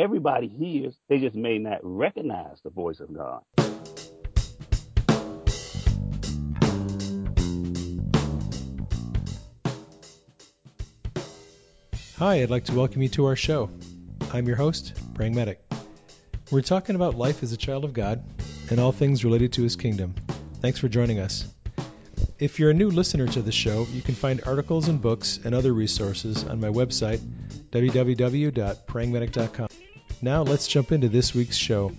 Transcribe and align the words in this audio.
everybody 0.00 0.48
hears, 0.48 0.94
they 1.08 1.18
just 1.18 1.36
may 1.36 1.58
not 1.58 1.80
recognize 1.82 2.58
the 2.64 2.70
voice 2.70 3.00
of 3.00 3.12
God. 3.14 3.42
Hi, 12.16 12.42
I'd 12.42 12.50
like 12.50 12.64
to 12.66 12.74
welcome 12.74 13.02
you 13.02 13.08
to 13.10 13.26
our 13.26 13.36
show. 13.36 13.70
I'm 14.32 14.46
your 14.46 14.56
host, 14.56 14.98
Praying 15.14 15.34
Medic. 15.34 15.60
We're 16.50 16.62
talking 16.62 16.96
about 16.96 17.14
life 17.14 17.42
as 17.42 17.52
a 17.52 17.56
child 17.56 17.84
of 17.84 17.92
God 17.92 18.22
and 18.70 18.80
all 18.80 18.92
things 18.92 19.24
related 19.24 19.52
to 19.54 19.62
His 19.62 19.76
kingdom. 19.76 20.14
Thanks 20.60 20.78
for 20.78 20.88
joining 20.88 21.18
us. 21.18 21.46
If 22.38 22.58
you're 22.58 22.70
a 22.70 22.74
new 22.74 22.90
listener 22.90 23.26
to 23.28 23.42
the 23.42 23.52
show, 23.52 23.86
you 23.92 24.00
can 24.00 24.14
find 24.14 24.42
articles 24.46 24.88
and 24.88 25.00
books 25.00 25.40
and 25.44 25.54
other 25.54 25.74
resources 25.74 26.44
on 26.44 26.58
my 26.60 26.68
website, 26.68 27.20
www.prayingmedic.com. 27.70 29.68
Now 30.22 30.42
let's 30.42 30.68
jump 30.68 30.92
into 30.92 31.08
this 31.08 31.34
week's 31.34 31.56
show. 31.56 31.92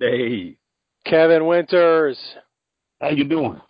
Dave, 0.00 0.56
Kevin 1.04 1.46
Winters. 1.46 2.18
how 3.00 3.10
you 3.10 3.24
doing? 3.24 3.60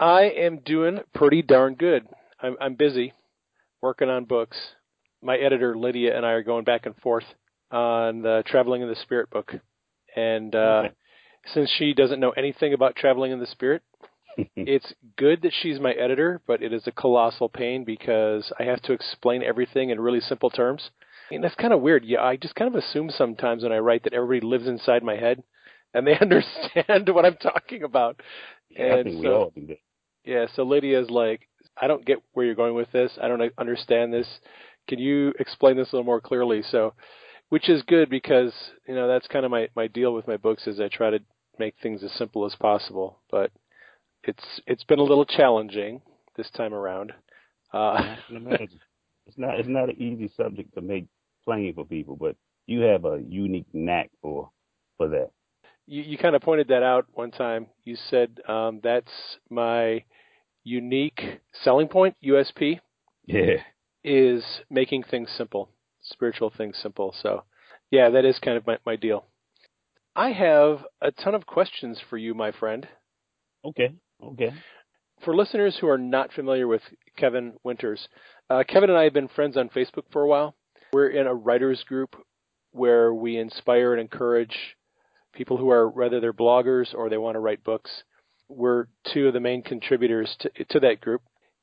I 0.00 0.22
am 0.22 0.60
doing 0.64 0.98
pretty 1.14 1.42
darn 1.42 1.74
good. 1.74 2.06
I'm, 2.40 2.56
I'm 2.60 2.74
busy 2.74 3.12
working 3.82 4.08
on 4.08 4.24
books. 4.24 4.56
My 5.22 5.36
editor 5.36 5.76
Lydia 5.76 6.16
and 6.16 6.26
I 6.26 6.30
are 6.30 6.42
going 6.42 6.64
back 6.64 6.86
and 6.86 6.96
forth 6.96 7.24
on 7.70 8.22
the 8.22 8.42
Traveling 8.46 8.82
in 8.82 8.88
the 8.88 8.96
Spirit 8.96 9.30
book, 9.30 9.54
and 10.16 10.54
uh, 10.54 10.82
Okay. 10.86 10.94
since 11.54 11.70
she 11.70 11.92
doesn't 11.94 12.18
know 12.20 12.30
anything 12.30 12.72
about 12.72 12.96
traveling 12.96 13.30
in 13.32 13.38
the 13.38 13.46
Spirit, 13.46 13.82
it's 14.56 14.92
good 15.16 15.42
that 15.42 15.52
she's 15.62 15.78
my 15.80 15.92
editor, 15.92 16.40
but 16.46 16.62
it 16.62 16.72
is 16.72 16.86
a 16.86 16.92
colossal 16.92 17.48
pain 17.48 17.84
because 17.84 18.52
I 18.58 18.64
have 18.64 18.82
to 18.82 18.92
explain 18.92 19.42
everything 19.42 19.90
in 19.90 20.00
really 20.00 20.20
simple 20.20 20.50
terms. 20.50 20.90
And 21.30 21.42
that's 21.42 21.54
kind 21.56 21.72
of 21.72 21.80
weird. 21.80 22.04
Yeah, 22.04 22.22
I 22.22 22.36
just 22.36 22.54
kind 22.54 22.72
of 22.72 22.80
assume 22.82 23.10
sometimes 23.10 23.62
when 23.62 23.72
I 23.72 23.78
write 23.78 24.04
that 24.04 24.12
everybody 24.12 24.46
lives 24.46 24.66
inside 24.68 25.02
my 25.02 25.16
head 25.16 25.42
and 25.94 26.06
they 26.06 26.16
understand 26.20 27.08
what 27.08 27.24
I'm 27.24 27.36
talking 27.36 27.82
about. 27.82 28.20
Yeah, 28.70 28.96
And 28.96 29.22
so- 29.22 29.32
all 29.32 29.52
do 29.54 29.66
that. 29.68 29.78
Yeah, 30.24 30.46
so 30.56 30.64
Lydia's 30.64 31.08
like, 31.08 31.48
I 31.80 31.86
don't 31.86 32.04
get 32.04 32.18
where 32.32 32.44
you're 32.44 32.56
going 32.56 32.74
with 32.74 32.90
this. 32.90 33.12
I 33.22 33.28
don't 33.28 33.52
understand 33.58 34.12
this. 34.12 34.26
Can 34.88 34.98
you 34.98 35.32
explain 35.38 35.76
this 35.76 35.92
a 35.92 35.96
little 35.96 36.04
more 36.04 36.20
clearly? 36.20 36.62
So, 36.68 36.94
which 37.50 37.68
is 37.68 37.82
good 37.82 38.10
because 38.10 38.52
you 38.88 38.94
know 38.94 39.08
that's 39.08 39.26
kind 39.28 39.44
of 39.44 39.50
my 39.50 39.68
my 39.76 39.86
deal 39.88 40.12
with 40.14 40.26
my 40.28 40.36
books 40.36 40.66
is 40.66 40.80
I 40.80 40.88
try 40.88 41.10
to 41.10 41.20
make 41.58 41.74
things 41.82 42.02
as 42.02 42.12
simple 42.12 42.44
as 42.46 42.54
possible. 42.56 43.18
But 43.30 43.50
it's 44.24 44.44
it's 44.66 44.84
been 44.84 44.98
a 44.98 45.04
little 45.04 45.24
challenging 45.26 46.02
this 46.36 46.50
time 46.50 46.74
around. 46.74 47.12
Uh. 47.72 48.16
It's 49.28 49.36
not 49.38 49.58
it's 49.58 49.68
not 49.68 49.88
an 49.88 50.00
easy 50.00 50.30
subject 50.36 50.74
to 50.74 50.80
make 50.80 51.06
plain 51.44 51.74
for 51.74 51.84
people, 51.84 52.16
but 52.16 52.36
you 52.66 52.82
have 52.82 53.04
a 53.04 53.20
unique 53.26 53.66
knack 53.72 54.10
for 54.22 54.50
for 54.96 55.08
that. 55.08 55.30
you, 55.86 56.02
you 56.02 56.16
kind 56.18 56.36
of 56.36 56.42
pointed 56.42 56.68
that 56.68 56.82
out 56.84 57.06
one 57.12 57.32
time. 57.32 57.66
You 57.84 57.96
said 58.08 58.38
um, 58.48 58.80
that's 58.84 59.10
my 59.50 60.04
unique 60.64 61.40
selling 61.64 61.88
point, 61.88 62.14
USP. 62.24 62.78
Yeah. 63.26 63.56
is 64.04 64.44
making 64.70 65.02
things 65.04 65.28
simple, 65.36 65.68
spiritual 66.10 66.52
things 66.56 66.76
simple. 66.82 67.14
So, 67.22 67.44
yeah, 67.90 68.10
that 68.10 68.24
is 68.24 68.38
kind 68.38 68.56
of 68.56 68.66
my, 68.66 68.78
my 68.84 68.96
deal. 68.96 69.26
I 70.14 70.32
have 70.32 70.78
a 71.02 71.10
ton 71.10 71.34
of 71.34 71.46
questions 71.46 72.00
for 72.08 72.16
you, 72.16 72.34
my 72.34 72.52
friend. 72.52 72.88
Okay. 73.64 73.92
Okay. 74.22 74.52
For 75.24 75.34
listeners 75.34 75.76
who 75.80 75.88
are 75.88 75.98
not 75.98 76.32
familiar 76.32 76.66
with 76.66 76.82
Kevin 77.16 77.54
Winters, 77.64 78.08
uh, 78.48 78.64
Kevin 78.68 78.90
and 78.90 78.98
I 78.98 79.04
have 79.04 79.12
been 79.12 79.28
friends 79.28 79.56
on 79.56 79.68
Facebook 79.68 80.04
for 80.12 80.22
a 80.22 80.28
while. 80.28 80.54
We're 80.92 81.08
in 81.08 81.26
a 81.26 81.34
writers 81.34 81.84
group 81.86 82.16
where 82.72 83.12
we 83.12 83.36
inspire 83.36 83.92
and 83.92 84.00
encourage 84.00 84.56
people 85.34 85.56
who 85.56 85.70
are 85.70 85.88
whether 85.88 86.20
they're 86.20 86.32
bloggers 86.32 86.94
or 86.94 87.08
they 87.08 87.18
want 87.18 87.34
to 87.34 87.40
write 87.40 87.64
books. 87.64 87.90
We're 88.48 88.86
two 89.12 89.28
of 89.28 89.34
the 89.34 89.40
main 89.40 89.62
contributors 89.62 90.34
to, 90.40 90.64
to 90.70 90.80
that 90.80 91.00
group, 91.00 91.22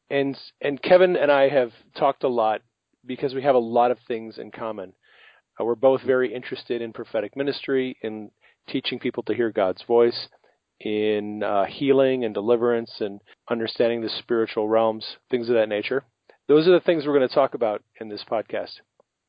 and 0.09 0.37
and 0.61 0.81
Kevin 0.81 1.15
and 1.15 1.31
I 1.31 1.49
have 1.49 1.71
talked 1.95 2.23
a 2.23 2.27
lot 2.27 2.61
because 3.05 3.33
we 3.33 3.43
have 3.43 3.55
a 3.55 3.59
lot 3.59 3.91
of 3.91 3.97
things 4.07 4.37
in 4.37 4.51
common. 4.51 4.93
Uh, 5.59 5.65
we're 5.65 5.75
both 5.75 6.01
very 6.01 6.33
interested 6.33 6.81
in 6.81 6.93
prophetic 6.93 7.35
ministry, 7.35 7.97
in 8.01 8.31
teaching 8.67 8.99
people 8.99 9.23
to 9.23 9.33
hear 9.33 9.51
God's 9.51 9.83
voice, 9.83 10.27
in 10.79 11.43
uh, 11.43 11.65
healing 11.65 12.25
and 12.25 12.33
deliverance, 12.33 12.91
and 12.99 13.21
understanding 13.49 14.01
the 14.01 14.09
spiritual 14.09 14.67
realms, 14.67 15.05
things 15.29 15.49
of 15.49 15.55
that 15.55 15.69
nature. 15.69 16.03
Those 16.47 16.67
are 16.67 16.71
the 16.71 16.79
things 16.81 17.05
we're 17.05 17.17
going 17.17 17.27
to 17.27 17.35
talk 17.35 17.53
about 17.53 17.83
in 18.01 18.09
this 18.09 18.23
podcast. 18.29 18.71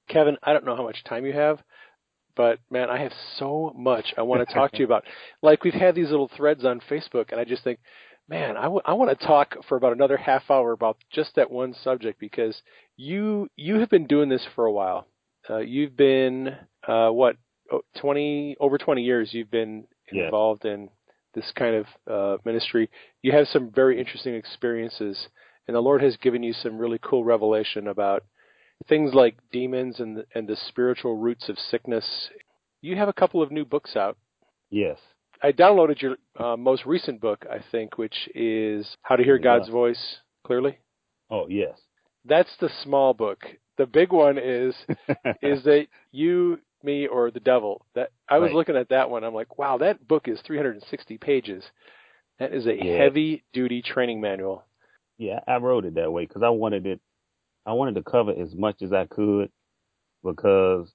Kevin, 0.09 0.37
I 0.43 0.53
don't 0.53 0.65
know 0.65 0.77
how 0.77 0.83
much 0.83 1.05
time 1.05 1.25
you 1.25 1.33
have, 1.33 1.61
but 2.37 2.59
man, 2.71 2.91
I 2.91 3.01
have 3.03 3.13
so 3.39 3.73
much 3.77 4.13
I 4.17 4.23
want 4.23 4.47
to 4.47 4.55
talk 4.55 4.73
to 4.73 4.79
you 4.79 4.85
about. 4.85 5.05
Like 5.43 5.63
we've 5.63 5.75
had 5.75 5.95
these 5.95 6.11
little 6.11 6.31
threads 6.37 6.65
on 6.65 6.81
Facebook, 6.91 7.31
and 7.31 7.41
I 7.41 7.45
just 7.45 7.63
think, 7.63 7.79
man, 8.29 8.57
I, 8.57 8.65
w- 8.65 8.83
I 8.85 8.95
want 8.95 9.19
to 9.19 9.27
talk 9.27 9.57
for 9.69 9.77
about 9.77 9.93
another 9.93 10.17
half 10.17 10.51
hour 10.51 10.73
about 10.73 10.97
just 11.13 11.37
that 11.37 11.51
one 11.51 11.75
subject 11.83 12.19
because 12.19 12.61
you 12.97 13.49
you 13.57 13.81
have 13.81 13.91
been 13.91 14.07
doing 14.07 14.29
this 14.29 14.47
for 14.55 14.67
a 14.67 14.73
while. 14.73 15.07
Uh, 15.49 15.59
you've 15.59 15.97
been 15.97 16.57
uh, 16.87 17.09
what 17.11 17.37
oh, 17.71 17.83
twenty 18.01 18.57
over 18.61 18.79
twenty 18.79 19.03
years. 19.03 19.31
You've 19.33 19.51
been 19.51 19.87
involved 20.27 20.65
in 20.65 20.89
this 21.35 21.51
kind 21.57 21.77
of 21.77 21.87
uh, 22.11 22.41
ministry. 22.45 22.91
You 23.23 23.33
have 23.33 23.49
some 23.49 23.71
very 23.71 23.99
interesting 23.99 24.35
experiences, 24.35 25.29
and 25.67 25.75
the 25.75 25.81
Lord 25.81 26.03
has 26.03 26.17
given 26.17 26.43
you 26.43 26.53
some 26.53 26.79
really 26.79 27.01
cool 27.03 27.25
revelation 27.25 27.89
about 27.89 28.25
things 28.89 29.15
like 29.15 29.37
demons 29.53 30.01
and 30.01 30.19
the, 30.19 30.25
and 30.35 30.49
the 30.49 30.57
spiritual 30.69 31.17
roots 31.17 31.49
of 31.49 31.59
sickness. 31.59 32.31
You 32.81 32.97
have 32.97 33.09
a 33.09 33.13
couple 33.15 33.43
of 33.43 33.51
new 33.51 33.65
books 33.65 33.97
out. 33.97 34.17
Yes. 34.71 34.99
I 35.43 35.53
downloaded 35.53 36.01
your 36.01 36.17
uh, 36.39 36.57
most 36.57 36.87
recent 36.87 37.21
book, 37.21 37.45
I 37.51 37.59
think, 37.71 37.99
which 37.99 38.29
is 38.35 38.87
How 39.03 39.17
to 39.17 39.25
Hear. 39.25 39.39
God's 39.39 39.69
Voice 39.69 40.19
Clearly. 40.47 40.79
Oh 41.31 41.49
yes. 41.49 41.79
That's 42.27 42.55
the 42.61 42.71
small 42.83 43.15
book. 43.15 43.41
The 43.79 43.87
big 43.87 44.13
one 44.13 44.39
is 44.39 44.75
is 45.43 45.63
that 45.65 45.87
you, 46.13 46.59
me, 46.83 47.07
or 47.07 47.31
the 47.31 47.41
devil. 47.41 47.85
That 47.95 48.11
I 48.29 48.39
was 48.39 48.49
Right. 48.49 48.55
looking 48.57 48.77
at 48.77 48.91
that 48.91 49.11
one. 49.11 49.25
I'm 49.25 49.35
like, 49.35 49.59
wow, 49.59 49.79
that 49.79 50.07
book 50.07 50.29
is 50.29 50.41
360 50.47 51.19
pages. 51.19 51.65
That 52.39 52.53
is 52.53 52.67
a 52.67 52.75
Yeah. 52.75 52.97
heavy 52.99 53.43
duty 53.53 53.83
training 53.83 54.21
manual. 54.21 54.65
Yeah, 55.19 55.41
I 55.47 55.57
wrote 55.57 55.85
it 55.85 55.95
that 55.95 56.13
way 56.13 56.27
because 56.27 56.43
I 56.43 56.51
wanted 56.51 56.87
it. 56.87 57.01
I 57.67 57.73
wanted 57.73 57.95
to 57.95 58.03
cover 58.03 58.33
as 58.33 58.55
much 58.55 58.83
as 58.83 58.93
I 58.93 59.07
could 59.07 59.51
because 60.23 60.93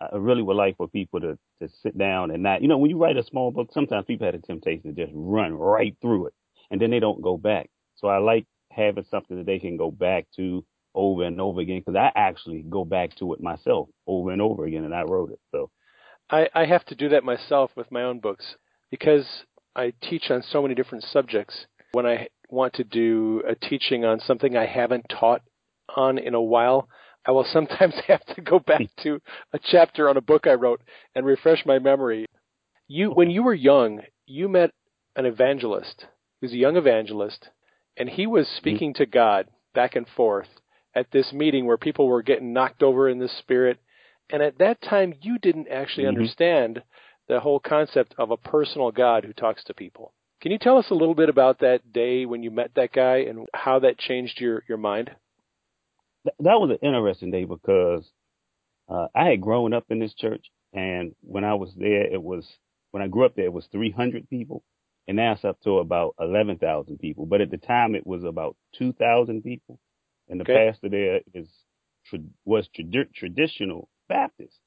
I 0.00 0.16
really 0.16 0.42
would 0.42 0.56
like 0.56 0.76
for 0.76 0.88
people 0.88 1.20
to 1.20 1.38
to 1.60 1.68
sit 1.82 1.96
down 1.96 2.30
and 2.30 2.42
not. 2.42 2.62
You 2.62 2.68
know, 2.68 2.78
when 2.78 2.90
you 2.90 2.98
write 2.98 3.16
a 3.16 3.24
small 3.24 3.50
book, 3.50 3.70
sometimes 3.72 4.06
people 4.06 4.26
have 4.26 4.34
a 4.34 4.38
temptation 4.38 4.94
to 4.94 5.04
just 5.04 5.12
run 5.14 5.54
right 5.54 5.96
through 6.00 6.26
it, 6.26 6.34
and 6.70 6.80
then 6.80 6.90
they 6.90 7.00
don't 7.00 7.22
go 7.22 7.36
back. 7.36 7.70
So 7.96 8.08
I 8.08 8.18
like 8.18 8.46
having 8.70 9.04
something 9.10 9.36
that 9.36 9.46
they 9.46 9.58
can 9.58 9.76
go 9.76 9.90
back 9.90 10.26
to 10.36 10.64
over 10.94 11.24
and 11.24 11.40
over 11.40 11.60
again 11.60 11.82
because 11.84 11.96
I 11.96 12.10
actually 12.18 12.64
go 12.68 12.84
back 12.84 13.14
to 13.16 13.32
it 13.34 13.40
myself 13.40 13.88
over 14.06 14.30
and 14.30 14.42
over 14.42 14.64
again, 14.64 14.84
and 14.84 14.94
I 14.94 15.02
wrote 15.02 15.30
it. 15.30 15.40
So 15.52 15.70
I, 16.30 16.48
I 16.54 16.64
have 16.64 16.84
to 16.86 16.94
do 16.94 17.08
that 17.10 17.24
myself 17.24 17.70
with 17.76 17.90
my 17.90 18.02
own 18.02 18.20
books 18.20 18.56
because 18.90 19.26
I 19.74 19.92
teach 20.02 20.30
on 20.30 20.42
so 20.42 20.62
many 20.62 20.74
different 20.74 21.04
subjects. 21.04 21.66
When 21.92 22.06
I 22.06 22.28
want 22.48 22.74
to 22.74 22.84
do 22.84 23.42
a 23.48 23.54
teaching 23.54 24.04
on 24.04 24.20
something 24.20 24.56
I 24.56 24.66
haven't 24.66 25.06
taught 25.08 25.42
on 25.96 26.18
in 26.18 26.34
a 26.34 26.42
while, 26.42 26.88
I 27.26 27.32
will 27.32 27.44
sometimes 27.44 27.94
have 28.08 28.24
to 28.34 28.40
go 28.40 28.58
back 28.58 28.82
to 29.02 29.20
a 29.52 29.58
chapter 29.58 30.08
on 30.08 30.16
a 30.16 30.22
book 30.22 30.46
I 30.46 30.54
wrote 30.54 30.80
and 31.14 31.26
refresh 31.26 31.64
my 31.66 31.78
memory. 31.78 32.26
You, 32.88 33.10
when 33.10 33.30
you 33.30 33.42
were 33.42 33.54
young, 33.54 34.00
you 34.26 34.48
met 34.48 34.70
an 35.16 35.26
evangelist. 35.26 36.06
He 36.40 36.46
was 36.46 36.52
a 36.52 36.58
young 36.58 36.76
evangelist, 36.76 37.48
and 37.96 38.08
he 38.08 38.26
was 38.26 38.48
speaking 38.48 38.94
to 38.94 39.06
God 39.06 39.48
back 39.74 39.96
and 39.96 40.06
forth 40.16 40.48
at 40.94 41.10
this 41.12 41.32
meeting 41.32 41.66
where 41.66 41.76
people 41.76 42.08
were 42.08 42.22
getting 42.22 42.52
knocked 42.52 42.82
over 42.82 43.08
in 43.08 43.18
the 43.18 43.28
spirit. 43.28 43.78
And 44.30 44.42
at 44.42 44.58
that 44.58 44.80
time, 44.80 45.14
you 45.20 45.38
didn't 45.38 45.68
actually 45.68 46.04
Mhm. 46.04 46.08
understand 46.08 46.82
the 47.28 47.40
whole 47.40 47.60
concept 47.60 48.14
of 48.18 48.30
a 48.30 48.36
personal 48.36 48.90
God 48.90 49.24
who 49.24 49.32
talks 49.32 49.62
to 49.64 49.74
people. 49.74 50.12
Can 50.40 50.50
you 50.50 50.58
tell 50.58 50.78
us 50.78 50.90
a 50.90 50.94
little 50.94 51.14
bit 51.14 51.28
about 51.28 51.58
that 51.58 51.92
day 51.92 52.26
when 52.26 52.42
you 52.42 52.50
met 52.50 52.74
that 52.74 52.92
guy 52.92 53.18
and 53.18 53.46
how 53.54 53.78
that 53.80 53.98
changed 53.98 54.40
your, 54.40 54.64
your 54.66 54.78
mind? 54.78 55.14
Th- 56.24 56.36
that 56.40 56.60
was 56.60 56.70
an 56.70 56.78
interesting 56.86 57.30
day 57.30 57.44
because 57.44 58.10
uh, 58.88 59.08
I 59.14 59.26
had 59.30 59.40
grown 59.40 59.72
up 59.72 59.86
in 59.90 59.98
this 60.00 60.14
church, 60.14 60.50
and 60.72 61.14
when 61.22 61.44
I 61.44 61.54
was 61.54 61.74
there, 61.76 62.06
it 62.06 62.22
was 62.22 62.46
when 62.92 63.02
I 63.02 63.08
grew 63.08 63.24
up 63.26 63.34
there, 63.36 63.46
it 63.46 63.52
was 63.52 63.66
300 63.72 64.28
people, 64.30 64.62
and 65.08 65.16
now 65.16 65.32
it's 65.32 65.44
up 65.44 65.60
to 65.62 65.78
about 65.78 66.14
11,000 66.20 66.98
people. 66.98 67.26
But 67.26 67.40
at 67.40 67.50
the 67.50 67.58
time, 67.58 67.94
it 67.94 68.06
was 68.06 68.24
about 68.24 68.56
2,000 68.76 69.42
people, 69.42 69.78
and 70.28 70.40
the 70.40 70.46
Okay. 70.46 70.60
pastor 70.60 70.88
there 70.88 71.20
is 71.34 71.48
was 72.44 72.68
trad- 72.76 73.12
traditional 73.14 73.88
Baptist, 74.08 74.58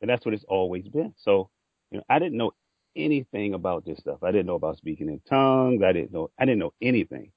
and 0.00 0.10
that's 0.10 0.24
what 0.24 0.34
it's 0.34 0.44
always 0.48 0.88
been. 0.88 1.14
So, 1.18 1.50
you 1.90 1.98
know, 1.98 2.04
I 2.08 2.18
didn't 2.18 2.38
know 2.38 2.52
anything 2.96 3.54
about 3.54 3.84
this 3.84 3.98
stuff. 3.98 4.22
I 4.22 4.30
didn't 4.32 4.46
know 4.46 4.54
about 4.56 4.78
speaking 4.78 5.08
in 5.08 5.20
tongues. 5.28 5.82
I 5.82 5.92
didn't 5.92 6.12
know. 6.12 6.30
I 6.38 6.44
didn't 6.44 6.60
know 6.60 6.74
anything. 6.82 7.32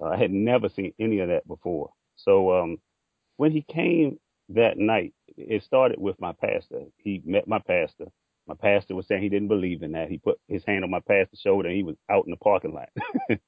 Uh, 0.00 0.06
I 0.06 0.16
had 0.16 0.32
never 0.32 0.68
seen 0.68 0.92
any 0.98 1.20
of 1.20 1.28
that 1.28 1.46
before. 1.48 1.90
So 2.16 2.52
um, 2.58 2.78
when 3.36 3.52
he 3.52 3.62
came 3.62 4.18
that 4.50 4.78
night, 4.78 5.12
it 5.36 5.62
started 5.64 5.98
with 6.00 6.20
my 6.20 6.32
pastor. 6.32 6.82
He 6.98 7.22
met 7.24 7.46
my 7.48 7.58
pastor. 7.58 8.06
My 8.46 8.54
pastor 8.54 8.94
was 8.94 9.06
saying 9.08 9.22
he 9.22 9.28
didn't 9.28 9.48
believe 9.48 9.82
in 9.82 9.92
that. 9.92 10.08
He 10.08 10.18
put 10.18 10.38
his 10.48 10.62
hand 10.66 10.84
on 10.84 10.90
my 10.90 11.00
pastor's 11.00 11.40
shoulder 11.40 11.68
and 11.68 11.76
he 11.76 11.82
was 11.82 11.96
out 12.08 12.24
in 12.26 12.30
the 12.30 12.36
parking 12.36 12.72
lot. 12.72 12.88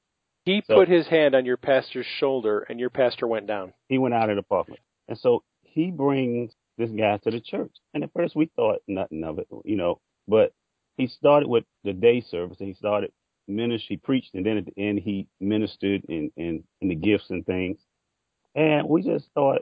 he 0.45 0.61
So- 0.67 0.75
put 0.75 0.89
his 0.89 1.07
hand 1.07 1.35
on 1.35 1.45
your 1.45 1.57
pastor's 1.57 2.05
shoulder, 2.19 2.65
and 2.69 2.79
your 2.79 2.89
pastor 2.89 3.25
went 3.27 3.47
down. 3.47 3.73
he 3.87 3.97
went 3.97 4.13
out 4.13 4.29
of 4.29 4.35
the 4.35 4.43
parking 4.43 4.73
lot. 4.73 4.79
And 5.07 5.17
so 5.17 5.43
he 5.63 5.89
brings 5.91 6.51
this 6.77 6.91
guy 6.91 7.17
to 7.17 7.31
the 7.31 7.39
church. 7.41 7.71
And 7.93 8.03
at 8.03 8.11
first 8.13 8.35
we 8.35 8.49
thought 8.55 8.79
nothing 8.87 9.23
of 9.23 9.39
it, 9.39 9.47
you 9.65 9.75
know, 9.77 9.99
but 10.27 10.53
he 10.97 11.07
started 11.07 11.47
with 11.47 11.63
the 11.83 11.93
day 11.93 12.19
service 12.21 12.57
and 12.59 12.67
he 12.67 12.73
started 12.73 13.11
ministry, 13.47 13.95
he 13.95 13.97
preached, 13.97 14.35
and 14.35 14.45
then 14.45 14.57
at 14.57 14.65
the 14.65 14.73
end 14.77 14.99
he 14.99 15.27
ministered 15.39 16.03
in, 16.09 16.29
in, 16.37 16.63
in 16.81 16.89
the 16.89 16.95
gifts 16.95 17.29
and 17.29 17.45
things. 17.45 17.79
And 18.55 18.87
we 18.87 19.01
just 19.01 19.25
thought, 19.33 19.61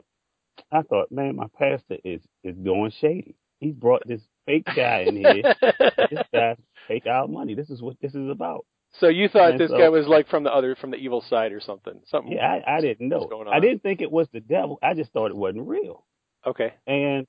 I 0.72 0.82
thought, 0.82 1.10
man, 1.10 1.36
my 1.36 1.46
pastor 1.58 1.96
is, 2.04 2.20
is 2.44 2.56
going 2.58 2.92
shady. 3.00 3.36
He 3.60 3.72
brought 3.72 4.02
this 4.06 4.20
fake 4.46 4.66
guy 4.66 5.04
in 5.08 5.16
here. 5.16 5.42
this 5.62 6.22
guy 6.32 6.56
take 6.86 7.06
our 7.06 7.26
money. 7.26 7.54
This 7.54 7.70
is 7.70 7.82
what 7.82 7.96
this 8.00 8.14
is 8.14 8.28
about. 8.30 8.64
so 9.00 9.08
you 9.08 9.28
thought 9.28 9.52
And 9.52 9.60
this 9.60 9.70
so- 9.70 9.78
guy 9.78 9.88
was 9.88 10.06
like 10.06 10.28
from 10.28 10.44
the 10.44 10.52
other, 10.54 10.76
from 10.76 10.90
the 10.92 10.96
evil 10.96 11.20
side 11.20 11.52
or 11.52 11.60
something? 11.60 12.00
Something. 12.06 12.32
Yeah, 12.32 12.60
I, 12.66 12.76
I 12.76 12.80
didn't 12.80 13.08
know. 13.08 13.28
I 13.50 13.60
didn't 13.60 13.82
think 13.82 14.00
it 14.00 14.10
was 14.12 14.28
the 14.32 14.40
devil. 14.40 14.78
I 14.82 14.94
just 14.94 15.12
thought 15.12 15.30
it 15.30 15.36
wasn't 15.36 15.66
real. 15.66 16.04
Okay. 16.46 16.74
And 16.86 17.26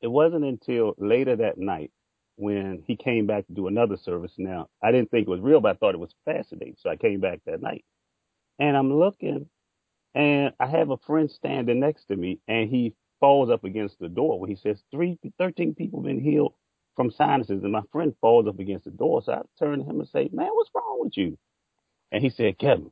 it 0.00 0.08
wasn't 0.08 0.44
until 0.44 0.94
later 0.98 1.36
that 1.36 1.58
night 1.58 1.90
when 2.36 2.82
he 2.86 2.96
came 2.96 3.26
back 3.26 3.46
to 3.46 3.52
do 3.54 3.66
another 3.66 3.96
service. 3.96 4.32
Now, 4.38 4.68
I 4.82 4.90
didn't 4.92 5.10
think 5.10 5.26
it 5.26 5.30
was 5.30 5.40
real, 5.40 5.60
but 5.60 5.70
I 5.70 5.78
thought 5.78 5.94
it 5.94 6.00
was 6.00 6.14
fascinating. 6.24 6.76
So 6.78 6.90
I 6.90 6.96
came 6.96 7.20
back 7.20 7.40
that 7.46 7.62
night. 7.62 7.84
And 8.58 8.76
I'm 8.76 8.98
looking, 8.98 9.48
and 10.16 10.54
I 10.58 10.66
have 10.66 10.90
a 10.90 10.98
friend 10.98 11.30
standing 11.30 11.80
next 11.80 12.06
to 12.06 12.16
me, 12.16 12.40
and 12.48 12.70
he 12.70 12.94
falls 13.20 13.50
up 13.50 13.64
against 13.64 13.98
the 14.00 14.08
door 14.08 14.46
he 14.46 14.56
says, 14.56 14.82
Three, 14.90 15.18
13 15.38 15.74
people 15.74 16.02
been 16.02 16.20
healed 16.20 16.54
from 16.96 17.10
sinuses. 17.10 17.62
And 17.62 17.72
my 17.72 17.82
friend 17.92 18.14
falls 18.20 18.48
up 18.48 18.58
against 18.58 18.86
the 18.86 18.90
door. 18.92 19.22
So 19.22 19.32
I 19.32 19.42
turn 19.58 19.80
to 19.80 19.84
him 19.84 20.00
and 20.00 20.08
say, 20.08 20.30
Man, 20.32 20.48
what's 20.52 20.70
wrong 20.74 21.00
with 21.00 21.16
you? 21.16 21.38
And 22.12 22.22
he 22.22 22.30
said, 22.30 22.58
Kevin, 22.58 22.90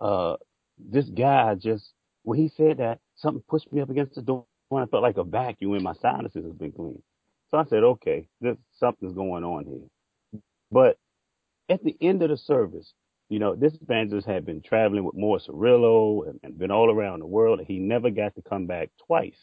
uh, 0.00 0.36
this 0.78 1.06
guy 1.06 1.54
just, 1.54 1.92
when 2.24 2.38
he 2.38 2.48
said 2.48 2.78
that, 2.78 3.00
something 3.16 3.44
pushed 3.48 3.72
me 3.72 3.80
up 3.80 3.90
against 3.90 4.16
the 4.16 4.22
door 4.22 4.46
and 4.72 4.80
I 4.80 4.86
felt 4.86 5.02
like 5.04 5.18
a 5.18 5.24
vacuum 5.24 5.74
and 5.74 5.84
my 5.84 5.94
sinuses 5.94 6.44
has 6.44 6.54
been 6.54 6.72
cleaned. 6.72 7.02
So 7.50 7.58
I 7.58 7.64
said, 7.66 7.84
okay, 7.84 8.28
there's 8.40 8.56
something's 8.78 9.14
going 9.14 9.44
on 9.44 9.66
here. 9.66 9.88
But 10.72 10.98
at 11.68 11.84
the 11.84 11.96
end 12.00 12.22
of 12.22 12.30
the 12.30 12.36
service, 12.36 12.92
you 13.28 13.38
know, 13.40 13.56
this 13.56 13.74
evangelist 13.80 14.26
had 14.26 14.46
been 14.46 14.62
traveling 14.62 15.04
with 15.04 15.16
Morris 15.16 15.48
Cerullo 15.48 16.28
and, 16.28 16.40
and 16.42 16.58
been 16.58 16.70
all 16.70 16.90
around 16.90 17.20
the 17.20 17.26
world 17.26 17.58
and 17.58 17.68
he 17.68 17.78
never 17.78 18.10
got 18.10 18.34
to 18.36 18.42
come 18.42 18.66
back 18.66 18.90
twice. 19.06 19.38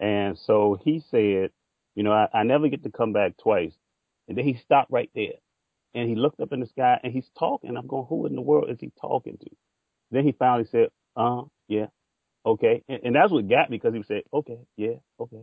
And 0.00 0.38
so 0.38 0.78
he 0.84 1.02
said, 1.10 1.50
you 1.96 2.02
know, 2.04 2.12
I, 2.12 2.28
I 2.32 2.42
never 2.44 2.68
get 2.68 2.84
to 2.84 2.90
come 2.90 3.12
back 3.12 3.36
twice. 3.38 3.72
And 4.28 4.38
then 4.38 4.44
he 4.44 4.54
stopped 4.54 4.90
right 4.92 5.10
there 5.14 5.34
and 5.94 6.08
he 6.08 6.14
looked 6.14 6.40
up 6.40 6.52
in 6.52 6.60
the 6.60 6.66
sky 6.66 7.00
and 7.02 7.12
he's 7.12 7.30
talking. 7.38 7.76
I'm 7.76 7.86
going, 7.86 8.06
who 8.08 8.26
in 8.26 8.36
the 8.36 8.42
world 8.42 8.70
is 8.70 8.78
he 8.80 8.92
talking 9.00 9.38
to? 9.38 9.50
Then 10.10 10.24
he 10.24 10.32
finally 10.32 10.68
said, 10.70 10.88
uh, 11.16 11.42
yeah, 11.68 11.86
okay. 12.46 12.82
And, 12.88 13.00
and 13.04 13.16
that's 13.16 13.32
what 13.32 13.48
got 13.48 13.70
me 13.70 13.78
because 13.78 13.94
he 13.94 14.02
said, 14.04 14.22
okay, 14.32 14.58
yeah, 14.76 14.96
okay. 15.20 15.42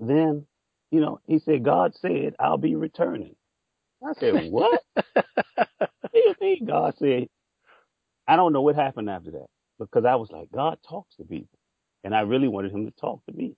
Then, 0.00 0.46
you 0.90 1.00
know, 1.00 1.20
he 1.26 1.38
said, 1.38 1.64
God 1.64 1.94
said, 2.00 2.34
I'll 2.40 2.58
be 2.58 2.76
returning. 2.76 3.36
I 4.04 4.12
said, 4.18 4.34
what? 4.50 4.82
Mean? 6.40 6.66
God 6.66 6.94
said, 6.98 7.28
I 8.28 8.36
don't 8.36 8.52
know 8.52 8.62
what 8.62 8.76
happened 8.76 9.10
after 9.10 9.32
that 9.32 9.46
because 9.78 10.04
I 10.04 10.16
was 10.16 10.30
like, 10.30 10.50
God 10.52 10.78
talks 10.88 11.16
to 11.16 11.24
people. 11.24 11.58
And 12.04 12.14
I 12.14 12.20
really 12.22 12.48
wanted 12.48 12.72
him 12.72 12.86
to 12.86 12.92
talk 12.92 13.24
to 13.26 13.32
me. 13.34 13.56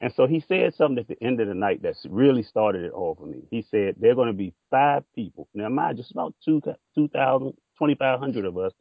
And 0.00 0.12
so 0.14 0.26
he 0.26 0.40
said 0.48 0.74
something 0.74 0.98
at 1.00 1.08
the 1.08 1.22
end 1.24 1.40
of 1.40 1.48
the 1.48 1.54
night 1.54 1.82
that 1.82 1.96
really 2.08 2.44
started 2.44 2.84
it 2.84 2.92
all 2.92 3.16
for 3.16 3.26
me. 3.26 3.42
He 3.50 3.62
said, 3.70 3.96
there 3.98 4.12
are 4.12 4.16
going 4.16 4.28
to 4.28 4.34
be 4.34 4.54
five 4.70 5.04
people. 5.14 5.48
Now, 5.54 5.68
mind 5.70 5.96
just 5.98 6.12
about 6.12 6.34
two, 6.44 6.62
2,000, 6.94 7.52
2,500 7.78 8.44
of 8.46 8.58
us, 8.58 8.72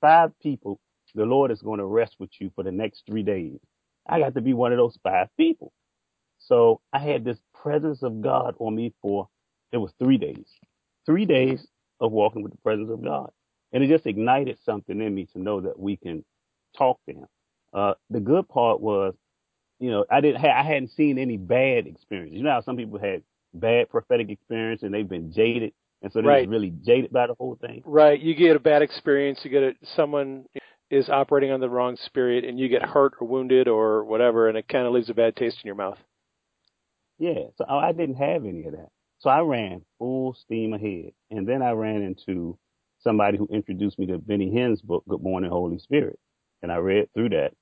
five 0.00 0.32
people 0.42 0.80
the 1.16 1.24
Lord 1.24 1.50
is 1.50 1.62
going 1.62 1.80
to 1.80 1.86
rest 1.86 2.16
with 2.20 2.30
you 2.40 2.52
for 2.54 2.64
the 2.64 2.72
next 2.72 3.04
three 3.08 3.24
days. 3.24 3.58
I 4.08 4.20
got 4.20 4.34
to 4.34 4.42
be 4.42 4.54
one 4.54 4.72
of 4.72 4.78
those 4.78 4.98
five 5.02 5.28
people. 5.38 5.72
So 6.38 6.80
I 6.92 6.98
had 7.00 7.24
this 7.24 7.38
presence 7.54 8.02
of 8.02 8.22
God 8.22 8.56
on 8.60 8.74
me 8.76 8.94
for, 9.02 9.28
it 9.72 9.78
was 9.78 9.92
three 9.98 10.18
days, 10.18 10.46
three 11.06 11.26
days 11.26 11.66
of 12.00 12.12
walking 12.12 12.42
with 12.42 12.52
the 12.52 12.58
presence 12.58 12.90
of 12.90 13.02
God. 13.02 13.30
And 13.72 13.82
it 13.82 13.88
just 13.88 14.06
ignited 14.06 14.58
something 14.64 15.00
in 15.00 15.14
me 15.14 15.26
to 15.32 15.38
know 15.38 15.60
that 15.62 15.78
we 15.78 15.96
can 15.96 16.24
talk 16.76 16.98
to 17.08 17.14
him. 17.14 17.26
Uh, 17.72 17.94
the 18.10 18.20
good 18.20 18.48
part 18.48 18.80
was, 18.80 19.14
you 19.78 19.90
know, 19.90 20.04
I 20.10 20.20
didn't, 20.20 20.40
ha- 20.40 20.58
I 20.58 20.62
hadn't 20.62 20.92
seen 20.92 21.18
any 21.18 21.36
bad 21.36 21.86
experiences. 21.86 22.36
You 22.36 22.44
know 22.44 22.52
how 22.52 22.62
some 22.62 22.76
people 22.76 22.98
had 22.98 23.22
bad 23.52 23.88
prophetic 23.90 24.30
experience 24.30 24.82
and 24.82 24.94
they've 24.94 25.08
been 25.08 25.32
jaded. 25.32 25.72
And 26.02 26.12
so 26.12 26.20
they're 26.20 26.28
Right. 26.30 26.48
really 26.48 26.70
jaded 26.70 27.10
by 27.10 27.26
the 27.26 27.34
whole 27.34 27.56
thing. 27.56 27.82
Right. 27.84 28.20
You 28.20 28.34
get 28.34 28.54
a 28.56 28.60
bad 28.60 28.82
experience. 28.82 29.40
You 29.42 29.50
get 29.50 29.62
a, 29.62 29.72
someone 29.96 30.46
is 30.90 31.08
operating 31.08 31.50
on 31.50 31.58
the 31.60 31.68
wrong 31.68 31.96
spirit, 32.04 32.44
and 32.44 32.60
you 32.60 32.68
get 32.68 32.82
hurt 32.82 33.14
or 33.20 33.26
wounded 33.26 33.66
or 33.66 34.04
whatever, 34.04 34.48
and 34.48 34.56
it 34.56 34.68
kind 34.68 34.86
of 34.86 34.92
leaves 34.92 35.10
a 35.10 35.14
bad 35.14 35.34
taste 35.34 35.56
in 35.64 35.66
your 35.66 35.74
mouth. 35.74 35.98
Yeah, 37.18 37.48
so 37.56 37.64
I 37.64 37.88
I 37.88 37.92
didn't 37.92 38.16
have 38.16 38.44
any 38.44 38.64
of 38.66 38.72
that. 38.72 38.88
So 39.18 39.30
I 39.30 39.40
ran 39.40 39.82
full 39.98 40.34
steam 40.34 40.74
ahead. 40.74 41.12
And 41.30 41.48
then 41.48 41.62
I 41.62 41.72
ran 41.72 42.02
into 42.02 42.58
somebody 43.00 43.38
who 43.38 43.48
introduced 43.50 43.98
me 43.98 44.06
to 44.06 44.18
Benny 44.18 44.50
Hinn's 44.50 44.82
book, 44.82 45.04
Good 45.08 45.22
Morning, 45.22 45.50
Holy 45.50 45.78
Spirit. 45.78 46.18
And 46.62 46.72
I 46.72 46.76
read 46.76 47.08
through 47.14 47.30
that 47.30 47.52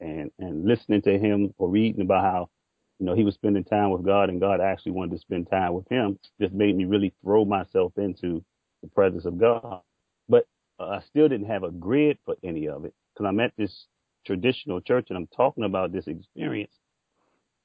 and, 0.00 0.30
and 0.38 0.66
listening 0.66 1.02
to 1.02 1.18
him 1.18 1.54
or 1.58 1.68
reading 1.68 2.02
about 2.02 2.24
how, 2.24 2.50
you 2.98 3.06
know, 3.06 3.14
he 3.14 3.24
was 3.24 3.34
spending 3.34 3.64
time 3.64 3.90
with 3.90 4.04
God 4.04 4.28
and 4.30 4.40
God 4.40 4.60
actually 4.60 4.92
wanted 4.92 5.12
to 5.12 5.18
spend 5.20 5.50
time 5.50 5.74
with 5.74 5.88
him 5.90 6.18
just 6.40 6.54
made 6.54 6.76
me 6.76 6.84
really 6.84 7.14
throw 7.22 7.44
myself 7.44 7.92
into 7.96 8.44
the 8.82 8.88
presence 8.88 9.24
of 9.26 9.38
God. 9.38 9.80
But 10.28 10.46
uh, 10.80 10.88
I 10.88 11.00
still 11.00 11.28
didn't 11.28 11.48
have 11.48 11.64
a 11.64 11.70
grid 11.70 12.18
for 12.24 12.36
any 12.44 12.68
of 12.68 12.84
it 12.84 12.94
because 13.14 13.28
I'm 13.28 13.40
at 13.40 13.52
this 13.58 13.86
traditional 14.26 14.80
church 14.80 15.06
and 15.10 15.16
I'm 15.18 15.28
talking 15.28 15.64
about 15.64 15.92
this 15.92 16.08
experience 16.08 16.74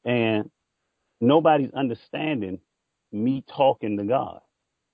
and 0.05 0.49
nobody's 1.21 1.71
understanding 1.73 2.59
me 3.13 3.43
talking 3.47 3.97
to 3.97 4.03
God. 4.03 4.41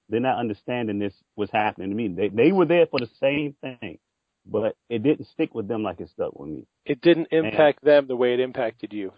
They're 0.10 0.20
not 0.20 0.40
understanding 0.40 1.00
this 1.00 1.14
was 1.36 1.50
happening 1.52 1.90
to 1.90 1.96
me. 1.96 2.08
They 2.10 2.30
they 2.30 2.52
were 2.52 2.66
there 2.66 2.88
for 2.88 3.00
the 3.00 3.10
same 3.20 3.56
thing, 3.62 4.00
but 4.46 4.76
it 4.90 5.04
didn't 5.04 5.28
stick 5.28 5.54
with 5.54 5.68
them 5.68 5.84
like 5.84 6.00
it 6.00 6.10
stuck 6.10 6.38
with 6.38 6.50
me. 6.50 6.68
It 6.86 7.02
didn't 7.02 7.28
impact 7.32 7.84
them 7.84 8.08
the 8.08 8.16
way 8.16 8.34
it 8.34 8.40
impacted 8.40 8.94
you. 8.94 9.14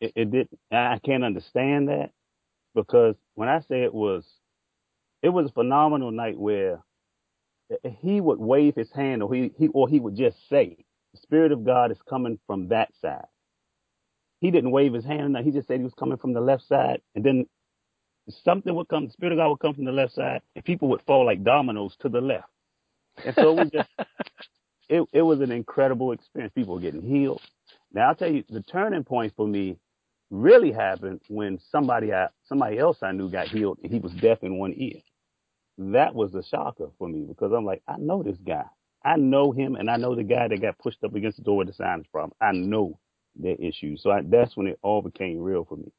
It, 0.00 0.12
it 0.14 0.30
didn't. 0.30 0.58
I 0.72 1.00
can't 1.04 1.24
understand 1.24 1.88
that 1.88 2.10
because 2.74 3.16
when 3.34 3.48
I 3.48 3.60
say 3.60 3.82
it 3.82 3.94
was, 3.94 4.24
it 5.22 5.30
was 5.30 5.46
a 5.46 5.52
phenomenal 5.52 6.12
night 6.12 6.38
where 6.38 6.82
he 8.00 8.20
would 8.20 8.38
wave 8.38 8.74
his 8.76 8.90
hand 8.92 9.22
or 9.22 9.34
he, 9.34 9.50
he 9.58 9.68
or 9.68 9.88
he 9.88 10.00
would 10.00 10.16
just 10.16 10.36
say, 10.48 10.76
"The 11.14 11.20
Spirit 11.20 11.52
of 11.52 11.64
God 11.64 11.90
is 11.90 11.98
coming 12.08 12.38
from 12.46 12.68
that 12.68 12.90
side." 13.02 13.26
He 14.40 14.52
didn't 14.52 14.70
wave 14.70 14.94
his 14.94 15.04
hand. 15.04 15.36
He 15.38 15.50
just 15.50 15.66
said 15.66 15.78
he 15.78 15.84
was 15.84 15.94
coming 15.94 16.18
from 16.18 16.32
the 16.32 16.40
left 16.40 16.62
side, 16.66 17.02
and 17.16 17.24
then 17.24 17.46
something 18.30 18.74
would 18.74 18.88
come. 18.88 19.06
The 19.06 19.12
Spirit 19.12 19.32
of 19.32 19.38
God 19.38 19.50
would 19.50 19.60
come 19.60 19.74
from 19.74 19.84
the 19.84 19.92
left 19.92 20.14
side, 20.14 20.42
and 20.56 20.64
people 20.64 20.88
would 20.88 21.02
fall 21.02 21.26
like 21.26 21.44
dominoes 21.44 21.96
to 22.00 22.08
the 22.08 22.20
left. 22.20 22.48
And 23.24 23.34
so 23.36 23.50
it 23.50 23.56
was 23.56 23.70
just, 23.70 23.88
it, 24.88 25.08
it 25.12 25.22
was 25.22 25.40
an 25.40 25.52
incredible 25.52 26.12
experience. 26.12 26.52
People 26.54 26.74
were 26.74 26.80
getting 26.80 27.02
healed. 27.02 27.42
Now 27.92 28.08
I'll 28.08 28.14
tell 28.14 28.32
you, 28.32 28.44
the 28.48 28.62
turning 28.62 29.04
point 29.04 29.34
for 29.36 29.46
me 29.46 29.78
really 30.30 30.72
happened 30.72 31.20
when 31.28 31.58
somebody 31.70 32.12
I, 32.12 32.28
somebody 32.46 32.78
else 32.78 32.98
I 33.02 33.12
knew 33.12 33.30
got 33.30 33.48
healed, 33.48 33.78
and 33.82 33.92
he 33.92 34.00
was 34.00 34.12
deaf 34.14 34.42
in 34.42 34.58
one 34.58 34.74
ear. 34.76 35.00
That 35.78 36.14
was 36.14 36.34
a 36.34 36.42
shocker 36.42 36.88
for 36.98 37.08
me 37.08 37.24
because 37.28 37.52
I'm 37.52 37.64
like, 37.64 37.82
I 37.88 37.96
know 37.98 38.22
this 38.22 38.38
guy. 38.46 38.64
I 39.04 39.16
know 39.16 39.52
him, 39.52 39.76
and 39.76 39.90
I 39.90 39.96
know 39.96 40.14
the 40.14 40.24
guy 40.24 40.48
that 40.48 40.60
got 40.62 40.78
pushed 40.78 41.04
up 41.04 41.14
against 41.14 41.38
the 41.38 41.44
door 41.44 41.58
with 41.58 41.68
the 41.68 41.74
sinus 41.74 42.06
problem. 42.12 42.32
I 42.40 42.52
know 42.52 42.98
their 43.36 43.56
issues. 43.56 44.02
So 44.02 44.10
I, 44.10 44.22
that's 44.24 44.56
when 44.56 44.66
it 44.68 44.78
all 44.82 45.02
became 45.02 45.38
real 45.38 45.64
for 45.64 45.76
me 45.76 45.92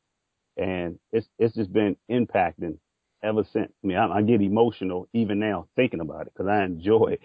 and 0.59 0.99
it's 1.11 1.27
it's 1.39 1.55
just 1.55 1.71
been 1.73 1.95
impacting 2.11 2.77
ever 3.23 3.43
since. 3.53 3.71
I 3.83 3.87
mean, 3.87 3.97
I, 3.97 4.07
I 4.17 4.21
get 4.21 4.41
emotional 4.41 5.07
even 5.13 5.39
now 5.39 5.67
thinking 5.75 5.99
about 6.01 6.27
it 6.27 6.33
because 6.33 6.47
I 6.49 6.63
enjoy, 6.63 7.17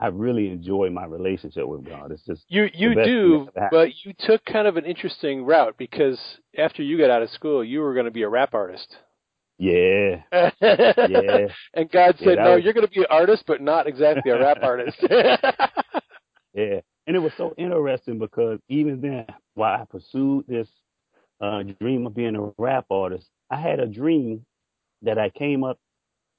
I 0.00 0.06
really 0.08 0.48
enjoy 0.48 0.90
my 0.90 1.04
relationship 1.06 1.66
with 1.66 1.84
God. 1.86 2.12
It's 2.12 2.24
just 2.24 2.44
You 2.48 2.68
you 2.74 2.94
do, 2.94 2.94
that 2.94 3.02
ever 3.08 3.64
happened. 3.64 3.70
but 3.70 3.88
you 4.04 4.12
took 4.18 4.44
kind 4.44 4.66
of 4.68 4.76
an 4.76 4.84
interesting 4.84 5.44
route 5.44 5.76
because 5.78 6.18
after 6.58 6.82
you 6.82 6.98
got 6.98 7.10
out 7.10 7.22
of 7.22 7.30
school, 7.30 7.64
you 7.64 7.80
were 7.80 7.94
going 7.94 8.06
to 8.06 8.10
be 8.12 8.22
a 8.22 8.28
rap 8.28 8.54
artist. 8.54 8.88
yeah, 9.58 10.22
yeah. 10.32 10.50
yeah, 11.08 11.46
And 11.74 11.90
God 11.90 12.16
said, 12.18 12.38
that 12.38 12.44
"No, 12.44 12.54
was- 12.56 12.64
you're 12.64 12.72
going 12.72 12.86
to 12.86 12.92
be 12.92 13.00
an 13.00 13.06
artist, 13.10 13.44
but 13.46 13.60
not 13.60 13.86
exactly 13.86 14.30
a 14.30 14.38
rap 14.38 14.58
artist." 14.62 14.96
yeah. 16.54 16.80
And 17.06 17.16
it 17.16 17.20
was 17.20 17.32
so 17.36 17.54
interesting 17.58 18.18
because 18.18 18.60
even 18.68 19.00
then, 19.00 19.26
while 19.54 19.80
I 19.80 19.84
pursued 19.84 20.44
this 20.46 20.68
uh, 21.40 21.64
dream 21.80 22.06
of 22.06 22.14
being 22.14 22.36
a 22.36 22.52
rap 22.58 22.86
artist, 22.90 23.28
I 23.50 23.56
had 23.60 23.80
a 23.80 23.86
dream 23.86 24.44
that 25.02 25.18
I 25.18 25.30
came 25.30 25.64
up 25.64 25.78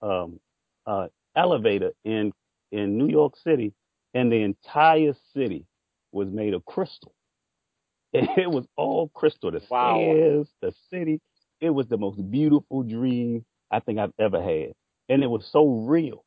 um, 0.02 0.40
uh, 0.88 1.08
elevator 1.36 1.94
in 2.06 2.34
in 2.72 2.98
New 2.98 3.10
York 3.10 3.36
City, 3.38 3.74
and 4.16 4.32
the 4.32 4.44
entire 4.44 5.16
city 5.36 5.66
was 6.14 6.30
made 6.30 6.54
of 6.56 6.66
crystal. 6.66 7.14
It 8.14 8.50
was 8.52 8.66
all 8.78 9.10
crystal. 9.10 9.52
The 9.52 9.62
Wow. 9.70 10.20
stairs, 10.20 10.50
the 10.62 10.74
city. 10.92 11.22
It 11.62 11.72
was 11.72 11.88
the 11.88 11.98
most 11.98 12.20
beautiful 12.32 12.84
dream 12.84 13.46
I 13.72 13.80
think 13.82 14.00
I've 14.00 14.14
ever 14.20 14.42
had, 14.42 14.74
and 15.10 15.24
it 15.24 15.28
was 15.30 15.48
so 15.52 15.68
real. 15.88 16.24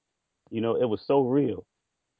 You 0.50 0.60
know, 0.62 0.76
it 0.76 0.86
was 0.88 1.02
so 1.06 1.22
real. 1.22 1.64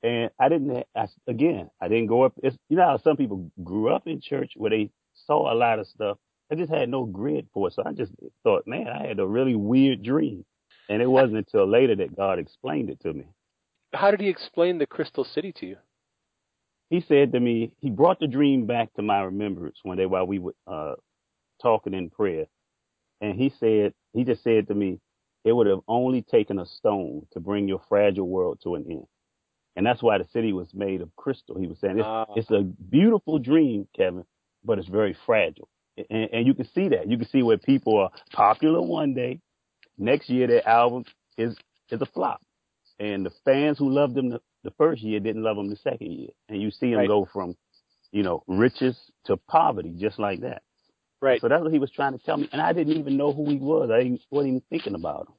And 0.03 0.31
I 0.41 0.49
didn't. 0.51 0.85
I, 0.97 1.09
again, 1.29 1.71
I 1.81 1.89
didn't 1.89 2.07
go 2.09 2.23
up. 2.25 2.35
It's, 2.43 2.57
you 2.71 2.77
know 2.77 2.87
how 2.87 2.99
some 2.99 3.17
people 3.19 3.51
grew 3.65 3.91
up 3.91 4.07
in 4.09 4.21
church 4.21 4.53
where 4.57 4.71
they 4.71 4.91
saw 5.15 5.53
a 5.53 5.57
lot 5.57 5.79
of 5.81 5.89
stuff. 5.89 6.19
I 6.51 6.57
just 6.57 6.71
had 6.73 6.89
no 6.89 7.05
grid 7.05 7.49
for 7.53 7.69
it, 7.69 7.75
so 7.75 7.83
I 7.85 7.93
just 7.93 8.13
thought, 8.43 8.67
man, 8.67 8.89
I 8.89 9.07
had 9.07 9.19
a 9.19 9.27
really 9.27 9.55
weird 9.55 10.03
dream. 10.03 10.45
And 10.89 11.01
it 11.01 11.07
wasn't 11.07 11.39
until 11.39 11.67
later 11.67 11.97
that 11.97 12.15
God 12.15 12.39
explained 12.39 12.91
it 12.91 13.01
to 13.01 13.13
me. 13.13 13.25
How 13.95 14.11
did 14.11 14.21
he 14.21 14.29
explain 14.29 14.79
the 14.79 14.87
Crystal 14.87 15.25
City 15.25 15.53
to 15.53 15.67
you? 15.67 15.77
He 16.91 17.01
said 17.01 17.33
to 17.33 17.41
me, 17.41 17.73
he 17.81 17.89
brought 17.89 18.21
the 18.21 18.27
dream 18.27 18.67
back 18.67 18.93
to 18.95 19.03
my 19.03 19.23
remembrance 19.23 19.79
one 19.83 19.97
day 19.97 20.05
while 20.07 20.27
we 20.27 20.39
were 20.39 20.55
uh, 20.67 20.95
talking 21.63 21.95
in 21.95 22.11
prayer. 22.11 22.45
And 23.23 23.35
he 23.41 23.49
said, 23.59 23.95
he 24.13 24.25
just 24.25 24.43
said 24.45 24.69
to 24.69 24.75
me, 24.75 25.01
it 25.45 25.53
would 25.53 25.67
have 25.67 25.81
only 25.89 26.21
taken 26.23 26.59
a 26.59 26.67
stone 26.67 27.27
to 27.33 27.41
bring 27.41 27.67
your 27.67 27.81
fragile 27.89 28.29
world 28.29 28.61
to 28.65 28.75
an 28.75 28.85
end. 28.91 29.07
And 29.77 29.87
that's 29.87 30.03
why 30.03 30.19
the 30.19 30.27
city 30.33 30.53
was 30.53 30.69
made 30.75 31.01
of 31.01 31.15
crystal. 31.17 31.59
He 31.59 31.67
was 31.67 31.79
saying 31.81 31.99
it's, 31.99 32.07
Ah. 32.07 32.27
it's 32.37 32.51
a 32.51 32.63
beautiful 32.63 33.39
dream, 33.39 33.89
Kevin, 33.97 34.25
but 34.65 34.79
it's 34.79 34.89
very 34.89 35.17
fragile. 35.27 35.69
And, 35.97 36.29
and 36.33 36.47
you 36.47 36.55
can 36.55 36.69
see 36.75 36.89
that. 36.89 37.09
You 37.09 37.19
can 37.19 37.29
see 37.29 37.43
where 37.43 37.59
people 37.59 37.99
are 37.99 38.11
popular 38.33 38.83
one 38.83 39.15
day, 39.15 39.41
next 39.99 40.29
year 40.29 40.47
their 40.47 40.67
album 40.69 41.05
is 41.37 41.57
is 41.91 42.01
a 42.01 42.07
flop, 42.07 42.41
and 42.99 43.25
the 43.27 43.33
fans 43.45 43.79
who 43.79 43.91
loved 43.91 44.15
them 44.15 44.31
the, 44.31 44.41
the 44.65 44.71
first 44.73 45.03
year 45.03 45.21
didn't 45.21 45.43
love 45.43 45.57
them 45.57 45.69
the 45.71 45.77
second 45.77 46.11
year, 46.13 46.31
and 46.49 46.61
you 46.61 46.71
see 46.71 46.91
them 46.91 47.01
Right. 47.01 47.09
go 47.09 47.29
from, 47.33 47.57
you 48.13 48.23
know, 48.23 48.43
riches 48.47 48.97
to 49.27 49.37
poverty 49.37 49.95
just 49.99 50.19
like 50.19 50.41
that. 50.41 50.63
Right. 51.21 51.41
So 51.41 51.49
that's 51.49 51.63
what 51.63 51.73
he 51.73 51.79
was 51.79 51.91
trying 51.91 52.13
to 52.13 52.25
tell 52.25 52.37
me, 52.37 52.49
and 52.53 52.61
I 52.61 52.73
didn't 52.73 52.97
even 52.97 53.17
know 53.17 53.33
who 53.33 53.49
he 53.49 53.57
was. 53.57 53.91
I 53.93 54.19
wasn't 54.31 54.49
even 54.49 54.63
thinking 54.71 54.95
about 54.95 55.29
him. 55.29 55.35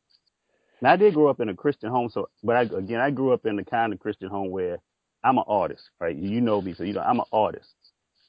Now 0.82 0.94
I 0.94 0.96
did 0.98 1.14
grow 1.14 1.28
up 1.30 1.40
in 1.40 1.50
a 1.50 1.56
Christian 1.56 1.90
home, 1.90 2.10
so 2.10 2.30
but 2.44 2.56
I, 2.56 2.62
again 2.64 3.00
I 3.02 3.12
grew 3.12 3.34
up 3.34 3.46
in 3.46 3.56
the 3.56 3.64
kind 3.66 3.94
of 3.94 4.00
Christian 4.00 4.30
home 4.30 4.52
where 4.52 4.78
I'm 5.24 5.38
an 5.38 5.46
artist, 5.48 5.84
right? 6.00 6.16
You 6.16 6.42
know 6.42 6.62
me, 6.62 6.74
so 6.74 6.84
you 6.84 6.94
know 6.94 7.02
I'm 7.02 7.20
an 7.20 7.26
artist. 7.32 7.70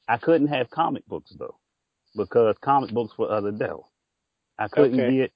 I 0.09 0.16
couldn't 0.18 0.49
have 0.49 0.71
comic 0.71 1.06
books 1.06 1.35
though, 1.38 1.56
because 2.16 2.56
comic 2.61 2.90
books 2.92 3.16
were 3.18 3.28
of 3.28 3.44
the 3.44 3.52
devil. 3.52 3.90
I 4.58 4.68
couldn't 4.68 5.00
Okay. 5.00 5.16
get 5.16 5.32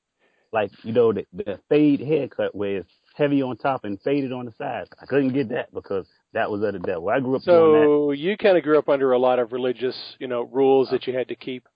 like 0.53 0.71
you 0.83 0.93
know 0.93 1.13
the, 1.13 1.27
the 1.33 1.61
fade 1.69 2.01
haircut 2.01 2.55
where 2.55 2.79
it's 2.79 2.91
heavy 3.15 3.43
on 3.43 3.57
top 3.57 3.85
and 3.85 4.01
faded 4.03 4.33
on 4.33 4.47
the 4.47 4.55
sides. 4.59 4.91
I 5.01 5.07
couldn't 5.07 5.33
get 5.33 5.51
that 5.51 5.73
because 5.73 6.07
that 6.33 6.51
was 6.51 6.63
of 6.63 6.73
the 6.73 6.79
devil. 6.79 7.09
I 7.09 7.21
grew 7.21 7.37
up. 7.37 7.43
So 7.43 8.13
you 8.13 8.37
kind 8.37 8.57
of 8.57 8.63
grew 8.65 8.79
up 8.79 8.89
under 8.89 9.13
a 9.13 9.19
lot 9.19 9.39
of 9.39 9.53
religious, 9.53 9.97
you 10.19 10.27
know, 10.27 10.43
rules 10.43 10.89
uh, 10.89 10.93
that 10.93 11.07
you 11.07 11.15
had 11.17 11.29
to 11.29 11.37
keep. 11.37 11.69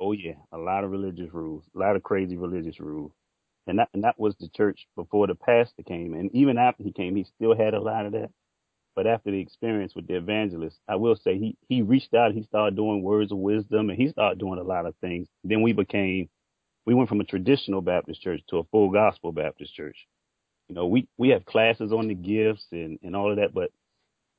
Oh 0.00 0.12
yeah, 0.12 0.34
a 0.52 0.58
lot 0.58 0.84
of 0.84 0.90
religious 0.90 1.32
rules, 1.32 1.64
a 1.74 1.78
lot 1.78 1.96
of 1.96 2.02
crazy 2.02 2.36
religious 2.36 2.80
rules, 2.80 3.12
and 3.66 3.78
that 3.78 3.88
and 3.94 4.04
that 4.04 4.18
was 4.18 4.34
the 4.40 4.48
church 4.48 4.86
before 4.96 5.26
the 5.28 5.34
pastor 5.34 5.82
came, 5.82 6.14
and 6.14 6.30
even 6.34 6.58
after 6.58 6.82
he 6.82 6.92
came, 6.92 7.14
he 7.16 7.24
still 7.36 7.56
had 7.56 7.74
a 7.74 7.80
lot 7.80 8.06
of 8.06 8.12
that. 8.12 8.30
But 8.94 9.06
after 9.06 9.30
the 9.30 9.40
experience 9.40 9.94
with 9.94 10.06
the 10.06 10.16
evangelist, 10.16 10.78
I 10.86 10.96
will 10.96 11.16
say 11.16 11.38
he 11.38 11.56
he 11.68 11.82
reached 11.82 12.14
out, 12.14 12.32
he 12.32 12.42
started 12.42 12.76
doing 12.76 13.02
words 13.02 13.32
of 13.32 13.38
wisdom, 13.38 13.88
and 13.88 13.98
he 13.98 14.08
started 14.08 14.38
doing 14.38 14.58
a 14.58 14.64
lot 14.64 14.86
of 14.86 14.94
things. 14.96 15.28
Then 15.44 15.62
we 15.62 15.72
became, 15.72 16.28
we 16.84 16.94
went 16.94 17.08
from 17.08 17.20
a 17.20 17.24
traditional 17.24 17.80
Baptist 17.80 18.20
church 18.20 18.42
to 18.50 18.58
a 18.58 18.64
full 18.64 18.90
gospel 18.90 19.32
Baptist 19.32 19.74
church. 19.74 19.96
You 20.68 20.74
know, 20.74 20.86
we 20.86 21.08
we 21.16 21.30
have 21.30 21.46
classes 21.46 21.92
on 21.92 22.08
the 22.08 22.14
gifts 22.14 22.66
and 22.70 22.98
and 23.02 23.16
all 23.16 23.30
of 23.30 23.36
that, 23.38 23.54
but 23.54 23.70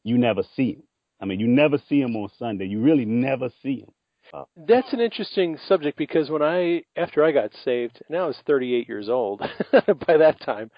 you 0.04 0.18
never 0.18 0.44
see 0.56 0.74
them. 0.74 0.84
I 1.20 1.26
mean, 1.26 1.40
you 1.40 1.48
never 1.48 1.78
see 1.90 2.02
them 2.02 2.16
on 2.16 2.30
Sunday. 2.38 2.66
You 2.66 2.82
really 2.82 3.06
never 3.06 3.50
see 3.62 3.82
them. 3.82 3.94
Uh, 4.34 4.44
That's 4.58 4.92
an 4.94 5.00
interesting 5.00 5.58
subject 5.68 5.98
because 5.98 6.30
when 6.30 6.42
I, 6.42 6.84
after 6.96 7.24
I 7.24 7.32
got 7.32 7.52
saved, 7.64 8.02
and 8.08 8.18
I 8.18 8.26
was 8.26 8.38
38 8.48 8.88
years 8.88 9.10
old 9.10 9.40
by 9.72 10.18
that 10.18 10.42
time, 10.42 10.72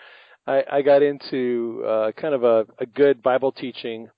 I, 0.47 0.63
I 0.71 0.81
got 0.81 1.01
into 1.01 1.83
uh, 1.87 2.11
kind 2.13 2.33
of 2.35 2.43
a, 2.43 2.65
a 2.79 2.85
good 2.85 3.21
Bible 3.23 3.51
teaching. 3.51 4.09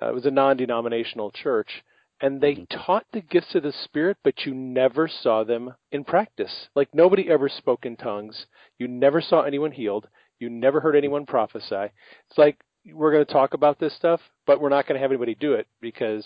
Uh, 0.00 0.08
it 0.08 0.14
was 0.14 0.26
a 0.26 0.30
non-denominational 0.30 1.30
church, 1.32 1.82
and 2.20 2.40
they 2.40 2.54
Mhm. 2.54 2.66
taught 2.70 3.04
the 3.12 3.20
gifts 3.20 3.54
of 3.54 3.62
the 3.62 3.72
Spirit, 3.72 4.16
but 4.24 4.46
you 4.46 4.54
never 4.54 5.08
saw 5.08 5.44
them 5.44 5.74
in 5.92 6.04
practice. 6.04 6.68
Like 6.74 6.94
nobody 6.94 7.28
ever 7.30 7.48
spoke 7.48 7.84
in 7.84 7.96
tongues. 7.96 8.46
You 8.78 8.88
never 8.88 9.20
saw 9.20 9.42
anyone 9.42 9.72
healed. 9.72 10.08
You 10.38 10.48
never 10.50 10.80
heard 10.80 10.96
anyone 10.96 11.26
prophesy. 11.26 11.90
It's 12.30 12.38
like 12.38 12.58
we're 12.92 13.12
going 13.12 13.26
to 13.26 13.32
talk 13.32 13.54
about 13.54 13.78
this 13.78 13.94
stuff, 13.94 14.20
but 14.46 14.60
we're 14.60 14.68
not 14.68 14.86
going 14.86 14.94
to 14.94 15.02
have 15.02 15.10
anybody 15.10 15.34
do 15.34 15.54
it 15.54 15.66
because 15.80 16.24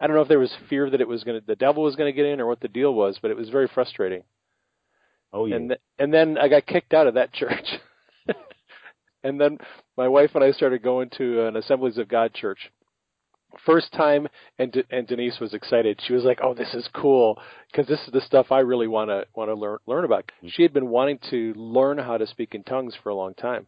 I 0.00 0.06
don't 0.06 0.16
know 0.16 0.22
if 0.22 0.28
there 0.28 0.38
was 0.38 0.54
fear 0.68 0.90
that 0.90 1.00
it 1.00 1.08
was 1.08 1.24
going 1.24 1.40
to, 1.40 1.46
the 1.46 1.56
devil 1.56 1.82
was 1.82 1.96
going 1.96 2.12
to 2.12 2.16
get 2.16 2.26
in 2.26 2.40
or 2.40 2.46
what 2.46 2.60
the 2.60 2.68
deal 2.68 2.92
was, 2.92 3.18
but 3.22 3.30
it 3.30 3.36
was 3.36 3.48
very 3.48 3.68
frustrating. 3.68 4.24
Oh 5.32 5.46
yeah. 5.46 5.56
And 5.56 5.68
th- 5.70 5.80
and 5.98 6.12
then 6.12 6.38
I 6.38 6.48
got 6.48 6.66
kicked 6.66 6.92
out 6.92 7.06
of 7.06 7.14
that 7.14 7.32
church. 7.40 7.66
And 9.26 9.40
then 9.40 9.58
my 9.96 10.08
wife 10.08 10.30
and 10.34 10.44
I 10.44 10.52
started 10.52 10.82
going 10.82 11.10
to 11.18 11.46
an 11.46 11.56
Assemblies 11.56 11.98
of 11.98 12.08
God 12.08 12.32
church. 12.32 12.70
First 13.64 13.92
time, 13.92 14.28
and 14.58 14.70
De- 14.72 14.84
and 14.90 15.06
Denise 15.06 15.40
was 15.40 15.54
excited. 15.54 16.00
She 16.04 16.12
was 16.12 16.24
like, 16.24 16.40
"Oh, 16.42 16.52
this 16.54 16.74
is 16.74 16.88
cool 16.94 17.40
because 17.70 17.86
this 17.86 18.00
is 18.06 18.12
the 18.12 18.20
stuff 18.20 18.52
I 18.52 18.60
really 18.60 18.86
want 18.86 19.10
to 19.10 19.26
want 19.34 19.50
to 19.50 19.54
learn 19.54 19.78
learn 19.86 20.04
about." 20.04 20.30
She 20.46 20.62
had 20.62 20.72
been 20.72 20.88
wanting 20.88 21.18
to 21.30 21.54
learn 21.54 21.98
how 21.98 22.18
to 22.18 22.26
speak 22.26 22.54
in 22.54 22.64
tongues 22.64 22.94
for 23.02 23.08
a 23.08 23.14
long 23.14 23.34
time. 23.34 23.66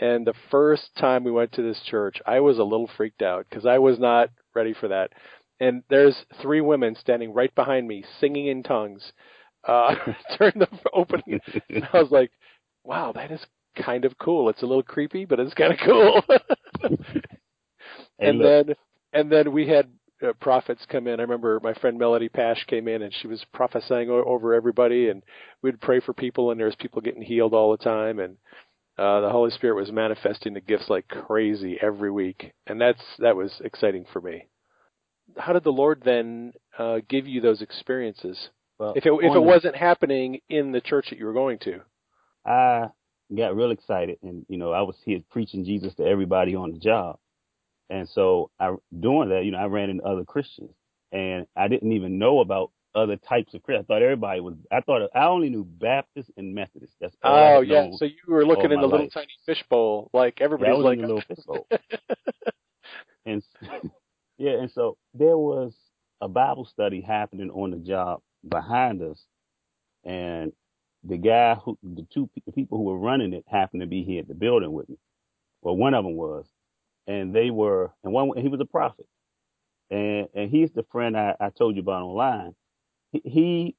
And 0.00 0.26
the 0.26 0.34
first 0.50 0.90
time 0.98 1.24
we 1.24 1.30
went 1.30 1.52
to 1.52 1.62
this 1.62 1.80
church, 1.82 2.20
I 2.24 2.40
was 2.40 2.58
a 2.58 2.64
little 2.64 2.88
freaked 2.96 3.22
out 3.22 3.46
because 3.48 3.66
I 3.66 3.78
was 3.78 3.98
not 3.98 4.30
ready 4.54 4.72
for 4.72 4.88
that. 4.88 5.12
And 5.60 5.82
there's 5.90 6.24
three 6.40 6.62
women 6.62 6.94
standing 6.94 7.34
right 7.34 7.54
behind 7.54 7.86
me 7.86 8.04
singing 8.18 8.46
in 8.46 8.62
tongues 8.62 9.12
uh, 9.68 9.94
during 10.38 10.58
the 10.58 10.68
opening. 10.94 11.40
And 11.68 11.86
I 11.92 12.00
was 12.00 12.10
like, 12.10 12.30
wow, 12.82 13.12
that 13.12 13.30
is 13.30 13.44
kind 13.84 14.04
of 14.04 14.16
cool. 14.18 14.48
It's 14.48 14.62
a 14.62 14.66
little 14.66 14.82
creepy, 14.82 15.24
but 15.24 15.40
it's 15.40 15.54
kind 15.54 15.72
of 15.72 15.78
cool. 15.84 16.22
And 18.18 18.40
then 18.40 18.74
and 19.12 19.32
then 19.32 19.52
we 19.52 19.66
had 19.66 19.88
uh, 20.22 20.32
prophets 20.34 20.84
come 20.88 21.06
in. 21.06 21.18
I 21.20 21.22
remember 21.22 21.58
my 21.62 21.74
friend 21.74 21.98
Melody 21.98 22.28
Pash 22.28 22.64
came 22.66 22.86
in 22.88 23.02
and 23.02 23.12
she 23.14 23.26
was 23.26 23.44
prophesying 23.54 24.10
o- 24.10 24.24
over 24.24 24.54
everybody, 24.54 25.08
and 25.08 25.22
we'd 25.62 25.80
pray 25.80 26.00
for 26.00 26.12
people, 26.12 26.50
and 26.50 26.60
there 26.60 26.66
was 26.66 26.76
people 26.76 27.00
getting 27.00 27.22
healed 27.22 27.54
all 27.54 27.70
the 27.72 27.82
time, 27.82 28.18
and 28.18 28.36
uh, 28.98 29.20
the 29.20 29.30
Holy 29.30 29.50
Spirit 29.50 29.76
was 29.76 29.90
manifesting 29.90 30.52
the 30.52 30.60
gifts 30.60 30.90
like 30.90 31.08
crazy 31.08 31.78
every 31.80 32.10
week, 32.10 32.52
and 32.66 32.80
that's 32.80 33.02
that 33.18 33.36
was 33.36 33.50
exciting 33.64 34.04
for 34.12 34.20
me. 34.20 34.46
How 35.36 35.52
did 35.52 35.64
the 35.64 35.70
Lord 35.70 36.02
then 36.04 36.52
uh, 36.78 36.98
give 37.08 37.26
you 37.26 37.40
those 37.40 37.62
experiences? 37.62 38.50
Well, 38.78 38.92
If 38.96 39.06
it 39.06 39.12
if 39.22 39.34
it 39.34 39.42
wasn't 39.42 39.76
happening 39.76 40.40
in 40.50 40.72
the 40.72 40.80
church 40.80 41.06
that 41.10 41.18
you 41.18 41.24
were 41.24 41.32
going 41.32 41.58
to, 41.60 41.80
I 42.44 42.88
got 43.36 43.56
real 43.56 43.70
excited, 43.70 44.18
and 44.22 44.44
you 44.48 44.56
know, 44.56 44.72
I 44.72 44.82
was 44.82 44.96
here 45.04 45.20
preaching 45.30 45.64
Jesus 45.64 45.94
to 45.96 46.04
everybody 46.04 46.54
on 46.54 46.72
the 46.72 46.78
job, 46.78 47.18
and 47.88 48.08
so 48.08 48.50
I 48.58 48.74
doing 48.98 49.28
that, 49.30 49.44
you 49.44 49.52
know, 49.52 49.58
I 49.58 49.66
ran 49.66 49.90
into 49.90 50.04
other 50.04 50.24
Christians, 50.24 50.72
and 51.12 51.46
I 51.56 51.68
didn't 51.68 51.92
even 51.92 52.18
know 52.18 52.40
about 52.40 52.70
other 52.94 53.16
types 53.16 53.54
of 53.54 53.62
Christians. 53.62 53.86
I 53.88 53.94
thought 53.94 54.02
everybody 54.02 54.40
was. 54.40 54.54
I 54.72 54.80
thought 54.80 55.08
I 55.14 55.24
only 55.26 55.48
knew 55.48 55.64
Baptist 55.64 56.30
and 56.36 56.54
Methodist. 56.54 56.92
That's 57.00 57.16
all 57.22 57.56
oh 57.56 57.60
yeah, 57.60 57.90
so 57.96 58.04
you 58.04 58.14
were 58.28 58.44
looking 58.44 58.72
in 58.72 58.80
the 58.80 58.86
little 58.86 59.04
life. 59.06 59.12
tiny 59.14 59.28
fishbowl, 59.46 60.10
like 60.12 60.38
Yeah, 60.40 60.44
I 60.44 60.44
everybody's 60.44 60.76
was 60.76 60.84
like, 60.84 60.98
in 60.98 61.04
a 61.04 61.06
little 61.06 61.22
fishbowl. 61.28 61.66
and 63.26 63.42
yeah, 64.38 64.52
and 64.52 64.70
so 64.70 64.96
there 65.14 65.38
was 65.38 65.74
a 66.20 66.28
Bible 66.28 66.64
study 66.66 67.00
happening 67.00 67.50
on 67.50 67.70
the 67.70 67.78
job 67.78 68.20
behind 68.48 69.02
us, 69.02 69.18
and 70.04 70.52
the 71.04 71.18
guy 71.18 71.54
who, 71.56 71.78
the 71.82 72.06
two 72.12 72.28
the 72.46 72.52
people 72.52 72.78
who 72.78 72.84
were 72.84 72.98
running 72.98 73.32
it 73.32 73.44
happened 73.48 73.82
to 73.82 73.86
be 73.86 74.04
here 74.04 74.20
at 74.20 74.28
the 74.28 74.34
building 74.34 74.72
with 74.72 74.88
me. 74.88 74.96
Well, 75.62 75.76
one 75.76 75.94
of 75.94 76.04
them 76.04 76.16
was, 76.16 76.46
and 77.06 77.34
they 77.34 77.50
were, 77.50 77.92
and 78.04 78.12
one 78.12 78.30
he 78.38 78.48
was 78.48 78.60
a 78.60 78.66
prophet, 78.66 79.06
and 79.90 80.28
and 80.34 80.50
he's 80.50 80.72
the 80.72 80.84
friend 80.92 81.16
I, 81.16 81.36
I 81.40 81.50
told 81.50 81.76
you 81.76 81.82
about 81.82 82.02
online. 82.02 82.54
He, 83.12 83.22
he 83.24 83.76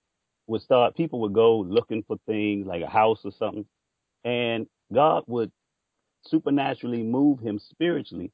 would 0.48 0.62
start, 0.62 0.98
people 0.98 1.22
would 1.22 1.34
go 1.34 1.60
looking 1.60 2.04
for 2.04 2.18
things 2.28 2.68
like 2.68 2.84
a 2.84 2.90
house 2.90 3.22
or 3.26 3.32
something, 3.32 3.66
and 4.26 4.68
God 4.94 5.24
would 5.28 5.52
supernaturally 6.28 7.04
move 7.04 7.40
him 7.40 7.60
spiritually 7.60 8.32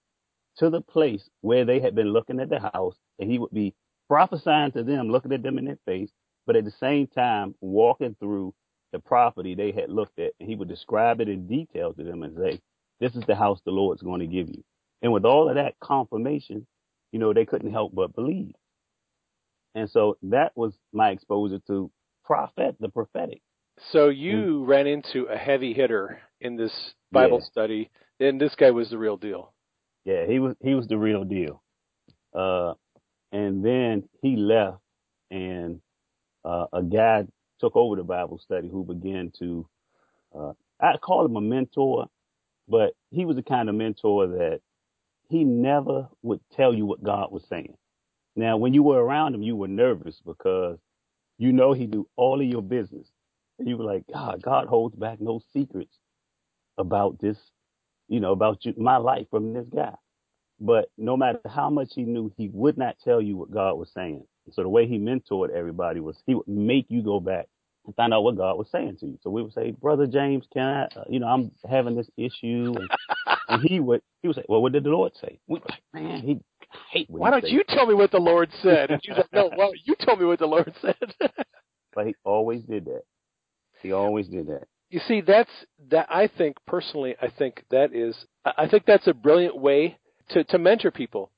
to 0.58 0.70
the 0.70 0.82
place 0.82 1.30
where 1.42 1.66
they 1.66 1.80
had 1.80 1.96
been 1.96 2.10
looking 2.14 2.40
at 2.40 2.50
the 2.50 2.60
house, 2.60 2.96
and 3.20 3.32
he 3.32 3.40
would 3.40 3.52
be 3.52 3.76
prophesying 4.08 4.72
to 4.74 4.84
them, 4.84 5.10
looking 5.10 5.34
at 5.34 5.44
them 5.44 5.58
in 5.58 5.66
their 5.66 5.80
face, 5.86 6.12
but 6.48 6.56
at 6.56 6.66
the 6.66 6.72
same 6.72 7.08
time 7.08 7.56
walking 7.62 8.16
through 8.20 8.54
the 8.92 9.00
property 9.00 9.56
they 9.56 9.72
had 9.72 9.90
looked 9.90 10.20
at, 10.20 10.34
and 10.40 10.50
he 10.50 10.56
would 10.56 10.68
describe 10.68 11.22
it 11.22 11.30
in 11.30 11.48
detail 11.48 11.94
to 11.94 12.04
them 12.04 12.24
and 12.24 12.38
say, 12.38 12.60
"This 13.00 13.16
is 13.16 13.24
the 13.26 13.36
house 13.36 13.62
the 13.66 13.72
Lord's 13.72 14.02
going 14.02 14.22
to 14.22 14.28
give 14.28 14.50
you." 14.50 14.64
And 15.02 15.12
with 15.12 15.26
all 15.26 15.50
of 15.50 15.56
that 15.56 15.76
confirmation, 15.80 16.66
you 17.12 17.20
know, 17.20 17.34
they 17.34 17.46
couldn't 17.46 17.72
help 17.72 17.94
but 17.94 18.16
believe. 18.16 18.54
And 19.76 19.90
so 19.90 20.18
that 20.24 20.54
was 20.56 20.74
my 20.92 21.12
exposure 21.12 21.60
to 21.68 21.92
prophet, 22.24 22.76
the 22.80 22.90
prophetic. 22.90 23.42
So 23.92 24.10
you 24.10 24.66
ran 24.66 24.88
into 24.88 25.26
a 25.26 25.38
heavy 25.38 25.74
hitter 25.74 26.20
in 26.42 26.56
this 26.56 26.94
Bible 27.12 27.40
yeah. 27.42 27.48
study, 27.52 27.92
and 28.20 28.42
this 28.42 28.56
guy 28.56 28.72
was 28.72 28.90
the 28.90 28.98
real 28.98 29.18
deal. 29.18 29.54
Yeah, 30.04 30.26
he 30.26 30.40
was 30.40 30.56
he 30.62 30.74
was 30.74 30.88
the 30.88 30.98
real 30.98 31.24
deal. 31.24 31.62
Uh, 32.34 32.74
and 33.32 33.64
then 33.64 34.10
he 34.22 34.36
left, 34.36 34.80
and 35.30 35.80
uh, 36.44 36.66
a 36.74 36.82
guy 36.82 37.26
took 37.60 37.76
over 37.76 37.96
the 37.96 38.04
Bible 38.04 38.40
study 38.40 38.70
who 38.70 38.84
began 38.84 39.32
to, 39.40 39.68
uh, 40.38 40.54
I 40.80 40.98
call 40.98 41.26
him 41.26 41.36
a 41.36 41.42
mentor, 41.42 42.08
but 42.68 42.94
he 43.12 43.26
was 43.26 43.36
the 43.36 43.44
kind 43.44 43.70
of 43.70 43.76
mentor 43.76 44.28
that 44.28 44.62
he 45.30 45.44
never 45.44 46.08
would 46.22 46.40
tell 46.56 46.74
you 46.74 46.86
what 46.86 47.04
God 47.04 47.32
was 47.32 47.44
saying. 47.50 47.76
Now, 48.36 48.58
when 48.58 48.74
you 48.74 48.84
were 48.84 49.04
around 49.04 49.36
him, 49.36 49.44
you 49.44 49.56
were 49.56 49.68
nervous 49.68 50.22
because 50.26 50.78
you 51.38 51.52
know 51.52 51.74
he 51.74 51.88
knew 51.88 52.08
all 52.16 52.40
of 52.40 52.48
your 52.48 52.62
business. 52.62 53.08
And 53.60 53.68
you 53.68 53.78
were 53.78 53.86
like, 53.86 54.04
God, 54.12 54.42
God 54.42 54.68
holds 54.68 54.96
back 54.96 55.20
no 55.20 55.42
secrets 55.52 55.98
about 56.78 57.20
this, 57.20 57.38
you 58.08 58.20
know, 58.20 58.32
about 58.32 58.64
you, 58.66 58.74
my 58.78 58.98
life 58.98 59.28
from 59.32 59.54
this 59.54 59.68
guy. 59.74 59.96
But 60.60 60.90
no 60.98 61.18
matter 61.18 61.40
how 61.48 61.70
much 61.70 61.94
he 61.96 62.04
knew, 62.04 62.32
he 62.38 62.50
would 62.54 62.78
not 62.78 62.98
tell 63.04 63.22
you 63.22 63.38
what 63.38 63.52
God 63.52 63.74
was 63.74 63.92
saying. 63.92 64.26
So 64.54 64.64
the 64.64 64.70
way 64.70 64.88
he 64.88 64.98
mentored 64.98 65.50
everybody 65.50 66.00
was 66.00 66.18
he 66.26 66.36
would 66.36 66.48
make 66.48 66.86
you 66.90 67.02
go 67.02 67.20
back 67.20 67.48
and 67.86 67.96
find 67.96 68.14
out 68.14 68.24
what 68.24 68.38
God 68.38 68.58
was 68.58 68.68
saying 68.72 68.98
to 69.00 69.08
you. 69.08 69.18
So 69.24 69.30
we 69.30 69.42
would 69.42 69.54
say, 69.54 69.72
Brother 69.72 70.06
James, 70.06 70.46
can 70.54 70.64
I, 70.64 70.84
uh, 71.00 71.04
you 71.10 71.20
know, 71.20 71.28
I'm 71.28 71.52
having 71.70 71.96
this 71.96 72.10
issue. 72.18 72.76
And, 72.78 72.90
and, 73.50 73.64
he 73.64 73.80
would, 73.80 74.02
he 74.22 74.28
would 74.28 74.36
say, 74.36 74.46
well, 74.48 74.62
what 74.62 74.74
did 74.74 74.84
the 74.84 74.90
Lord 74.90 75.14
say? 75.20 75.40
We 75.48 75.60
like, 75.60 75.82
man, 75.94 76.22
he 76.22 76.40
hate 76.92 77.10
Why 77.10 77.32
don't 77.32 77.48
you 77.48 77.64
tell 77.68 77.86
me 77.86 77.94
what 77.94 78.12
the 78.12 78.20
Lord 78.20 78.50
said? 78.62 78.92
And 78.92 79.02
she's 79.04 79.16
like, 79.16 79.32
no, 79.34 79.50
well, 79.58 79.72
you 79.86 79.96
tell 80.00 80.16
me 80.16 80.26
what 80.26 80.40
the 80.40 80.46
Lord 80.46 80.72
said. 80.82 81.32
but 81.96 82.08
he 82.08 82.16
always 82.24 82.62
did 82.64 82.86
that. 82.86 83.04
He 83.82 83.92
always 83.92 84.28
did 84.28 84.48
that. 84.48 84.68
You 84.90 85.00
see, 85.08 85.22
that's 85.22 85.50
that. 85.90 86.08
I 86.10 86.30
think 86.38 86.56
personally, 86.66 87.16
I 87.22 87.28
think 87.30 87.64
that 87.72 87.94
is, 87.94 88.16
I 88.46 88.68
think 88.68 88.86
that's 88.86 89.08
a 89.08 89.14
brilliant 89.14 89.58
way 89.58 89.98
to, 90.30 90.44
to 90.46 90.58
mentor 90.58 90.92
people. 90.92 91.32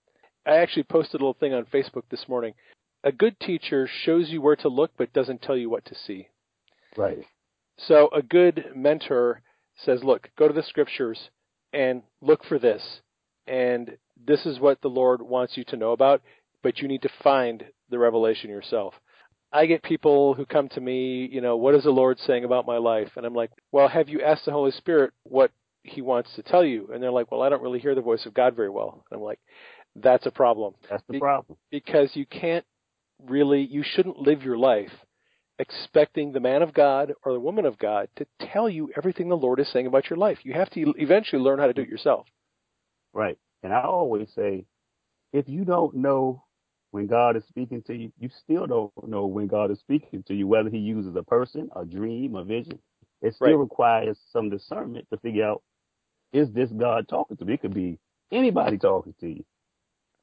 I 0.45 0.57
actually 0.57 0.83
posted 0.83 1.19
a 1.19 1.23
little 1.23 1.37
thing 1.39 1.53
on 1.53 1.65
Facebook 1.65 2.03
this 2.09 2.25
morning. 2.27 2.53
A 3.03 3.11
good 3.11 3.39
teacher 3.39 3.87
shows 4.03 4.29
you 4.29 4.41
where 4.41 4.55
to 4.57 4.67
look 4.67 4.91
but 4.97 5.13
doesn't 5.13 5.41
tell 5.41 5.57
you 5.57 5.69
what 5.69 5.85
to 5.85 5.95
see. 5.95 6.27
Right. 6.97 7.25
So 7.77 8.09
a 8.13 8.21
good 8.21 8.71
mentor 8.75 9.41
says, 9.85 10.03
look, 10.03 10.29
go 10.37 10.47
to 10.47 10.53
the 10.53 10.63
scriptures 10.63 11.29
and 11.71 12.03
look 12.21 12.43
for 12.45 12.59
this. 12.59 12.81
And 13.47 13.97
this 14.27 14.45
is 14.45 14.59
what 14.59 14.81
the 14.81 14.89
Lord 14.89 15.21
wants 15.21 15.55
you 15.55 15.63
to 15.65 15.77
know 15.77 15.91
about, 15.91 16.21
but 16.61 16.79
you 16.79 16.87
need 16.87 17.01
to 17.03 17.09
find 17.23 17.63
the 17.89 17.97
revelation 17.97 18.49
yourself. 18.49 18.93
I 19.51 19.65
get 19.65 19.81
people 19.81 20.33
who 20.33 20.45
come 20.45 20.69
to 20.69 20.81
me, 20.81 21.27
you 21.31 21.41
know, 21.41 21.57
what 21.57 21.73
is 21.73 21.83
the 21.83 21.89
Lord 21.89 22.19
saying 22.19 22.43
about 22.43 22.67
my 22.67 22.77
life? 22.77 23.09
And 23.15 23.25
I'm 23.25 23.33
like, 23.33 23.49
well, 23.71 23.87
have 23.87 24.09
you 24.09 24.21
asked 24.21 24.45
the 24.45 24.51
Holy 24.51 24.71
Spirit 24.71 25.11
what 25.23 25.51
he 25.83 26.01
wants 26.01 26.29
to 26.35 26.43
tell 26.43 26.63
you. 26.63 26.89
And 26.93 27.01
they're 27.01 27.11
like, 27.11 27.31
well, 27.31 27.41
I 27.41 27.49
don't 27.49 27.61
really 27.61 27.79
hear 27.79 27.95
the 27.95 28.01
voice 28.01 28.25
of 28.25 28.33
God 28.33 28.55
very 28.55 28.69
well. 28.69 29.03
And 29.09 29.17
I'm 29.17 29.23
like, 29.23 29.39
that's 29.95 30.25
a 30.25 30.31
problem. 30.31 30.73
That's 30.89 31.03
the 31.07 31.13
Be- 31.13 31.19
problem. 31.19 31.57
Because 31.71 32.11
you 32.13 32.25
can't 32.25 32.65
really, 33.27 33.61
you 33.61 33.83
shouldn't 33.83 34.19
live 34.19 34.43
your 34.43 34.57
life 34.57 34.91
expecting 35.59 36.31
the 36.31 36.39
man 36.39 36.61
of 36.61 36.73
God 36.73 37.13
or 37.23 37.33
the 37.33 37.39
woman 37.39 37.65
of 37.65 37.77
God 37.77 38.07
to 38.15 38.25
tell 38.53 38.69
you 38.69 38.89
everything 38.97 39.27
the 39.27 39.35
Lord 39.35 39.59
is 39.59 39.69
saying 39.71 39.87
about 39.87 40.09
your 40.09 40.17
life. 40.17 40.39
You 40.43 40.53
have 40.53 40.69
to 40.71 40.93
eventually 40.97 41.41
learn 41.41 41.59
how 41.59 41.67
to 41.67 41.73
do 41.73 41.81
it 41.81 41.89
yourself. 41.89 42.27
Right. 43.13 43.37
And 43.61 43.73
I 43.73 43.81
always 43.81 44.29
say, 44.33 44.65
if 45.33 45.49
you 45.49 45.65
don't 45.65 45.95
know 45.95 46.43
when 46.91 47.07
God 47.07 47.35
is 47.35 47.43
speaking 47.49 47.83
to 47.87 47.93
you, 47.93 48.11
you 48.17 48.29
still 48.43 48.65
don't 48.65 49.09
know 49.09 49.25
when 49.25 49.47
God 49.47 49.69
is 49.69 49.79
speaking 49.79 50.23
to 50.27 50.33
you, 50.33 50.47
whether 50.47 50.69
he 50.69 50.77
uses 50.77 51.15
a 51.15 51.23
person, 51.23 51.69
a 51.75 51.85
dream, 51.85 52.35
a 52.35 52.43
vision. 52.43 52.79
It 53.21 53.35
still 53.35 53.49
right. 53.49 53.59
requires 53.59 54.17
some 54.31 54.49
discernment 54.49 55.07
to 55.11 55.19
figure 55.19 55.45
out 55.45 55.61
is 56.31 56.49
this 56.51 56.69
God 56.69 57.07
talking 57.07 57.37
to 57.37 57.45
me? 57.45 57.55
It 57.55 57.61
could 57.61 57.73
be 57.73 57.99
anybody 58.31 58.77
talking 58.77 59.13
to 59.19 59.27
you. 59.27 59.43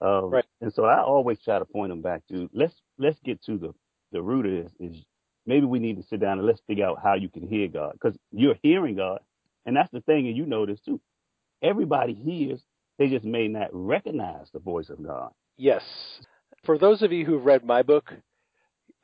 Um, 0.00 0.30
right. 0.30 0.44
And 0.60 0.72
so 0.72 0.84
I 0.84 1.02
always 1.02 1.38
try 1.44 1.58
to 1.58 1.64
point 1.64 1.90
them 1.90 2.02
back 2.02 2.22
to 2.28 2.50
let's 2.52 2.74
let's 2.98 3.18
get 3.24 3.42
to 3.44 3.58
the 3.58 3.74
the 4.12 4.22
root 4.22 4.46
of 4.46 4.64
this. 4.64 4.72
Is 4.80 5.04
maybe 5.46 5.66
we 5.66 5.78
need 5.78 5.96
to 5.96 6.02
sit 6.08 6.20
down 6.20 6.38
and 6.38 6.46
let's 6.46 6.60
figure 6.66 6.86
out 6.86 7.00
how 7.02 7.14
you 7.14 7.28
can 7.28 7.46
hear 7.46 7.68
God 7.68 7.92
because 7.92 8.16
you're 8.30 8.58
hearing 8.62 8.96
God, 8.96 9.20
and 9.64 9.76
that's 9.76 9.90
the 9.92 10.00
thing, 10.02 10.26
and 10.26 10.36
you 10.36 10.46
know 10.46 10.66
this 10.66 10.80
too. 10.80 11.00
Everybody 11.62 12.14
hears, 12.14 12.60
they 12.98 13.08
just 13.08 13.24
may 13.24 13.48
not 13.48 13.68
recognize 13.72 14.48
the 14.52 14.58
voice 14.58 14.90
of 14.90 15.02
God. 15.02 15.32
Yes. 15.56 15.82
For 16.64 16.78
those 16.78 17.02
of 17.02 17.12
you 17.12 17.24
who've 17.24 17.44
read 17.44 17.64
my 17.64 17.82
book, 17.82 18.12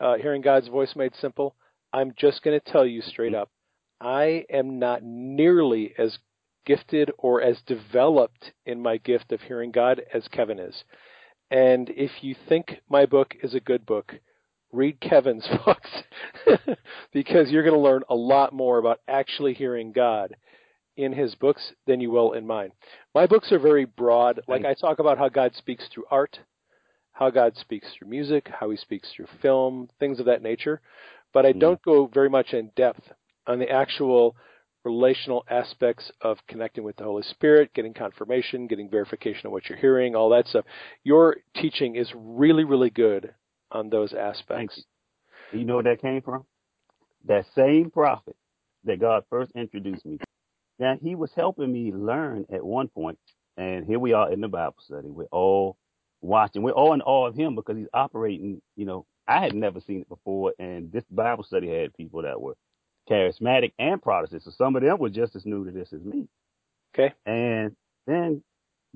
uh, 0.01 0.17
Hearing 0.17 0.43
God's 0.43 0.69
Voice 0.69 0.95
Made 0.97 1.15
Simple, 1.21 1.55
I'm 1.93 2.13
just 2.19 2.43
going 2.43 2.59
to 2.59 2.73
tell 2.73 2.85
you 2.85 3.03
straight 3.03 3.33
mm-hmm. 3.33 3.43
up, 3.43 3.51
I 4.01 4.45
am 4.51 4.79
not 4.79 5.03
nearly 5.03 5.95
as 5.97 6.19
gifted 6.65 7.11
or 7.19 7.43
as 7.43 7.61
developed 7.67 8.53
in 8.67 8.81
my 8.81 8.97
gift 8.99 9.33
of 9.33 9.41
hearing 9.43 9.71
God 9.71 10.03
as 10.13 10.29
Kevin 10.29 10.59
is. 10.59 10.85
And 11.51 11.91
if 11.91 12.23
you 12.23 12.35
think 12.49 12.81
my 12.89 13.07
book 13.07 13.35
is 13.43 13.55
a 13.55 13.61
good 13.61 13.85
book, 13.85 14.15
read 14.73 15.01
Kevin's 15.01 15.47
books 15.67 15.91
because 17.13 17.51
you're 17.51 17.63
going 17.63 17.75
to 17.75 17.81
learn 17.81 18.03
a 18.09 18.15
lot 18.15 18.53
more 18.53 18.79
about 18.79 19.01
actually 19.07 19.55
hearing 19.55 19.93
God 19.93 20.35
in 20.97 21.13
his 21.13 21.35
books 21.35 21.73
than 21.87 22.01
you 22.01 22.11
will 22.11 22.33
in 22.33 22.47
mine. 22.47 22.73
My 23.15 23.27
books 23.27 23.53
are 23.53 23.59
very 23.59 23.85
broad. 23.85 24.41
Like 24.49 24.65
I 24.65 24.75
talk 24.75 24.99
about 24.99 25.19
how 25.19 25.29
God 25.29 25.53
speaks 25.55 25.85
through 25.89 26.05
art, 26.11 26.39
how 27.13 27.31
God 27.31 27.57
speaks 27.57 27.89
through 27.93 28.09
music, 28.09 28.49
how 28.49 28.71
he 28.71 28.77
speaks 28.77 29.11
through 29.15 29.27
film, 29.41 29.89
things 29.99 30.21
of 30.21 30.27
that 30.27 30.43
nature. 30.43 30.81
But 31.33 31.47
I 31.47 31.53
hmm. 31.53 31.59
don't 31.59 31.83
go 31.83 32.07
very 32.13 32.29
much 32.29 32.53
in 32.53 32.71
depth 32.77 33.03
on 33.47 33.59
the 33.59 33.71
actual 33.71 34.37
relational 34.85 35.45
aspects 35.49 36.11
of 36.21 36.39
connecting 36.49 36.85
with 36.85 36.97
the 36.97 37.05
Holy 37.05 37.23
Spirit, 37.23 37.73
getting 37.75 37.95
confirmation, 37.95 38.67
getting 38.67 38.91
verification 38.91 39.47
of 39.47 39.53
what 39.53 39.69
you're 39.69 39.79
hearing, 39.79 40.15
all 40.15 40.31
that 40.31 40.47
stuff. 40.47 40.65
Your 41.05 41.37
teaching 41.57 41.97
is 41.97 42.11
really, 42.15 42.65
really 42.65 42.91
good 42.91 43.35
on 43.71 43.91
those 43.91 44.13
aspects. 44.13 44.83
You. 45.53 45.61
you 45.61 45.65
know 45.65 45.75
where 45.77 45.85
that 45.85 46.01
came 46.01 46.23
from? 46.23 46.45
That 47.27 47.47
same 47.55 47.91
prophet 47.91 48.37
that 48.85 49.01
God 49.01 49.25
first 49.31 49.53
introduced 49.55 50.05
me. 50.05 50.19
Now 50.79 50.97
he 51.01 51.15
was 51.15 51.31
helping 51.37 51.73
me 51.73 51.93
learn 51.93 52.47
at 52.53 52.65
one 52.65 52.89
point, 52.89 53.19
and 53.57 53.87
here 53.87 53.99
we 53.99 54.13
are 54.13 54.33
in 54.33 54.41
the 54.41 54.49
Bible 54.49 54.77
study. 54.81 55.09
We're 55.09 55.27
all 55.27 55.77
watching. 56.21 56.63
We're 56.63 56.73
all 56.73 56.95
in 56.95 57.03
awe 57.03 57.29
of 57.29 57.37
him 57.37 57.55
because 57.55 57.77
he's 57.77 57.89
operating. 57.95 58.61
You 58.77 58.87
know, 58.87 59.07
I 59.29 59.41
had 59.41 59.55
never 59.55 59.81
seen 59.81 60.01
it 60.01 60.09
before, 60.09 60.53
and 60.59 60.91
this 60.91 61.05
Bible 61.11 61.45
study 61.45 61.69
had 61.69 61.95
people 61.95 62.23
that 62.23 62.41
were 62.41 62.57
charismatic 63.11 63.73
and 63.79 64.01
Protestant. 64.01 64.45
So 64.45 64.51
some 64.51 64.77
of 64.77 64.83
them 64.83 64.99
were 64.99 65.11
just 65.11 65.37
as 65.37 65.47
new 65.47 65.65
to 65.65 65.71
this 65.71 65.93
as 65.93 66.03
me. 66.03 66.29
Okay. 66.95 67.15
And 67.27 67.75
then 68.07 68.43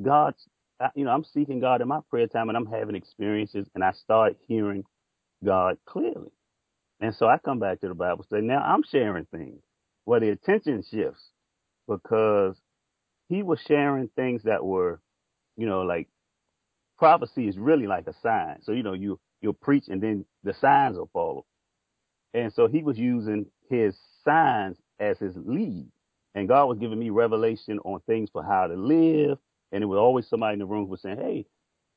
God's, 0.02 0.46
you 0.94 1.04
know, 1.04 1.10
I'm 1.10 1.24
seeking 1.24 1.60
God 1.60 1.80
in 1.80 1.88
my 1.88 2.00
prayer 2.10 2.26
time 2.26 2.48
and 2.48 2.56
I'm 2.56 2.66
having 2.66 2.94
experiences 2.94 3.66
and 3.74 3.82
I 3.82 3.92
start 3.92 4.36
hearing 4.46 4.84
God 5.44 5.78
clearly. 5.86 6.30
And 7.00 7.14
so 7.14 7.26
I 7.26 7.38
come 7.38 7.58
back 7.58 7.80
to 7.80 7.88
the 7.88 7.94
Bible 7.94 8.24
study. 8.24 8.42
Now 8.42 8.62
I'm 8.62 8.82
sharing 8.82 9.26
things 9.26 9.60
where 10.04 10.20
the 10.20 10.30
attention 10.30 10.82
shifts 10.90 11.22
because 11.88 12.56
he 13.28 13.42
was 13.42 13.58
sharing 13.66 14.08
things 14.16 14.42
that 14.44 14.64
were, 14.64 15.00
you 15.56 15.66
know, 15.66 15.82
like 15.82 16.08
prophecy 16.98 17.48
is 17.48 17.58
really 17.58 17.86
like 17.86 18.06
a 18.06 18.14
sign. 18.22 18.58
So, 18.62 18.72
you 18.72 18.82
know, 18.82 18.94
you, 18.94 19.18
you'll 19.40 19.52
preach 19.52 19.84
and 19.88 20.02
then 20.02 20.24
the 20.44 20.54
signs 20.54 20.96
will 20.96 21.10
follow. 21.12 21.44
And 22.34 22.52
so 22.52 22.66
he 22.66 22.82
was 22.82 22.98
using 22.98 23.46
his 23.68 23.98
signs 24.24 24.78
as 25.00 25.18
his 25.18 25.34
lead. 25.36 25.88
And 26.34 26.48
God 26.48 26.66
was 26.66 26.78
giving 26.78 26.98
me 26.98 27.10
revelation 27.10 27.78
on 27.80 28.00
things 28.06 28.30
for 28.30 28.42
how 28.42 28.66
to 28.66 28.74
live. 28.74 29.38
And 29.72 29.82
it 29.82 29.86
was 29.86 29.98
always 29.98 30.28
somebody 30.28 30.54
in 30.54 30.58
the 30.60 30.66
room 30.66 30.84
who 30.84 30.90
was 30.90 31.02
saying, 31.02 31.18
Hey, 31.18 31.46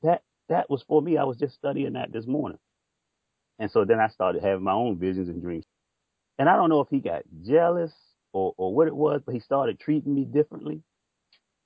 that 0.04 0.24
that 0.50 0.70
was 0.70 0.84
for 0.84 1.02
me. 1.02 1.18
I 1.18 1.24
was 1.24 1.38
just 1.38 1.56
studying 1.56 1.94
that 1.94 2.12
this 2.12 2.28
morning. 2.28 2.60
And 3.60 3.70
so 3.72 3.86
then 3.86 4.00
I 4.00 4.08
started 4.08 4.44
having 4.44 4.64
my 4.64 4.74
own 4.74 4.98
visions 4.98 5.30
and 5.30 5.42
dreams. 5.42 5.66
And 6.40 6.50
I 6.50 6.56
don't 6.56 6.70
know 6.70 6.82
if 6.82 6.90
he 6.90 7.00
got 7.00 7.24
jealous 7.46 7.94
or, 8.34 8.54
or 8.58 8.74
what 8.74 8.88
it 8.88 8.96
was, 8.96 9.22
but 9.26 9.34
he 9.34 9.40
started 9.42 9.80
treating 9.80 10.16
me 10.16 10.26
differently. 10.26 10.82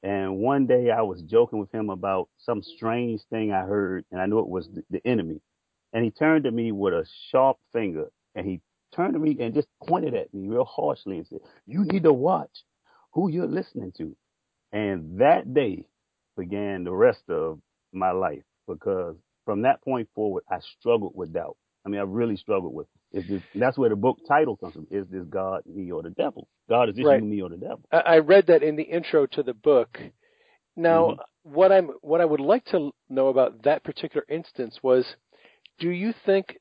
And 0.03 0.37
one 0.37 0.67
day 0.67 0.91
I 0.91 1.01
was 1.01 1.21
joking 1.21 1.59
with 1.59 1.71
him 1.71 1.89
about 1.89 2.29
some 2.37 2.61
strange 2.61 3.21
thing 3.29 3.53
I 3.53 3.61
heard, 3.61 4.05
and 4.11 4.21
I 4.21 4.25
knew 4.25 4.39
it 4.39 4.49
was 4.49 4.69
the, 4.69 4.83
the 4.89 5.07
enemy. 5.07 5.41
And 5.93 6.03
he 6.03 6.11
turned 6.11 6.43
to 6.45 6.51
me 6.51 6.71
with 6.71 6.93
a 6.93 7.05
sharp 7.31 7.57
finger 7.71 8.09
and 8.35 8.45
he 8.45 8.61
turned 8.95 9.13
to 9.13 9.19
me 9.19 9.37
and 9.39 9.53
just 9.53 9.67
pointed 9.85 10.15
at 10.15 10.33
me 10.33 10.47
real 10.47 10.65
harshly 10.65 11.17
and 11.17 11.27
said, 11.27 11.39
You 11.65 11.85
need 11.85 12.03
to 12.03 12.13
watch 12.13 12.63
who 13.11 13.29
you're 13.29 13.47
listening 13.47 13.91
to. 13.97 14.15
And 14.71 15.19
that 15.19 15.53
day 15.53 15.85
began 16.37 16.83
the 16.83 16.93
rest 16.93 17.23
of 17.29 17.59
my 17.91 18.11
life 18.11 18.43
because 18.67 19.15
from 19.45 19.63
that 19.63 19.83
point 19.83 20.09
forward, 20.15 20.43
I 20.49 20.57
struggled 20.79 21.13
with 21.15 21.33
doubt. 21.33 21.57
I 21.85 21.89
mean, 21.89 21.99
I 21.99 22.03
really 22.03 22.37
struggled 22.37 22.73
with 22.73 22.87
is 23.11 23.27
this, 23.27 23.41
that's 23.53 23.77
where 23.77 23.89
the 23.89 23.95
book 23.95 24.17
title 24.27 24.57
comes 24.57 24.73
from. 24.73 24.87
Is 24.89 25.05
this 25.09 25.23
God, 25.29 25.61
me, 25.67 25.91
or 25.91 26.01
the 26.01 26.09
devil? 26.09 26.47
God 26.67 26.89
is 26.89 26.95
this 26.95 27.05
right. 27.05 27.21
you, 27.21 27.27
me, 27.27 27.41
or 27.41 27.49
the 27.49 27.57
devil? 27.57 27.81
I 27.91 28.17
read 28.17 28.47
that 28.47 28.63
in 28.63 28.75
the 28.75 28.83
intro 28.83 29.27
to 29.27 29.43
the 29.43 29.53
book. 29.53 29.99
Now, 30.75 31.09
mm-hmm. 31.09 31.53
what 31.53 31.71
I'm 31.71 31.89
what 32.01 32.21
I 32.21 32.25
would 32.25 32.39
like 32.39 32.65
to 32.65 32.91
know 33.09 33.27
about 33.27 33.63
that 33.63 33.83
particular 33.83 34.25
instance 34.27 34.79
was, 34.81 35.05
do 35.77 35.89
you 35.89 36.13
think 36.25 36.57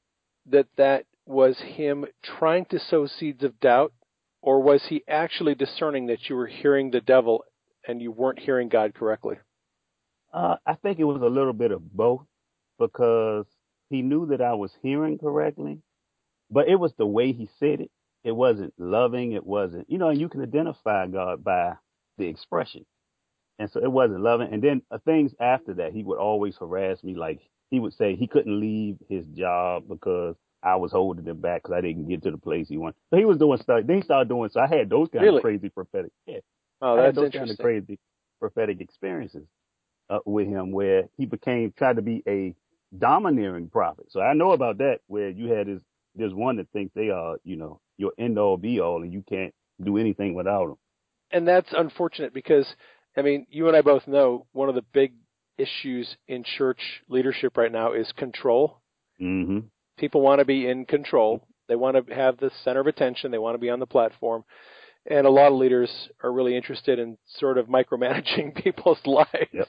that 0.50 0.66
that 0.76 1.06
was 1.26 1.58
him 1.60 2.04
trying 2.22 2.66
to 2.66 2.78
sow 2.78 3.06
seeds 3.06 3.42
of 3.44 3.60
doubt, 3.60 3.92
or 4.40 4.60
was 4.60 4.82
he 4.88 5.04
actually 5.08 5.54
discerning 5.54 6.06
that 6.06 6.28
you 6.28 6.36
were 6.36 6.46
hearing 6.46 6.90
the 6.90 7.00
devil 7.00 7.44
and 7.86 8.02
you 8.02 8.10
weren't 8.10 8.40
hearing 8.40 8.68
God 8.68 8.94
correctly? 8.94 9.36
Uh, 10.32 10.56
I 10.66 10.74
think 10.74 10.98
it 10.98 11.04
was 11.04 11.22
a 11.22 11.26
little 11.26 11.52
bit 11.52 11.72
of 11.72 11.92
both 11.92 12.22
because 12.78 13.46
he 13.90 14.02
knew 14.02 14.26
that 14.26 14.40
I 14.40 14.54
was 14.54 14.72
hearing 14.82 15.18
correctly, 15.18 15.80
but 16.50 16.68
it 16.68 16.76
was 16.76 16.92
the 16.96 17.06
way 17.06 17.32
he 17.32 17.48
said 17.60 17.80
it. 17.80 17.90
It 18.24 18.32
wasn't 18.32 18.72
loving. 18.78 19.32
It 19.32 19.44
wasn't, 19.44 19.90
you 19.90 19.98
know, 19.98 20.10
you 20.10 20.28
can 20.28 20.42
identify 20.42 21.06
God 21.08 21.42
by 21.44 21.74
the 22.18 22.26
expression. 22.26 22.86
And 23.58 23.70
so 23.70 23.80
it 23.82 23.90
wasn't 23.90 24.22
loving. 24.22 24.52
And 24.52 24.62
then 24.62 24.82
uh, 24.90 24.98
things 25.04 25.32
after 25.40 25.74
that, 25.74 25.92
he 25.92 26.02
would 26.02 26.18
always 26.18 26.56
harass 26.56 27.02
me. 27.04 27.14
Like 27.14 27.40
he 27.70 27.78
would 27.78 27.94
say 27.94 28.16
he 28.16 28.26
couldn't 28.26 28.60
leave 28.60 28.96
his 29.08 29.26
job 29.26 29.84
because 29.88 30.36
I 30.62 30.76
was 30.76 30.92
holding 30.92 31.24
him 31.24 31.38
back 31.40 31.62
because 31.62 31.74
I 31.76 31.80
didn't 31.80 32.08
get 32.08 32.22
to 32.24 32.30
the 32.30 32.38
place 32.38 32.68
he 32.68 32.78
wanted. 32.78 32.96
So 33.10 33.16
he 33.16 33.24
was 33.24 33.38
doing 33.38 33.58
stuff. 33.58 33.82
Then 33.86 33.96
he 33.96 34.02
started 34.02 34.28
doing. 34.28 34.50
So 34.50 34.60
I 34.60 34.66
had 34.68 34.88
those 34.90 35.08
kind 35.12 35.24
Really? 35.24 35.38
of 35.38 35.42
crazy 35.42 35.68
prophetic. 35.68 36.12
Yeah, 36.26 36.38
Oh, 36.80 36.96
that's 36.96 37.16
those 37.16 37.32
kind 37.32 37.50
of 37.50 37.58
crazy 37.58 37.98
prophetic 38.40 38.80
experiences 38.80 39.46
uh, 40.10 40.18
with 40.24 40.46
him 40.48 40.72
where 40.72 41.04
he 41.16 41.26
became 41.26 41.72
tried 41.76 41.96
to 41.96 42.02
be 42.02 42.22
a 42.26 42.54
domineering 42.96 43.68
prophet. 43.68 44.06
So 44.10 44.20
I 44.20 44.34
know 44.34 44.52
about 44.52 44.78
that 44.78 44.98
where 45.06 45.30
you 45.30 45.48
had 45.52 45.66
this 45.66 45.80
there's 46.14 46.34
one 46.34 46.56
that 46.56 46.68
thinks 46.72 46.92
they 46.94 47.08
are 47.10 47.36
you 47.44 47.56
know 47.56 47.80
your 47.96 48.12
end 48.18 48.38
all 48.38 48.56
be 48.56 48.80
all 48.80 49.02
and 49.02 49.12
you 49.12 49.24
can't 49.28 49.54
do 49.82 49.96
anything 49.96 50.34
without 50.34 50.66
them. 50.68 50.78
and 51.30 51.48
that's 51.48 51.72
unfortunate 51.72 52.34
because 52.34 52.66
I 53.16 53.22
mean, 53.22 53.46
you 53.50 53.68
and 53.68 53.76
I 53.76 53.82
both 53.82 54.06
know 54.06 54.46
one 54.52 54.68
of 54.68 54.74
the 54.74 54.84
big 54.92 55.14
issues 55.58 56.16
in 56.28 56.44
church 56.56 56.80
leadership 57.08 57.56
right 57.56 57.70
now 57.72 57.92
is 57.92 58.10
control. 58.16 58.80
hmm 59.18 59.60
People 59.98 60.20
want 60.20 60.38
to 60.40 60.44
be 60.44 60.66
in 60.66 60.84
control. 60.84 61.42
They 61.68 61.76
want 61.76 62.06
to 62.06 62.14
have 62.14 62.38
the 62.38 62.50
center 62.64 62.80
of 62.80 62.86
attention. 62.86 63.30
They 63.30 63.38
want 63.38 63.54
to 63.54 63.58
be 63.58 63.70
on 63.70 63.78
the 63.80 63.86
platform. 63.86 64.44
And 65.06 65.26
a 65.26 65.30
lot 65.30 65.48
of 65.52 65.58
leaders 65.58 65.90
are 66.22 66.32
really 66.32 66.56
interested 66.56 66.98
in 66.98 67.18
sort 67.26 67.58
of 67.58 67.66
micromanaging 67.66 68.54
people's 68.62 69.04
lives. 69.06 69.50
Yep. 69.52 69.68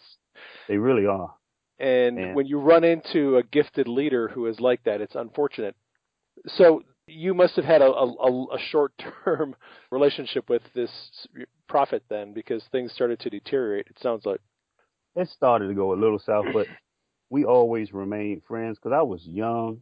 They 0.67 0.77
really 0.77 1.05
are. 1.05 1.33
And 1.79 2.17
Yeah. 2.17 2.33
when 2.33 2.45
you 2.45 2.59
run 2.59 2.83
into 2.83 3.37
a 3.37 3.43
gifted 3.43 3.87
leader 3.87 4.27
who 4.27 4.45
is 4.47 4.59
like 4.59 4.83
that, 4.83 5.01
it's 5.01 5.15
unfortunate. 5.15 5.75
So 6.47 6.83
you 7.07 7.33
must 7.33 7.55
have 7.55 7.65
had 7.65 7.81
a, 7.81 7.91
a, 7.91 8.45
a 8.55 8.59
short-term 8.69 9.55
relationship 9.91 10.49
with 10.49 10.61
this 10.73 10.91
prophet 11.67 12.03
then, 12.09 12.33
because 12.33 12.63
things 12.71 12.93
started 12.93 13.19
to 13.21 13.29
deteriorate. 13.29 13.87
It 13.89 13.97
sounds 14.01 14.25
like. 14.25 14.39
It 15.15 15.29
started 15.29 15.67
to 15.67 15.73
go 15.73 15.93
a 15.93 15.95
little 15.99 16.19
south, 16.19 16.45
but 16.53 16.67
we 17.29 17.43
always 17.45 17.93
remained 17.93 18.43
friends 18.47 18.77
because 18.77 18.95
I 18.97 19.01
was 19.01 19.21
young 19.25 19.81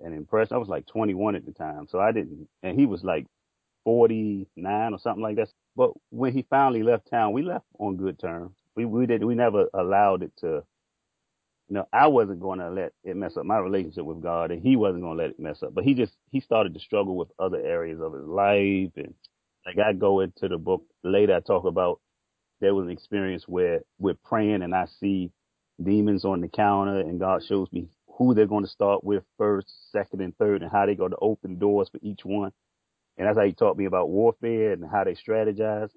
and 0.00 0.14
impressed. 0.14 0.52
I 0.52 0.58
was 0.58 0.68
like 0.68 0.86
21 0.86 1.36
at 1.36 1.46
the 1.46 1.52
time, 1.52 1.86
so 1.88 2.00
I 2.00 2.12
didn't, 2.12 2.48
and 2.62 2.78
he 2.78 2.86
was 2.86 3.04
like 3.04 3.26
49 3.84 4.92
or 4.92 4.98
something 4.98 5.22
like 5.22 5.36
that. 5.36 5.48
But 5.76 5.92
when 6.10 6.32
he 6.32 6.46
finally 6.48 6.82
left 6.82 7.10
town, 7.10 7.32
we 7.32 7.42
left 7.42 7.66
on 7.78 7.96
good 7.96 8.18
terms. 8.18 8.52
We 8.76 8.84
we 8.84 9.06
did 9.06 9.24
we 9.24 9.34
never 9.34 9.68
allowed 9.74 10.22
it 10.22 10.32
to. 10.38 10.64
You 11.68 11.74
know, 11.74 11.88
I 11.92 12.06
wasn't 12.06 12.40
going 12.40 12.60
to 12.60 12.70
let 12.70 12.92
it 13.04 13.14
mess 13.14 13.36
up 13.36 13.44
my 13.44 13.58
relationship 13.58 14.04
with 14.04 14.22
God, 14.22 14.50
and 14.50 14.62
he 14.62 14.76
wasn't 14.76 15.02
going 15.02 15.18
to 15.18 15.22
let 15.22 15.32
it 15.32 15.40
mess 15.40 15.62
up. 15.62 15.74
But 15.74 15.84
he 15.84 15.94
just 15.94 16.14
he 16.30 16.40
started 16.40 16.74
to 16.74 16.80
struggle 16.80 17.16
with 17.16 17.28
other 17.38 17.58
areas 17.58 18.00
of 18.00 18.14
his 18.14 18.24
life, 18.24 18.92
and 18.96 19.14
like 19.66 19.78
I 19.78 19.92
go 19.92 20.20
into 20.20 20.48
the 20.48 20.58
book 20.58 20.82
later, 21.04 21.34
I 21.36 21.40
talk 21.40 21.64
about 21.64 22.00
there 22.60 22.74
was 22.74 22.86
an 22.86 22.90
experience 22.92 23.46
where 23.46 23.80
we're 23.98 24.16
praying 24.24 24.62
and 24.62 24.74
I 24.74 24.86
see 25.00 25.30
demons 25.82 26.24
on 26.24 26.40
the 26.40 26.48
counter 26.48 27.00
and 27.00 27.20
God 27.20 27.44
shows 27.44 27.68
me 27.72 27.88
who 28.18 28.34
they're 28.34 28.46
going 28.46 28.64
to 28.64 28.70
start 28.70 29.04
with 29.04 29.22
first, 29.38 29.92
second, 29.92 30.20
and 30.20 30.36
third 30.36 30.62
and 30.62 30.70
how 30.70 30.84
they're 30.84 30.96
going 30.96 31.12
to 31.12 31.18
open 31.22 31.58
doors 31.58 31.88
for 31.88 31.98
each 32.02 32.24
one. 32.24 32.52
And 33.16 33.26
that's 33.26 33.38
how 33.38 33.44
he 33.44 33.52
taught 33.52 33.78
me 33.78 33.84
about 33.84 34.10
warfare 34.10 34.72
and 34.72 34.84
how 34.84 35.04
they 35.04 35.14
strategize. 35.14 35.90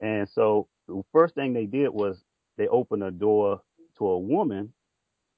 And 0.00 0.28
so 0.28 0.68
the 0.86 1.02
first 1.12 1.34
thing 1.34 1.52
they 1.52 1.66
did 1.66 1.88
was 1.88 2.22
they 2.56 2.68
opened 2.68 3.02
a 3.02 3.10
door 3.10 3.60
to 3.98 4.06
a 4.06 4.18
woman 4.18 4.72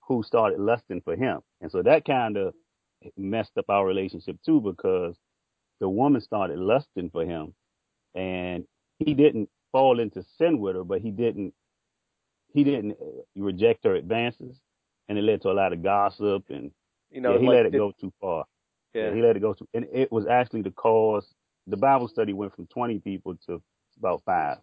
who 0.07 0.23
started 0.23 0.61
lusting 0.61 1.01
for 1.01 1.17
him. 1.17 1.41
And 1.62 1.71
so 1.71 1.83
that 1.83 2.05
kind 2.05 2.37
of 2.37 2.55
messed 3.17 3.57
up 3.57 3.67
our 3.71 3.87
relationship 3.87 4.37
too 4.45 4.61
because 4.61 5.17
the 5.81 5.88
woman 5.88 6.21
started 6.21 6.59
lusting 6.59 7.11
for 7.11 7.25
him 7.25 7.55
and 8.14 8.64
he 8.99 9.14
didn't 9.14 9.49
fall 9.73 10.01
into 10.01 10.25
sin 10.37 10.59
with 10.59 10.77
her, 10.77 10.85
but 10.85 11.01
he 11.01 11.11
didn't 11.11 11.55
he 12.53 12.64
didn't 12.64 12.97
reject 13.37 13.85
her 13.85 13.95
advances, 13.95 14.59
and 15.09 15.18
it 15.18 15.23
led 15.23 15.42
to 15.42 15.51
a 15.51 15.53
lot 15.53 15.73
of 15.73 15.83
gossip, 15.83 16.44
and 16.51 16.71
You 17.11 17.21
know, 17.21 17.35
yeah, 17.35 17.38
he 17.40 17.47
like 17.47 17.57
let 17.57 17.66
it 17.66 17.73
go 17.77 17.92
too 18.01 18.12
far. 18.21 18.44
Yeah. 18.94 19.14
he 19.14 19.23
let 19.23 19.37
it 19.37 19.40
go 19.40 19.55
too, 19.55 19.68
and 19.75 19.87
it 19.92 20.11
was 20.11 20.27
actually 20.27 20.62
the 20.62 20.71
cause. 20.71 21.27
The 21.66 21.77
Bible 21.77 22.09
study 22.09 22.33
went 22.33 22.55
from 22.55 22.66
20 22.66 22.99
people 23.01 23.37
to 23.47 23.62
about 23.99 24.23
five 24.25 24.59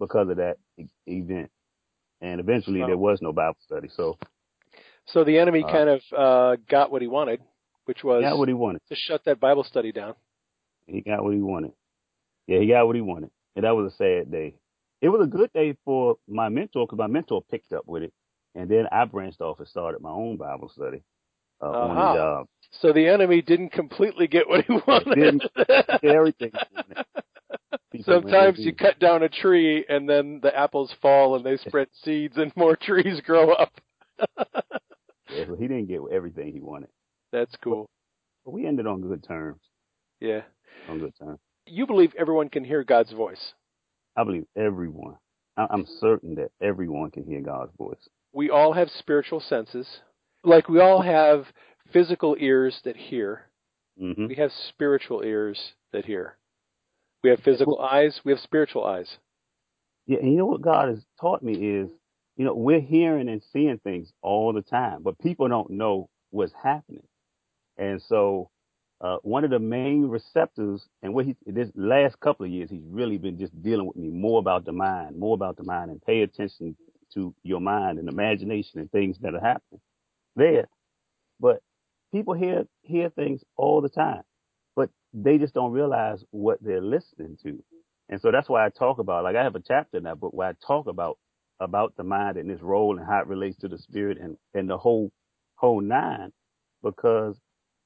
because 0.00 0.28
of 0.28 0.36
that 0.38 0.56
e- 0.78 0.86
event, 1.06 1.50
and 2.20 2.40
eventually 2.40 2.80
Wow. 2.80 2.88
there 2.88 2.98
was 2.98 3.22
no 3.22 3.32
Bible 3.32 3.56
study. 3.60 3.88
So 3.88 4.18
So 5.06 5.22
the 5.24 5.38
enemy 5.38 5.62
Uh, 5.62 5.70
kind 5.70 5.88
of 5.90 6.02
uh, 6.16 6.56
got 6.68 6.90
what 6.90 7.02
he 7.02 7.08
wanted, 7.08 7.40
which 7.84 8.02
was 8.02 8.22
got 8.22 8.38
what 8.38 8.48
he 8.48 8.54
wanted. 8.54 8.80
to 8.88 8.94
shut 8.96 9.24
that 9.24 9.38
Bible 9.40 9.64
study 9.64 9.92
down. 9.92 10.14
He 10.86 11.00
got 11.00 11.22
what 11.22 11.34
he 11.34 11.40
wanted. 11.40 11.72
Yeah, 12.46 12.58
he 12.58 12.66
got 12.66 12.86
what 12.86 12.96
he 12.96 13.02
wanted, 13.02 13.30
and 13.56 13.64
that 13.64 13.74
was 13.76 13.92
a 13.92 13.96
sad 13.96 14.30
day. 14.30 14.54
It 15.00 15.08
was 15.08 15.22
a 15.26 15.28
good 15.30 15.52
day 15.52 15.76
for 15.84 16.16
my 16.28 16.48
mentor 16.48 16.86
because 16.86 16.98
my 16.98 17.06
mentor 17.06 17.42
picked 17.42 17.72
up 17.72 17.86
with 17.86 18.02
it, 18.02 18.12
and 18.54 18.68
then 18.68 18.86
I 18.92 19.04
branched 19.04 19.40
off 19.40 19.58
and 19.58 19.68
started 19.68 20.00
my 20.00 20.10
own 20.10 20.36
Bible 20.36 20.68
study 20.68 21.02
uh, 21.60 21.70
Uh-huh. 21.70 22.12
the 22.12 22.18
job. 22.18 22.46
So 22.80 22.92
the 22.92 23.06
enemy 23.06 23.40
didn't 23.42 23.70
completely 23.70 24.26
get 24.26 24.48
what 24.48 24.64
he 24.64 24.72
wanted. 24.86 25.14
Didn't 25.14 25.42
get 25.68 26.04
everything 26.04 26.50
he 26.52 26.76
wanted. 26.76 27.06
People 27.92 28.14
Sometimes 28.14 28.58
you 28.58 28.74
cut 28.74 28.98
down 28.98 29.22
a 29.22 29.28
tree 29.28 29.84
and 29.88 30.08
then 30.08 30.40
the 30.42 30.56
apples 30.56 30.92
fall 31.00 31.36
and 31.36 31.44
they 31.46 31.56
spread 31.58 31.86
seeds 32.02 32.36
and 32.36 32.52
more 32.56 32.74
trees 32.76 33.20
grow 33.20 33.52
up. 33.52 33.72
Yeah, 35.30 35.46
so 35.46 35.54
he 35.56 35.66
didn't 35.66 35.86
get 35.86 36.00
everything 36.12 36.52
he 36.52 36.60
wanted, 36.60 36.90
That's 37.32 37.54
cool. 37.62 37.86
but 38.44 38.52
we 38.52 38.66
ended 38.66 38.86
on 38.86 39.00
good 39.00 39.24
terms. 39.24 39.60
Yeah. 40.20 40.42
On 40.88 40.98
good 41.00 41.14
terms. 41.18 41.40
You 41.66 41.86
believe 41.86 42.12
everyone 42.16 42.50
can 42.50 42.62
hear 42.62 42.84
God's 42.84 43.10
voice. 43.12 43.54
I 44.16 44.22
believe 44.22 44.44
everyone. 44.54 45.16
I- 45.56 45.66
I'm 45.70 45.86
certain 45.98 46.34
that 46.36 46.50
everyone 46.60 47.10
can 47.10 47.24
hear 47.24 47.40
God's 47.40 47.72
voice. 47.76 48.08
We 48.34 48.50
all 48.50 48.72
have 48.72 48.90
spiritual 48.90 49.40
senses. 49.40 49.86
Like 50.42 50.68
we 50.68 50.80
all 50.80 51.00
have 51.02 51.46
physical 51.92 52.36
ears 52.38 52.80
that 52.84 52.96
hear. 52.96 53.46
hmm 53.98 54.26
We 54.26 54.34
have 54.34 54.50
spiritual 54.68 55.22
ears 55.22 55.58
that 55.92 56.04
hear. 56.04 56.36
We 57.22 57.30
have 57.30 57.40
physical 57.40 57.80
eyes. 57.80 58.20
We 58.24 58.32
have 58.32 58.40
spiritual 58.40 58.84
eyes. 58.84 59.18
Yeah, 60.06 60.18
and 60.18 60.32
you 60.32 60.36
know 60.36 60.46
what 60.46 60.60
God 60.62 60.88
has 60.88 60.98
taught 61.20 61.42
me 61.42 61.54
is, 61.54 61.88
you 62.36 62.44
know, 62.44 62.54
we're 62.54 62.80
hearing 62.80 63.28
and 63.28 63.42
seeing 63.52 63.78
things 63.78 64.12
all 64.20 64.52
the 64.52 64.62
time, 64.62 65.02
but 65.02 65.18
people 65.18 65.48
don't 65.48 65.70
know 65.70 66.10
what's 66.30 66.52
happening. 66.62 67.06
And 67.78 68.02
so, 68.02 68.50
uh, 69.00 69.18
one 69.22 69.44
of 69.44 69.50
the 69.50 69.58
main 69.58 70.08
receptors, 70.08 70.82
and 71.02 71.14
what 71.14 71.26
he 71.26 71.36
this 71.46 71.70
last 71.76 72.18
couple 72.20 72.44
of 72.46 72.52
years, 72.52 72.70
he's 72.70 72.84
really 72.86 73.18
been 73.18 73.38
just 73.38 73.60
dealing 73.62 73.86
with 73.86 73.96
me 73.96 74.10
more 74.10 74.38
about 74.40 74.64
the 74.64 74.72
mind, 74.72 75.16
more 75.18 75.34
about 75.34 75.56
the 75.56 75.64
mind, 75.64 75.90
and 75.90 76.02
pay 76.02 76.22
attention 76.22 76.76
to 77.14 77.34
your 77.42 77.60
mind 77.60 77.98
and 77.98 78.08
imagination 78.08 78.80
and 78.80 78.90
things 78.90 79.18
that 79.20 79.34
are 79.34 79.40
happening 79.40 79.80
there. 80.36 80.68
But 81.40 81.60
people 82.12 82.34
hear 82.34 82.66
hear 82.82 83.10
things 83.10 83.42
all 83.56 83.80
the 83.80 83.88
time, 83.88 84.22
but 84.76 84.90
they 85.12 85.38
just 85.38 85.54
don't 85.54 85.72
realize 85.72 86.24
what 86.30 86.58
they're 86.62 86.80
listening 86.82 87.38
to. 87.42 87.62
And 88.08 88.20
so 88.20 88.30
that's 88.30 88.48
why 88.48 88.64
I 88.66 88.68
talk 88.68 88.98
about, 88.98 89.24
like 89.24 89.36
I 89.36 89.42
have 89.42 89.54
a 89.54 89.60
chapter 89.60 89.96
in 89.96 90.04
that 90.04 90.20
book 90.20 90.32
where 90.34 90.48
I 90.48 90.52
talk 90.66 90.86
about, 90.86 91.18
about 91.60 91.96
the 91.96 92.04
mind 92.04 92.36
and 92.36 92.50
its 92.50 92.62
role 92.62 92.98
and 92.98 93.06
how 93.06 93.20
it 93.20 93.26
relates 93.26 93.56
to 93.58 93.68
the 93.68 93.78
spirit 93.78 94.18
and, 94.20 94.36
and 94.52 94.68
the 94.68 94.76
whole, 94.76 95.10
whole 95.56 95.80
nine, 95.80 96.32
because 96.82 97.38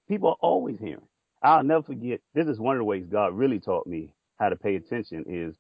people 0.09 0.31
are 0.31 0.37
always 0.41 0.79
hearing. 0.81 1.07
I'll 1.43 1.63
never 1.63 1.85
forget, 1.85 2.21
this 2.35 2.49
is 2.49 2.59
one 2.59 2.75
of 2.77 2.81
the 2.81 2.85
ways 2.85 3.07
God 3.11 3.33
really 3.35 3.61
taught 3.61 3.87
me 3.87 4.13
how 4.41 4.49
to 4.49 4.57
pay 4.57 4.75
attention 4.75 5.25
is 5.29 5.57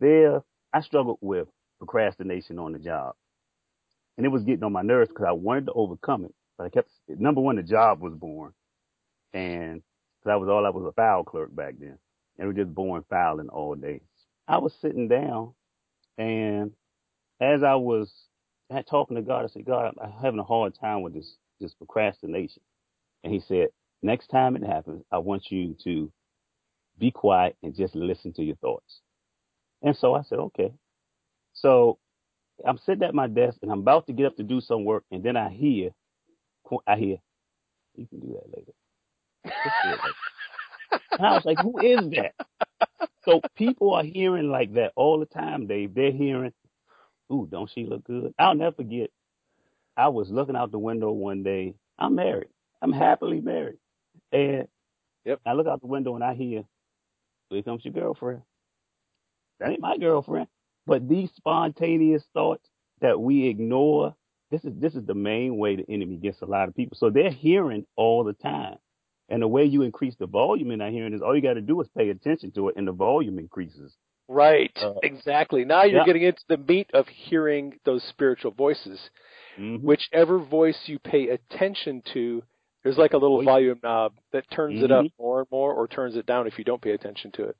there, 0.00 0.42
I 0.72 0.80
struggled 0.80 1.18
with 1.20 1.48
procrastination 1.78 2.58
on 2.58 2.72
the 2.72 2.78
job. 2.78 3.14
And 4.16 4.26
it 4.26 4.30
was 4.30 4.44
getting 4.44 4.64
on 4.64 4.72
my 4.72 4.82
nerves 4.82 5.10
because 5.10 5.26
I 5.28 5.32
wanted 5.32 5.66
to 5.66 5.72
overcome 5.72 6.24
it. 6.24 6.34
But 6.58 6.64
I 6.64 6.70
kept, 6.70 6.90
number 7.08 7.40
one, 7.40 7.56
the 7.56 7.62
job 7.62 8.00
was 8.00 8.14
born. 8.14 8.52
And 9.34 9.82
cause 10.24 10.30
I 10.32 10.36
was 10.36 10.48
all, 10.48 10.66
I 10.66 10.70
was 10.70 10.86
a 10.88 10.92
file 10.92 11.24
clerk 11.24 11.54
back 11.54 11.74
then 11.78 11.98
and 12.38 12.48
we're 12.48 12.64
just 12.64 12.74
born 12.74 13.04
filing 13.10 13.48
all 13.48 13.74
day. 13.74 14.02
I 14.48 14.58
was 14.58 14.74
sitting 14.80 15.08
down 15.08 15.54
and 16.18 16.72
as 17.40 17.62
I 17.62 17.74
was 17.76 18.12
talking 18.88 19.16
to 19.16 19.22
God, 19.22 19.44
I 19.44 19.48
said, 19.48 19.64
God, 19.66 19.94
I'm 20.02 20.12
having 20.22 20.40
a 20.40 20.44
hard 20.44 20.74
time 20.78 21.02
with 21.02 21.14
this, 21.14 21.36
this 21.60 21.74
procrastination. 21.74 22.62
And 23.24 23.32
he 23.32 23.40
said, 23.40 23.68
next 24.02 24.28
time 24.28 24.56
it 24.56 24.64
happens, 24.64 25.04
I 25.12 25.18
want 25.18 25.50
you 25.50 25.76
to 25.84 26.12
be 26.98 27.10
quiet 27.10 27.56
and 27.62 27.74
just 27.74 27.94
listen 27.94 28.32
to 28.34 28.42
your 28.42 28.56
thoughts. 28.56 29.00
And 29.82 29.96
so 29.96 30.14
I 30.14 30.22
said, 30.22 30.38
okay. 30.38 30.72
So 31.56 31.98
I'm 32.66 32.78
sitting 32.78 33.04
at 33.04 33.14
my 33.14 33.28
desk 33.28 33.58
and 33.62 33.72
I'm 33.72 33.80
about 33.80 34.06
to 34.08 34.14
get 34.14 34.26
up 34.26 34.36
to 34.38 34.44
do 34.44 34.60
some 34.60 34.84
work. 34.84 35.04
And 35.12 35.22
then 35.22 35.36
I 35.36 35.50
hear, 35.50 35.90
I 36.86 36.96
hear, 36.96 37.16
you 37.96 38.06
can 38.08 38.20
do 38.20 38.34
that 38.40 38.56
later. 38.56 38.72
and 41.18 41.26
I 41.26 41.34
was 41.34 41.44
like, 41.44 41.58
who 41.58 41.78
is 41.78 42.10
that? 42.10 42.32
So 43.24 43.44
people 43.56 43.94
are 43.94 44.04
hearing 44.04 44.50
like 44.50 44.74
that 44.74 44.92
all 44.96 45.20
the 45.20 45.26
time, 45.26 45.66
Dave. 45.66 45.94
They're 45.94 46.12
hearing, 46.12 46.52
ooh, 47.32 47.48
don't 47.50 47.70
she 47.70 47.84
look 47.86 48.04
good? 48.04 48.34
I'll 48.38 48.54
never 48.54 48.76
forget. 48.76 49.10
I 49.96 50.08
was 50.08 50.30
looking 50.30 50.56
out 50.56 50.72
the 50.72 50.78
window 50.78 51.12
one 51.12 51.42
day. 51.44 51.74
I'm 51.98 52.16
married. 52.16 52.48
I'm 52.82 52.92
happily 52.92 53.40
married. 53.40 53.78
And 54.32 54.68
Yep. 55.26 55.40
I 55.46 55.54
look 55.54 55.68
out 55.68 55.80
the 55.82 55.88
window 55.88 56.16
and 56.16 56.24
I 56.24 56.34
hear, 56.34 56.64
here 57.50 57.62
comes 57.62 57.84
your 57.84 57.94
girlfriend. 57.94 58.42
That 59.60 59.70
ain't 59.70 59.80
my 59.80 59.98
girlfriend. 59.98 60.48
But 60.86 61.08
these 61.08 61.30
spontaneous 61.36 62.24
thoughts 62.32 62.68
that 63.00 63.20
we 63.20 63.48
ignore, 63.48 64.14
this 64.50 64.64
is 64.64 64.72
this 64.76 64.94
is 64.94 65.04
the 65.06 65.14
main 65.14 65.56
way 65.56 65.76
the 65.76 65.90
enemy 65.90 66.16
gets 66.16 66.40
a 66.42 66.46
lot 66.46 66.68
of 66.68 66.74
people. 66.74 66.96
So 66.96 67.10
they're 67.10 67.30
hearing 67.30 67.86
all 67.96 68.24
the 68.24 68.32
time. 68.34 68.76
And 69.28 69.42
the 69.42 69.48
way 69.48 69.64
you 69.64 69.82
increase 69.82 70.14
the 70.14 70.26
volume 70.28 70.70
in 70.70 70.78
that 70.78 70.92
hearing 70.92 71.12
is 71.12 71.20
all 71.20 71.34
you 71.34 71.42
got 71.42 71.54
to 71.54 71.60
do 71.60 71.80
is 71.80 71.88
pay 71.96 72.10
attention 72.10 72.52
to 72.52 72.68
it, 72.68 72.76
and 72.76 72.86
the 72.86 72.92
volume 72.92 73.40
increases. 73.40 73.96
Right. 74.28 74.72
Uh, 74.80 74.94
exactly. 75.02 75.64
Now 75.64 75.82
you're 75.84 76.00
yeah. 76.00 76.06
getting 76.06 76.22
into 76.22 76.42
the 76.48 76.56
meat 76.56 76.88
of 76.94 77.06
hearing 77.08 77.78
those 77.84 78.02
spiritual 78.04 78.52
voices. 78.52 79.10
Mhm. 79.58 79.82
Whichever 79.82 80.38
voice 80.38 80.78
you 80.86 80.98
pay 80.98 81.28
attention 81.30 82.02
to, 82.12 82.42
there's 82.82 82.98
like 82.98 83.14
a 83.14 83.18
little 83.18 83.42
volume 83.42 83.80
knob 83.82 84.14
that 84.32 84.48
turns 84.50 84.82
it 84.82 84.90
up 84.92 85.04
Mhm. 85.06 85.12
more 85.18 85.40
and 85.40 85.50
more 85.50 85.72
or 85.74 85.88
turns 85.88 86.16
it 86.16 86.26
down 86.26 86.46
if 86.46 86.58
you 86.58 86.64
don't 86.64 86.82
pay 86.82 86.92
attention 86.92 87.32
to 87.32 87.44
it. 87.44 87.56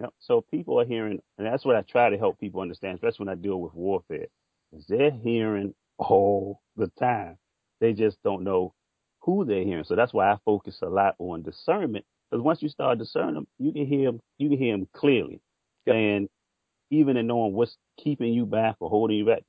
Yep. 0.00 0.10
So 0.18 0.40
people 0.50 0.80
are 0.80 0.84
hearing, 0.84 1.20
and 1.38 1.46
that's 1.46 1.64
what 1.64 1.76
I 1.76 1.82
try 1.82 2.10
to 2.10 2.18
help 2.18 2.40
people 2.40 2.60
understand, 2.60 2.96
especially 2.96 3.26
when 3.26 3.36
I 3.36 3.40
deal 3.40 3.60
with 3.60 3.74
warfare, 3.74 4.26
is 4.72 4.84
they're 4.88 5.12
hearing 5.12 5.74
all 5.98 6.60
the 6.76 6.90
time. 6.98 7.38
They 7.80 7.92
just 7.92 8.22
don't 8.24 8.42
know 8.42 8.74
who 9.20 9.44
they're 9.44 9.64
hearing. 9.64 9.84
So 9.84 9.94
that's 9.94 10.12
why 10.12 10.32
I 10.32 10.38
focus 10.44 10.78
a 10.82 10.88
lot 10.88 11.14
on 11.18 11.42
discernment, 11.42 12.04
because 12.30 12.42
once 12.42 12.60
you 12.62 12.68
start 12.68 12.98
discerning 12.98 13.34
them, 13.34 13.46
you 13.58 13.72
can 13.72 13.86
hear 13.86 14.10
them, 14.10 14.20
you 14.38 14.48
can 14.48 14.58
hear 14.58 14.76
them 14.76 14.88
clearly, 14.92 15.40
Yep. 15.86 15.94
and 15.96 16.28
even 16.90 17.16
in 17.16 17.26
knowing 17.26 17.52
what's 17.52 17.76
keeping 17.98 18.32
you 18.32 18.46
back 18.46 18.76
or 18.80 18.90
holding 18.90 19.16
you 19.16 19.26
back. 19.26 19.44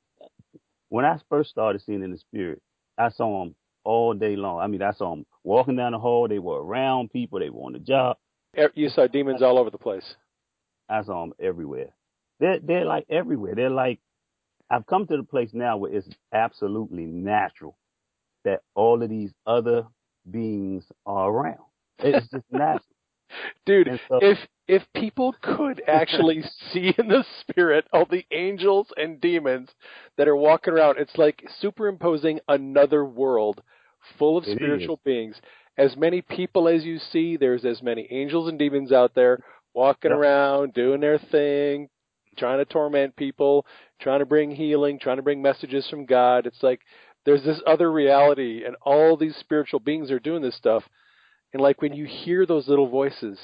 When 0.89 1.05
I 1.05 1.19
first 1.29 1.49
started 1.49 1.81
seeing 1.81 2.03
in 2.03 2.11
the 2.11 2.17
spirit, 2.17 2.61
I 2.97 3.09
saw 3.09 3.43
them 3.43 3.55
all 3.83 4.13
day 4.13 4.35
long. 4.35 4.59
I 4.59 4.67
mean, 4.67 4.81
I 4.81 4.91
saw 4.91 5.09
them 5.15 5.25
walking 5.43 5.75
down 5.75 5.91
the 5.91 5.99
hall. 5.99 6.27
They 6.27 6.39
were 6.39 6.63
around 6.63 7.11
people. 7.11 7.39
They 7.39 7.49
were 7.49 7.63
on 7.63 7.73
the 7.73 7.79
job. 7.79 8.17
You 8.73 8.89
saw 8.89 9.07
demons 9.07 9.41
all 9.41 9.59
over 9.59 9.69
the 9.69 9.77
place. 9.77 10.15
I 10.89 11.03
saw 11.03 11.21
them 11.21 11.31
um, 11.31 11.33
everywhere. 11.39 11.89
They're 12.39 12.59
they're 12.59 12.85
like 12.85 13.05
everywhere. 13.09 13.55
They're 13.55 13.69
like 13.69 13.99
I've 14.69 14.85
come 14.87 15.07
to 15.07 15.17
the 15.17 15.23
place 15.23 15.51
now 15.53 15.77
where 15.77 15.93
it's 15.93 16.09
absolutely 16.33 17.05
natural 17.05 17.77
that 18.43 18.61
all 18.75 19.01
of 19.01 19.09
these 19.09 19.31
other 19.45 19.87
beings 20.29 20.83
are 21.05 21.29
around. 21.29 21.59
It's 21.99 22.27
just 22.29 22.45
natural. 22.51 22.81
Dude, 23.65 23.99
so, 24.07 24.19
if 24.21 24.37
if 24.67 24.83
people 24.95 25.35
could 25.41 25.81
actually 25.87 26.43
see 26.71 26.93
in 26.97 27.07
the 27.07 27.25
spirit 27.41 27.85
all 27.93 28.05
the 28.05 28.25
angels 28.31 28.87
and 28.97 29.19
demons 29.21 29.69
that 30.17 30.27
are 30.27 30.35
walking 30.35 30.73
around, 30.73 30.97
it's 30.99 31.17
like 31.17 31.43
superimposing 31.59 32.39
another 32.47 33.05
world 33.05 33.61
full 34.17 34.37
of 34.37 34.45
It 34.45 34.55
spiritual 34.55 34.99
beings. 35.03 35.35
As 35.77 35.97
many 35.97 36.21
people 36.21 36.67
as 36.67 36.83
you 36.85 36.99
see, 36.99 37.37
there's 37.37 37.65
as 37.65 37.81
many 37.81 38.07
angels 38.11 38.47
and 38.47 38.57
demons 38.57 38.91
out 38.91 39.13
there 39.15 39.39
walking 39.75 40.11
Yep. 40.11 40.19
around, 40.19 40.73
doing 40.73 41.01
their 41.01 41.19
thing, 41.19 41.89
trying 42.37 42.57
to 42.59 42.65
torment 42.65 43.15
people, 43.15 43.65
trying 43.99 44.19
to 44.19 44.25
bring 44.25 44.51
healing, 44.51 44.97
trying 44.99 45.17
to 45.17 45.23
bring 45.23 45.41
messages 45.41 45.87
from 45.89 46.05
God. 46.05 46.47
It's 46.47 46.63
like 46.63 46.81
there's 47.25 47.43
this 47.43 47.61
other 47.67 47.91
reality 47.91 48.63
and 48.65 48.75
all 48.81 49.17
these 49.17 49.35
spiritual 49.37 49.79
beings 49.79 50.09
are 50.11 50.19
doing 50.19 50.41
this 50.41 50.55
stuff. 50.55 50.83
And 51.53 51.61
like 51.61 51.81
when 51.81 51.93
you 51.93 52.05
hear 52.05 52.45
those 52.45 52.67
little 52.67 52.87
voices, 52.89 53.37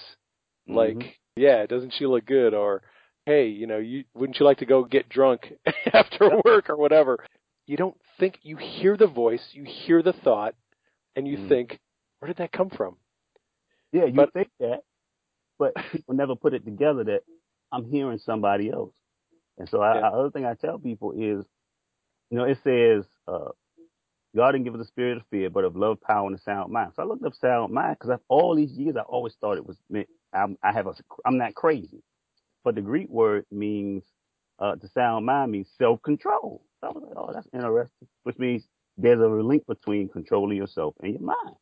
like, 0.67 0.97
mhm. 0.97 1.11
yeah, 1.35 1.65
doesn't 1.65 1.93
she 1.93 2.05
look 2.05 2.25
good? 2.25 2.53
Or, 2.53 2.81
hey, 3.25 3.47
you 3.47 3.67
know, 3.67 3.77
you 3.77 4.05
wouldn't 4.13 4.39
you 4.39 4.45
like 4.45 4.57
to 4.59 4.65
go 4.65 4.83
get 4.83 5.09
drunk 5.09 5.53
after 5.93 6.29
work 6.45 6.69
or 6.69 6.77
whatever? 6.77 7.25
You 7.67 7.77
don't 7.77 7.97
think 8.19 8.39
you 8.43 8.57
hear 8.57 8.97
the 8.97 9.07
voice, 9.07 9.41
you 9.53 9.63
hear 9.63 10.01
the 10.01 10.13
thought, 10.13 10.55
and 11.15 11.27
you 11.27 11.37
Mm. 11.37 11.49
think, 11.49 11.79
where 12.19 12.27
did 12.27 12.37
that 12.37 12.51
come 12.51 12.69
from? 12.69 12.97
yeah, 13.93 14.05
you 14.05 14.13
but- 14.13 14.33
think 14.33 14.49
that, 14.59 14.83
but 15.61 15.75
people 15.93 16.15
never 16.15 16.35
put 16.35 16.55
it 16.55 16.65
together 16.65 17.05
that 17.05 17.21
I'm 17.71 17.85
hearing 17.85 18.19
somebody 18.19 18.71
else. 18.71 18.95
And 19.59 19.69
so 19.69 19.81
I, 19.83 19.95
Yeah. 19.95 20.01
the 20.11 20.17
other 20.17 20.31
thing 20.31 20.45
I 20.45 20.55
tell 20.55 20.79
people 20.79 21.13
is, 21.13 21.45
you 22.31 22.37
know, 22.37 22.45
it 22.45 22.59
says, 22.63 23.05
uh, 23.27 23.49
God 24.35 24.53
didn't 24.53 24.65
give 24.65 24.75
us 24.75 24.81
a 24.81 24.87
spirit 24.87 25.17
of 25.17 25.23
fear, 25.31 25.49
but 25.49 25.65
of 25.65 25.75
love, 25.75 26.01
power, 26.01 26.27
and 26.27 26.37
a 26.37 26.41
sound 26.41 26.71
mind. 26.73 26.93
So 26.95 27.03
I 27.03 27.05
looked 27.05 27.25
up 27.25 27.35
sound 27.35 27.73
mind 27.73 27.97
because 27.99 28.19
all 28.29 28.55
these 28.55 28.73
years 28.73 28.95
I 28.97 29.01
always 29.01 29.35
thought 29.41 29.57
it 29.57 29.65
was 29.67 29.77
meant 29.89 30.09
I'm, 30.33 30.57
I 30.63 30.73
have 30.73 30.87
a, 30.87 30.95
I'm 31.25 31.37
not 31.37 31.55
crazy, 31.55 32.03
but 32.63 32.75
the 32.75 32.81
Greek 32.81 33.09
word 33.09 33.45
means 33.51 34.05
uh, 34.59 34.75
to 34.77 34.89
sound 34.89 35.25
mind 35.25 35.51
means 35.51 35.69
self 35.77 36.01
control. 36.03 36.63
So 36.81 36.87
I 36.87 36.91
was 36.91 37.03
like, 37.07 37.17
oh, 37.17 37.31
that's 37.33 37.47
interesting, 37.53 38.07
which 38.23 38.39
means 38.39 38.67
there's 38.97 39.21
a 39.21 39.27
link 39.27 39.67
between 39.67 40.09
controlling 40.09 40.57
yourself 40.57 40.95
and 41.01 41.13
your 41.13 41.23
mind. 41.23 41.57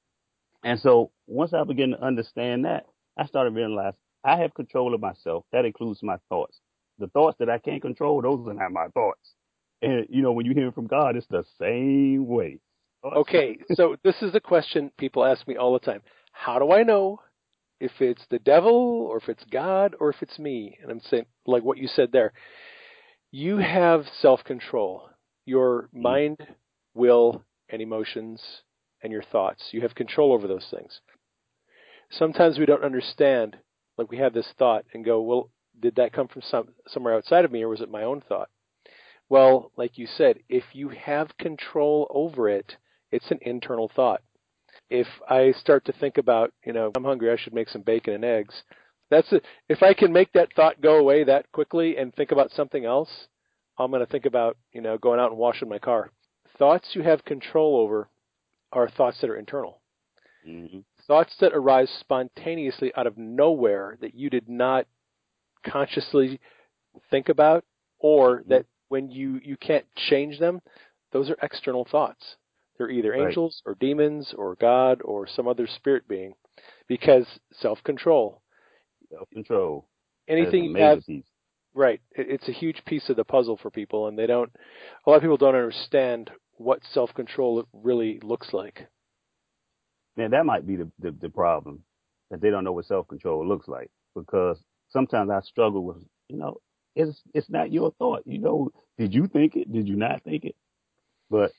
And 0.64 0.80
so 0.80 1.12
once 1.28 1.54
I 1.54 1.64
began 1.66 1.92
to 1.92 2.04
understand 2.04 2.66
that, 2.66 2.86
I 3.20 3.26
started 3.26 3.54
realizing 3.54 3.98
I 4.24 4.38
have 4.38 4.54
control 4.54 4.94
of 4.94 5.02
myself. 5.02 5.46
That 5.52 5.66
includes 5.66 6.02
my 6.04 6.18
thoughts. 6.30 6.60
The 7.00 7.08
thoughts 7.08 7.38
that 7.40 7.50
I 7.50 7.58
can't 7.58 7.82
control, 7.82 8.22
those 8.22 8.48
are 8.48 8.54
not 8.54 8.72
my 8.72 8.88
thoughts. 8.88 9.34
And 9.82 10.06
you 10.10 10.22
know, 10.22 10.32
when 10.32 10.46
you 10.46 10.54
hear 10.54 10.72
from 10.72 10.88
God, 10.88 11.16
it's 11.16 11.28
the 11.28 11.44
same 11.60 12.28
way. 12.28 12.60
Okay, 13.04 13.60
so 13.74 13.96
this 14.04 14.16
is 14.22 14.36
a 14.36 14.40
question 14.40 14.92
people 14.98 15.26
ask 15.26 15.48
me 15.48 15.58
all 15.58 15.74
the 15.74 15.80
time. 15.80 16.02
How 16.32 16.60
do 16.60 16.72
I 16.72 16.84
know 16.84 17.20
if 17.80 17.92
it's 18.00 18.24
the 18.30 18.40
devil 18.40 19.08
or 19.10 19.18
if 19.18 19.30
it's 19.30 19.44
God 19.52 19.96
or 20.00 20.10
if 20.10 20.18
it's 20.22 20.40
me? 20.40 20.78
And 20.82 20.92
I'm 20.92 21.02
saying, 21.02 21.26
like 21.46 21.64
what 21.64 21.78
you 21.78 21.88
said 21.88 22.12
there, 22.12 22.34
you 23.32 23.58
have 23.58 24.06
self 24.22 24.44
control. 24.44 25.10
Your 25.46 25.84
mm-hmm. 25.84 26.02
mind, 26.02 26.38
will, 26.94 27.44
and 27.70 27.82
emotions 27.82 28.42
and 29.02 29.12
your 29.12 29.24
thoughts. 29.24 29.64
You 29.72 29.82
have 29.82 29.96
control 29.96 30.34
over 30.34 30.48
those 30.48 30.68
things. 30.70 31.00
Sometimes 32.12 32.58
we 32.58 32.66
don't 32.66 32.84
understand, 32.84 33.58
like 33.98 34.10
we 34.10 34.18
have 34.18 34.34
this 34.34 34.52
thought 34.58 34.86
and 34.94 35.06
go, 35.06 35.22
well, 35.22 35.50
did 35.80 35.96
that 35.96 36.14
come 36.14 36.28
from 36.28 36.42
some, 36.42 36.70
somewhere 36.88 37.16
outside 37.16 37.46
of 37.46 37.52
me 37.52 37.64
or 37.64 37.70
was 37.70 37.82
it 37.82 37.90
my 37.92 38.04
own 38.04 38.22
thought? 38.22 38.50
Well, 39.30 39.72
like 39.78 39.98
you 39.98 40.08
said, 40.08 40.40
if 40.50 40.64
you 40.74 40.90
have 40.90 41.38
control 41.38 42.08
over 42.10 42.50
it, 42.50 42.78
it's 43.12 43.30
an 43.32 43.40
internal 43.42 43.90
thought. 43.96 44.22
If 44.90 45.08
I 45.30 45.52
start 45.52 45.86
to 45.86 45.94
think 45.94 46.18
about, 46.18 46.52
you 46.66 46.74
know, 46.74 46.92
I'm 46.96 47.04
hungry, 47.04 47.32
I 47.32 47.38
should 47.38 47.54
make 47.54 47.70
some 47.70 47.84
bacon 47.84 48.14
and 48.16 48.26
eggs. 48.26 48.64
That's 49.12 49.32
a, 49.32 49.42
if 49.68 49.84
I 49.84 49.94
can 49.94 50.12
make 50.12 50.34
that 50.34 50.54
thought 50.56 50.82
go 50.82 50.98
away 50.98 51.24
that 51.24 51.52
quickly 51.52 51.98
and 51.98 52.14
think 52.14 52.32
about 52.32 52.52
something 52.52 52.86
else, 52.86 53.10
I'm 53.78 53.92
going 53.92 54.06
to 54.06 54.12
think 54.12 54.26
about, 54.26 54.58
you 54.74 54.82
know, 54.82 54.98
going 54.98 55.20
out 55.20 55.30
and 55.32 55.40
washing 55.40 55.70
my 55.70 55.80
car. 55.80 56.12
Thoughts 56.58 56.90
you 56.94 57.04
have 57.04 57.24
control 57.24 57.78
over 57.78 58.10
are 58.72 58.90
thoughts 58.90 59.22
that 59.22 59.30
are 59.30 59.38
internal. 59.38 59.82
hmm 60.46 60.80
Thoughts 61.10 61.36
that 61.40 61.54
arise 61.54 61.90
spontaneously 62.00 62.94
out 62.96 63.08
of 63.08 63.18
nowhere 63.18 63.98
that 64.00 64.14
you 64.14 64.30
did 64.30 64.48
not 64.48 64.86
consciously 65.66 66.40
think 67.10 67.30
about 67.30 67.66
or 67.98 68.42
Mhm. 68.42 68.48
that 68.50 68.66
when 68.90 69.10
you, 69.10 69.42
you 69.44 69.58
can't 69.58 69.88
change 69.96 70.38
them, 70.38 70.62
those 71.12 71.32
are 71.32 71.38
external 71.42 71.84
thoughts. 71.84 72.38
They're 72.78 72.92
either 72.92 73.10
Right. 73.10 73.28
angels 73.28 73.64
or 73.66 73.74
demons 73.74 74.34
or 74.36 74.54
God 74.56 75.02
or 75.04 75.26
some 75.26 75.48
other 75.48 75.66
spirit 75.66 76.08
being. 76.08 76.36
Because 76.88 77.40
self 77.54 77.84
control, 77.84 78.44
Self 79.10 79.28
control. 79.32 79.90
anything 80.28 80.64
you 80.66 80.76
have, 80.76 81.04
piece. 81.08 81.26
right, 81.74 82.02
it's 82.12 82.48
a 82.50 82.52
huge 82.52 82.86
piece 82.86 83.10
of 83.10 83.16
the 83.16 83.26
puzzle 83.26 83.58
for 83.58 83.72
people, 83.72 84.06
and 84.08 84.18
they 84.18 84.28
don't, 84.28 84.56
a 85.06 85.10
lot 85.10 85.16
of 85.16 85.24
people 85.24 85.38
don't 85.38 85.56
understand 85.56 86.30
what 86.58 86.84
self 86.86 87.12
control 87.16 87.66
really 87.74 88.20
looks 88.20 88.54
like. 88.54 88.88
Man, 90.20 90.32
that 90.32 90.46
might 90.46 90.68
be 90.68 90.76
the, 90.76 90.92
the 91.00 91.12
the 91.12 91.30
problem 91.30 91.82
that 92.30 92.42
they 92.42 92.50
don't 92.50 92.66
know 92.66 92.74
what 92.74 92.84
self 92.86 93.08
control 93.08 93.48
looks 93.48 93.70
like 93.70 93.90
because 94.14 94.62
sometimes 94.90 95.30
I 95.32 95.40
struggle 95.40 95.86
with 95.86 96.04
you 96.28 96.36
know 96.36 96.58
it's 96.94 97.24
it's 97.34 97.50
not 97.50 97.72
your 97.72 97.92
thought. 97.92 98.24
You 98.26 98.40
know, 98.40 98.70
did 98.98 99.14
you 99.14 99.28
think 99.28 99.56
it? 99.56 99.72
Did 99.72 99.88
you 99.88 99.96
not 99.96 100.22
think 100.26 100.44
it? 100.44 100.58
But 101.30 101.54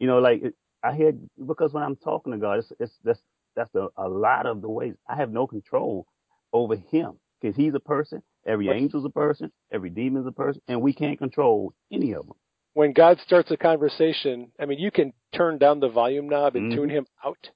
you 0.00 0.08
know, 0.08 0.18
like 0.18 0.42
it, 0.42 0.54
I 0.82 0.92
hear 0.92 1.12
because 1.46 1.72
when 1.72 1.84
I'm 1.84 1.94
talking 1.94 2.32
to 2.32 2.38
God, 2.38 2.58
it's 2.58 2.72
it's 2.80 2.92
that's 3.04 3.20
that's 3.54 3.72
a, 3.76 3.86
a 3.96 4.08
lot 4.08 4.46
of 4.46 4.60
the 4.60 4.68
ways 4.68 4.94
I 5.08 5.14
have 5.14 5.30
no 5.30 5.46
control 5.46 6.08
over 6.52 6.74
Him 6.74 7.12
because 7.40 7.54
He's 7.54 7.74
a 7.74 7.80
person. 7.80 8.24
Every 8.44 8.68
Right. 8.70 8.82
angel's 8.82 9.04
a 9.04 9.10
person. 9.10 9.52
Every 9.70 9.90
demon's 9.90 10.26
a 10.26 10.32
person, 10.32 10.62
and 10.66 10.82
we 10.82 10.92
can't 10.92 11.16
control 11.16 11.74
any 11.92 12.12
of 12.14 12.26
them. 12.26 12.34
When 12.74 12.92
God 12.92 13.20
starts 13.24 13.52
a 13.52 13.56
conversation, 13.56 14.50
I 14.58 14.64
mean, 14.66 14.80
you 14.80 14.90
can 14.90 15.12
turn 15.32 15.58
down 15.58 15.78
the 15.78 15.88
volume 15.88 16.28
knob 16.28 16.56
and 16.56 16.72
Mhm. 16.72 16.74
tune 16.74 16.90
him 16.90 17.06
out, 17.24 17.50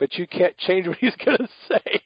but 0.00 0.14
you 0.16 0.26
can't 0.26 0.58
change 0.58 0.88
what 0.88 0.98
he's 0.98 1.16
going 1.16 1.38
to 1.38 1.48
say. 1.68 2.02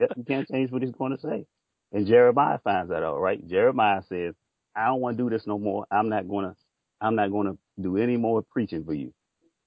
Yep, 0.00 0.10
you 0.18 0.24
can't 0.24 0.48
change 0.48 0.70
what 0.72 0.82
he's 0.82 0.92
going 0.92 1.16
to 1.16 1.22
say. 1.22 1.46
And 1.92 2.06
Jeremiah 2.06 2.58
finds 2.64 2.90
that 2.90 3.02
out, 3.04 3.18
right? 3.20 3.46
Jeremiah 3.48 4.02
says, 4.10 4.34
"I 4.76 4.86
don't 4.88 5.00
want 5.00 5.16
to 5.16 5.24
do 5.24 5.30
this 5.30 5.46
no 5.46 5.58
more. 5.58 5.86
I'm 5.90 6.10
not 6.10 6.28
going 6.28 6.46
to. 6.46 6.56
I'm 7.00 7.16
not 7.16 7.30
going 7.32 7.46
to 7.48 7.58
do 7.82 7.96
any 7.96 8.18
more 8.18 8.42
preaching 8.42 8.84
for 8.84 8.94
you." 8.94 9.14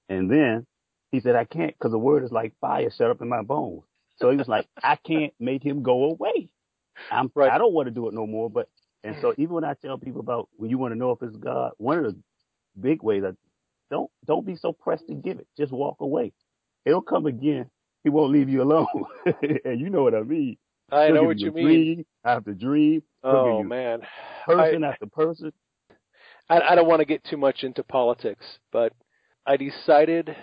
And 0.08 0.30
then 0.30 0.66
He 1.12 1.20
said, 1.20 1.36
I 1.36 1.44
can't 1.44 1.74
because 1.78 1.92
the 1.92 1.98
word 1.98 2.24
is 2.24 2.32
like 2.32 2.54
fire 2.60 2.90
shut 2.96 3.10
up 3.10 3.22
in 3.22 3.28
my 3.28 3.42
bones. 3.42 3.82
So 4.18 4.30
he 4.30 4.36
was 4.36 4.48
like, 4.48 4.66
I 4.82 4.96
can't 4.96 5.32
make 5.40 5.64
him 5.64 5.82
go 5.82 6.04
away. 6.04 6.50
I'm, 7.10 7.30
Right. 7.34 7.50
I 7.50 7.58
don't 7.58 7.72
want 7.74 7.88
to 7.88 7.92
do 7.92 8.08
it 8.08 8.14
no 8.14 8.26
more. 8.26 8.50
But, 8.50 8.68
and 9.04 9.16
so 9.20 9.34
even 9.38 9.54
when 9.54 9.64
I 9.64 9.74
tell 9.74 9.98
people 9.98 10.20
about 10.20 10.48
when 10.56 10.70
you 10.70 10.78
want 10.78 10.92
to 10.92 10.98
know 10.98 11.12
if 11.12 11.22
it's 11.22 11.36
God, 11.36 11.72
one 11.78 11.98
of 11.98 12.04
the 12.04 12.18
big 12.80 13.02
ways 13.02 13.22
that 13.22 13.36
don't, 13.90 14.10
don't 14.26 14.46
be 14.46 14.56
so 14.56 14.72
pressed 14.72 15.06
to 15.08 15.14
give 15.14 15.38
it. 15.40 15.48
Just 15.58 15.72
walk 15.72 15.96
away. 16.00 16.32
It'll 16.84 17.02
come 17.02 17.26
again. 17.26 17.70
He 18.04 18.10
won't 18.10 18.32
leave 18.32 18.48
you 18.48 18.62
alone. 18.62 18.86
and 19.64 19.80
you 19.80 19.90
know 19.90 20.02
what 20.02 20.14
I 20.14 20.22
mean. 20.22 20.56
I 20.90 21.06
He'll 21.06 21.14
know 21.16 21.24
what 21.24 21.38
you 21.38 21.52
mean. 21.52 21.64
Dream 21.64 22.06
after 22.24 22.54
dream, 22.54 23.02
He'll 23.22 23.32
Oh 23.32 23.62
man, 23.62 24.00
person 24.46 24.84
after 24.84 25.06
person. 25.06 25.52
I, 26.48 26.60
I 26.60 26.74
don't 26.74 26.88
want 26.88 27.00
to 27.00 27.06
get 27.06 27.22
too 27.24 27.36
much 27.36 27.62
into 27.62 27.84
politics, 27.84 28.44
but 28.72 28.92
I 29.46 29.56
decided 29.56 30.34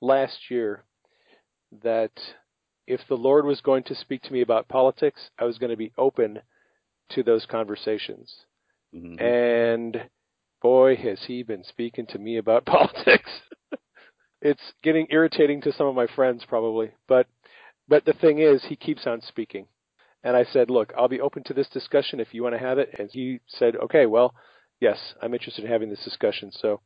last 0.00 0.50
year 0.50 0.84
that 1.82 2.12
if 2.86 3.00
the 3.08 3.16
Lord 3.16 3.44
was 3.44 3.60
going 3.60 3.82
to 3.84 3.94
speak 3.94 4.22
to 4.22 4.32
me 4.32 4.40
about 4.40 4.68
politics, 4.68 5.30
I 5.38 5.44
was 5.44 5.58
going 5.58 5.70
to 5.70 5.76
be 5.76 5.92
open 5.98 6.40
to 7.10 7.22
those 7.22 7.44
conversations. 7.46 8.46
Mhm. 8.94 9.20
And 9.20 10.08
boy, 10.62 10.96
has 10.96 11.24
he 11.26 11.42
been 11.42 11.64
speaking 11.64 12.06
to 12.06 12.18
me 12.18 12.38
about 12.38 12.64
politics. 12.66 13.30
It's 14.40 14.72
getting 14.82 15.06
irritating 15.10 15.60
to 15.62 15.72
some 15.72 15.86
of 15.86 15.94
my 15.94 16.06
friends 16.06 16.44
probably, 16.48 16.90
but 17.08 17.26
but 17.88 18.04
the 18.04 18.12
thing 18.14 18.40
is, 18.40 18.64
he 18.64 18.76
keeps 18.76 19.06
on 19.06 19.20
speaking. 19.22 19.66
And 20.24 20.36
I 20.36 20.44
said, 20.44 20.70
"Look, 20.70 20.92
I'll 20.96 21.08
be 21.08 21.20
open 21.20 21.44
to 21.44 21.54
this 21.54 21.68
discussion 21.68 22.20
if 22.20 22.34
you 22.34 22.42
want 22.42 22.54
to 22.54 22.58
have 22.58 22.78
it." 22.78 22.94
And 22.98 23.08
he 23.10 23.40
said, 23.46 23.76
"Okay, 23.76 24.06
well, 24.06 24.34
yes, 24.80 24.98
I'm 25.22 25.34
interested 25.34 25.64
in 25.64 25.70
having 25.70 25.88
this 25.88 26.04
discussion." 26.04 26.50
So, 26.52 26.80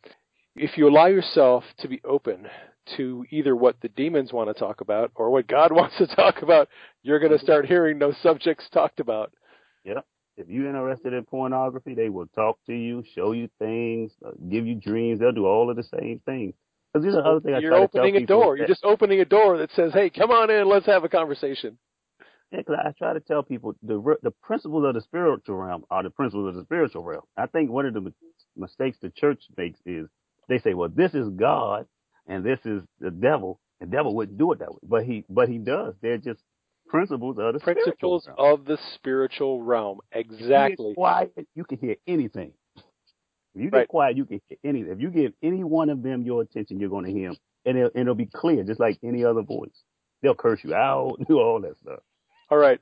if 0.55 0.77
you 0.77 0.89
allow 0.89 1.07
yourself 1.07 1.65
to 1.79 1.89
be 1.89 2.01
open 2.05 2.49
to 2.97 3.25
either 3.31 3.55
what 3.57 3.81
the 3.81 3.89
demons 3.89 4.33
want 4.33 4.49
to 4.49 4.55
talk 4.55 4.81
about 4.81 5.11
or 5.15 5.31
what 5.31 5.47
God 5.47 5.73
wants 5.81 5.97
to 5.99 6.07
talk 6.07 6.43
about, 6.43 6.69
you're 7.03 7.21
going 7.21 7.33
to 7.33 7.39
start 7.39 7.67
hearing 7.67 7.99
those 7.99 8.17
subjects 8.23 8.69
talked 8.71 9.01
about. 9.01 9.33
Yep. 9.85 10.05
If 10.37 10.49
you're 10.49 10.69
interested 10.69 11.13
in 11.13 11.25
pornography, 11.25 11.95
they 11.95 12.09
will 12.09 12.27
talk 12.29 12.59
to 12.67 12.75
you, 12.75 13.05
show 13.15 13.33
you 13.33 13.49
things, 13.59 14.13
uh, 14.25 14.31
give 14.49 14.67
you 14.67 14.75
dreams. 14.75 15.21
They'll 15.21 15.33
do 15.33 15.47
all 15.47 15.71
of 15.71 15.77
the 15.77 15.83
same 15.83 16.21
things. 16.25 16.55
Because 16.93 17.05
these 17.05 17.15
are 17.15 17.25
other 17.25 17.55
I 17.55 17.61
You're 17.61 17.71
try 17.71 17.81
to 17.81 17.89
tell 17.89 18.01
opening 18.03 18.23
a 18.23 18.27
door. 18.27 18.57
You're 18.57 18.67
just 18.67 18.85
opening 18.85 19.21
a 19.21 19.25
door 19.25 19.59
that 19.59 19.71
says, 19.73 19.93
"Hey, 19.93 20.11
come 20.11 20.31
on 20.31 20.51
in. 20.51 20.69
Let's 20.69 20.87
have 20.87 21.05
a 21.05 21.09
conversation." 21.09 21.79
Yeah, 22.51 22.63
'cause 22.63 22.77
I 22.85 22.91
try 22.99 23.13
to 23.13 23.21
tell 23.21 23.45
people 23.45 23.75
the 23.83 24.17
the 24.23 24.33
principles 24.43 24.85
of 24.85 24.95
the 24.95 25.01
spiritual 25.01 25.57
realm 25.57 25.85
are 25.91 26.03
the 26.03 26.11
principles 26.11 26.49
of 26.49 26.55
the 26.57 26.65
spiritual 26.65 27.05
realm. 27.05 27.23
I 27.37 27.47
think 27.47 27.71
one 27.71 27.87
of 27.87 27.95
the 27.95 28.13
mistakes 28.57 28.99
the 28.99 29.11
church 29.11 29.45
makes 29.57 29.81
is 29.87 30.09
they 30.49 30.59
say, 30.59 30.75
"Well, 30.75 30.89
this 30.89 31.15
is 31.15 31.29
God 31.31 31.87
and 32.27 32.45
this 32.45 32.65
is 32.67 32.83
the 32.99 33.13
devil." 33.13 33.61
The 33.79 33.87
devil 33.87 34.15
wouldn't 34.15 34.37
do 34.37 34.51
it 34.53 34.59
that 34.59 34.73
way, 34.73 34.79
but 34.83 35.05
he 35.05 35.25
but 35.29 35.49
he 35.49 35.59
does. 35.59 35.95
They're 36.01 36.19
just 36.19 36.43
principles 36.89 37.39
of 37.39 37.55
the 37.55 37.61
Principles 37.61 38.25
spiritual 38.25 38.45
realm. 38.45 38.61
of 38.61 38.65
the 38.65 38.77
spiritual 38.95 39.63
realm. 39.63 40.01
Exactly. 40.11 40.93
Why 40.97 41.31
you 41.55 41.65
can 41.65 41.79
hear 41.79 41.97
anything. 42.09 42.53
If 43.55 43.63
you 43.63 43.71
get 43.71 43.77
Right. 43.79 43.89
quiet, 43.89 44.17
you 44.17 44.25
can 44.25 44.41
hear 44.49 44.59
anything. 44.65 44.93
If 44.93 45.01
you 45.01 45.11
give 45.11 45.33
any 45.43 45.65
one 45.65 45.91
of 45.91 46.03
them 46.03 46.23
your 46.23 46.43
attention, 46.43 46.79
you're 46.79 46.91
going 46.91 47.05
to 47.07 47.13
hear 47.13 47.31
them, 47.31 47.39
and 47.65 47.79
it'll, 47.79 47.91
and 47.95 48.03
it'll 48.03 48.15
be 48.15 48.27
clear, 48.27 48.63
just 48.65 48.81
like 48.81 48.99
any 49.03 49.25
other 49.25 49.43
voice. 49.43 49.83
They'll 50.23 50.35
curse 50.35 50.61
you 50.63 50.75
out, 50.75 51.17
do 51.29 51.39
all 51.41 51.61
that 51.61 51.79
stuff. 51.79 52.01
All 52.51 52.59
right. 52.59 52.81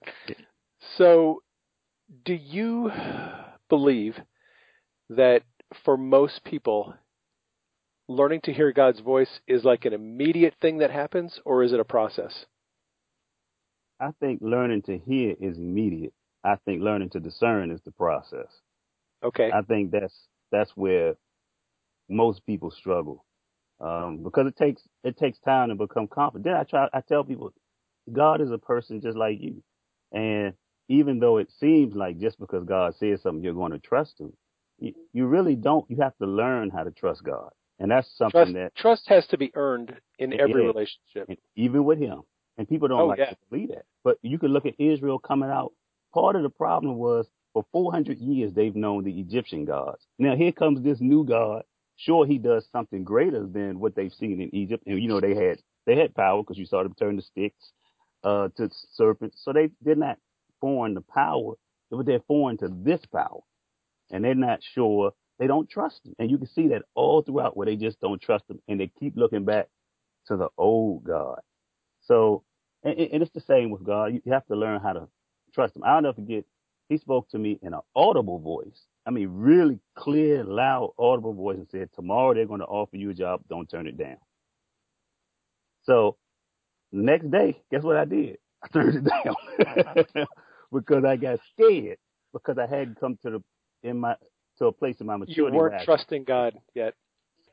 So, 0.96 1.42
do 2.24 2.34
you 2.34 2.90
believe 3.68 4.16
that 5.10 5.42
for 5.84 5.96
most 5.96 6.44
people, 6.44 6.94
learning 8.08 8.40
to 8.42 8.52
hear 8.52 8.72
God's 8.72 9.00
voice 9.00 9.40
is 9.46 9.64
like 9.64 9.84
an 9.84 9.92
immediate 9.92 10.54
thing 10.60 10.78
that 10.78 10.90
happens, 10.90 11.40
or 11.44 11.62
is 11.62 11.72
it 11.72 11.80
a 11.80 11.84
process? 11.84 12.46
I 14.00 14.10
think 14.20 14.40
learning 14.42 14.82
to 14.82 14.98
hear 14.98 15.34
is 15.40 15.58
immediate. 15.58 16.12
I 16.44 16.56
think 16.64 16.82
learning 16.82 17.10
to 17.10 17.20
discern 17.20 17.70
is 17.70 17.80
the 17.84 17.90
process. 17.90 18.46
Okay. 19.22 19.50
I 19.52 19.62
think 19.62 19.90
that's 19.90 20.14
that's 20.50 20.70
where 20.74 21.14
most 22.08 22.44
people 22.46 22.70
struggle 22.70 23.24
um, 23.80 24.22
because 24.22 24.46
it 24.46 24.56
takes 24.56 24.82
it 25.04 25.16
takes 25.18 25.38
time 25.40 25.68
to 25.68 25.74
become 25.74 26.08
confident. 26.08 26.44
Then 26.44 26.54
I 26.54 26.64
try 26.64 26.88
I 26.92 27.00
tell 27.00 27.24
people, 27.24 27.52
God 28.12 28.40
is 28.40 28.50
a 28.50 28.58
person 28.58 29.00
just 29.00 29.16
like 29.16 29.40
you, 29.40 29.62
and 30.12 30.54
even 30.88 31.20
though 31.20 31.38
it 31.38 31.50
seems 31.60 31.94
like 31.94 32.18
just 32.18 32.38
because 32.40 32.64
God 32.64 32.94
says 32.98 33.22
something 33.22 33.44
you're 33.44 33.54
going 33.54 33.72
to 33.72 33.78
trust 33.78 34.18
Him, 34.20 34.32
you, 34.78 34.94
you 35.12 35.26
really 35.26 35.54
don't. 35.54 35.84
You 35.90 35.98
have 36.02 36.16
to 36.18 36.26
learn 36.26 36.70
how 36.70 36.82
to 36.84 36.90
trust 36.90 37.22
God, 37.22 37.50
and 37.78 37.90
that's 37.90 38.08
something 38.16 38.40
Trust, 38.40 38.54
that 38.54 38.74
trust 38.76 39.08
has 39.08 39.26
to 39.28 39.38
be 39.38 39.52
earned 39.54 39.94
in 40.18 40.32
every 40.40 40.62
is. 40.66 40.74
relationship. 40.74 41.38
even 41.56 41.84
with 41.84 41.98
him. 41.98 42.22
And 42.56 42.68
people 42.68 42.88
don't 42.88 43.02
Oh, 43.02 43.06
like 43.06 43.18
yeah. 43.20 43.30
to 43.30 43.36
believe 43.50 43.68
that. 43.68 43.84
But 44.02 44.18
you 44.22 44.36
can 44.38 44.48
look 44.52 44.66
at 44.66 44.74
Israel 44.80 45.20
coming 45.20 45.48
out. 45.48 45.72
Part 46.12 46.34
of 46.34 46.42
the 46.42 46.50
problem 46.50 46.96
was 46.96 47.26
for 47.52 47.64
400 47.72 48.18
years 48.18 48.52
they've 48.52 48.76
known 48.76 49.04
the 49.04 49.20
Egyptian 49.20 49.64
gods. 49.64 50.06
Now 50.18 50.36
here 50.36 50.52
comes 50.52 50.82
this 50.82 51.00
new 51.00 51.24
god. 51.24 51.64
Sure, 51.96 52.26
he 52.26 52.38
does 52.38 52.68
something 52.72 53.04
greater 53.04 53.46
than 53.46 53.80
what 53.80 53.96
they've 53.96 54.12
seen 54.12 54.40
in 54.40 54.54
Egypt. 54.54 54.84
And 54.86 55.00
you 55.02 55.08
know 55.08 55.20
they 55.20 55.34
had 55.34 55.58
they 55.86 55.96
had 55.96 56.14
power 56.14 56.42
because 56.42 56.58
you 56.58 56.66
saw 56.66 56.82
them 56.82 56.94
turn 56.94 57.16
the 57.16 57.22
sticks 57.22 57.72
uh, 58.24 58.48
to 58.56 58.70
serpents. 58.94 59.40
So 59.44 59.52
they 59.52 59.70
they're 59.82 59.96
not 59.96 60.18
foreign 60.60 60.94
to 60.94 61.02
power, 61.02 61.54
but 61.90 62.06
they're 62.06 62.20
foreign 62.28 62.58
to 62.58 62.68
this 62.68 63.00
power, 63.06 63.40
and 64.10 64.24
they're 64.24 64.34
not 64.34 64.60
sure. 64.74 65.12
They 65.38 65.46
don't 65.46 65.70
trust 65.70 66.06
him, 66.06 66.14
and 66.18 66.30
you 66.30 66.38
can 66.38 66.48
see 66.48 66.68
that 66.68 66.82
all 66.94 67.22
throughout 67.22 67.56
where 67.56 67.66
they 67.66 67.76
just 67.76 68.00
don't 68.00 68.20
trust 68.20 68.44
him, 68.50 68.60
and 68.68 68.80
they 68.80 68.90
keep 69.00 69.16
looking 69.16 69.44
back 69.44 69.68
to 70.28 70.36
the 70.36 70.48
old 70.58 71.04
God. 71.04 71.40
So, 72.02 72.44
and, 72.84 72.98
and 72.98 73.22
it's 73.22 73.32
the 73.32 73.40
same 73.40 73.70
with 73.70 73.84
God. 73.84 74.14
You 74.14 74.32
have 74.32 74.46
to 74.46 74.56
learn 74.56 74.80
how 74.80 74.94
to 74.94 75.08
trust 75.54 75.76
Him. 75.76 75.84
I'll 75.84 76.02
never 76.02 76.14
forget. 76.14 76.44
He 76.88 76.96
spoke 76.98 77.28
to 77.30 77.38
me 77.38 77.58
in 77.62 77.74
an 77.74 77.80
audible 77.94 78.38
voice. 78.38 78.86
I 79.06 79.10
mean, 79.10 79.28
really 79.30 79.78
clear, 79.96 80.44
loud, 80.44 80.92
audible 80.98 81.34
voice, 81.34 81.58
and 81.58 81.68
said, 81.70 81.90
"Tomorrow 81.94 82.34
they're 82.34 82.46
going 82.46 82.60
to 82.60 82.66
offer 82.66 82.96
you 82.96 83.10
a 83.10 83.14
job. 83.14 83.42
Don't 83.48 83.68
turn 83.68 83.86
it 83.86 83.96
down." 83.96 84.16
So, 85.84 86.16
next 86.92 87.30
day, 87.30 87.62
guess 87.70 87.82
what 87.82 87.96
I 87.96 88.04
did? 88.04 88.38
I 88.62 88.68
turned 88.72 88.96
it 88.96 89.04
down 89.04 90.26
because 90.72 91.04
I 91.04 91.16
got 91.16 91.40
scared 91.54 91.98
because 92.32 92.58
I 92.58 92.66
hadn't 92.66 92.98
come 93.00 93.18
to 93.22 93.30
the 93.30 93.42
in 93.82 93.98
my 93.98 94.16
to 94.58 94.66
a 94.66 94.72
place 94.72 94.96
in 95.00 95.06
my 95.06 95.14
You 95.14 95.18
maturity. 95.20 95.56
where 95.56 95.70
weren't 95.70 95.84
trusting 95.84 96.24
God 96.24 96.54
yet. 96.74 96.94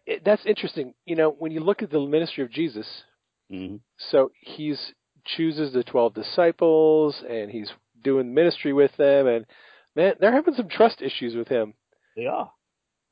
It, 0.05 0.23
that's 0.25 0.45
interesting. 0.45 0.93
You 1.05 1.15
know, 1.15 1.31
when 1.31 1.51
you 1.51 1.59
look 1.59 1.81
at 1.81 1.89
the 1.91 1.99
ministry 1.99 2.43
of 2.43 2.51
Jesus, 2.51 2.87
Mhm. 3.51 3.79
so 3.97 4.31
he's 4.39 4.93
chooses 5.25 5.73
the 5.73 5.83
12 5.83 6.13
disciples 6.13 7.23
and 7.27 7.49
he's 7.49 7.71
doing 8.05 8.33
ministry 8.33 8.71
with 8.71 8.95
them. 8.97 9.27
And 9.27 9.45
man 9.97 10.13
they're 10.19 10.31
having 10.31 10.53
some 10.53 10.69
trust 10.69 11.01
issues 11.01 11.35
with 11.35 11.49
him. 11.49 11.73
They 12.15 12.27
are. 12.27 12.49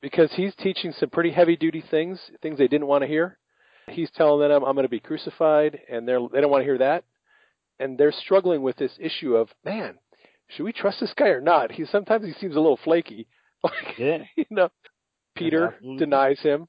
because 0.02 0.32
he's 0.34 0.56
teaching 0.56 0.94
some 0.98 1.10
pretty 1.10 1.32
heavy 1.32 1.58
duty 1.58 1.84
things 1.92 2.20
things 2.42 2.58
they 2.58 2.70
didn't 2.70 2.88
want 2.88 3.02
to 3.04 3.08
hear. 3.08 3.38
He's 3.90 4.10
telling 4.12 4.48
them 4.48 4.64
i'm 4.64 4.76
going 4.76 4.86
to 4.86 4.90
be 5.00 5.02
crucified 5.02 5.78
and 5.92 6.08
they're 6.08 6.22
they 6.32 6.40
don't 6.40 6.52
want 6.52 6.62
to 6.62 6.66
hear 6.72 6.78
that. 6.78 7.04
And 7.80 7.98
they're 7.98 8.14
struggling 8.26 8.62
with 8.62 8.78
this 8.78 8.94
issue 9.00 9.36
of 9.36 9.50
man 9.66 9.96
should 10.50 10.64
we 10.64 10.74
trust 10.74 11.00
this 11.00 11.14
guy 11.18 11.30
or 11.30 11.42
not? 11.42 11.72
He 11.72 11.86
sometimes 11.86 12.26
he 12.26 12.34
seems 12.40 12.56
a 12.56 12.60
little 12.60 12.80
flaky. 12.84 13.28
Like 13.64 13.98
Yeah. 13.98 14.24
you 14.36 14.46
know 14.50 14.70
peter 15.36 15.76
denies 15.98 16.40
him. 16.42 16.68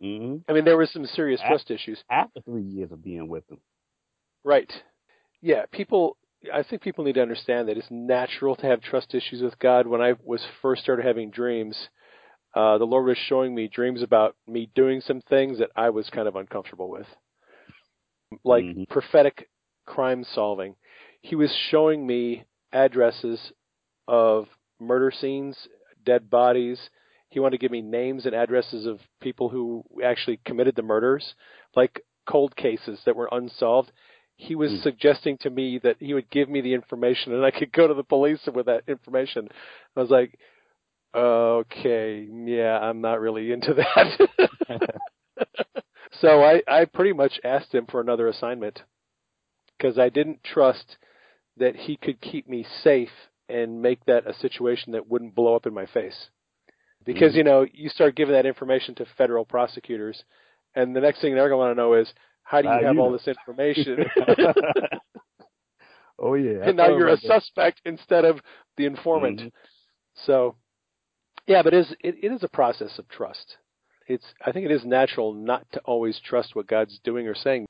Hmm 0.00 0.36
i 0.48 0.52
mean 0.52 0.64
there 0.64 0.76
was 0.78 0.90
some 0.92 1.04
serious 1.06 1.40
Ab- 1.42 1.48
trust 1.50 1.70
issues. 1.70 2.02
After 2.10 2.40
three 2.42 2.62
years 2.62 2.90
of 2.92 3.02
being 3.04 3.28
with 3.28 3.44
them. 3.48 3.58
Right. 4.44 4.72
Yeah, 5.42 5.66
people 5.72 6.16
I 6.52 6.62
think 6.62 6.82
people 6.82 7.04
need 7.04 7.14
to 7.14 7.22
understand 7.22 7.68
that 7.68 7.76
it's 7.76 7.90
natural 7.90 8.54
to 8.56 8.66
have 8.66 8.80
trust 8.80 9.14
issues 9.14 9.42
with 9.42 9.58
God. 9.58 9.86
When 9.86 10.00
I 10.00 10.14
was 10.24 10.44
first 10.62 10.82
started 10.82 11.04
having 11.04 11.30
dreams, 11.30 11.88
uh, 12.54 12.78
the 12.78 12.84
Lord 12.84 13.06
was 13.06 13.18
showing 13.18 13.54
me 13.54 13.68
dreams 13.68 14.02
about 14.02 14.36
me 14.46 14.70
doing 14.74 15.00
some 15.00 15.20
things 15.20 15.58
that 15.58 15.70
I 15.76 15.90
was 15.90 16.08
kind 16.10 16.28
of 16.28 16.36
uncomfortable 16.36 16.88
with. 16.88 17.06
Like 18.44 18.64
Mhm. 18.64 18.88
prophetic 18.88 19.48
crime 19.86 20.24
solving. 20.24 20.76
He 21.22 21.34
was 21.34 21.52
showing 21.70 22.06
me 22.06 22.44
addresses 22.72 23.52
of 24.06 24.48
murder 24.78 25.10
scenes, 25.10 25.68
dead 26.04 26.30
bodies. 26.30 26.90
He 27.30 27.40
wanted 27.40 27.58
to 27.58 27.60
give 27.60 27.72
me 27.72 27.82
names 27.82 28.26
and 28.26 28.34
addresses 28.34 28.86
of 28.86 29.00
people 29.20 29.48
who 29.48 29.84
actually 30.04 30.38
committed 30.44 30.76
the 30.76 30.82
murders, 30.82 31.34
like 31.74 32.04
cold 32.26 32.54
cases 32.56 33.02
that 33.04 33.16
were 33.16 33.28
unsolved 33.32 33.90
he 34.38 34.56
was 34.56 34.72
Hmm. 34.72 34.82
suggesting 34.82 35.38
to 35.38 35.50
me 35.50 35.78
that 35.80 35.98
he 36.00 36.14
would 36.14 36.30
give 36.30 36.48
me 36.48 36.62
the 36.62 36.74
information 36.74 37.34
and 37.34 37.44
I 37.44 37.52
could 37.52 37.72
go 37.72 37.88
to 37.88 37.94
the 37.94 38.04
police 38.04 38.40
with 38.52 38.66
that 38.66 38.84
information. 38.88 39.48
I 39.96 40.00
was 40.00 40.10
like, 40.10 40.38
okay, 41.14 42.26
yeah, 42.44 42.78
I'm 42.78 43.00
not 43.02 43.20
really 43.20 43.52
into 43.52 43.74
that. 43.74 44.28
so 46.20 46.42
I, 46.42 46.62
I 46.68 46.84
pretty 46.86 47.12
much 47.12 47.40
asked 47.44 47.74
him 47.74 47.86
for 47.86 48.00
another 48.00 48.28
assignment 48.28 48.82
because 49.78 49.98
I 49.98 50.10
didn't 50.10 50.44
trust 50.44 50.98
that 51.58 51.76
he 51.76 51.96
could 51.96 52.20
keep 52.20 52.48
me 52.48 52.66
safe 52.82 53.10
and 53.48 53.82
make 53.82 54.04
that 54.06 54.26
a 54.26 54.34
situation 54.34 54.92
that 54.92 55.08
wouldn't 55.08 55.34
blow 55.34 55.56
up 55.56 55.66
in 55.66 55.74
my 55.74 55.86
face. 55.86 56.28
Because, 57.04 57.34
Mhm. 57.34 57.36
you 57.36 57.44
know, 57.44 57.66
you 57.72 57.88
start 57.90 58.16
giving 58.16 58.34
that 58.34 58.46
information 58.46 58.94
to 58.96 59.06
federal 59.16 59.44
prosecutors 59.44 60.24
And 60.74 60.94
the 60.96 61.00
next 61.00 61.20
thing 61.20 61.34
they're 61.34 61.48
going 61.48 61.60
to 61.60 61.66
want 61.66 61.76
to 61.76 61.82
know 61.82 61.94
is, 61.94 62.12
how 62.48 62.62
do 62.62 62.68
you 62.68 62.86
have 62.86 62.98
all 62.98 63.12
this 63.12 63.28
information? 63.28 64.06
oh 66.18 66.32
yeah. 66.32 66.64
And 66.64 66.78
now 66.78 66.88
you're 66.88 67.08
a 67.08 67.16
that. 67.16 67.42
suspect 67.42 67.82
instead 67.84 68.24
of 68.24 68.40
the 68.78 68.86
informant. 68.86 69.40
Mhm. 69.40 69.52
So, 70.24 70.56
yeah, 71.46 71.62
but 71.62 71.74
it 71.74 71.80
is, 71.80 71.94
it, 72.00 72.16
it 72.22 72.32
is 72.32 72.42
a 72.42 72.48
process 72.48 72.98
of 72.98 73.06
trust. 73.08 73.58
It's 74.06 74.24
I 74.44 74.52
think 74.52 74.64
it 74.64 74.72
is 74.72 74.86
natural 74.86 75.34
not 75.34 75.66
to 75.72 75.80
always 75.80 76.18
trust 76.24 76.56
what 76.56 76.66
God's 76.66 76.98
doing 77.04 77.28
or 77.28 77.34
saying. 77.34 77.66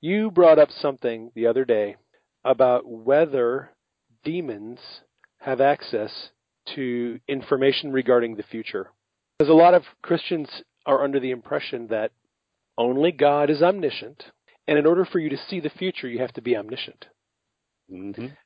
You 0.00 0.30
brought 0.30 0.60
up 0.60 0.70
something 0.70 1.32
the 1.34 1.48
other 1.48 1.64
day 1.64 1.96
about 2.44 2.86
whether 2.86 3.70
demons 4.22 4.78
have 5.40 5.60
access 5.60 6.30
to 6.76 7.18
information 7.26 7.90
regarding 7.90 8.36
the 8.36 8.44
future. 8.44 8.90
Because 9.38 9.50
a 9.50 9.54
lot 9.54 9.74
of 9.74 9.82
Christians 10.02 10.48
are 10.86 11.02
under 11.02 11.18
the 11.18 11.32
impression 11.32 11.88
that 11.88 12.12
only 12.76 13.12
God 13.12 13.50
is 13.50 13.62
omniscient, 13.62 14.24
and 14.66 14.78
in 14.78 14.86
order 14.86 15.04
for 15.04 15.18
you 15.18 15.28
to 15.30 15.36
see 15.36 15.60
the 15.60 15.70
future, 15.70 16.08
you 16.08 16.18
have 16.18 16.32
to 16.32 16.42
be 16.42 16.56
omniscient. 16.56 17.06
Mhm. 17.90 18.36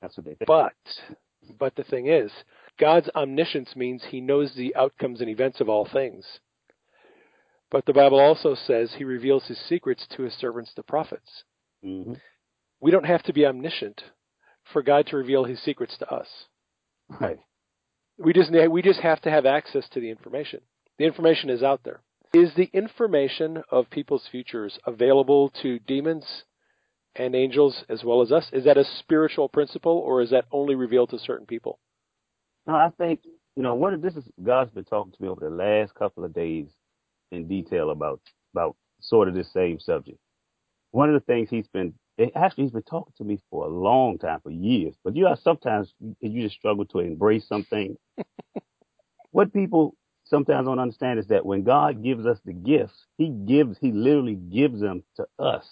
That's 0.00 0.16
what 0.16 0.24
they 0.24 0.34
think. 0.34 0.46
But 0.46 0.74
but 1.58 1.74
the 1.74 1.84
thing 1.84 2.06
is, 2.06 2.30
God's 2.78 3.08
omniscience 3.14 3.74
means 3.74 4.04
he 4.04 4.20
knows 4.20 4.54
the 4.54 4.74
outcomes 4.76 5.20
and 5.20 5.30
events 5.30 5.60
of 5.60 5.68
all 5.68 5.84
things. 5.84 6.40
But 7.70 7.86
the 7.86 7.92
Bible 7.92 8.18
also 8.18 8.54
says 8.54 8.92
he 8.92 9.04
reveals 9.04 9.46
his 9.46 9.58
secrets 9.58 10.06
to 10.08 10.22
his 10.22 10.34
servants 10.34 10.72
the 10.74 10.82
prophets. 10.82 11.44
hmm 11.82 12.14
We 12.80 12.90
don't 12.90 13.06
have 13.06 13.22
to 13.24 13.32
be 13.32 13.46
omniscient 13.46 14.02
for 14.72 14.82
God 14.82 15.06
to 15.08 15.16
reveal 15.16 15.44
his 15.44 15.60
secrets 15.62 15.96
to 15.98 16.12
us. 16.12 16.48
Right. 17.20 17.38
We 18.18 18.32
just 18.32 18.50
we 18.70 18.82
just 18.82 19.00
have 19.00 19.20
to 19.22 19.30
have 19.30 19.46
access 19.46 19.88
to 19.90 20.00
the 20.00 20.10
information. 20.10 20.60
The 20.98 21.04
information 21.06 21.48
is 21.50 21.62
out 21.62 21.82
there. 21.84 22.02
Is 22.32 22.54
the 22.54 22.70
information 22.72 23.62
of 23.70 23.90
people's 23.90 24.28
futures 24.30 24.78
available 24.86 25.50
to 25.62 25.80
demons 25.80 26.44
and 27.16 27.34
angels 27.34 27.84
as 27.88 28.04
well 28.04 28.22
as 28.22 28.30
us? 28.30 28.48
Is 28.52 28.64
that 28.64 28.78
a 28.78 28.84
spiritual 28.84 29.48
principle 29.48 29.98
or 29.98 30.22
is 30.22 30.30
that 30.30 30.44
only 30.52 30.76
revealed 30.76 31.10
to 31.10 31.18
certain 31.18 31.46
people? 31.46 31.80
No, 32.66 32.74
I 32.74 32.90
think 32.96 33.20
you 33.56 33.64
know 33.64 33.74
what 33.74 34.00
this 34.00 34.14
is. 34.14 34.24
God's 34.42 34.70
been 34.70 34.84
talking 34.84 35.12
to 35.12 35.22
me 35.22 35.28
over 35.28 35.40
the 35.40 35.54
last 35.54 35.94
couple 35.94 36.24
of 36.24 36.32
days 36.32 36.68
in 37.32 37.48
detail 37.48 37.90
about 37.90 38.20
about 38.54 38.76
sort 39.00 39.26
of 39.26 39.34
this 39.34 39.52
same 39.52 39.80
subject. 39.80 40.18
One 40.92 41.12
of 41.12 41.14
the 41.14 41.26
things 41.26 41.48
he's 41.50 41.68
been 41.68 41.94
actually 42.36 42.64
he's 42.64 42.72
been 42.72 42.82
talking 42.82 43.12
to 43.18 43.24
me 43.24 43.40
for 43.50 43.66
a 43.66 43.68
long 43.68 44.18
time, 44.18 44.40
for 44.40 44.50
years. 44.50 44.94
But 45.02 45.16
you 45.16 45.24
know, 45.24 45.34
sometimes 45.42 45.92
you 45.98 46.14
you 46.20 46.42
just 46.42 46.56
struggle 46.56 46.84
to 46.86 47.00
embrace 47.00 47.48
something. 47.48 47.96
what 49.32 49.52
people 49.52 49.96
sometimes 50.30 50.66
don't 50.66 50.78
understand 50.78 51.18
is 51.18 51.28
that 51.28 51.46
when 51.46 51.64
God 51.64 52.02
gives 52.02 52.26
us 52.26 52.38
the 52.44 52.54
gifts, 52.54 53.06
He 53.18 53.28
gives 53.28 53.78
He 53.78 53.92
literally 53.92 54.36
gives 54.36 54.80
them 54.80 55.04
to 55.16 55.26
us, 55.38 55.66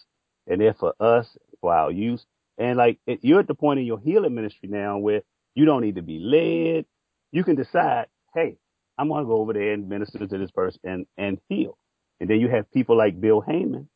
and 0.46 0.60
they're 0.60 0.74
for 0.74 0.94
us 1.00 1.28
for 1.60 1.74
our 1.74 1.92
use. 1.92 2.26
And 2.58 2.76
like 2.76 2.98
it, 3.06 3.20
you're 3.22 3.40
at 3.40 3.48
the 3.48 3.54
point 3.54 3.80
in 3.80 3.86
your 3.86 4.00
healing 4.00 4.34
ministry 4.34 4.68
now 4.68 4.98
where 4.98 5.22
you 5.54 5.64
don't 5.64 5.82
need 5.82 5.96
to 5.96 6.02
be 6.02 6.18
led. 6.18 6.86
You 7.32 7.44
can 7.44 7.56
decide, 7.56 8.06
hey, 8.34 8.58
I'm 8.98 9.08
going 9.08 9.24
to 9.24 9.28
go 9.28 9.36
over 9.40 9.52
there 9.52 9.72
and 9.72 9.88
minister 9.88 10.26
to 10.26 10.38
this 10.38 10.50
person 10.50 10.80
and, 10.84 11.06
and 11.16 11.38
heal. 11.48 11.78
And 12.20 12.28
then 12.28 12.40
you 12.40 12.48
have 12.48 12.70
people 12.72 12.96
like 12.96 13.20
Bill 13.20 13.40
Hamon, 13.40 13.88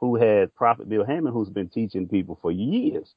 who 0.00 0.16
had 0.16 0.54
Prophet 0.54 0.88
Bill 0.88 1.04
Hamon, 1.04 1.32
who's 1.32 1.50
been 1.50 1.68
teaching 1.68 2.08
people 2.08 2.38
for 2.42 2.50
years. 2.52 3.14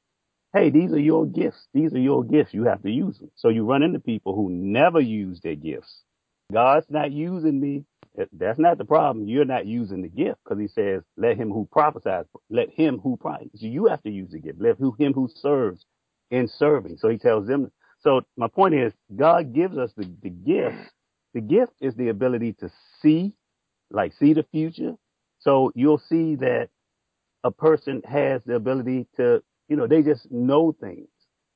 Hey, 0.54 0.70
these 0.70 0.92
are 0.92 1.00
your 1.00 1.26
gifts. 1.26 1.66
These 1.74 1.94
are 1.94 1.98
your 2.00 2.24
gifts. 2.24 2.54
You 2.54 2.64
have 2.64 2.82
to 2.82 2.90
use 2.90 3.18
them. 3.18 3.30
So 3.36 3.48
you 3.48 3.64
run 3.64 3.82
into 3.82 3.98
people 3.98 4.36
who 4.36 4.50
never 4.50 5.00
use 5.00 5.40
their 5.42 5.56
gifts. 5.56 6.02
God's 6.52 6.86
not 6.90 7.12
using 7.12 7.60
me. 7.60 7.84
That's 8.32 8.58
not 8.58 8.78
the 8.78 8.84
problem. 8.84 9.26
You're 9.26 9.44
not 9.44 9.66
using 9.66 10.02
the 10.02 10.08
gift 10.08 10.38
because 10.44 10.60
he 10.60 10.68
says, 10.68 11.02
let 11.16 11.36
him 11.36 11.50
who 11.50 11.68
prophesies, 11.70 12.26
let 12.48 12.70
him 12.70 12.98
who 13.00 13.16
prophesies. 13.16 13.50
So 13.60 13.66
you 13.66 13.86
have 13.86 14.02
to 14.04 14.10
use 14.10 14.30
the 14.30 14.38
gift. 14.40 14.60
Let 14.60 14.78
him 14.78 15.12
who 15.12 15.28
serves 15.34 15.84
in 16.30 16.48
serving. 16.48 16.98
So 16.98 17.08
he 17.08 17.18
tells 17.18 17.46
them. 17.46 17.70
So 18.00 18.22
my 18.36 18.48
point 18.48 18.74
is, 18.74 18.92
God 19.14 19.54
gives 19.54 19.76
us 19.76 19.92
the, 19.96 20.08
the 20.22 20.30
gift. 20.30 20.92
The 21.34 21.40
gift 21.40 21.72
is 21.80 21.94
the 21.96 22.08
ability 22.08 22.54
to 22.60 22.70
see, 23.02 23.34
like 23.90 24.12
see 24.14 24.32
the 24.34 24.44
future. 24.52 24.94
So 25.40 25.72
you'll 25.74 25.98
see 25.98 26.36
that 26.36 26.68
a 27.44 27.50
person 27.50 28.02
has 28.04 28.42
the 28.46 28.54
ability 28.54 29.06
to, 29.16 29.42
you 29.68 29.76
know, 29.76 29.86
they 29.86 30.02
just 30.02 30.30
know 30.30 30.72
things 30.78 31.08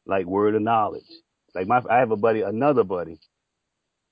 like 0.07 0.27
word 0.27 0.55
of 0.55 0.63
knowledge. 0.63 1.09
Like 1.55 1.67
my, 1.67 1.83
I 1.89 1.99
have 1.99 2.11
a 2.11 2.17
buddy, 2.17 2.43
another 2.43 2.85
buddy. 2.85 3.19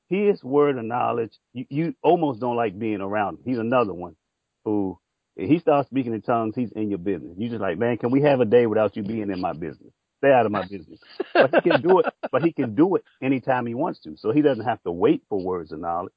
His 0.09 0.45
word 0.45 0.79
of 0.79 0.85
knowledge, 0.87 1.33
you, 1.55 1.67
you 1.71 1.95
almost 2.03 2.41
don't 2.41 2.57
like 2.57 2.79
being 2.79 3.01
around 3.03 3.37
him. 3.39 3.43
He's 3.47 3.59
another 3.59 3.95
one 3.95 4.17
who, 4.65 4.99
he 5.37 5.59
starts 5.59 5.89
speaking 5.91 6.15
in 6.15 6.23
tongues, 6.23 6.55
he's 6.57 6.73
in 6.73 6.91
your 6.91 6.99
business. 7.01 7.35
You 7.39 7.49
just 7.51 7.61
like, 7.63 7.79
man, 7.79 7.99
can 7.99 8.11
we 8.13 8.23
have 8.23 8.41
a 8.41 8.47
day 8.47 8.67
without 8.67 8.97
you 8.97 9.03
being 9.05 9.31
in 9.31 9.41
my 9.41 9.53
business? 9.55 9.93
Stay 10.19 10.33
out 10.33 10.47
of 10.47 10.53
my 10.53 10.63
business. 10.63 11.01
But 11.41 11.53
he 11.53 11.61
can 11.61 11.83
do 11.83 12.01
it, 12.01 12.07
but 12.33 12.43
he 12.43 12.53
can 12.53 12.75
do 12.77 12.97
it 12.97 13.05
anytime 13.23 13.67
he 13.67 13.75
wants 13.75 14.01
to. 14.03 14.17
So 14.17 14.33
he 14.33 14.43
doesn't 14.43 14.65
have 14.65 14.83
to 14.85 14.93
wait 14.93 15.23
for 15.29 15.41
words 15.43 15.73
of 15.73 15.81
knowledge. 15.81 16.15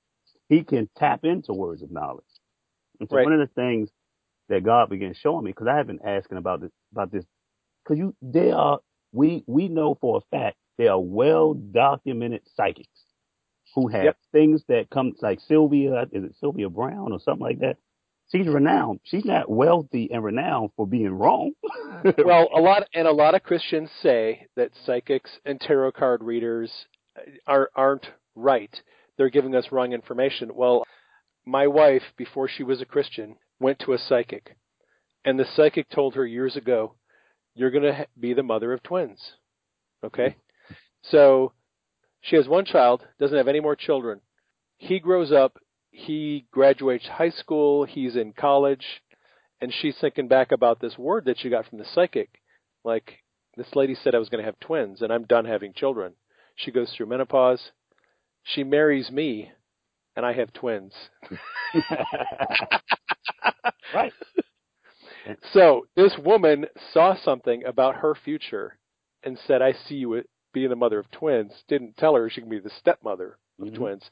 He 0.50 0.64
can 0.64 0.90
tap 0.98 1.26
into 1.26 1.54
words 1.54 1.82
of 1.84 1.92
knowledge. 1.92 2.26
And 3.00 3.10
so 3.10 3.18
Right. 3.18 3.20
one 3.20 3.34
of 3.34 3.40
the 3.40 3.54
things 3.56 3.90
that 4.50 4.64
God 4.64 4.90
began 4.90 5.14
showing 5.16 5.46
me, 5.46 5.52
because 5.52 5.68
I 5.68 5.78
have 5.78 5.88
been 5.88 6.02
asking 6.06 6.38
about 6.38 6.62
this, 6.62 6.72
about 6.94 7.12
this, 7.12 7.26
because 7.84 8.00
you, 8.00 8.16
they 8.22 8.52
are, 8.52 8.80
we, 9.14 9.44
we 9.48 9.70
know 9.70 9.98
for 10.02 10.18
a 10.20 10.38
fact 10.38 10.58
they 10.78 10.88
are 10.88 11.00
well 11.02 11.54
documented 11.56 12.42
psychics 12.56 13.06
who 13.76 13.88
have 13.88 14.04
Yep. 14.06 14.18
things 14.32 14.64
that 14.68 14.90
come, 14.90 15.14
like 15.22 15.40
Sylvia, 15.42 16.04
is 16.12 16.24
it 16.24 16.36
Sylvia 16.40 16.70
Browne 16.70 17.12
or 17.12 17.20
something 17.20 17.44
like 17.44 17.60
that? 17.60 17.78
She's 18.32 18.48
renowned. 18.48 19.00
She's 19.04 19.26
not 19.26 19.50
wealthy 19.50 20.10
and 20.12 20.24
renowned 20.24 20.70
for 20.76 20.86
being 20.86 21.12
wrong. 21.12 21.54
well, 22.24 22.48
a 22.56 22.62
lot 22.62 22.88
and 22.94 23.08
a 23.08 23.12
lot 23.12 23.34
of 23.34 23.42
Christians 23.44 23.90
say 24.04 24.46
that 24.56 24.72
psychics 24.86 25.32
and 25.46 25.60
tarot 25.60 25.94
card 25.94 26.24
readers 26.24 26.72
uh, 27.18 27.22
are 27.48 27.72
aren't 27.76 28.06
right. 28.36 28.82
They're 29.18 29.30
giving 29.30 29.56
us 29.56 29.72
wrong 29.72 29.94
information. 29.94 30.52
Well, 30.54 30.86
my 31.46 31.66
wife, 31.66 32.04
before 32.18 32.48
she 32.48 32.62
was 32.64 32.82
a 32.82 32.86
Christian, 32.86 33.36
went 33.60 33.80
to 33.80 33.94
a 33.94 33.98
psychic, 33.98 34.56
and 35.26 35.40
the 35.40 35.46
psychic 35.56 35.90
told 35.90 36.14
her 36.14 36.26
years 36.26 36.56
ago, 36.56 36.94
"You're 37.56 37.72
going 37.72 37.84
to 37.84 38.06
be 38.20 38.34
the 38.34 38.44
mother 38.44 38.72
of 38.74 38.84
twins." 38.84 39.20
Okay, 40.04 40.36
so 41.02 41.54
she 42.22 42.36
has 42.36 42.48
one 42.48 42.66
child, 42.66 43.06
doesn't 43.20 43.38
have 43.38 43.48
any 43.48 43.60
more 43.60 43.76
children. 43.76 44.22
He 44.78 45.00
grows 45.00 45.32
up, 45.32 45.60
he 45.92 46.46
graduates 46.52 47.06
high 47.08 47.30
school, 47.30 47.86
he's 47.86 48.16
in 48.16 48.34
college, 48.34 48.86
and 49.62 49.74
she's 49.74 49.98
thinking 50.00 50.28
back 50.28 50.52
about 50.52 50.80
this 50.80 50.98
word 50.98 51.26
that 51.26 51.40
she 51.40 51.50
got 51.50 51.68
from 51.68 51.80
the 51.80 51.86
psychic. 51.94 52.30
Like, 52.84 53.20
this 53.58 53.76
lady 53.76 53.96
said 53.96 54.16
I 54.16 54.20
was 54.20 54.30
going 54.30 54.44
to 54.44 54.46
have 54.46 54.60
twins, 54.60 55.02
and 55.02 55.12
I'm 55.12 55.26
done 55.26 55.46
having 55.46 55.74
children. 55.74 56.14
She 56.56 56.72
goes 56.72 56.94
through 56.96 57.08
menopause. 57.08 57.72
She 58.44 58.64
marries 58.64 59.12
me, 59.12 59.52
and 60.16 60.26
I 60.26 60.34
have 60.34 60.54
twins. 60.54 60.94
right. 63.94 64.14
So 65.54 65.88
this 65.96 66.14
woman 66.18 66.66
saw 66.94 67.16
something 67.16 67.64
about 67.66 67.98
her 67.98 68.16
future 68.16 68.78
and 69.24 69.38
said, 69.46 69.62
I 69.62 69.74
see 69.74 69.96
you 69.96 70.24
being 70.54 70.70
the 70.70 70.76
mother 70.76 71.00
of 71.00 71.10
twins. 71.12 71.52
Didn't 71.68 71.98
tell 71.98 72.16
her 72.16 72.30
she 72.30 72.42
can 72.42 72.50
be 72.50 72.60
the 72.60 72.70
stepmother 72.72 73.38
of 73.60 73.68
Mhm. 73.68 73.76
twins. 73.76 74.10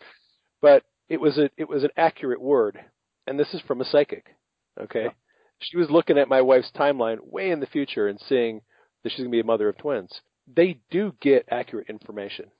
But 0.61 0.83
it 1.09 1.19
was 1.21 1.37
a 1.37 1.49
it 1.57 1.69
was 1.69 1.83
an 1.83 1.91
accurate 1.97 2.41
word. 2.41 2.83
And 3.25 3.39
this 3.39 3.53
is 3.53 3.61
from 3.61 3.81
a 3.81 3.85
psychic. 3.85 4.33
Okay. 4.79 5.05
Yeah. 5.05 5.13
She 5.59 5.77
was 5.77 5.89
looking 5.89 6.17
at 6.17 6.29
my 6.29 6.41
wife's 6.41 6.71
timeline 6.71 7.19
way 7.21 7.51
in 7.51 7.59
the 7.59 7.65
future 7.67 8.07
and 8.07 8.19
seeing 8.21 8.61
that 9.03 9.11
she's 9.11 9.19
gonna 9.19 9.29
be 9.29 9.39
a 9.39 9.43
mother 9.43 9.69
of 9.69 9.77
twins. 9.77 10.21
They 10.47 10.79
do 10.89 11.13
get 11.19 11.45
accurate 11.49 11.89
information. 11.89 12.51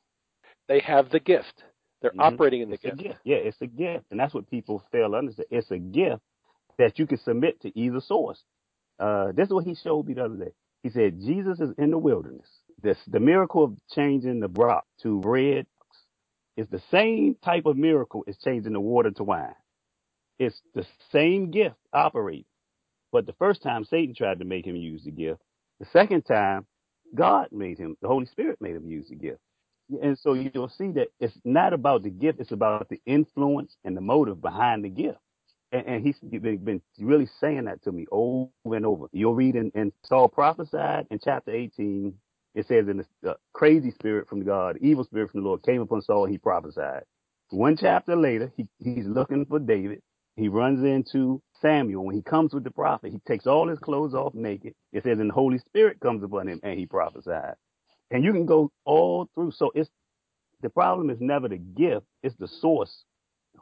They 0.68 0.80
have 0.82 1.10
the 1.10 1.20
gift. 1.20 1.64
They're 2.02 2.12
Mhm. 2.12 2.34
operating 2.34 2.62
in 2.62 2.70
the 2.70 2.78
gift. 2.78 2.98
gift. 2.98 3.20
Yeah, 3.24 3.38
it's 3.38 3.62
a 3.62 3.68
gift. 3.68 4.06
And 4.12 4.20
that's 4.20 4.34
what 4.34 4.50
people 4.50 4.80
fail 4.92 5.12
to 5.12 5.18
understand. 5.18 5.48
It's 5.52 5.72
a 5.72 5.80
gift 5.80 6.22
that 6.78 7.00
you 7.00 7.08
can 7.08 7.18
submit 7.18 7.60
to 7.62 7.78
either 7.80 8.02
source. 8.02 8.44
Uh, 9.00 9.32
this 9.32 9.48
is 9.48 9.54
what 9.54 9.66
he 9.66 9.76
showed 9.76 10.08
me 10.08 10.14
the 10.16 10.26
other 10.26 10.36
day. 10.38 10.52
He 10.84 10.90
said, 10.90 11.20
Jesus 11.20 11.60
is 11.60 11.72
in 11.78 11.92
the 11.92 11.98
wilderness. 11.98 12.48
This, 12.82 12.98
the 13.08 13.20
miracle 13.20 13.64
of 13.64 13.74
changing 13.96 14.40
the 14.40 14.48
broth 14.48 14.84
to 15.04 15.20
bread 15.20 15.66
is 16.58 16.68
the 16.70 16.82
same 16.92 17.36
type 17.44 17.66
of 17.66 17.78
miracle 17.78 18.24
as 18.28 18.38
changing 18.38 18.74
the 18.74 18.80
water 18.80 19.12
to 19.12 19.24
wine. 19.24 19.56
It's 20.40 20.60
the 20.76 20.86
same 21.12 21.52
gift 21.52 21.76
operating. 21.94 22.46
But 23.12 23.26
the 23.26 23.34
first 23.34 23.64
time 23.64 23.86
Satan 23.86 24.16
tried 24.16 24.40
to 24.40 24.46
make 24.46 24.66
him 24.66 24.76
use 24.76 25.04
the 25.04 25.12
gift, 25.12 25.42
the 25.80 25.88
second 25.94 26.24
time 26.24 26.66
God 27.16 27.48
made 27.52 27.78
him, 27.78 27.98
the 28.02 28.08
Holy 28.08 28.26
Spirit 28.28 28.60
made 28.62 28.76
him 28.76 28.88
use 28.90 29.10
the 29.10 29.16
gift. 29.16 29.40
And 30.02 30.18
so 30.20 30.34
you'll 30.34 30.70
see 30.70 30.92
that 30.94 31.08
it's 31.20 31.38
not 31.46 31.74
about 31.74 32.04
the 32.04 32.10
gift, 32.10 32.42
it's 32.42 32.52
about 32.52 32.90
the 32.90 33.02
influence 33.06 33.78
and 33.86 33.96
the 33.96 34.02
motive 34.02 34.42
behind 34.42 34.84
the 34.84 34.90
gift. 34.90 35.20
And, 35.72 35.88
and 35.88 36.06
he's 36.06 36.20
been, 36.20 36.58
been 36.58 36.82
really 37.00 37.30
saying 37.40 37.66
that 37.66 37.84
to 37.84 37.92
me 37.92 38.06
over 38.12 38.50
and 38.66 38.86
over. 38.86 39.08
You'll 39.14 39.36
read 39.36 39.56
in, 39.56 39.72
in 39.76 39.94
Saul 40.04 40.28
prophesied 40.28 41.08
in 41.10 41.20
chapter 41.24 41.52
18, 41.52 42.14
it 42.58 42.68
says, 42.68 42.90
in 42.90 43.06
the 43.24 43.38
crazy 43.54 43.92
spirit 43.92 44.30
from 44.30 44.46
God, 44.46 44.80
evil 44.82 45.06
spirit 45.06 45.32
from 45.32 45.42
the 45.44 45.48
Lord 45.48 45.64
came 45.64 45.82
upon 45.82 46.04
Saul 46.04 46.26
and 46.26 46.34
he 46.34 46.40
prophesied. 46.40 47.04
One 47.52 47.78
chapter 47.78 48.18
later, 48.18 48.52
he, 48.58 48.68
he's 48.80 49.08
looking 49.08 49.46
for 49.48 49.60
David 49.60 50.00
he 50.38 50.50
runs 50.50 50.84
into 50.84 51.44
Samuel. 51.62 52.06
When 52.06 52.16
he 52.16 52.24
comes 52.24 52.56
with 52.56 52.66
the 52.66 52.72
prophet, 52.72 53.14
he 53.14 53.20
takes 53.28 53.48
all 53.48 53.70
his 53.70 53.80
clothes 53.80 54.16
off 54.16 54.36
naked. 54.36 54.76
It 54.94 55.04
says, 55.04 55.20
and 55.20 55.30
the 55.30 55.36
Holy 55.36 55.60
Spirit 55.60 56.02
comes 56.02 56.24
upon 56.24 56.50
him 56.50 56.60
and 56.64 56.80
he 56.80 56.88
prophesied. 56.88 57.56
And 58.12 58.24
you 58.24 58.34
can 58.34 58.48
go 58.48 58.72
all 58.86 59.30
through. 59.36 59.52
So 59.52 59.72
it's 59.76 59.90
the 60.62 60.70
problem 60.70 61.10
is 61.12 61.20
never 61.22 61.50
the 61.50 61.58
gift, 61.58 62.06
it's 62.24 62.36
the 62.38 62.48
source. 62.48 63.04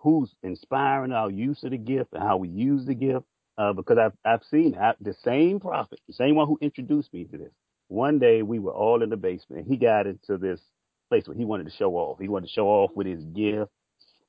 Who's 0.02 0.34
inspiring 0.44 1.14
our 1.14 1.32
use 1.32 1.64
of 1.64 1.72
the 1.72 1.78
gift 1.78 2.14
and 2.14 2.24
how 2.24 2.38
we 2.38 2.50
use 2.50 2.86
the 2.86 2.96
gift. 2.96 3.26
Uh, 3.58 3.74
because 3.74 3.98
I've 3.98 4.14
I've 4.26 4.44
seen 4.52 4.76
I, 4.80 4.94
the 5.02 5.16
same 5.24 5.60
prophet, 5.60 6.00
the 6.08 6.14
same 6.14 6.36
one 6.36 6.48
who 6.48 6.58
introduced 6.62 7.14
me 7.14 7.26
to 7.26 7.38
this. 7.38 7.52
One 7.90 8.20
day 8.20 8.42
we 8.44 8.60
were 8.60 8.74
all 8.74 9.04
in 9.04 9.10
the 9.10 9.18
basement 9.18 9.68
he 9.70 9.78
got 9.78 10.08
into 10.08 10.38
this 10.38 10.62
place 11.10 11.28
where 11.28 11.38
he 11.38 11.46
wanted 11.46 11.66
to 11.66 11.72
show 11.78 11.96
off. 11.96 12.20
He 12.20 12.28
wanted 12.30 12.48
to 12.48 12.54
show 12.54 12.68
off 12.68 12.92
with 12.96 13.08
his 13.08 13.24
gift. 13.26 13.72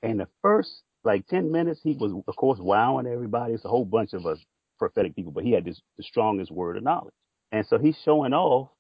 And 0.03 0.21
the 0.21 0.29
first 0.43 0.83
like 1.05 1.27
ten 1.29 1.53
minutes 1.53 1.81
he 1.83 1.95
was 1.95 2.13
of 2.29 2.37
course 2.37 2.59
wowing 2.61 3.07
everybody. 3.07 3.55
It's 3.55 3.65
a 3.65 3.69
whole 3.69 3.87
bunch 3.87 4.15
of 4.15 4.27
us 4.27 4.39
prophetic 4.79 5.17
people, 5.17 5.33
but 5.33 5.45
he 5.45 5.53
had 5.53 5.65
this 5.65 5.81
the 5.97 6.05
strongest 6.05 6.51
word 6.53 6.77
of 6.77 6.85
knowledge. 6.85 7.15
And 7.53 7.67
so 7.67 7.79
he's 7.79 7.99
showing 8.05 8.35
off 8.35 8.71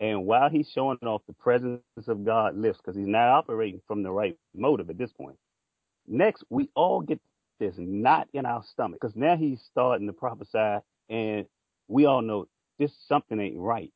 and 0.00 0.26
while 0.26 0.50
he's 0.50 0.68
showing 0.74 0.98
off, 1.02 1.22
the 1.26 1.32
presence 1.34 1.80
of 2.08 2.24
God 2.24 2.56
lifts 2.56 2.80
because 2.82 2.96
he's 2.96 3.06
not 3.06 3.28
operating 3.28 3.80
from 3.86 4.02
the 4.02 4.10
right 4.10 4.36
motive 4.54 4.90
at 4.90 4.98
this 4.98 5.12
point. 5.12 5.36
Next, 6.06 6.44
we 6.50 6.70
all 6.74 7.00
get 7.00 7.20
this 7.60 7.74
knot 7.78 8.28
in 8.34 8.46
our 8.46 8.64
stomach 8.64 9.00
because 9.00 9.16
now 9.16 9.36
he's 9.36 9.60
starting 9.70 10.06
to 10.08 10.12
prophesy, 10.12 10.84
and 11.10 11.46
we 11.88 12.06
all 12.06 12.22
know 12.22 12.48
this 12.78 12.92
something 13.08 13.40
ain't 13.40 13.58
right. 13.58 13.92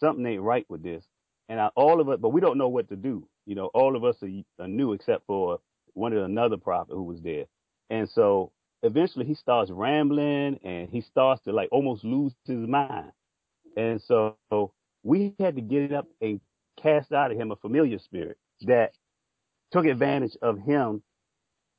Something 0.00 0.26
ain't 0.26 0.42
right 0.42 0.66
with 0.68 0.82
this, 0.82 1.04
and 1.48 1.60
I, 1.60 1.68
all 1.76 2.00
of 2.00 2.08
us, 2.08 2.18
but 2.20 2.30
we 2.30 2.40
don't 2.40 2.58
know 2.58 2.68
what 2.68 2.88
to 2.90 2.96
do. 2.96 3.28
You 3.46 3.54
know, 3.54 3.66
all 3.74 3.96
of 3.96 4.04
us 4.04 4.16
are, 4.22 4.64
are 4.64 4.68
new 4.68 4.92
except 4.92 5.26
for 5.26 5.60
one 5.94 6.12
of 6.12 6.24
another 6.24 6.56
prophet 6.56 6.94
who 6.94 7.04
was 7.04 7.20
there, 7.22 7.46
and 7.90 8.08
so 8.08 8.52
eventually 8.82 9.26
he 9.26 9.34
starts 9.34 9.70
rambling 9.70 10.60
and 10.64 10.88
he 10.88 11.00
starts 11.00 11.42
to 11.44 11.52
like 11.52 11.68
almost 11.72 12.04
lose 12.04 12.32
his 12.46 12.58
mind, 12.68 13.12
and 13.76 14.00
so 14.02 14.36
we 15.02 15.34
had 15.40 15.56
to 15.56 15.62
get 15.62 15.92
up 15.92 16.06
and 16.20 16.40
cast 16.82 17.12
out 17.12 17.32
of 17.32 17.38
him 17.38 17.50
a 17.50 17.56
familiar 17.56 17.98
spirit 17.98 18.38
that 18.62 18.92
took 19.72 19.86
advantage 19.86 20.36
of 20.42 20.58
him 20.60 21.02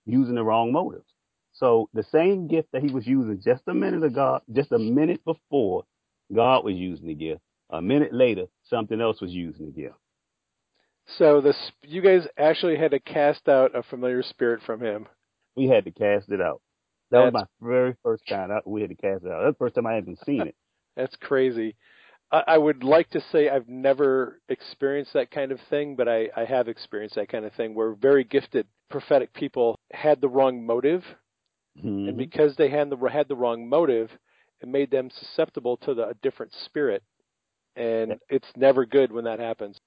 using 0.05 0.35
the 0.35 0.43
wrong 0.43 0.71
motives. 0.71 1.07
So 1.53 1.89
the 1.93 2.03
same 2.03 2.47
gift 2.47 2.69
that 2.73 2.83
he 2.83 2.91
was 2.91 3.07
using 3.07 3.41
just 3.43 3.63
a 3.67 3.73
minute 3.75 4.03
ago, 4.03 4.41
just 4.53 4.71
a 4.71 4.79
minute 4.79 5.23
before, 5.25 5.85
God 6.33 6.65
was 6.65 6.75
using 6.75 7.07
the 7.07 7.15
gift. 7.15 7.41
A 7.71 7.81
minute 7.81 8.13
later, 8.13 8.45
something 8.69 8.99
else 8.99 9.21
was 9.21 9.31
using 9.31 9.67
the 9.67 9.71
gift. 9.71 9.95
So 11.17 11.41
this, 11.41 11.57
you 11.83 12.01
guys 12.01 12.27
actually 12.37 12.77
had 12.77 12.91
to 12.91 12.99
cast 12.99 13.47
out 13.47 13.75
a 13.75 13.83
familiar 13.83 14.23
spirit 14.23 14.61
from 14.65 14.81
him. 14.81 15.07
We 15.55 15.67
had 15.67 15.85
to 15.85 15.91
cast 15.91 16.29
it 16.29 16.41
out. 16.41 16.61
That 17.11 17.23
That's, 17.23 17.33
was 17.33 17.45
my 17.61 17.67
very 17.67 17.95
first 18.03 18.23
time. 18.27 18.51
we 18.65 18.81
had 18.81 18.91
to 18.91 18.95
cast 18.95 19.23
it 19.23 19.31
out. 19.31 19.43
That's 19.43 19.55
the 19.55 19.65
first 19.65 19.75
time 19.75 19.87
I 19.87 19.93
hadn't 19.93 20.19
seen 20.25 20.41
it. 20.41 20.55
That's 20.95 21.15
crazy. 21.15 21.75
I 22.31 22.59
would 22.59 22.83
like 22.83 23.09
to 23.11 23.21
say 23.31 23.49
I've 23.49 23.67
never 23.67 24.39
experienced 24.49 25.13
that 25.13 25.31
kind 25.31 25.51
of 25.51 25.59
thing, 25.67 25.95
but 25.95 26.07
I, 26.07 26.29
I 26.37 26.45
have 26.45 26.67
experienced 26.67 27.15
that 27.15 27.29
kind 27.29 27.43
of 27.43 27.53
thing 27.53 27.73
where 27.73 27.93
very 27.93 28.23
gifted 28.23 28.67
prophetic 28.91 29.33
people 29.33 29.79
had 29.91 30.21
the 30.21 30.29
wrong 30.29 30.63
motive, 30.63 31.03
mm-hmm. 31.75 32.09
and 32.09 32.17
because 32.17 32.55
they 32.55 32.69
had 32.69 32.91
the 32.91 32.97
had 33.11 33.29
the 33.29 33.35
wrong 33.35 33.67
motive, 33.67 34.11
it 34.61 34.67
made 34.67 34.91
them 34.91 35.09
susceptible 35.09 35.77
to 35.77 35.95
the, 35.95 36.09
a 36.09 36.13
different 36.21 36.53
spirit, 36.65 37.01
and 37.79 38.15
it's 38.29 38.49
never 38.57 38.85
good 38.85 39.13
when 39.13 39.25
that 39.25 39.39
happens. 39.39 39.77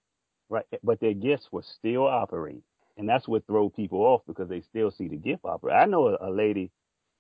Right, 0.51 0.67
but 0.85 1.01
their 1.01 1.15
gifts 1.15 1.49
will 1.53 1.65
still 1.65 2.07
operate, 2.07 2.63
and 2.99 3.09
that's 3.09 3.29
what 3.29 3.47
throw 3.49 3.71
people 3.71 4.01
off 4.03 4.23
because 4.29 4.49
they 4.49 4.63
still 4.63 4.93
see 4.93 5.09
the 5.09 5.17
gift 5.17 5.45
operate. 5.45 5.77
I 5.77 5.87
know 5.87 6.09
a, 6.09 6.31
a 6.31 6.33
lady, 6.33 6.71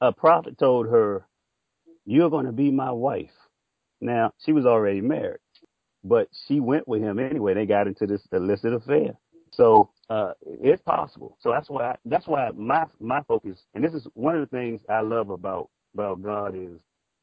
a 0.01 0.12
prophet 0.12 0.59
told 0.59 0.89
her, 0.89 1.27
"You're 2.07 2.31
going 2.31 2.47
to 2.47 2.53
be 2.53 2.70
my 2.70 2.93
wife." 2.93 3.33
Now, 4.01 4.33
she 4.45 4.53
was 4.53 4.66
already 4.66 5.03
married, 5.03 5.41
but 6.05 6.29
she 6.47 6.61
went 6.61 6.89
with 6.89 7.03
him 7.03 7.18
anyway. 7.20 7.55
They 7.55 7.66
got 7.66 7.89
into 7.89 8.07
this 8.07 8.27
illicit 8.33 8.75
affair. 8.75 9.14
So 9.53 9.91
uh, 10.11 10.33
it's 10.47 10.83
possible. 10.83 11.39
So 11.41 11.53
that's 11.53 11.70
why 11.70 11.97
that's 12.07 12.29
why 12.29 12.51
my 12.57 12.87
my 13.01 13.23
focus, 13.29 13.61
and 13.75 13.85
this 13.85 13.95
is 13.95 14.07
one 14.14 14.37
of 14.37 14.43
the 14.49 14.57
things 14.57 14.83
I 14.91 15.01
love 15.03 15.31
about 15.31 15.70
about 15.95 16.23
God 16.23 16.57
is 16.57 16.81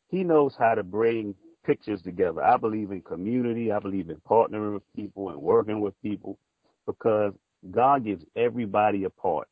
He 0.09 0.23
knows 0.25 0.55
how 0.59 0.75
to 0.75 0.83
bring 0.83 1.35
pictures 1.69 2.01
together. 2.01 2.43
I 2.43 2.57
believe 2.57 2.91
in 2.91 3.01
community. 3.01 3.71
I 3.71 3.79
believe 3.79 4.09
in 4.09 4.17
partnering 4.17 4.73
with 4.73 4.93
people 4.95 5.29
and 5.29 5.39
working 5.39 5.81
with 5.81 5.93
people 6.01 6.39
because 6.87 7.33
God 7.69 8.05
gives 8.05 8.25
everybody 8.35 9.03
a 9.03 9.09
part. 9.09 9.47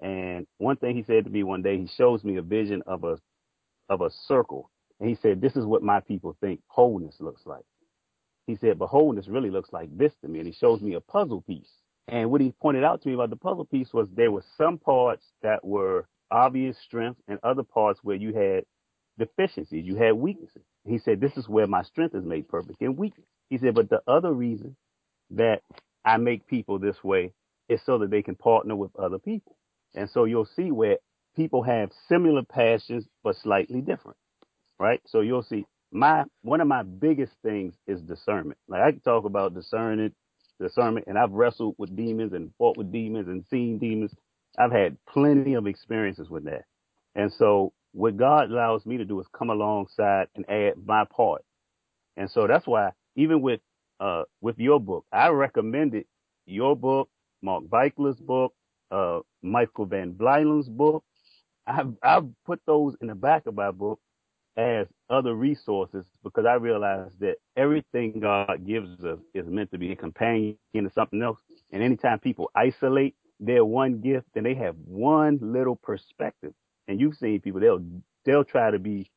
And 0.00 0.46
one 0.58 0.76
thing 0.76 0.96
He 0.96 1.04
said 1.04 1.24
to 1.24 1.30
me 1.30 1.44
one 1.44 1.62
day, 1.62 1.78
He 1.78 1.88
shows 1.96 2.24
me 2.24 2.36
a 2.36 2.42
vision 2.42 2.82
of 2.86 3.04
a 3.04 3.18
of 3.88 4.00
a 4.00 4.10
circle 4.26 4.70
and 5.00 5.08
he 5.08 5.14
said, 5.14 5.40
This 5.40 5.56
is 5.56 5.64
what 5.64 5.82
my 5.82 6.00
people 6.00 6.36
think 6.40 6.60
wholeness 6.66 7.16
looks 7.20 7.42
like. 7.46 7.64
He 8.46 8.56
said, 8.56 8.78
But 8.78 8.88
wholeness 8.88 9.28
really 9.28 9.50
looks 9.50 9.72
like 9.72 9.96
this 9.96 10.12
to 10.22 10.28
me. 10.28 10.40
And 10.40 10.48
he 10.48 10.52
shows 10.52 10.80
me 10.80 10.94
a 10.94 11.00
puzzle 11.00 11.42
piece. 11.42 11.70
And 12.08 12.30
what 12.30 12.40
he 12.40 12.52
pointed 12.60 12.84
out 12.84 13.02
to 13.02 13.08
me 13.08 13.14
about 13.14 13.30
the 13.30 13.36
puzzle 13.36 13.66
piece 13.66 13.92
was 13.92 14.08
there 14.10 14.32
were 14.32 14.44
some 14.56 14.78
parts 14.78 15.26
that 15.42 15.64
were 15.64 16.08
obvious 16.30 16.76
strengths 16.84 17.22
and 17.28 17.38
other 17.42 17.62
parts 17.62 18.00
where 18.02 18.16
you 18.16 18.34
had 18.34 18.64
deficiencies, 19.18 19.84
you 19.84 19.96
had 19.96 20.12
weaknesses. 20.14 20.62
He 20.88 20.98
said, 20.98 21.20
This 21.20 21.36
is 21.36 21.48
where 21.48 21.66
my 21.68 21.82
strength 21.82 22.14
is 22.14 22.24
made 22.24 22.48
perfect 22.48 22.82
in 22.82 22.96
weakness. 22.96 23.26
He 23.50 23.58
said, 23.58 23.74
But 23.74 23.90
the 23.90 24.02
other 24.08 24.32
reason 24.32 24.76
that 25.32 25.62
I 26.04 26.18
make 26.18 26.46
people 26.46 26.78
this 26.78 27.02
way 27.04 27.32
is 27.68 27.80
so 27.86 27.98
that 27.98 28.10
they 28.10 28.22
can 28.22 28.36
partner 28.36 28.76
with 28.76 28.96
other 28.98 29.18
people. 29.18 29.56
And 29.94 30.10
so 30.10 30.24
you'll 30.24 30.48
see 30.56 30.70
where 30.72 30.98
people 31.36 31.62
have 31.64 31.90
similar 32.08 32.42
passions 32.44 33.06
but 33.24 33.36
slightly 33.36 33.80
different 33.80 34.14
right? 34.80 35.02
So 35.06 35.22
you'll 35.22 35.44
see 35.44 35.66
my 35.92 36.24
one 36.42 36.62
of 36.62 36.68
my 36.68 36.84
biggest 36.84 37.34
things 37.44 37.74
is 37.88 38.02
discernment. 38.02 38.58
Like 38.68 38.82
I 38.82 38.92
can 38.92 39.00
talk 39.02 39.26
about 39.26 39.54
discerning, 39.54 40.12
discernment, 40.60 41.06
and 41.08 41.18
I've 41.18 41.32
wrestled 41.32 41.76
with 41.78 41.96
demons 41.96 42.34
and 42.34 42.52
fought 42.58 42.78
with 42.78 42.92
demons 42.92 43.28
and 43.28 43.46
seen 43.50 43.78
demons. 43.78 44.12
I've 44.58 44.72
had 44.72 44.98
plenty 45.08 45.54
of 45.54 45.68
experiences 45.68 46.30
with 46.30 46.46
that. 46.46 46.64
And 47.14 47.32
so 47.32 47.74
what 47.92 48.16
God 48.16 48.50
allows 48.50 48.86
me 48.86 48.98
to 48.98 49.04
do 49.04 49.20
is 49.20 49.26
come 49.36 49.50
alongside 49.50 50.28
and 50.36 50.48
add 50.50 50.74
my 50.84 51.04
part. 51.04 51.42
And 52.16 52.30
so 52.30 52.46
that's 52.48 52.66
why 52.66 52.92
even 53.16 53.42
with 53.42 53.60
uh 54.00 54.24
with 54.42 54.58
your 54.58 54.80
book, 54.80 55.06
I 55.12 55.28
recommended 55.30 56.06
your 56.46 56.76
book, 56.76 57.10
Mark 57.42 57.64
Virkler's 57.68 58.20
book, 58.20 58.54
uh 58.92 59.20
Michael 59.42 59.86
Van 59.86 60.14
Vlymen's 60.14 60.68
book. 60.68 61.04
I've 61.66 61.94
I've 62.02 62.26
put 62.46 62.60
those 62.66 62.96
in 63.00 63.08
the 63.08 63.14
back 63.16 63.46
of 63.46 63.54
my 63.56 63.72
book 63.72 64.00
as 64.58 64.88
other 65.10 65.34
resources 65.34 66.06
because 66.24 66.46
I 66.46 66.54
realize 66.56 67.12
that 67.20 67.36
everything 67.58 68.20
God 68.20 68.66
gives 68.66 68.90
us 69.04 69.20
is 69.34 69.46
meant 69.48 69.72
to 69.72 69.78
be 69.78 69.92
a 69.92 69.96
companion 69.96 70.58
to 70.76 70.90
something 70.94 71.22
else. 71.22 71.40
And 71.72 71.82
anytime 71.82 72.20
people 72.20 72.50
isolate 72.56 73.16
their 73.40 73.66
one 73.66 74.00
gift, 74.02 74.28
then 74.34 74.44
they 74.44 74.54
have 74.56 74.76
one 74.86 75.40
little 75.42 75.76
perspective. 75.76 76.54
And 76.88 76.98
you've 76.98 77.16
seen 77.16 77.40
people, 77.40 77.60
they'll, 77.60 77.84
they'll 78.24 78.44
try 78.44 78.70
to 78.70 78.78
be, 78.78 79.10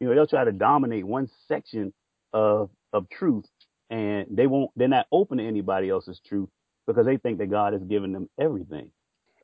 you 0.00 0.08
know, 0.08 0.14
they'll 0.14 0.26
try 0.26 0.44
to 0.44 0.52
dominate 0.52 1.06
one 1.06 1.30
section 1.48 1.94
of, 2.32 2.70
of 2.92 3.08
truth 3.08 3.46
and 3.88 4.26
they 4.30 4.46
won't, 4.46 4.70
they're 4.76 4.88
not 4.88 5.06
open 5.12 5.38
to 5.38 5.44
anybody 5.46 5.88
else's 5.88 6.20
truth 6.26 6.48
because 6.86 7.06
they 7.06 7.16
think 7.16 7.38
that 7.38 7.50
God 7.50 7.72
has 7.72 7.82
given 7.82 8.12
them 8.12 8.28
everything. 8.38 8.90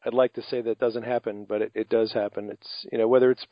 I'd 0.04 0.14
like 0.14 0.32
to 0.34 0.42
say 0.42 0.62
that 0.62 0.78
doesn't 0.78 1.04
happen, 1.04 1.46
but 1.48 1.62
it, 1.62 1.72
it 1.74 1.88
does 1.88 2.12
happen. 2.12 2.50
It's, 2.50 2.86
you 2.90 2.98
know, 2.98 3.08
whether 3.08 3.30
it's 3.30 3.46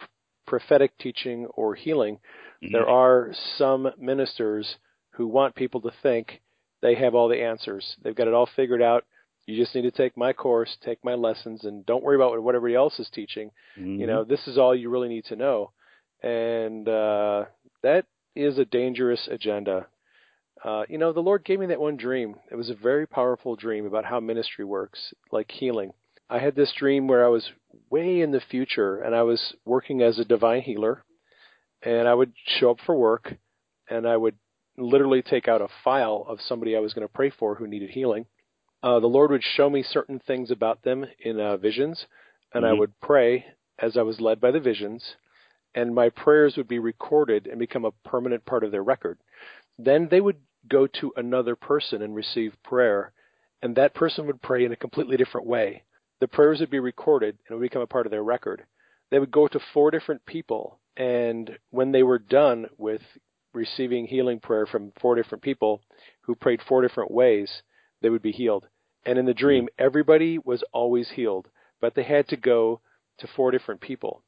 prophetic 0.47 0.97
teaching 0.99 1.47
or 1.47 1.75
healing, 1.75 2.17
mm-hmm. 2.17 2.73
there 2.73 2.89
are 2.89 3.33
some 3.59 3.89
ministers 3.99 4.77
who 5.11 5.27
want 5.27 5.55
people 5.55 5.81
to 5.83 5.91
think 6.03 6.41
they 6.83 6.95
have 6.95 7.15
all 7.15 7.29
the 7.29 7.43
answers. 7.43 7.97
They've 8.03 8.15
got 8.15 8.29
it 8.29 8.35
all 8.35 8.49
figured 8.57 8.83
out. 8.83 9.05
You 9.47 9.57
just 9.57 9.75
need 9.75 9.83
to 9.83 9.93
take 9.93 10.17
my 10.17 10.33
course, 10.33 10.77
take 10.85 11.05
my 11.05 11.15
lessons, 11.15 11.65
and 11.65 11.87
don't 11.87 12.03
worry 12.03 12.17
about 12.17 12.43
what 12.43 12.55
everybody 12.55 12.75
else 12.75 12.99
is 12.99 13.09
teaching. 13.13 13.51
Mm-hmm. 13.79 14.01
You 14.01 14.07
know, 14.07 14.25
this 14.25 14.47
is 14.49 14.59
all 14.59 14.75
you 14.75 14.91
really 14.91 15.09
need 15.09 15.25
to 15.27 15.37
know. 15.37 15.71
And 16.23 16.89
uh, 16.89 17.45
that 17.83 18.07
is 18.35 18.59
a 18.59 18.65
dangerous 18.65 19.29
agenda. 19.31 19.87
Uh, 20.65 20.83
you 20.89 20.99
know, 20.99 21.13
the 21.13 21.21
Lord 21.21 21.45
gave 21.45 21.61
me 21.61 21.67
that 21.67 21.81
one 21.81 21.97
dream. 21.97 22.37
It 22.51 22.57
was 22.57 22.71
a 22.71 22.75
very 22.75 23.07
powerful 23.07 23.55
dream 23.55 23.87
about 23.87 24.05
how 24.05 24.19
ministry 24.19 24.65
works, 24.65 25.15
like 25.31 25.51
healing. 25.51 25.93
I 26.29 26.41
had 26.41 26.57
this 26.57 26.73
dream 26.77 27.07
where 27.07 27.25
I 27.25 27.29
was 27.29 27.49
way 27.89 28.21
in 28.21 28.33
the 28.33 28.41
future 28.41 28.99
and 28.99 29.15
I 29.15 29.23
was 29.23 29.55
working 29.65 30.03
as 30.03 30.19
a 30.19 30.25
divine 30.25 30.63
healer 30.63 31.05
and 31.83 32.09
I 32.09 32.15
would 32.15 32.33
show 32.59 32.71
up 32.73 32.79
for 32.85 32.97
work 32.97 33.35
and 33.89 34.09
I 34.09 34.17
would 34.17 34.35
literally 34.77 35.23
take 35.23 35.47
out 35.47 35.63
a 35.63 35.69
file 35.85 36.25
of 36.29 36.41
somebody 36.41 36.77
I 36.77 36.81
was 36.81 36.95
going 36.95 37.07
to 37.07 37.13
pray 37.13 37.31
for 37.31 37.55
who 37.55 37.69
needed 37.69 37.91
healing. 37.91 38.27
Uh, 38.83 39.01
the 39.01 39.07
Lord 39.07 39.31
would 39.31 39.43
show 39.43 39.69
me 39.71 39.83
certain 39.83 40.21
things 40.21 40.51
about 40.51 40.83
them 40.83 41.07
in 41.21 41.41
uh, 41.41 41.57
visions 41.57 42.07
and 42.53 42.65
mm-hmm. 42.65 42.75
I 42.75 42.79
would 42.79 43.01
pray 43.01 43.47
as 43.79 43.97
I 43.97 44.03
was 44.03 44.21
led 44.21 44.41
by 44.41 44.51
the 44.51 44.61
visions 44.61 45.17
and 45.75 45.95
my 45.95 46.09
prayers 46.09 46.57
would 46.57 46.69
be 46.69 46.79
recorded 46.79 47.47
and 47.47 47.59
become 47.59 47.85
a 47.85 48.09
permanent 48.09 48.45
part 48.47 48.65
of 48.65 48.73
their 48.73 48.83
record. 48.83 49.19
Then 49.79 50.09
they 50.11 50.21
would 50.21 50.39
go 50.69 50.87
to 50.87 51.13
another 51.17 51.55
person 51.57 52.03
and 52.03 52.15
receive 52.15 52.55
prayer 52.65 53.13
and 53.63 53.77
that 53.77 53.95
person 53.95 54.27
would 54.27 54.43
pray 54.43 54.65
in 54.65 54.73
a 54.73 54.77
completely 54.77 55.17
different 55.17 55.47
way 55.47 55.83
the 56.21 56.29
prayers 56.29 56.61
would 56.61 56.71
be 56.71 56.79
recorded 56.79 57.39
and 57.49 57.59
would 57.59 57.65
become 57.65 57.83
a 57.83 57.87
part 57.87 58.07
of 58.07 58.11
their 58.11 58.25
record. 58.25 58.65
they 59.11 59.19
would 59.19 59.31
go 59.31 59.47
to 59.47 59.61
four 59.73 59.93
different 59.93 60.25
people, 60.27 60.81
and 60.97 61.59
when 61.71 61.93
they 61.93 62.03
were 62.03 62.19
done 62.19 62.67
with 62.77 63.03
receiving 63.55 64.07
healing 64.07 64.41
prayer 64.41 64.67
from 64.67 64.93
four 65.01 65.15
different 65.15 65.43
people 65.43 65.81
who 66.23 66.35
prayed 66.35 66.61
four 66.63 66.83
different 66.83 67.11
ways, 67.11 67.63
they 68.03 68.11
would 68.11 68.23
be 68.23 68.33
healed. 68.33 68.67
And 69.05 69.19
in 69.19 69.27
the 69.27 69.35
dream, 69.35 69.69
everybody 69.79 70.39
was 70.39 70.65
always 70.73 71.11
healed, 71.11 71.49
but 71.81 71.95
they 71.95 72.03
had 72.03 72.27
to 72.29 72.37
go 72.37 72.81
to 73.19 73.27
four 73.37 73.51
different 73.51 73.81
people. 73.81 74.23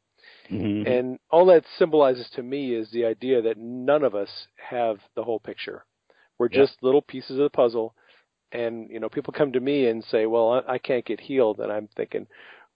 Mm-hmm. 0.50 0.90
And 0.90 1.18
all 1.30 1.46
that 1.46 1.64
symbolizes 1.78 2.28
to 2.30 2.42
me 2.42 2.74
is 2.74 2.90
the 2.90 3.04
idea 3.04 3.42
that 3.42 3.58
none 3.58 4.02
of 4.04 4.14
us 4.14 4.30
have 4.56 4.98
the 5.14 5.24
whole 5.24 5.40
picture. 5.40 5.84
We're 6.38 6.48
Yeah. 6.50 6.60
just 6.60 6.82
little 6.82 7.02
pieces 7.02 7.32
of 7.32 7.42
the 7.44 7.50
puzzle. 7.50 7.94
And, 8.52 8.88
you 8.90 8.98
know, 9.00 9.08
people 9.08 9.32
come 9.32 9.52
to 9.52 9.60
me 9.60 9.88
and 9.88 10.02
say, 10.04 10.26
well, 10.26 10.62
I, 10.66 10.74
I 10.74 10.78
can't 10.78 11.04
get 11.04 11.20
healed. 11.20 11.60
And 11.60 11.70
I'm 11.70 11.88
thinking, 11.96 12.26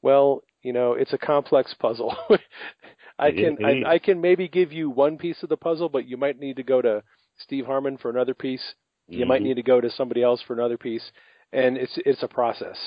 well, 0.03 0.43
you 0.63 0.73
know, 0.73 0.93
it's 0.95 1.13
a 1.15 1.19
complex 1.19 1.73
puzzle. 1.75 2.15
I 3.19 3.31
can, 3.31 3.53
is- 3.55 3.59
it 3.61 3.79
is. 3.79 3.85
I, 3.87 3.93
I 3.95 3.99
can 3.99 4.21
maybe 4.21 4.49
give 4.49 4.73
you 4.73 4.91
one 4.91 5.17
piece 5.17 5.43
of 5.43 5.49
the 5.49 5.57
puzzle, 5.57 5.89
but 5.89 6.07
you 6.09 6.17
might 6.17 6.39
need 6.39 6.57
to 6.57 6.63
go 6.63 6.83
to 6.83 7.03
Steve 7.39 7.67
Harmon 7.67 7.97
for 7.97 8.11
another 8.11 8.35
piece. 8.35 8.75
You 9.13 9.27
might 9.27 9.41
Mhm. 9.41 9.45
need 9.45 9.55
to 9.57 9.63
go 9.63 9.81
to 9.81 9.91
somebody 9.91 10.23
else 10.23 10.41
for 10.43 10.55
another 10.55 10.79
piece. 10.79 11.13
And 11.53 11.77
it's, 11.77 11.99
it's 12.07 12.23
a 12.23 12.29
process. 12.29 12.79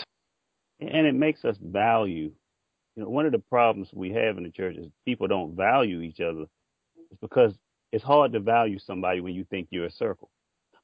and 0.79 1.07
it 1.07 1.15
makes 1.15 1.45
us 1.45 1.57
value. 1.57 2.31
You 2.95 3.03
know, 3.03 3.09
one 3.09 3.25
of 3.25 3.31
the 3.31 3.39
problems 3.39 3.89
we 3.93 4.11
have 4.11 4.37
in 4.37 4.43
the 4.43 4.51
church 4.51 4.75
is 4.77 4.87
people 5.05 5.27
don't 5.27 5.55
value 5.55 6.01
each 6.01 6.19
other. 6.19 6.45
It's 7.11 7.19
because 7.21 7.57
it's 7.91 8.03
hard 8.03 8.33
to 8.33 8.39
value 8.39 8.79
somebody 8.79 9.21
when 9.21 9.33
you 9.33 9.45
think 9.45 9.67
you're 9.71 9.85
a 9.85 9.91
circle. 9.91 10.29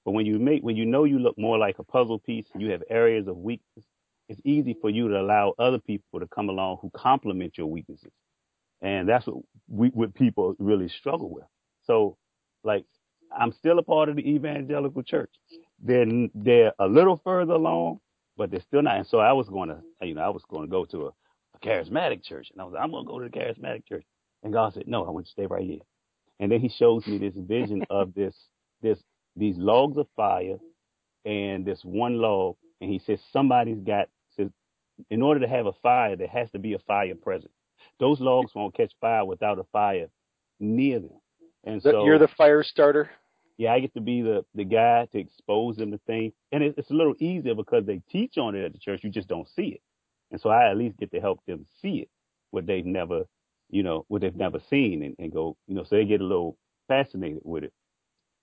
But 0.05 0.11
when 0.11 0.25
you 0.25 0.39
make, 0.39 0.63
when 0.63 0.75
you 0.77 0.85
know 0.85 1.03
you 1.03 1.19
look 1.19 1.37
more 1.37 1.57
like 1.57 1.79
a 1.79 1.83
puzzle 1.83 2.19
piece, 2.19 2.45
and 2.53 2.61
you 2.61 2.71
have 2.71 2.83
areas 2.89 3.27
of 3.27 3.37
weakness. 3.37 3.85
It's 4.29 4.39
easy 4.45 4.75
for 4.79 4.89
you 4.89 5.09
to 5.09 5.19
allow 5.19 5.53
other 5.59 5.79
people 5.79 6.19
to 6.21 6.27
come 6.27 6.49
along 6.49 6.77
who 6.81 6.89
complement 6.95 7.57
your 7.57 7.67
weaknesses, 7.67 8.11
and 8.81 9.07
that's 9.09 9.27
what 9.27 9.37
we, 9.67 9.89
what 9.89 10.13
people 10.13 10.55
really 10.57 10.87
struggle 10.87 11.29
with. 11.29 11.43
So, 11.85 12.17
like, 12.63 12.85
I'm 13.38 13.51
still 13.51 13.79
a 13.79 13.84
part 13.84 14.09
of 14.09 14.15
the 14.15 14.29
evangelical 14.29 15.03
church. 15.03 15.32
They're 15.84 16.05
they're 16.34 16.73
a 16.79 16.88
little 16.88 17.19
further 17.23 17.53
along, 17.53 17.99
but 18.38 18.51
they're 18.51 18.61
still 18.61 18.82
not. 18.82 18.97
And 18.97 19.07
so 19.07 19.19
I 19.19 19.34
was 19.34 19.47
going 19.49 19.69
to, 19.69 19.82
you 20.01 20.15
know, 20.15 20.21
I 20.21 20.29
was 20.29 20.43
going 20.49 20.63
to 20.63 20.71
go 20.71 20.86
to 20.86 21.07
a, 21.07 21.07
a 21.07 21.59
charismatic 21.63 22.23
church, 22.23 22.49
and 22.51 22.61
I 22.61 22.65
was, 22.65 22.75
I'm 22.79 22.91
going 22.91 23.05
to 23.05 23.11
go 23.11 23.19
to 23.19 23.25
the 23.25 23.32
charismatic 23.32 23.86
church. 23.88 24.05
And 24.43 24.53
God 24.53 24.73
said, 24.73 24.88
No, 24.88 25.05
I 25.05 25.09
want 25.09 25.25
you 25.25 25.29
to 25.29 25.32
stay 25.32 25.45
right 25.45 25.63
here. 25.63 25.79
And 26.39 26.51
then 26.51 26.59
He 26.59 26.69
shows 26.69 27.05
me 27.07 27.17
this 27.17 27.36
vision 27.36 27.84
of 27.89 28.13
this, 28.13 28.36
this, 28.82 28.99
these 29.36 29.57
logs 29.57 29.97
of 29.97 30.07
fire, 30.15 30.57
and 31.25 31.65
this 31.65 31.82
one 31.84 32.17
log, 32.17 32.55
and 32.79 32.89
He 32.91 32.99
says 32.99 33.19
somebody's 33.32 33.79
got. 33.79 34.09
Says, 34.38 34.49
in 35.09 35.21
order 35.21 35.39
to 35.39 35.47
have 35.47 35.65
a 35.65 35.73
fire, 35.84 36.15
there 36.15 36.27
has 36.27 36.49
to 36.51 36.59
be 36.59 36.73
a 36.73 36.79
fire 36.79 37.15
present. 37.15 37.51
Those 37.99 38.19
logs 38.19 38.53
won't 38.55 38.75
catch 38.75 38.93
fire 39.01 39.25
without 39.25 39.59
a 39.59 39.63
fire 39.71 40.07
near 40.59 40.99
them. 40.99 41.19
And 41.63 41.82
so 41.82 42.05
You're 42.05 42.19
the 42.19 42.27
fire 42.27 42.63
starter. 42.63 43.11
Yeah, 43.62 43.74
I 43.74 43.80
get 43.80 43.93
to 43.93 44.01
be 44.01 44.24
the 44.24 44.43
the 44.55 44.64
guy 44.64 45.07
to 45.12 45.20
expose 45.20 45.78
them 45.78 45.91
to 45.91 45.99
things, 46.07 46.34
and 46.51 46.64
it, 46.64 46.74
it's 46.78 46.89
a 46.89 46.95
little 46.95 47.14
easier 47.20 47.53
because 47.53 47.86
they 47.86 48.01
teach 48.09 48.39
on 48.39 48.55
it 48.55 48.66
at 48.66 48.74
the 48.74 48.80
church. 48.80 49.03
You 49.03 49.12
just 49.12 49.28
don't 49.28 49.47
see 49.47 49.68
it, 49.68 49.82
and 50.32 50.41
so 50.41 50.49
I 50.49 50.72
at 50.72 50.78
least 50.78 50.97
get 50.97 51.12
to 51.12 51.22
help 51.22 51.45
them 51.45 51.68
see 51.80 51.99
it, 51.99 52.09
what 52.49 52.66
they've 52.66 52.84
never, 52.84 53.26
you 53.70 53.84
know, 53.84 54.03
what 54.07 54.22
they've 54.22 54.36
never 54.36 54.59
seen, 54.72 55.03
and, 55.03 55.16
and 55.20 55.32
go, 55.32 55.57
you 55.68 55.76
know, 55.76 55.84
so 55.84 55.95
they 55.95 56.05
get 56.05 56.22
a 56.22 56.26
little 56.26 56.57
fascinated 56.88 57.43
with 57.43 57.66
it. 57.66 57.74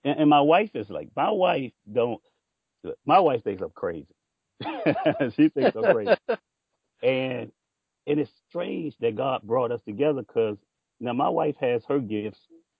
And, 0.04 0.20
and 0.20 0.30
my 0.30 0.40
wife 0.40 0.70
is 0.74 0.88
like, 0.88 1.08
my 1.16 1.32
wife 1.32 1.72
don't, 1.92 2.20
my 3.04 3.18
wife 3.18 3.42
thinks 3.42 3.60
I'm 3.60 3.70
crazy. 3.70 4.14
she 5.34 5.48
thinks 5.48 5.74
I'm 5.74 5.94
crazy, 5.94 6.14
and 7.02 7.50
and 8.06 8.20
it's 8.20 8.30
strange 8.48 8.96
that 9.00 9.16
God 9.16 9.42
brought 9.42 9.72
us 9.72 9.82
together 9.82 10.22
because 10.22 10.58
now 11.00 11.12
my 11.12 11.28
wife 11.28 11.56
has 11.60 11.82
her 11.88 11.98
gifts, 11.98 12.38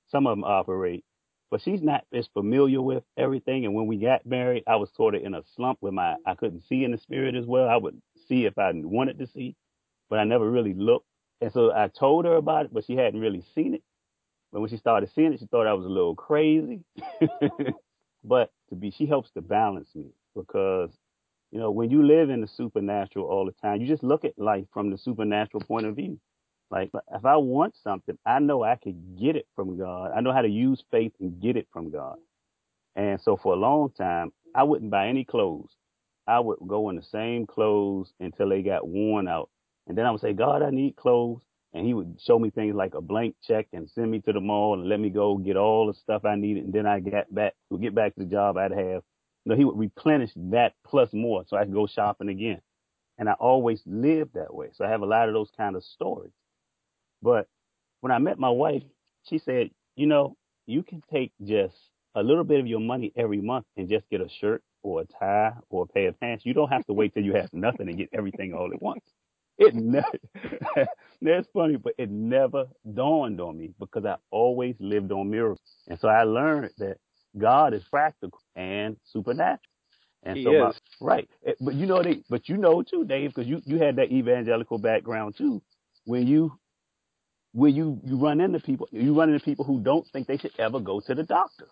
some 0.09 0.29
of 0.29 0.37
them 0.37 0.45
operate 0.45 1.05
but 1.51 1.63
she's 1.63 1.83
not 1.83 2.05
as 2.13 2.27
familiar 2.29 2.83
with 2.83 3.05
everything. 3.17 3.65
And 3.65 3.75
when 3.75 3.87
we 3.87 3.97
got 3.99 4.27
married, 4.27 4.65
I 4.67 4.77
was 4.77 4.91
sort 4.95 5.15
of 5.15 5.23
in 5.23 5.35
a 5.35 5.43
slump 5.57 5.79
with 5.81 5.95
my 5.95 6.17
I 6.27 6.35
couldn't 6.35 6.67
see 6.69 6.85
in 6.85 6.93
the 6.93 6.99
spirit 6.99 7.35
as 7.35 7.47
well. 7.47 7.69
I 7.69 7.77
would 7.77 8.01
see 8.27 8.45
if 8.45 8.59
I 8.59 8.73
wanted 8.75 9.19
to 9.19 9.27
see, 9.27 9.57
but 10.11 10.19
I 10.19 10.25
never 10.25 10.51
really 10.51 10.75
looked. 10.75 11.07
And 11.41 11.53
so 11.53 11.73
I 11.73 11.89
told 11.89 12.25
her 12.25 12.37
about 12.37 12.67
it, 12.67 12.75
but 12.75 12.85
she 12.85 12.97
hadn't 12.97 13.21
really 13.21 13.45
seen 13.55 13.75
it. 13.75 13.83
But 14.53 14.61
when 14.61 14.71
she 14.71 14.77
started 14.77 15.11
seeing 15.15 15.33
it, 15.33 15.41
she 15.41 15.47
thought 15.47 15.67
I 15.67 15.75
was 15.75 15.87
a 15.87 15.91
little 15.91 16.15
crazy. 16.15 16.81
but 18.25 18.51
to 18.71 18.75
be, 18.75 18.91
she 18.91 19.07
helps 19.07 19.31
to 19.33 19.43
balance 19.43 19.95
me 19.95 20.07
because, 20.35 20.91
you 21.51 21.59
know, 21.59 21.71
when 21.71 21.91
you 21.91 22.03
live 22.03 22.31
in 22.31 22.41
the 22.41 22.49
supernatural 22.49 23.27
all 23.27 23.45
the 23.45 23.53
time, 23.53 23.81
you 23.81 23.87
just 23.87 24.03
look 24.03 24.25
at 24.25 24.39
life 24.39 24.65
from 24.73 24.91
the 24.91 24.99
supernatural 24.99 25.63
point 25.63 25.87
of 25.87 25.97
view. 25.97 26.19
Like 26.71 26.91
if 27.15 27.25
I 27.25 27.37
want 27.37 27.75
something, 27.83 28.19
I 28.27 28.41
know 28.41 28.63
I 28.63 28.77
could 28.77 29.19
get 29.19 29.37
it 29.37 29.47
from 29.57 29.79
God. 29.79 30.13
I 30.15 30.21
know 30.21 30.33
how 30.33 30.43
to 30.43 30.49
use 30.49 30.85
faith 30.91 31.13
and 31.21 31.41
get 31.41 31.57
it 31.57 31.67
from 31.73 31.91
God. 31.91 32.17
And 32.97 33.21
so 33.21 33.37
for 33.37 33.55
a 33.55 33.57
long 33.57 33.91
time, 33.91 34.33
I 34.55 34.65
wouldn't 34.65 34.91
buy 34.91 35.09
any 35.09 35.25
clothes. 35.25 35.71
I 36.27 36.41
would 36.41 36.59
go 36.67 36.91
in 36.91 36.97
the 36.97 37.03
same 37.03 37.47
clothes 37.47 38.13
until 38.21 38.51
they 38.51 38.63
got 38.63 38.87
worn 38.87 39.29
out. 39.29 39.49
And 39.87 39.97
then 39.97 40.05
I 40.05 40.11
would 40.11 40.21
say, 40.21 40.35
God, 40.35 40.63
I 40.63 40.71
need 40.71 40.97
clothes. 40.97 41.43
And 41.73 41.87
he 41.87 41.95
would 41.95 42.19
show 42.21 42.39
me 42.39 42.51
things 42.51 42.75
like 42.75 42.95
a 42.95 43.01
blank 43.01 43.37
check 43.47 43.67
and 43.73 43.89
send 43.91 44.11
me 44.11 44.21
to 44.21 44.33
the 44.33 44.41
mall 44.41 44.75
and 44.75 44.89
let 44.89 45.01
me 45.01 45.11
go 45.11 45.37
get 45.39 45.57
all 45.57 45.87
the 45.87 45.95
stuff 45.95 46.25
I 46.25 46.35
needed. 46.35 46.65
And 46.65 46.73
then 46.73 46.87
I 46.87 47.01
get 47.01 47.33
back, 47.35 47.55
would 47.71 47.83
get 47.83 47.95
back 47.95 48.15
to 48.15 48.21
the 48.21 48.27
job 48.27 48.57
I'd 48.57 48.73
have. 48.73 49.03
Know, 49.45 49.57
he 49.57 49.65
would 49.65 49.79
replenish 49.79 50.31
that 50.37 50.75
plus 50.85 51.13
more 51.13 51.45
so 51.47 51.57
I 51.57 51.65
could 51.65 51.73
go 51.73 51.87
shopping 51.87 52.29
again. 52.29 52.61
And 53.17 53.29
I 53.29 53.33
always 53.35 53.83
lived 53.87 54.35
that 54.35 54.53
way. 54.53 54.69
So 54.75 54.85
I 54.85 54.91
have 54.91 55.03
a 55.03 55.07
lot 55.07 55.29
of 55.29 55.35
those 55.35 55.51
kind 55.57 55.77
of 55.77 55.85
stories. 55.85 56.33
But 57.23 57.47
when 58.01 58.13
I 58.13 58.19
met 58.19 58.39
my 58.39 58.51
wife, 58.51 58.83
she 59.29 59.39
said, 59.39 59.71
you 59.97 60.07
know, 60.07 60.37
you 60.67 60.83
can 60.83 61.03
take 61.13 61.33
just 61.45 61.77
a 62.15 62.23
little 62.23 62.45
bit 62.45 62.61
of 62.61 62.67
your 62.67 62.81
money 62.81 63.13
every 63.17 63.41
month 63.41 63.67
and 63.77 63.89
just 63.89 64.09
get 64.11 64.21
a 64.21 64.29
shirt 64.41 64.63
or 64.83 65.03
a 65.03 65.05
tie 65.07 65.53
or 65.71 65.85
a 65.85 65.87
pair 65.87 66.09
of 66.09 66.21
pants. 66.21 66.45
You 66.47 66.55
don't 66.55 66.69
have 66.71 66.87
to 66.87 66.93
wait 66.93 67.15
till 67.15 67.25
you 67.25 67.35
have 67.35 67.53
nothing 67.53 67.89
and 67.89 67.97
get 67.99 68.09
everything 68.13 68.53
all 68.55 68.73
at 68.73 68.83
once. 68.83 69.03
It 69.59 69.75
never, 69.75 70.07
that's 71.23 71.49
funny, 71.53 71.77
but 71.77 71.95
it 71.99 72.11
never 72.11 72.67
dawned 72.95 73.41
on 73.41 73.59
me 73.59 73.73
because 73.79 74.05
I 74.05 74.17
always 74.31 74.77
lived 74.79 75.11
on 75.13 75.31
miracles. 75.31 75.61
And 75.89 75.99
so 75.99 76.09
I 76.09 76.23
learned 76.25 76.71
that 76.79 76.99
God 77.37 77.75
is 77.75 77.83
practical 77.85 78.41
and 78.55 78.97
supernatural. 79.05 79.61
And 80.23 80.37
He 80.37 80.45
so 80.45 80.53
my, 80.55 80.73
right. 81.01 81.29
Eh, 81.47 81.55
But 81.61 81.75
you 81.75 81.87
know, 81.87 82.03
they, 82.03 82.23
but 82.29 82.49
you 82.49 82.57
know 82.57 82.83
too, 82.83 83.05
Dave, 83.05 83.35
because 83.35 83.49
you, 83.49 83.61
you 83.65 83.79
had 83.79 83.97
that 83.97 84.13
evangelical 84.13 84.79
background 84.79 85.37
too. 85.37 85.63
When 86.05 86.27
you 86.27 86.59
where 87.53 87.71
you 87.71 88.01
you 88.05 88.17
run 88.19 88.41
into 88.41 88.61
people, 88.61 88.89
you 88.93 89.19
run 89.19 89.33
into 89.33 89.45
people 89.45 89.65
who 89.65 89.81
don't 89.81 90.07
think 90.09 90.27
they 90.27 90.39
should 90.39 90.59
ever 90.59 90.81
go 90.81 91.01
to 91.01 91.15
the 91.15 91.25
doctor. 91.25 91.69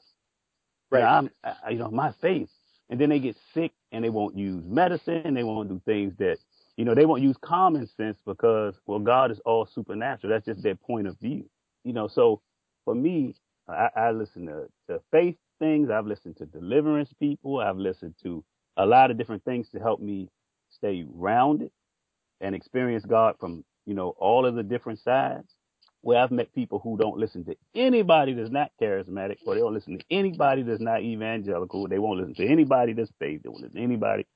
Right. 0.90 1.00
Now, 1.00 1.18
I'm, 1.18 1.30
I, 1.44 1.70
you 1.70 1.78
know, 1.78 1.90
my 1.90 2.12
faith, 2.22 2.50
and 2.90 3.00
then 3.00 3.10
they 3.10 3.18
get 3.18 3.36
sick 3.54 3.72
and 3.92 4.04
they 4.04 4.10
won't 4.10 4.36
use 4.36 4.64
medicine. 4.66 5.34
They 5.34 5.44
won't 5.44 5.68
do 5.68 5.80
things 5.84 6.14
that, 6.18 6.38
you 6.76 6.84
know, 6.84 6.94
they 6.94 7.06
won't 7.06 7.22
use 7.22 7.36
common 7.42 7.88
sense 7.96 8.18
because, 8.26 8.76
well, 8.86 9.00
God 9.00 9.30
is 9.32 9.40
all 9.44 9.66
supernatural. 9.66 10.32
That's 10.32 10.46
just 10.46 10.62
their 10.62 10.76
point 10.76 11.08
of 11.08 11.18
view. 11.20 11.48
You 11.84 11.92
know, 11.92 12.08
so 12.08 12.42
for 12.84 12.94
me, 12.94 13.34
I, 13.68 13.88
I 13.96 14.10
listen 14.12 14.46
to, 14.46 14.68
to 14.88 15.00
faith 15.10 15.36
things. 15.58 15.90
I've 15.90 16.06
listened 16.06 16.36
to 16.38 16.46
deliverance 16.46 17.12
people. 17.18 17.60
I've 17.60 17.78
listened 17.78 18.14
to 18.22 18.44
a 18.76 18.86
lot 18.86 19.10
of 19.10 19.18
different 19.18 19.44
things 19.44 19.68
to 19.70 19.80
help 19.80 20.00
me 20.00 20.28
stay 20.70 21.04
rounded 21.08 21.70
and 22.40 22.54
experience 22.54 23.04
God 23.06 23.36
from, 23.40 23.64
you 23.86 23.94
know, 23.94 24.10
all 24.18 24.46
of 24.46 24.54
the 24.54 24.62
different 24.62 25.00
sides. 25.00 25.55
Where 26.02 26.20
I've 26.22 26.30
met 26.30 26.54
people 26.54 26.78
who 26.78 26.96
don't 26.96 27.18
listen 27.18 27.44
to 27.46 27.56
anybody 27.74 28.34
that's 28.34 28.50
not 28.50 28.70
charismatic, 28.80 29.38
or 29.46 29.54
they 29.54 29.60
don't 29.60 29.74
listen 29.74 29.98
to 29.98 30.04
anybody 30.10 30.62
that's 30.62 30.80
not 30.80 31.02
evangelical. 31.02 31.88
They 31.88 31.98
won't 31.98 32.20
listen 32.20 32.34
to 32.36 32.46
anybody 32.46 32.92
that's 32.92 33.10
faith. 33.18 33.42
They 33.42 33.48
won't 33.48 33.62
listen 33.62 33.78
to 33.78 33.82
anybody 33.84 34.26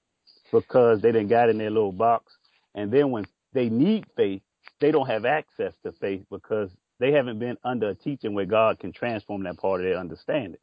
because 0.52 1.00
they 1.00 1.12
didn't 1.12 1.28
got 1.28 1.48
in 1.48 1.58
their 1.58 1.70
little 1.70 1.92
box. 1.92 2.32
And 2.74 2.92
then 2.92 3.11
when 3.11 3.26
they 3.52 3.68
need 3.68 4.06
faith, 4.16 4.42
they 4.80 4.90
don't 4.90 5.06
have 5.08 5.24
access 5.24 5.74
to 5.84 5.92
faith 5.92 6.24
because 6.30 6.70
they 6.98 7.12
haven't 7.12 7.38
been 7.38 7.56
under 7.64 7.90
a 7.90 7.94
teaching 7.94 8.34
where 8.34 8.46
God 8.46 8.78
can 8.78 8.92
transform 8.92 9.44
that 9.44 9.58
part 9.58 9.80
of 9.80 9.86
their 9.86 9.98
understanding. 9.98 10.61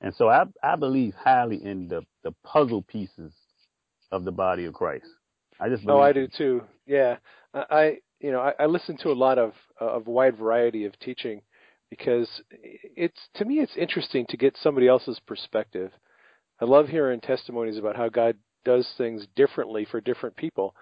And 0.00 0.14
so 0.14 0.28
I, 0.28 0.44
I 0.62 0.76
believe 0.76 1.14
highly 1.14 1.62
in 1.62 1.88
the, 1.88 2.02
the 2.22 2.32
puzzle 2.44 2.82
pieces 2.82 3.32
of 4.12 4.24
the 4.24 4.32
body 4.32 4.64
of 4.64 4.74
Christ. 4.74 5.06
I 5.60 5.68
just 5.68 5.84
believe 5.84 5.98
Oh, 5.98 6.02
I 6.02 6.12
do 6.12 6.28
too. 6.28 6.62
Yeah, 6.86 7.16
I 7.54 7.98
you 8.20 8.32
know 8.32 8.40
I, 8.40 8.52
I 8.58 8.66
listen 8.66 8.96
to 8.98 9.10
a 9.10 9.14
lot 9.14 9.38
of 9.38 9.52
of 9.80 10.06
wide 10.06 10.36
variety 10.36 10.84
of 10.84 10.98
teaching 10.98 11.42
because 11.90 12.28
it's 12.50 13.28
to 13.34 13.44
me 13.44 13.60
it's 13.60 13.76
interesting 13.76 14.26
to 14.28 14.36
get 14.36 14.56
somebody 14.60 14.88
else's 14.88 15.20
perspective. 15.26 15.92
I 16.60 16.64
love 16.64 16.88
hearing 16.88 17.20
testimonies 17.20 17.78
about 17.78 17.96
how 17.96 18.08
God 18.08 18.36
does 18.64 18.88
things 18.98 19.26
differently 19.36 19.86
for 19.88 20.00
different 20.00 20.36
people. 20.36 20.74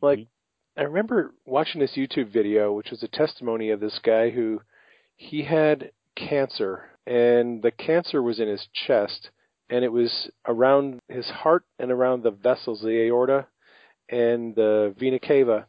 Like 0.00 0.18
Mm-hmm. 0.20 0.28
I 0.74 0.84
remember 0.84 1.34
watching 1.44 1.80
this 1.80 1.96
YouTube 1.96 2.32
video, 2.32 2.72
which 2.72 2.90
was 2.90 3.02
a 3.02 3.08
testimony 3.08 3.70
of 3.70 3.80
this 3.80 3.98
guy 4.02 4.30
who 4.30 4.62
he 5.16 5.42
had 5.42 5.92
cancer, 6.16 6.84
and 7.06 7.62
the 7.62 7.70
cancer 7.70 8.22
was 8.22 8.40
in 8.40 8.48
his 8.48 8.66
chest, 8.86 9.30
and 9.68 9.84
it 9.84 9.92
was 9.92 10.30
around 10.46 11.00
his 11.08 11.26
heart 11.26 11.64
and 11.78 11.90
around 11.90 12.22
the 12.22 12.30
vessels, 12.30 12.80
the 12.80 13.06
aorta 13.06 13.46
and 14.08 14.54
the 14.54 14.94
vena 14.98 15.18
cava. 15.18 15.66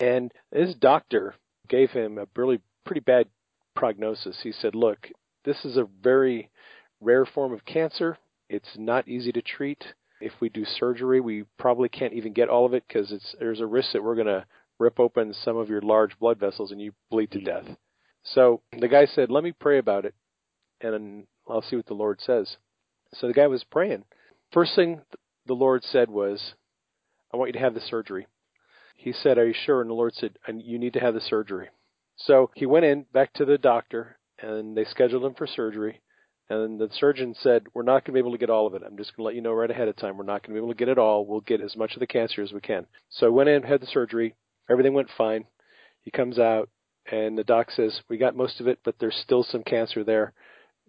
And 0.00 0.32
his 0.50 0.74
doctor 0.74 1.34
gave 1.68 1.90
him 1.90 2.18
a 2.18 2.26
really 2.34 2.60
pretty 2.84 3.00
bad 3.00 3.28
prognosis. 3.76 4.40
He 4.42 4.50
said, 4.50 4.74
"Look, 4.74 5.10
this 5.44 5.64
is 5.64 5.76
a 5.76 5.84
very 5.84 6.50
rare 7.00 7.26
form 7.26 7.52
of 7.52 7.64
cancer. 7.64 8.18
It's 8.48 8.76
not 8.78 9.06
easy 9.06 9.30
to 9.32 9.42
treat. 9.42 9.94
If 10.20 10.32
we 10.40 10.48
do 10.48 10.64
surgery, 10.64 11.20
we 11.20 11.44
probably 11.58 11.88
can't 11.88 12.14
even 12.14 12.32
get 12.32 12.48
all 12.48 12.66
of 12.66 12.74
it 12.74 12.84
because 12.88 13.36
there's 13.38 13.60
a 13.60 13.66
risk 13.66 13.92
that 13.92 14.02
we're 14.02 14.16
going 14.16 14.26
to 14.26 14.46
rip 14.78 14.98
open 14.98 15.32
some 15.32 15.56
of 15.56 15.68
your 15.68 15.80
large 15.82 16.18
blood 16.18 16.38
vessels 16.38 16.72
and 16.72 16.80
you 16.80 16.92
bleed 17.10 17.30
to 17.32 17.38
hmm. 17.38 17.44
death." 17.44 17.76
So 18.22 18.62
the 18.72 18.88
guy 18.88 19.06
said, 19.06 19.30
"Let 19.30 19.44
me 19.44 19.52
pray 19.52 19.78
about 19.78 20.04
it, 20.04 20.14
and 20.80 21.26
I'll 21.48 21.62
see 21.62 21.76
what 21.76 21.86
the 21.86 21.94
Lord 21.94 22.20
says." 22.20 22.56
So 23.14 23.26
the 23.26 23.34
guy 23.34 23.46
was 23.46 23.64
praying. 23.64 24.04
First 24.52 24.74
thing 24.74 25.02
the 25.46 25.54
Lord 25.54 25.84
said 25.84 26.10
was, 26.10 26.54
"I 27.32 27.36
want 27.36 27.48
you 27.48 27.54
to 27.54 27.58
have 27.58 27.74
the 27.74 27.80
surgery." 27.80 28.26
He 29.02 29.12
said, 29.14 29.38
"Are 29.38 29.46
you 29.46 29.54
sure?" 29.54 29.80
And 29.80 29.88
the 29.88 29.94
Lord 29.94 30.14
said, 30.14 30.38
"You 30.46 30.78
need 30.78 30.92
to 30.92 31.00
have 31.00 31.14
the 31.14 31.22
surgery." 31.22 31.70
So 32.16 32.50
he 32.54 32.66
went 32.66 32.84
in 32.84 33.06
back 33.14 33.32
to 33.34 33.46
the 33.46 33.56
doctor, 33.56 34.18
and 34.38 34.76
they 34.76 34.84
scheduled 34.84 35.24
him 35.24 35.32
for 35.32 35.46
surgery. 35.46 36.00
And 36.50 36.78
the 36.78 36.90
surgeon 36.90 37.34
said, 37.34 37.66
"We're 37.72 37.82
not 37.82 38.04
going 38.04 38.12
to 38.12 38.12
be 38.12 38.18
able 38.18 38.32
to 38.32 38.38
get 38.38 38.50
all 38.50 38.66
of 38.66 38.74
it. 38.74 38.82
I'm 38.84 38.98
just 38.98 39.16
going 39.16 39.22
to 39.22 39.26
let 39.28 39.34
you 39.36 39.40
know 39.40 39.54
right 39.54 39.70
ahead 39.70 39.88
of 39.88 39.96
time. 39.96 40.18
We're 40.18 40.24
not 40.24 40.42
going 40.42 40.54
to 40.54 40.60
be 40.60 40.62
able 40.62 40.74
to 40.74 40.78
get 40.78 40.90
it 40.90 40.98
all. 40.98 41.24
We'll 41.24 41.40
get 41.40 41.62
as 41.62 41.76
much 41.76 41.94
of 41.94 42.00
the 42.00 42.06
cancer 42.06 42.42
as 42.42 42.52
we 42.52 42.60
can." 42.60 42.86
So 43.08 43.26
I 43.26 43.30
went 43.30 43.48
in, 43.48 43.62
had 43.62 43.80
the 43.80 43.86
surgery. 43.86 44.34
Everything 44.68 44.92
went 44.92 45.08
fine. 45.16 45.46
He 46.02 46.10
comes 46.10 46.38
out, 46.38 46.68
and 47.10 47.38
the 47.38 47.44
doc 47.44 47.70
says, 47.70 48.02
"We 48.10 48.18
got 48.18 48.36
most 48.36 48.60
of 48.60 48.68
it, 48.68 48.80
but 48.84 48.98
there's 48.98 49.16
still 49.16 49.44
some 49.44 49.62
cancer 49.62 50.04
there, 50.04 50.34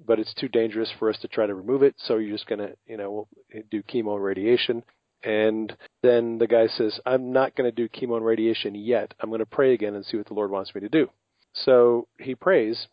but 0.05 0.19
it's 0.19 0.33
too 0.33 0.49
dangerous 0.49 0.91
for 0.91 1.09
us 1.09 1.19
to 1.19 1.29
try 1.29 1.47
to 1.47 1.55
remove 1.55 1.81
it. 1.81 1.95
So 1.97 2.17
you're 2.17 2.35
just 2.35 2.47
going 2.47 2.59
to, 2.59 2.75
you 2.85 2.97
know, 2.97 3.29
do 3.69 3.81
chemo 3.83 4.15
and 4.15 4.23
radiation." 4.23 4.83
And 5.23 5.75
then 6.01 6.37
the 6.39 6.47
guy 6.47 6.67
says, 6.67 6.99
I'm 7.05 7.31
not 7.31 7.55
going 7.55 7.69
to 7.69 7.75
do 7.75 7.87
chemo 7.87 8.17
and 8.17 8.25
radiation 8.25 8.75
yet. 8.75 9.13
I'm 9.19 9.29
going 9.29 9.39
to 9.39 9.45
pray 9.45 9.73
again 9.73 9.93
and 9.93 10.05
see 10.05 10.17
what 10.17 10.27
the 10.27 10.33
Lord 10.33 10.51
wants 10.51 10.73
me 10.73 10.81
to 10.81 10.89
do. 10.89 11.09
So 11.53 12.07
he 12.19 12.33
prays, 12.33 12.87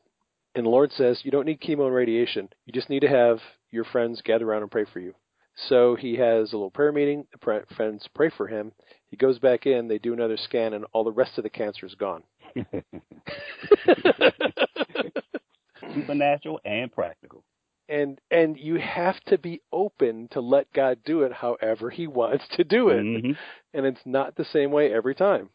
and 0.54 0.66
the 0.66 0.70
Lord 0.70 0.92
says, 0.92 1.20
You 1.22 1.30
don't 1.30 1.46
need 1.46 1.60
chemo 1.60 1.86
and 1.86 1.94
radiation. 1.94 2.48
You 2.66 2.72
just 2.72 2.90
need 2.90 3.00
to 3.00 3.08
have 3.08 3.38
your 3.70 3.84
friends 3.84 4.20
gather 4.22 4.48
around 4.48 4.62
and 4.62 4.70
pray 4.70 4.84
for 4.92 5.00
you. 5.00 5.14
So 5.68 5.96
he 5.96 6.16
has 6.16 6.52
a 6.52 6.56
little 6.56 6.70
prayer 6.70 6.92
meeting. 6.92 7.26
The 7.32 7.64
friends 7.76 8.08
pray 8.14 8.30
for 8.36 8.46
him. 8.46 8.72
He 9.10 9.16
goes 9.16 9.38
back 9.38 9.66
in. 9.66 9.88
They 9.88 9.98
do 9.98 10.12
another 10.12 10.36
scan, 10.36 10.74
and 10.74 10.84
all 10.92 11.04
the 11.04 11.10
rest 11.12 11.38
of 11.38 11.44
the 11.44 11.50
cancer 11.50 11.86
is 11.86 11.94
gone. 11.94 12.22
Supernatural 15.94 16.60
and 16.64 16.92
practical 16.92 17.42
and 17.88 18.20
and 18.30 18.58
you 18.58 18.76
have 18.76 19.18
to 19.26 19.38
be 19.38 19.62
open 19.72 20.28
to 20.32 20.40
let 20.40 20.72
God 20.72 20.98
do 21.04 21.22
it 21.22 21.32
however 21.32 21.90
He 21.90 22.06
wants 22.06 22.44
to 22.56 22.64
do 22.64 22.90
it, 22.90 23.02
mm-hmm. 23.02 23.32
and 23.74 23.86
it's 23.86 24.00
not 24.04 24.36
the 24.36 24.44
same 24.44 24.70
way 24.70 24.92
every 24.92 25.14
time. 25.14 25.50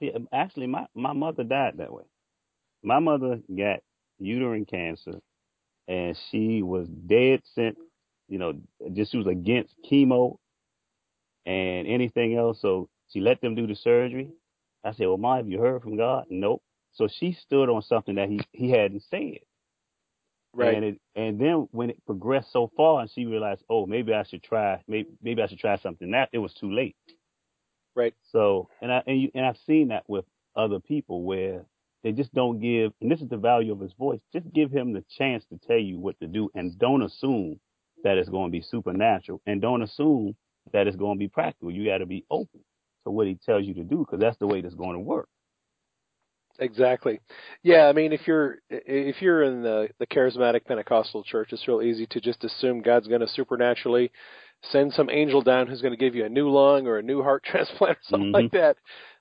Yeah, 0.00 0.18
actually, 0.32 0.66
my 0.66 0.86
my 0.94 1.12
mother 1.12 1.44
died 1.44 1.74
that 1.78 1.92
way. 1.92 2.04
My 2.82 2.98
mother 2.98 3.40
got 3.56 3.80
uterine 4.18 4.66
cancer, 4.66 5.20
and 5.86 6.18
she 6.30 6.62
was 6.62 6.88
dead 6.88 7.42
sent. 7.54 7.76
You 8.28 8.38
know, 8.38 8.54
just 8.92 9.12
she 9.12 9.18
was 9.18 9.26
against 9.26 9.74
chemo 9.90 10.38
and 11.46 11.86
anything 11.86 12.36
else. 12.36 12.60
So 12.60 12.88
she 13.08 13.20
let 13.20 13.40
them 13.40 13.54
do 13.54 13.66
the 13.66 13.76
surgery. 13.76 14.30
I 14.82 14.92
said, 14.92 15.06
"Well, 15.06 15.18
Ma, 15.18 15.36
have 15.36 15.48
you 15.48 15.60
heard 15.60 15.82
from 15.82 15.96
God?" 15.96 16.26
Nope. 16.30 16.62
So 16.92 17.08
she 17.08 17.32
stood 17.32 17.68
on 17.68 17.82
something 17.82 18.16
that 18.16 18.28
he 18.28 18.40
he 18.52 18.70
hadn't 18.70 19.04
said. 19.10 19.38
Right. 20.54 20.74
And 20.76 20.84
it, 20.84 21.00
and 21.16 21.40
then 21.40 21.68
when 21.72 21.90
it 21.90 22.04
progressed 22.06 22.52
so 22.52 22.70
far, 22.76 23.00
and 23.00 23.10
she 23.10 23.26
realized, 23.26 23.62
oh, 23.68 23.86
maybe 23.86 24.14
I 24.14 24.22
should 24.22 24.42
try, 24.42 24.82
maybe 24.86 25.08
maybe 25.22 25.42
I 25.42 25.46
should 25.48 25.58
try 25.58 25.76
something. 25.78 26.12
That 26.12 26.28
it 26.32 26.38
was 26.38 26.54
too 26.54 26.70
late. 26.72 26.96
Right. 27.96 28.14
So, 28.32 28.68
and 28.80 28.92
I 28.92 29.02
and, 29.06 29.20
you, 29.20 29.30
and 29.34 29.44
I've 29.44 29.58
seen 29.66 29.88
that 29.88 30.04
with 30.08 30.24
other 30.56 30.80
people 30.80 31.24
where 31.24 31.64
they 32.02 32.12
just 32.12 32.32
don't 32.34 32.60
give, 32.60 32.92
and 33.00 33.10
this 33.10 33.20
is 33.20 33.28
the 33.28 33.36
value 33.36 33.72
of 33.72 33.80
his 33.80 33.92
voice. 33.94 34.20
Just 34.32 34.52
give 34.52 34.70
him 34.70 34.92
the 34.92 35.04
chance 35.18 35.44
to 35.46 35.58
tell 35.66 35.78
you 35.78 35.98
what 35.98 36.18
to 36.20 36.26
do, 36.26 36.50
and 36.54 36.78
don't 36.78 37.02
assume 37.02 37.58
that 38.04 38.18
it's 38.18 38.28
going 38.28 38.50
to 38.50 38.52
be 38.52 38.62
supernatural, 38.62 39.40
and 39.46 39.60
don't 39.60 39.82
assume 39.82 40.36
that 40.72 40.86
it's 40.86 40.96
going 40.96 41.16
to 41.16 41.18
be 41.18 41.28
practical. 41.28 41.70
You 41.70 41.86
got 41.86 41.98
to 41.98 42.06
be 42.06 42.24
open 42.30 42.60
to 43.04 43.10
what 43.10 43.26
he 43.26 43.36
tells 43.36 43.64
you 43.64 43.74
to 43.74 43.82
do, 43.82 43.98
because 43.98 44.20
that's 44.20 44.38
the 44.38 44.46
way 44.46 44.60
that's 44.60 44.74
going 44.74 44.94
to 44.94 45.00
work. 45.00 45.28
Exactly. 46.58 47.20
Yeah, 47.62 47.86
I 47.86 47.92
mean 47.92 48.12
if 48.12 48.26
you're 48.26 48.58
if 48.70 49.20
you're 49.20 49.42
in 49.42 49.62
the 49.62 49.88
the 49.98 50.06
charismatic 50.06 50.64
Pentecostal 50.66 51.24
church, 51.24 51.52
it's 51.52 51.66
real 51.66 51.82
easy 51.82 52.06
to 52.06 52.20
just 52.20 52.44
assume 52.44 52.80
God's 52.80 53.08
going 53.08 53.22
to 53.22 53.28
supernaturally 53.28 54.12
send 54.70 54.92
some 54.92 55.10
angel 55.10 55.42
down 55.42 55.66
who's 55.66 55.82
going 55.82 55.92
to 55.92 55.98
give 55.98 56.14
you 56.14 56.24
a 56.24 56.28
new 56.28 56.48
lung 56.48 56.86
or 56.86 56.98
a 56.98 57.02
new 57.02 57.22
heart 57.22 57.42
transplant 57.50 57.98
or 57.98 58.02
something 58.08 58.32
mm-hmm. 58.32 58.44
like 58.44 58.52
that. 58.52 58.76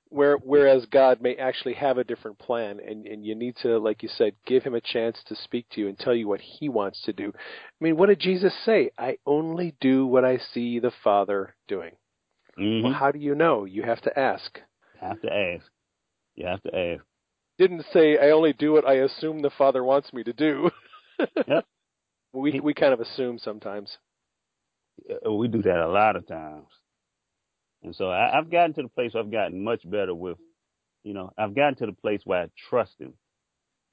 Where 0.10 0.38
whereas 0.38 0.86
God 0.86 1.22
may 1.22 1.36
actually 1.36 1.74
have 1.74 1.98
a 1.98 2.04
different 2.04 2.38
plan 2.38 2.80
and 2.88 3.08
and 3.08 3.26
you 3.26 3.34
need 3.34 3.56
to 3.64 3.80
like 3.80 4.04
you 4.04 4.10
said 4.10 4.36
give 4.46 4.62
him 4.62 4.76
a 4.76 4.82
chance 4.82 5.18
to 5.26 5.36
speak 5.36 5.66
to 5.72 5.82
you 5.82 5.88
and 5.88 5.98
tell 5.98 6.14
you 6.14 6.28
what 6.28 6.42
he 6.42 6.70
wants 6.70 7.02
to 7.06 7.14
do. 7.14 7.34
I 7.36 7.84
mean, 7.84 7.98
what 7.98 8.10
did 8.10 8.20
Jesus 8.20 8.54
say? 8.64 8.92
I 8.96 9.18
only 9.26 9.74
do 9.82 10.06
what 10.06 10.24
I 10.24 10.38
see 10.54 10.78
the 10.78 10.92
Father 11.04 11.56
doing. 11.68 11.94
Mm-hmm. 12.60 12.84
Well, 12.84 12.94
how 12.94 13.10
do 13.10 13.18
you 13.18 13.34
know? 13.34 13.66
You 13.66 13.82
have 13.82 14.02
to 14.02 14.20
ask. 14.20 14.60
You 15.02 15.08
have 15.08 15.22
to 15.22 15.34
ask. 15.34 15.66
You 16.36 16.46
have 16.46 16.62
to 16.62 16.76
ask 16.78 17.04
didn't 17.58 17.86
say 17.93 18.18
I 18.18 18.32
only 18.32 18.54
do 18.54 18.74
what 18.74 18.88
I 18.88 18.95
assume 18.95 19.41
the 19.41 19.49
Father 19.51 19.84
wants 19.84 20.14
me 20.14 20.24
to 20.24 20.34
do. 20.34 20.70
yep. 21.47 21.66
We 22.34 22.60
we 22.60 22.74
kind 22.74 22.93
of 22.93 22.99
assume 22.99 23.38
sometimes. 23.39 23.97
We 25.30 25.47
do 25.47 25.62
that 25.64 25.80
a 25.80 25.88
lot 25.89 26.16
of 26.16 26.28
times, 26.28 26.68
and 27.84 27.95
so 27.95 28.10
I, 28.10 28.38
I've 28.38 28.51
gotten 28.51 28.74
to 28.76 28.84
the 28.84 28.89
place 28.89 29.14
where 29.14 29.24
I've 29.24 29.32
gotten 29.32 29.64
much 29.64 29.89
better 29.89 30.14
with, 30.16 30.38
you 31.04 31.14
know, 31.14 31.32
I've 31.38 31.56
gotten 31.56 31.76
to 31.78 31.86
the 31.88 31.93
place 31.93 32.22
where 32.26 32.43
I 32.43 32.47
trust 32.70 32.93
him, 32.99 33.14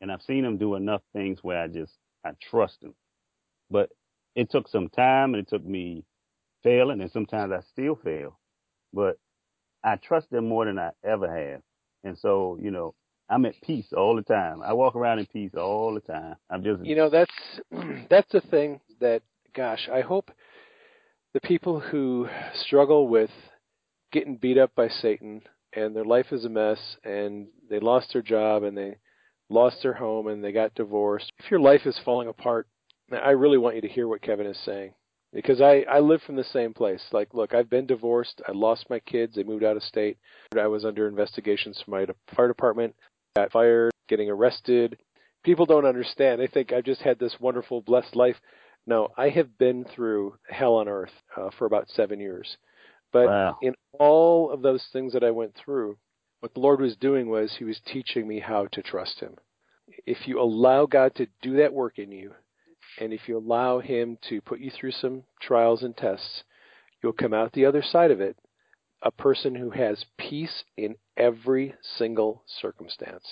and 0.00 0.12
I've 0.12 0.22
seen 0.22 0.44
him 0.44 0.58
do 0.58 0.74
enough 0.74 1.02
things 1.14 1.40
where 1.42 1.60
I 1.62 1.68
just 1.68 1.92
I 2.24 2.32
trust 2.50 2.82
him. 2.82 2.94
But 3.70 3.90
it 4.36 4.50
took 4.50 4.68
some 4.68 4.88
time, 4.90 5.34
and 5.34 5.42
it 5.42 5.48
took 5.48 5.64
me 5.64 6.04
failing, 6.62 7.00
and 7.00 7.10
sometimes 7.10 7.52
I 7.52 7.60
still 7.72 7.96
fail, 7.96 8.38
but 8.92 9.18
I 9.84 9.96
trust 9.96 10.32
him 10.32 10.48
more 10.48 10.66
than 10.66 10.78
I 10.78 10.90
ever 11.04 11.28
have, 11.34 11.62
and 12.04 12.18
so 12.18 12.58
you 12.60 12.70
know 12.70 12.94
I'm 13.30 13.46
at 13.46 13.54
peace 13.62 13.86
all 13.96 14.16
the 14.16 14.22
time. 14.22 14.60
I 14.62 14.72
walk 14.72 14.96
around 14.96 15.20
in 15.20 15.26
peace 15.26 15.52
all 15.56 15.94
the 15.94 16.00
time. 16.00 16.34
I'm 16.50 16.64
just 16.64 16.84
You 16.84 16.96
know, 16.96 17.08
that's 17.08 17.32
that's 18.10 18.30
the 18.32 18.40
thing 18.40 18.80
that 19.00 19.22
gosh, 19.54 19.88
I 19.92 20.00
hope 20.00 20.30
the 21.32 21.40
people 21.40 21.78
who 21.78 22.28
struggle 22.54 23.08
with 23.08 23.30
getting 24.12 24.36
beat 24.36 24.58
up 24.58 24.74
by 24.74 24.88
Satan 24.88 25.42
and 25.72 25.94
their 25.94 26.04
life 26.04 26.26
is 26.32 26.44
a 26.44 26.48
mess 26.48 26.78
and 27.04 27.46
they 27.68 27.78
lost 27.78 28.12
their 28.12 28.22
job 28.22 28.64
and 28.64 28.76
they 28.76 28.96
lost 29.48 29.76
their 29.82 29.94
home 29.94 30.26
and 30.26 30.42
they 30.42 30.50
got 30.50 30.74
divorced. 30.74 31.32
If 31.38 31.50
your 31.50 31.60
life 31.60 31.82
is 31.86 31.98
falling 32.04 32.28
apart, 32.28 32.66
I 33.12 33.30
really 33.30 33.58
want 33.58 33.76
you 33.76 33.82
to 33.82 33.88
hear 33.88 34.08
what 34.08 34.22
Kevin 34.22 34.46
is 34.46 34.58
saying 34.64 34.92
because 35.32 35.60
I 35.60 35.84
I 35.88 36.00
live 36.00 36.22
from 36.22 36.36
the 36.36 36.44
same 36.44 36.74
place. 36.74 37.02
Like, 37.12 37.32
look, 37.32 37.54
I've 37.54 37.70
been 37.70 37.86
divorced. 37.86 38.42
I 38.48 38.52
lost 38.52 38.90
my 38.90 38.98
kids. 39.00 39.36
They 39.36 39.44
moved 39.44 39.64
out 39.64 39.76
of 39.76 39.82
state. 39.84 40.18
I 40.58 40.66
was 40.66 40.84
under 40.84 41.06
investigations 41.06 41.80
from 41.84 41.92
my 41.92 42.06
fire 42.34 42.48
department 42.48 42.94
got 43.36 43.52
fired, 43.52 43.92
getting 44.08 44.30
arrested. 44.30 44.98
People 45.44 45.66
don't 45.66 45.86
understand. 45.86 46.40
They 46.40 46.46
think 46.46 46.72
I've 46.72 46.84
just 46.84 47.00
had 47.00 47.18
this 47.18 47.36
wonderful, 47.40 47.80
blessed 47.80 48.16
life. 48.16 48.36
No, 48.86 49.08
I 49.16 49.28
have 49.30 49.58
been 49.58 49.84
through 49.84 50.34
hell 50.48 50.74
on 50.74 50.88
earth 50.88 51.12
uh, 51.36 51.50
for 51.58 51.66
about 51.66 51.88
seven 51.88 52.20
years. 52.20 52.56
But 53.12 53.26
wow. 53.26 53.58
in 53.62 53.74
all 53.98 54.50
of 54.50 54.62
those 54.62 54.84
things 54.92 55.12
that 55.12 55.24
I 55.24 55.30
went 55.30 55.54
through, 55.54 55.96
what 56.40 56.54
the 56.54 56.60
Lord 56.60 56.80
was 56.80 56.96
doing 56.96 57.28
was 57.28 57.56
He 57.58 57.64
was 57.64 57.80
teaching 57.86 58.26
me 58.26 58.40
how 58.40 58.66
to 58.72 58.82
trust 58.82 59.20
Him. 59.20 59.36
If 60.06 60.26
you 60.26 60.40
allow 60.40 60.86
God 60.86 61.14
to 61.16 61.26
do 61.42 61.56
that 61.56 61.72
work 61.72 61.98
in 61.98 62.12
you, 62.12 62.32
and 62.98 63.12
if 63.12 63.28
you 63.28 63.38
allow 63.38 63.80
Him 63.80 64.18
to 64.28 64.40
put 64.40 64.60
you 64.60 64.70
through 64.70 64.92
some 64.92 65.24
trials 65.40 65.82
and 65.82 65.96
tests, 65.96 66.44
you'll 67.02 67.12
come 67.12 67.34
out 67.34 67.52
the 67.52 67.66
other 67.66 67.82
side 67.82 68.10
of 68.10 68.20
it 68.20 68.36
a 69.02 69.10
person 69.10 69.54
who 69.54 69.70
has 69.70 70.04
peace 70.18 70.64
in 70.76 70.96
every 71.16 71.74
single 71.96 72.44
circumstance. 72.60 73.24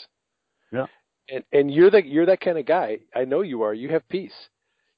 Yeah. 0.72 0.86
And 1.28 1.44
and 1.52 1.70
you're 1.70 1.90
the 1.90 2.04
you're 2.04 2.26
that 2.26 2.40
kind 2.40 2.58
of 2.58 2.66
guy. 2.66 3.00
I 3.14 3.24
know 3.24 3.42
you 3.42 3.62
are. 3.62 3.74
You 3.74 3.90
have 3.90 4.08
peace. 4.08 4.32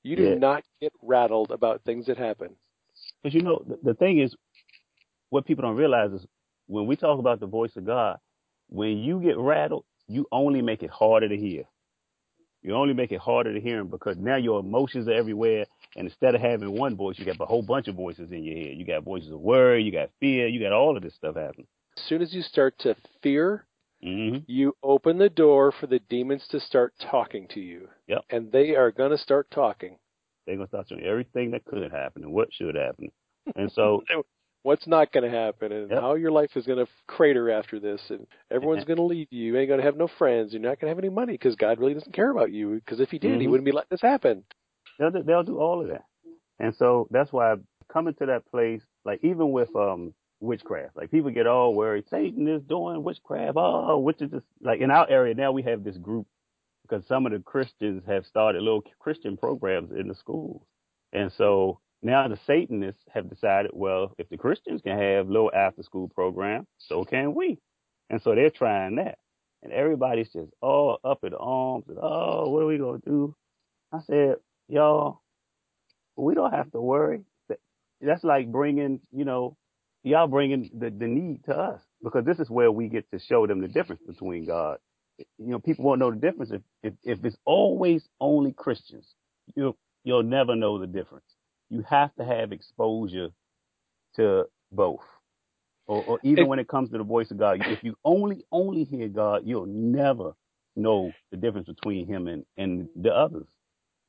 You 0.02 0.16
do 0.16 0.24
yeah. 0.24 0.34
not 0.34 0.64
get 0.80 0.92
rattled 1.02 1.50
about 1.50 1.82
things 1.84 2.06
that 2.06 2.18
happen. 2.18 2.56
But 3.22 3.34
you 3.34 3.42
know, 3.42 3.62
the, 3.66 3.78
the 3.82 3.94
thing 3.94 4.18
is, 4.20 4.34
what 5.30 5.44
people 5.44 5.62
don't 5.62 5.76
realize 5.76 6.12
is 6.12 6.26
when 6.66 6.86
we 6.86 6.96
talk 6.96 7.18
about 7.18 7.40
the 7.40 7.46
voice 7.46 7.72
of 7.76 7.84
God, 7.84 8.18
when 8.68 8.98
you 8.98 9.20
get 9.20 9.36
rattled, 9.38 9.84
you 10.06 10.26
only 10.32 10.62
make 10.62 10.82
it 10.82 10.90
harder 10.90 11.28
to 11.28 11.36
hear. 11.36 11.64
You 12.62 12.74
only 12.74 12.92
make 12.92 13.10
it 13.10 13.20
harder 13.20 13.54
to 13.54 13.60
hear 13.60 13.78
him 13.78 13.88
because 13.88 14.16
now 14.18 14.36
your 14.36 14.60
emotions 14.60 15.08
are 15.08 15.12
everywhere. 15.12 15.64
And 15.96 16.06
instead 16.06 16.34
of 16.34 16.40
having 16.40 16.72
one 16.72 16.96
voice, 16.96 17.18
you 17.18 17.24
got 17.24 17.40
a 17.40 17.46
whole 17.46 17.62
bunch 17.62 17.88
of 17.88 17.94
voices 17.94 18.32
in 18.32 18.44
your 18.44 18.56
head. 18.56 18.76
You 18.76 18.84
got 18.84 19.02
voices 19.02 19.30
of 19.30 19.40
worry, 19.40 19.82
you 19.82 19.90
got 19.90 20.10
fear, 20.20 20.46
you 20.46 20.60
got 20.60 20.72
all 20.72 20.96
of 20.96 21.02
this 21.02 21.14
stuff 21.14 21.36
happening. 21.36 21.66
As 21.96 22.04
soon 22.04 22.22
as 22.22 22.34
you 22.34 22.42
start 22.42 22.78
to 22.80 22.94
fear, 23.22 23.66
mm-hmm. 24.04 24.38
you 24.46 24.76
open 24.82 25.18
the 25.18 25.30
door 25.30 25.72
for 25.72 25.86
the 25.86 26.00
demons 26.10 26.46
to 26.50 26.60
start 26.60 26.92
talking 27.00 27.48
to 27.48 27.60
you. 27.60 27.88
Yep. 28.08 28.24
And 28.30 28.52
they 28.52 28.76
are 28.76 28.90
going 28.90 29.10
to 29.10 29.18
start 29.18 29.50
talking. 29.50 29.96
They're 30.46 30.56
going 30.56 30.66
to 30.66 30.70
start 30.70 30.88
telling 30.88 31.04
everything 31.04 31.52
that 31.52 31.64
could 31.64 31.90
happen 31.90 32.24
and 32.24 32.32
what 32.32 32.52
should 32.52 32.74
happen. 32.74 33.10
And 33.56 33.72
so 33.72 34.04
what's 34.62 34.86
not 34.86 35.12
going 35.12 35.24
to 35.24 35.36
happen, 35.36 35.72
and 35.72 35.90
Yep. 35.90 36.00
how 36.00 36.14
your 36.14 36.30
life 36.30 36.56
is 36.56 36.66
going 36.66 36.84
to 36.84 36.90
crater 37.06 37.50
after 37.50 37.80
this, 37.80 38.00
and 38.10 38.26
everyone's 38.50 38.84
going 38.84 38.98
to 38.98 39.02
leave 39.02 39.28
you. 39.30 39.44
You 39.52 39.58
ain't 39.58 39.68
going 39.68 39.80
to 39.80 39.86
have 39.86 39.96
no 39.96 40.08
friends. 40.18 40.52
You're 40.52 40.62
not 40.62 40.80
going 40.80 40.90
to 40.90 40.94
have 40.94 40.98
any 40.98 41.08
money 41.08 41.32
because 41.32 41.56
God 41.56 41.78
really 41.78 41.94
doesn't 41.94 42.12
care 42.12 42.30
about 42.30 42.52
you. 42.52 42.74
Because 42.74 43.00
if 43.00 43.10
He 43.10 43.18
did, 43.18 43.40
He 43.40 43.46
Mhm. 43.46 43.50
wouldn't 43.50 43.64
be 43.64 43.72
letting 43.72 43.88
this 43.90 44.02
happen. 44.02 44.44
They'll 44.98 45.10
do, 45.10 45.22
they'll 45.22 45.42
do 45.42 45.58
all 45.58 45.80
of 45.80 45.88
that. 45.88 46.04
And 46.58 46.74
so 46.76 47.08
that's 47.10 47.32
why 47.32 47.56
coming 47.88 48.14
to 48.14 48.26
that 48.26 48.44
place, 48.50 48.82
like 49.04 49.24
even 49.24 49.50
with 49.50 49.74
um 49.74 50.14
witchcraft, 50.40 50.96
like 50.96 51.10
people 51.10 51.30
get 51.30 51.46
all 51.46 51.74
worried. 51.74 52.04
Satan 52.08 52.46
is 52.48 52.62
doing 52.62 53.02
witchcraft. 53.02 53.54
Oh, 53.56 53.98
which 53.98 54.20
is 54.20 54.30
just 54.30 54.44
like 54.60 54.80
in 54.80 54.90
our 54.90 55.08
area 55.08 55.34
now 55.34 55.52
we 55.52 55.62
have 55.62 55.84
this 55.84 55.96
group 55.96 56.26
because 56.82 57.06
some 57.06 57.24
of 57.26 57.32
the 57.32 57.38
Christians 57.38 58.02
have 58.06 58.26
started 58.26 58.62
little 58.62 58.82
Christian 58.98 59.36
programs 59.36 59.90
in 59.92 60.08
the 60.08 60.14
schools, 60.14 60.62
and 61.12 61.32
so 61.32 61.80
now 62.02 62.26
the 62.28 62.38
Satanists 62.46 63.02
have 63.12 63.28
decided, 63.28 63.72
well, 63.74 64.14
if 64.18 64.28
the 64.28 64.38
Christians 64.38 64.80
can 64.82 64.98
have 64.98 65.28
little 65.28 65.50
after 65.54 65.82
school 65.82 66.08
program, 66.08 66.66
so 66.78 67.04
can 67.04 67.34
we. 67.34 67.58
And 68.08 68.22
so 68.22 68.34
they're 68.34 68.50
trying 68.50 68.96
that. 68.96 69.18
And 69.62 69.72
everybody's 69.72 70.30
just 70.30 70.50
all 70.62 70.98
up 71.04 71.22
in 71.24 71.34
arms 71.34 71.84
and 71.88 71.98
oh, 72.00 72.48
what 72.48 72.62
are 72.62 72.66
we 72.66 72.78
gonna 72.78 73.00
do? 73.04 73.34
I 73.92 74.00
said, 74.06 74.36
y'all, 74.68 75.20
we 76.16 76.34
don't 76.34 76.52
have 76.52 76.70
to 76.72 76.80
worry. 76.80 77.20
That's 78.00 78.24
like 78.24 78.50
bringing, 78.50 79.00
you 79.12 79.26
know, 79.26 79.56
y'all 80.02 80.26
bringing 80.26 80.70
the, 80.72 80.88
the 80.90 81.06
need 81.06 81.44
to 81.44 81.54
us 81.54 81.82
because 82.02 82.24
this 82.24 82.38
is 82.38 82.48
where 82.48 82.72
we 82.72 82.88
get 82.88 83.10
to 83.10 83.18
show 83.18 83.46
them 83.46 83.60
the 83.60 83.68
difference 83.68 84.00
between 84.06 84.46
God. 84.46 84.78
You 85.18 85.48
know, 85.48 85.58
people 85.58 85.84
won't 85.84 86.00
know 86.00 86.10
the 86.10 86.16
difference 86.16 86.50
if, 86.50 86.62
if, 86.82 86.94
if 87.04 87.24
it's 87.24 87.36
always 87.44 88.08
only 88.20 88.52
Christians. 88.52 89.06
You'll, 89.54 89.76
you'll 90.04 90.22
never 90.22 90.56
know 90.56 90.78
the 90.78 90.86
difference. 90.86 91.26
You 91.70 91.82
have 91.88 92.14
to 92.16 92.24
have 92.24 92.52
exposure 92.52 93.28
to 94.16 94.44
both. 94.72 95.00
Or, 95.86 96.02
or 96.04 96.20
even 96.22 96.44
It- 96.44 96.48
when 96.48 96.58
it 96.58 96.68
comes 96.68 96.90
to 96.90 96.98
the 96.98 97.04
voice 97.04 97.30
of 97.30 97.38
God, 97.38 97.60
if 97.66 97.82
you 97.82 97.96
only, 98.04 98.44
only 98.52 98.84
hear 98.84 99.08
God, 99.08 99.42
you'll 99.44 99.66
never 99.66 100.34
know 100.76 101.12
the 101.30 101.36
difference 101.36 101.66
between 101.68 102.06
him 102.06 102.28
and, 102.28 102.44
and 102.56 102.88
the 102.96 103.10
others. 103.12 103.46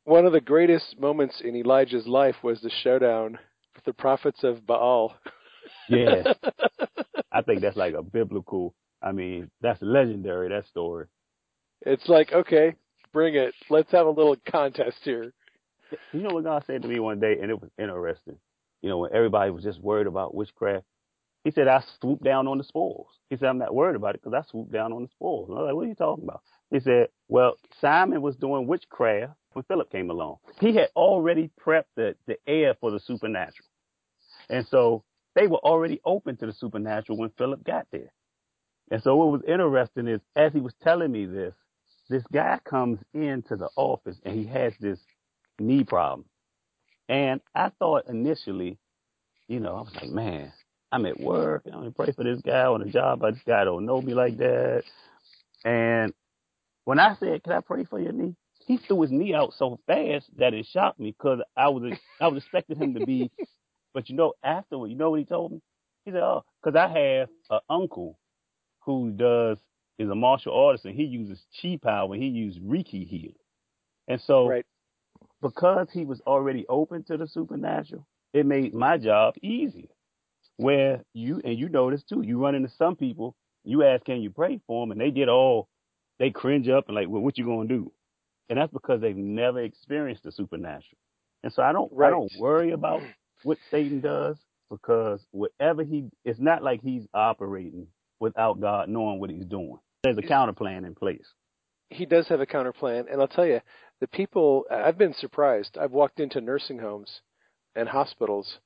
One 0.05 0.26
of 0.26 0.34
the 0.34 0.41
greatest 0.41 0.99
moments 0.99 1.41
in 1.43 1.55
Elijah's 1.55 2.07
life 2.07 2.36
was 2.43 2.59
the 2.62 2.72
showdown 2.84 3.38
with 3.76 3.84
the 3.86 3.93
prophets 3.93 4.43
of 4.43 4.66
Baal. 4.66 5.16
Yes. 5.89 6.28
I 7.32 7.41
think 7.41 7.62
that's 7.62 7.78
like 7.78 7.93
a 7.93 8.01
biblical. 8.03 8.74
I 9.01 9.12
mean, 9.12 9.49
that's 9.62 9.82
legendary. 9.82 10.49
That 10.49 10.68
story. 10.68 11.05
it's 11.82 12.07
like, 12.07 12.32
okay, 12.32 12.76
bring 13.14 13.36
it. 13.36 13.53
Let's 13.70 13.91
have 13.91 14.05
a 14.05 14.09
little 14.12 14.36
contest 14.49 14.97
here. 15.03 15.34
You 16.13 16.21
know 16.21 16.35
what 16.35 16.43
God 16.45 16.63
said 16.67 16.83
to 16.83 16.87
me 16.87 16.99
one 16.99 17.19
day, 17.19 17.37
and 17.41 17.51
it 17.51 17.61
was 17.61 17.71
interesting. 17.79 18.37
You 18.81 18.89
know, 18.89 18.99
when 18.99 19.13
everybody 19.13 19.51
was 19.51 19.63
just 19.63 19.81
worried 19.81 20.07
about 20.07 20.35
witchcraft, 20.35 20.85
He 21.43 21.51
said, 21.51 21.67
"I 21.69 21.83
swooped 22.01 22.23
down 22.23 22.47
on 22.47 22.59
the 22.59 22.65
spoils." 22.65 23.07
He 23.29 23.37
said, 23.37 23.49
"I'm 23.49 23.59
not 23.59 23.75
worried 23.75 23.97
about 23.97 24.15
it 24.15 24.21
because 24.23 24.35
I 24.35 24.49
swooped 24.49 24.71
down 24.73 24.93
on 24.93 25.03
the 25.03 25.09
spoils." 25.09 25.49
And 25.49 25.57
I 25.57 25.61
was 25.61 25.67
like, 25.69 25.75
"What 25.75 25.85
are 25.85 25.89
you 25.89 25.95
talking 25.95 26.25
about?" 26.25 26.43
He 26.71 26.79
said, 26.81 27.09
"Well, 27.29 27.55
Simon 27.79 28.21
was 28.21 28.37
doing 28.37 28.67
witchcraft 28.67 29.33
when 29.53 29.63
Philip 29.65 29.91
came 29.91 30.11
along. 30.11 30.37
He 30.59 30.73
had 30.75 30.89
already 30.95 31.49
prepped 31.59 31.93
the 31.95 32.15
the 32.27 32.37
air 32.47 32.75
for 32.75 32.91
the 32.91 32.99
supernatural, 32.99 33.69
and 34.49 34.67
so 34.67 35.03
they 35.35 35.47
were 35.47 35.59
already 35.59 36.01
open 36.05 36.37
to 36.37 36.47
the 36.47 36.53
supernatural 36.53 37.17
when 37.19 37.31
Philip 37.31 37.63
got 37.63 37.87
there." 37.91 38.13
And 38.91 39.01
so 39.03 39.15
what 39.17 39.31
was 39.31 39.43
interesting 39.47 40.07
is 40.07 40.21
as 40.35 40.53
he 40.53 40.61
was 40.61 40.75
telling 40.83 41.11
me 41.11 41.25
this, 41.25 41.55
this 42.09 42.23
guy 42.33 42.59
comes 42.65 42.99
into 43.13 43.55
the 43.57 43.69
office 43.77 44.19
and 44.25 44.35
he 44.35 44.45
has 44.47 44.73
this 44.79 44.99
knee 45.60 45.84
problem. 45.84 46.26
And 47.10 47.41
I 47.54 47.72
thought 47.80 48.08
initially, 48.08 48.78
you 49.47 49.60
know, 49.60 49.76
I 49.76 49.82
was 49.82 49.95
like, 49.95 50.10
man, 50.10 50.54
I'm 50.91 51.06
at 51.06 51.20
work. 51.20 51.64
I'm 51.66 51.74
gonna 51.74 51.91
pray 51.91 52.12
for 52.12 52.24
this 52.24 52.41
guy 52.41 52.66
on 52.66 52.82
the 52.82 52.89
job, 52.89 53.20
but 53.20 53.34
this 53.34 53.43
guy 53.45 53.64
don't 53.64 53.86
know 53.86 54.02
me 54.02 54.14
like 54.14 54.38
that. 54.38 54.84
And 55.64 56.14
when 56.86 56.99
I 56.99 57.16
said, 57.20 57.43
"Can 57.43 57.54
I 57.54 57.62
pray 57.62 57.84
for 57.84 57.99
your 57.99 58.12
knee?" 58.12 58.36
He 58.66 58.78
threw 58.78 59.02
his 59.02 59.12
knee 59.12 59.34
out 59.34 59.54
so 59.54 59.80
fast 59.88 60.30
that 60.38 60.54
it 60.54 60.66
shocked 60.68 60.99
me 60.99 61.12
because 61.12 61.39
I 61.56 61.70
was 61.70 61.93
I 62.20 62.28
was 62.28 62.43
expecting 62.43 62.78
him 62.78 62.93
to 62.95 63.02
be. 63.02 63.32
But 63.93 64.10
you 64.10 64.16
know, 64.16 64.36
afterward, 64.41 64.88
you 64.88 64.95
know 64.95 65.10
what 65.10 65.20
he 65.20 65.26
told 65.26 65.52
me? 65.52 65.62
He 66.06 66.12
said, 66.12 66.22
"Oh, 66.24 66.45
because 66.64 66.78
I 66.78 66.88
have 66.88 67.30
an 67.49 67.60
uncle 67.70 68.18
who 68.86 69.12
does 69.12 69.58
is 69.97 70.10
a 70.10 70.16
martial 70.16 70.54
artist 70.54 70.86
and 70.86 70.95
he 70.95 71.04
uses 71.04 71.39
chi 71.62 71.78
power 71.82 72.14
and 72.14 72.22
he 72.24 72.30
uses 72.30 72.62
Reiki 72.62 73.08
healing. 73.08 73.36
And 74.08 74.20
so 74.22 74.47
Right. 74.47 74.66
Because 75.41 75.87
he 75.91 76.05
was 76.05 76.21
already 76.27 76.65
open 76.69 77.03
to 77.05 77.17
the 77.17 77.27
supernatural, 77.27 78.05
it 78.33 78.45
made 78.45 78.73
my 78.73 78.97
job 78.97 79.35
easier. 79.41 79.87
Where 80.57 81.03
you 81.13 81.41
and 81.43 81.57
you 81.57 81.69
notice 81.69 82.03
too, 82.03 82.21
you 82.21 82.39
run 82.41 82.55
into 82.55 82.69
some 82.77 82.95
people, 82.95 83.35
you 83.63 83.83
ask, 83.83 84.05
can 84.05 84.21
you 84.21 84.29
pray 84.29 84.59
for 84.67 84.83
them, 84.85 84.91
and 84.91 85.01
they 85.01 85.09
get 85.11 85.27
all, 85.29 85.67
they 86.19 86.29
cringe 86.29 86.69
up 86.69 86.85
and 86.87 86.95
like, 86.95 87.09
well, 87.09 87.21
what 87.21 87.37
you 87.37 87.45
gonna 87.45 87.67
do? 87.67 87.91
And 88.49 88.59
that's 88.59 88.71
because 88.71 89.01
they've 89.01 89.15
never 89.15 89.61
experienced 89.61 90.23
the 90.23 90.31
supernatural. 90.31 90.97
And 91.43 91.51
so 91.51 91.63
I 91.63 91.71
don't, 91.71 91.91
Right. 91.91 92.09
I 92.09 92.11
don't 92.11 92.31
worry 92.37 92.71
about 92.71 93.01
what 93.43 93.57
Satan 93.71 94.01
does 94.01 94.37
because 94.69 95.25
whatever 95.31 95.83
he, 95.83 96.09
it's 96.25 96.39
not 96.39 96.61
like 96.63 96.81
he's 96.81 97.07
operating 97.13 97.87
without 98.19 98.59
God 98.61 98.87
knowing 98.89 99.19
what 99.19 99.31
he's 99.31 99.45
doing. 99.45 99.79
There's 100.03 100.17
a 100.17 100.21
counter 100.21 100.53
plan 100.53 100.85
in 100.85 100.93
place. 100.95 101.25
he 101.89 102.05
does 102.05 102.27
have 102.27 102.39
a 102.41 102.45
counter 102.45 102.71
plan, 102.73 103.05
and 103.11 103.19
I'll 103.19 103.27
tell 103.27 103.45
you, 103.45 103.61
the 104.02 104.08
people 104.08 104.66
I've 104.70 104.97
been 104.97 105.14
surprised. 105.14 105.78
I've 105.80 105.91
walked 105.91 106.20
into 106.20 106.41
nursing 106.41 106.80
homes 106.80 107.22
and 107.76 107.88
hospitals 107.88 108.58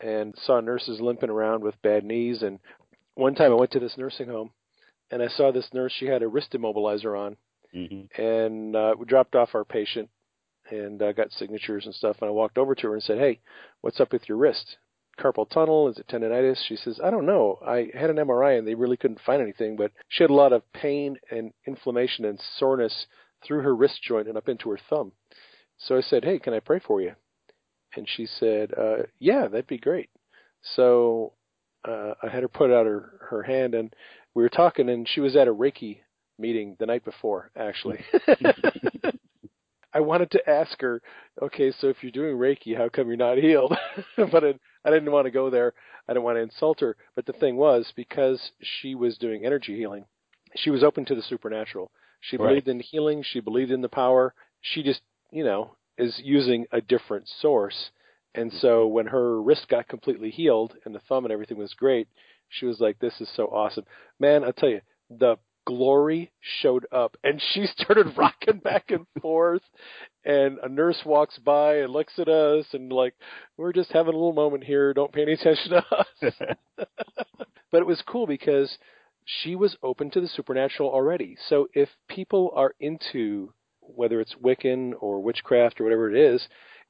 and 0.00 0.34
saw 0.36 0.60
nurses 0.60 1.00
limping 1.00 1.30
around 1.30 1.62
with 1.62 1.80
bad 1.80 2.04
knees. 2.04 2.42
And 2.42 2.58
one 3.14 3.34
time 3.34 3.52
I 3.52 3.54
went 3.54 3.70
to 3.72 3.80
this 3.80 3.96
nursing 3.96 4.28
home 4.28 4.50
and 5.10 5.22
I 5.22 5.28
saw 5.28 5.52
this 5.52 5.68
nurse. 5.72 5.92
She 5.96 6.06
had 6.06 6.22
a 6.22 6.28
wrist 6.28 6.52
immobilizer 6.52 7.18
on, 7.18 7.36
hmm 7.72 8.20
and 8.20 8.74
uh, 8.74 8.94
we 8.98 9.06
dropped 9.06 9.36
off 9.36 9.54
our 9.54 9.64
patient 9.64 10.10
and 10.70 11.00
uh, 11.00 11.12
got 11.12 11.32
signatures 11.32 11.86
and 11.86 11.94
stuff. 11.94 12.16
And 12.20 12.28
I 12.28 12.32
walked 12.32 12.58
over 12.58 12.74
to 12.74 12.88
her 12.88 12.94
and 12.94 13.02
said, 13.02 13.18
"Hey, 13.18 13.40
what's 13.80 14.00
up 14.00 14.12
with 14.12 14.28
your 14.28 14.38
wrist? 14.38 14.76
Carpal 15.20 15.48
tunnel? 15.48 15.88
Is 15.88 15.98
it 15.98 16.08
tendonitis?" 16.08 16.64
She 16.66 16.76
says, 16.76 17.00
"I 17.02 17.10
don't 17.10 17.26
know. 17.26 17.58
I 17.64 17.90
had 17.94 18.10
an 18.10 18.16
MRI 18.16 18.58
and 18.58 18.66
they 18.66 18.74
really 18.74 18.96
couldn't 18.96 19.20
find 19.24 19.40
anything, 19.40 19.76
but 19.76 19.92
she 20.08 20.24
had 20.24 20.30
a 20.30 20.34
lot 20.34 20.52
of 20.52 20.62
pain 20.72 21.16
and 21.30 21.52
inflammation 21.66 22.24
and 22.24 22.40
soreness 22.58 23.06
through 23.44 23.62
her 23.62 23.74
wrist 23.74 24.02
joint 24.02 24.28
and 24.28 24.36
up 24.36 24.48
into 24.48 24.70
her 24.70 24.78
thumb." 24.88 25.12
So 25.78 25.96
I 25.96 26.00
said, 26.00 26.24
"Hey, 26.24 26.38
can 26.38 26.54
I 26.54 26.60
pray 26.60 26.78
for 26.78 27.00
you?" 27.00 27.14
And 27.96 28.08
she 28.08 28.26
said, 28.26 28.72
uh, 28.76 29.04
"Yeah, 29.18 29.48
that'd 29.48 29.66
be 29.66 29.78
great." 29.78 30.10
So 30.62 31.34
uh, 31.86 32.14
I 32.22 32.28
had 32.28 32.42
her 32.42 32.48
put 32.48 32.70
out 32.70 32.86
her 32.86 33.26
her 33.30 33.42
hand 33.42 33.74
and 33.74 33.94
we 34.34 34.42
were 34.42 34.48
talking, 34.48 34.88
and 34.88 35.08
she 35.08 35.20
was 35.20 35.36
at 35.36 35.48
a 35.48 35.54
Reiki 35.54 35.98
meeting 36.38 36.76
the 36.78 36.86
night 36.86 37.04
before, 37.04 37.50
actually. 37.56 38.00
I 39.92 40.00
wanted 40.00 40.30
to 40.32 40.48
ask 40.48 40.80
her, 40.80 41.02
okay, 41.42 41.72
so 41.72 41.88
if 41.88 41.96
you're 42.02 42.12
doing 42.12 42.36
Reiki, 42.36 42.76
how 42.76 42.88
come 42.88 43.08
you're 43.08 43.16
not 43.16 43.38
healed? 43.38 43.76
but 44.16 44.44
I, 44.44 44.54
I 44.84 44.90
didn't 44.90 45.10
want 45.10 45.26
to 45.26 45.32
go 45.32 45.50
there. 45.50 45.74
I 46.08 46.12
didn't 46.12 46.24
want 46.24 46.36
to 46.36 46.42
insult 46.42 46.80
her. 46.80 46.96
But 47.16 47.26
the 47.26 47.32
thing 47.32 47.56
was, 47.56 47.92
because 47.96 48.52
she 48.62 48.94
was 48.94 49.18
doing 49.18 49.44
energy 49.44 49.76
healing, 49.76 50.04
she 50.54 50.70
was 50.70 50.84
open 50.84 51.04
to 51.06 51.14
the 51.16 51.22
supernatural. 51.22 51.90
She 52.20 52.36
Right. 52.36 52.48
believed 52.48 52.68
in 52.68 52.80
healing. 52.80 53.22
She 53.22 53.40
believed 53.40 53.70
in 53.70 53.80
the 53.80 53.88
power. 53.88 54.34
She 54.60 54.82
just, 54.82 55.02
you 55.30 55.44
know, 55.44 55.76
is 55.98 56.18
using 56.22 56.66
a 56.72 56.80
different 56.80 57.28
source. 57.28 57.90
And 58.34 58.52
so 58.52 58.84
mm-hmm. 58.84 58.94
when 58.94 59.06
her 59.06 59.40
wrist 59.42 59.68
got 59.68 59.88
completely 59.88 60.30
healed 60.30 60.76
and 60.84 60.94
the 60.94 61.00
thumb 61.00 61.24
and 61.24 61.32
everything 61.32 61.58
was 61.58 61.74
great, 61.74 62.08
she 62.48 62.66
was 62.66 62.80
like, 62.80 62.98
"This 62.98 63.20
is 63.20 63.28
so 63.30 63.46
awesome, 63.46 63.84
man!" 64.18 64.44
I'll 64.44 64.52
tell 64.52 64.68
you, 64.68 64.80
the 65.08 65.38
glory 65.66 66.32
showed 66.40 66.86
up, 66.92 67.16
and 67.22 67.40
she 67.52 67.66
started 67.66 68.12
rocking 68.16 68.58
back 68.58 68.90
and 68.90 69.06
forth. 69.20 69.62
And 70.24 70.58
a 70.62 70.68
nurse 70.68 71.00
walks 71.04 71.38
by 71.38 71.76
and 71.76 71.92
looks 71.92 72.18
at 72.18 72.28
us, 72.28 72.66
and 72.72 72.92
like, 72.92 73.14
we're 73.56 73.72
just 73.72 73.92
having 73.92 74.12
a 74.12 74.16
little 74.16 74.32
moment 74.32 74.64
here. 74.64 74.92
Don't 74.92 75.12
pay 75.12 75.22
any 75.22 75.32
attention 75.32 75.70
to 75.70 75.84
us. 75.96 76.06
but 76.76 77.80
it 77.80 77.86
was 77.86 78.02
cool 78.06 78.26
because 78.26 78.76
she 79.42 79.54
was 79.54 79.76
open 79.82 80.10
to 80.10 80.20
the 80.20 80.28
supernatural 80.28 80.90
already. 80.90 81.36
So 81.48 81.68
if 81.72 81.88
people 82.08 82.52
are 82.54 82.74
into 82.80 83.52
whether 83.80 84.20
it's 84.20 84.34
Wiccan 84.42 84.92
or 85.00 85.20
witchcraft 85.20 85.80
or 85.80 85.84
whatever 85.84 86.10
it 86.10 86.16
is, 86.16 86.46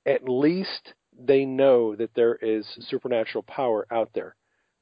at 0.07 0.29
least 0.29 0.95
they 1.19 1.45
know 1.45 1.95
that 1.97 2.15
there 2.15 2.37
is 2.37 2.67
supernatural 2.89 3.43
power 3.45 3.87
out 3.91 4.11
there. 4.15 4.37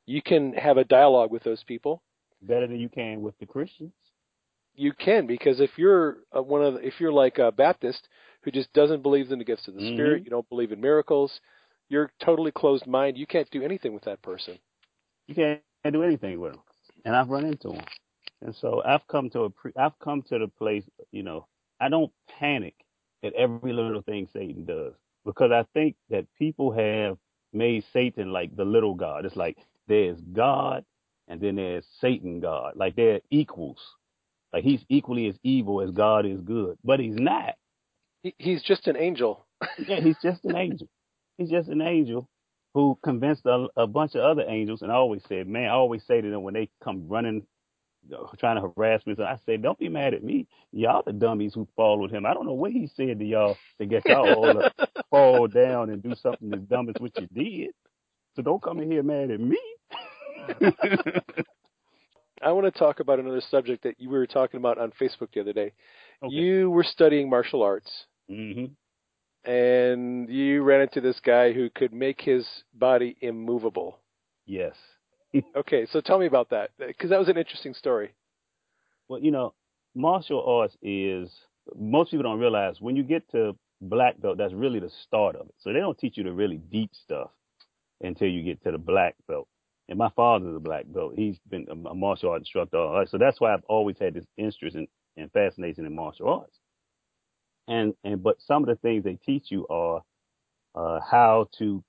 You 0.07 0.23
can 0.23 0.53
have 0.55 0.77
a 0.77 0.85
dialogue 0.85 1.31
with 1.31 1.43
those 1.43 1.63
people. 1.65 2.03
Better 2.43 2.67
than 2.67 2.81
you 2.81 2.89
can 2.89 3.23
with 3.23 3.37
the 3.39 3.47
Christians. 3.47 3.93
You 4.75 4.93
can 4.93 5.27
because 5.27 5.61
if 5.61 5.71
you're 5.77 6.19
one 6.33 6.65
of 6.65 6.75
the, 6.75 6.87
if 6.87 7.01
you're 7.01 7.13
like 7.13 7.39
a 7.39 7.51
Baptist 7.51 8.09
who 8.43 8.53
just 8.53 8.73
doesn't 8.73 9.03
believe 9.03 9.33
in 9.33 9.39
the 9.39 9.45
gifts 9.45 9.67
of 9.67 9.75
the 9.75 9.81
Mhm. 9.81 9.93
Spirit, 9.95 10.25
you 10.25 10.31
don't 10.31 10.49
believe 10.49 10.71
in 10.71 10.81
miracles, 10.81 11.41
you're 11.89 12.13
totally 12.21 12.53
closed 12.53 12.87
mind. 12.87 13.19
You 13.19 13.27
can't 13.27 13.51
do 13.51 13.63
anything 13.63 13.93
with 13.93 14.05
that 14.05 14.23
person. 14.23 14.59
You 15.27 15.35
can't 15.35 15.63
do 15.93 16.03
anything 16.05 16.39
with 16.39 16.53
them. 16.53 16.63
And 17.05 17.17
I've 17.17 17.29
run 17.29 17.45
into 17.45 17.69
them. 17.69 17.85
And 18.43 18.55
so 18.55 18.83
I've 18.85 19.07
come 19.09 19.31
to 19.31 19.43
a 19.43 19.51
pre- 19.51 19.73
I've 19.77 19.99
come 19.99 20.23
to 20.29 20.39
the 20.39 20.49
place, 20.49 20.85
you 21.11 21.23
know, 21.23 21.47
I 21.81 21.89
don't 21.89 22.13
panic 22.29 22.75
at 23.25 23.35
every 23.35 23.73
little 23.73 24.03
thing 24.03 24.29
Satan 24.33 24.65
does 24.65 24.95
because 25.25 25.51
I 25.51 25.65
think 25.75 25.97
that 26.11 26.27
people 26.39 26.73
have 26.73 27.19
made 27.53 27.85
Satan 27.93 28.33
like 28.33 28.55
the 28.57 28.65
little 28.65 28.95
God. 28.95 29.25
It's 29.25 29.37
like 29.37 29.59
there's 29.89 30.21
God 30.21 30.85
and 31.27 31.41
then 31.41 31.57
there's 31.57 31.85
Satan 32.01 32.41
God. 32.41 32.75
Like 32.77 32.95
they're 32.95 33.21
equals. 33.31 33.81
Like 34.53 34.65
he's 34.65 34.85
equally 34.89 35.29
as 35.29 35.37
evil 35.43 35.83
as 35.83 35.91
God 35.91 36.25
is 36.25 36.41
good, 36.41 36.79
but 36.85 37.01
he's 37.01 37.17
not. 37.17 37.55
He, 38.23 38.35
he's 38.39 38.63
just 38.63 38.87
an 38.87 38.97
angel. 38.97 39.47
yeah, 39.79 40.01
he's 40.01 40.17
just 40.23 40.45
an 40.45 40.57
angel. 40.57 40.89
He's 41.37 41.51
just 41.51 41.69
an 41.69 41.83
angel 41.83 42.29
who 42.79 42.97
convinced 43.03 43.45
a, 43.45 43.67
a 43.77 43.89
bunch 43.89 44.15
of 44.15 44.21
other 44.21 44.45
angels. 44.47 44.83
And 44.83 44.93
I 44.93 44.95
always 44.95 45.21
said, 45.29 45.49
man, 45.49 45.65
I 45.65 45.73
always 45.73 46.01
say 46.07 46.21
to 46.21 46.31
them 46.31 46.45
when 46.45 46.55
they 46.55 46.69
come 46.81 47.09
running, 47.09 47.45
trying 48.39 48.55
to 48.55 48.71
harass 48.77 49.05
me, 49.05 49.17
so 49.17 49.25
I 49.25 49.37
say, 49.45 49.57
don't 49.57 49.77
be 49.81 49.89
mad 49.89 50.15
at 50.15 50.23
me. 50.23 50.47
Y'all 50.71 51.03
the 51.05 51.13
dummies 51.13 51.55
who 51.55 51.67
followed 51.75 52.13
him. 52.13 52.25
I 52.25 52.35
don't 52.35 52.47
know 52.47 52.53
what 52.53 52.71
he 52.71 52.89
said 52.95 53.19
to 53.19 53.25
y'all 53.25 53.57
to 53.81 53.87
get 53.87 54.07
y'all 54.07 54.33
all 54.33 54.53
to 54.53 54.71
fall 55.11 55.49
down 55.49 55.91
and 55.91 56.01
do 56.01 56.15
something 56.15 56.55
as 56.55 56.61
dumb 56.61 56.89
as 56.89 56.95
what 56.99 57.19
you 57.19 57.27
did. 57.35 57.71
So 58.37 58.43
don't 58.43 58.63
come 58.63 58.79
in 58.79 58.89
here 58.89 59.03
mad 59.03 59.33
at 59.33 59.41
me. 59.41 59.59
I 62.41 62.53
want 62.53 62.73
to 62.73 62.79
talk 62.79 63.01
about 63.01 63.19
another 63.19 63.43
subject 63.51 63.83
that 63.83 63.97
you 63.99 64.09
were 64.09 64.29
talking 64.29 64.59
about 64.59 64.79
on 64.79 64.93
Facebook 65.01 65.33
the 65.35 65.41
other 65.41 65.53
day. 65.53 65.73
Okay. 66.23 66.33
You 66.33 66.71
were 66.71 66.85
studying 66.85 67.29
martial 67.29 67.65
arts, 67.65 67.91
hmm 68.31 68.67
and 69.49 70.29
you 70.29 70.63
ran 70.63 70.83
into 70.83 71.01
this 71.01 71.19
guy 71.21 71.53
who 71.53 71.71
could 71.71 71.93
make 71.93 72.21
his 72.21 72.47
body 72.75 73.17
immovable. 73.23 73.99
Yes. 74.47 74.75
Okay, 75.57 75.87
so 75.91 76.01
tell 76.01 76.19
me 76.19 76.27
about 76.27 76.51
that 76.51 76.71
because 76.79 77.11
that 77.11 77.19
was 77.19 77.29
an 77.29 77.37
interesting 77.37 77.75
story. 77.75 78.15
Well, 79.09 79.21
you 79.21 79.31
know, 79.31 79.55
martial 79.95 80.43
arts 80.43 80.77
is 80.83 81.31
most 81.77 82.11
people 82.11 82.23
don't 82.23 82.39
realize 82.39 82.81
when 82.81 82.97
you 82.97 83.03
get 83.03 83.31
to 83.33 83.55
black 83.81 84.21
belt, 84.21 84.39
that's 84.39 84.55
really 84.55 84.81
the 84.81 84.91
start 85.05 85.37
of 85.37 85.49
it. 85.49 85.55
So 85.59 85.73
they 85.73 85.81
don't 85.81 85.99
teach 85.99 86.17
you 86.17 86.25
the 86.25 86.33
really 86.33 86.59
deep 86.59 86.91
stuff 86.95 87.31
until 88.01 88.29
you 88.29 88.43
get 88.43 88.63
to 88.65 88.73
the 88.73 88.79
black 88.79 89.17
belt. 89.27 89.49
And 89.89 89.99
my 89.99 90.11
father's 90.17 90.57
a 90.57 90.61
black 90.61 90.85
belt. 90.89 91.13
He's 91.17 91.39
been 91.49 91.67
a, 91.71 91.95
martial 91.95 92.31
art 92.31 92.41
instructor. 92.41 92.77
all 92.79 92.99
right, 92.99 93.09
So 93.09 93.19
that's 93.19 93.41
why 93.41 93.55
I've 93.55 93.65
always 93.69 93.97
had 93.99 94.15
this 94.15 94.25
interest 94.37 94.77
in, 94.77 94.87
and 95.17 95.31
fascination 95.33 95.87
in 95.87 95.95
martial 95.95 96.29
arts. 96.29 96.59
And 97.69 97.95
and 98.03 98.23
but 98.23 98.41
some 98.41 98.63
of 98.63 98.69
the 98.69 98.77
things 98.77 99.05
they 99.05 99.17
teach 99.17 99.51
you 99.51 99.67
are 99.69 100.03
uh, 100.75 101.01
how 101.01 101.49
to 101.59 101.85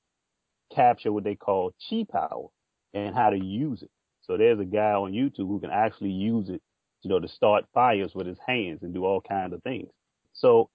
capture 0.75 1.11
what 1.11 1.23
they 1.23 1.35
call 1.35 1.73
chi 1.89 2.05
power 2.09 2.47
and 2.93 3.15
how 3.15 3.29
to 3.29 3.37
use 3.37 3.81
it. 3.81 3.91
So 4.21 4.37
there's 4.37 4.59
a 4.59 4.65
guy 4.65 4.91
on 4.91 5.13
YouTube 5.13 5.47
who 5.47 5.59
can 5.59 5.71
actually 5.71 6.11
use 6.11 6.49
it, 6.49 6.61
you 7.01 7.09
know, 7.09 7.19
to 7.19 7.27
start 7.27 7.65
fires 7.73 8.13
with 8.13 8.27
his 8.27 8.37
hands 8.45 8.83
and 8.83 8.93
do 8.93 9.05
all 9.05 9.21
kinds 9.21 9.53
of 9.53 9.63
things. 9.63 9.89
So 10.33 10.69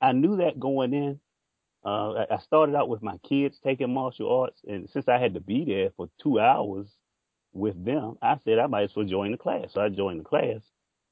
I 0.00 0.12
knew 0.12 0.38
that 0.38 0.60
going 0.60 0.94
in. 0.94 1.20
Uh, 1.84 2.24
I 2.30 2.38
started 2.38 2.74
out 2.74 2.88
with 2.88 3.02
my 3.02 3.18
kids 3.28 3.58
taking 3.62 3.92
martial 3.94 4.32
arts, 4.40 4.60
and 4.66 4.88
since 4.90 5.08
I 5.08 5.18
had 5.18 5.34
to 5.34 5.40
be 5.40 5.64
there 5.64 5.90
for 5.96 6.08
two 6.20 6.40
hours 6.40 6.88
with 7.52 7.82
them, 7.84 8.16
I 8.20 8.38
said 8.44 8.58
I 8.58 8.66
might 8.66 8.84
as 8.84 8.96
well 8.96 9.06
join 9.06 9.32
the 9.32 9.38
class. 9.38 9.72
So 9.72 9.80
I 9.80 9.88
joined 9.88 10.20
the 10.20 10.24
class, 10.24 10.60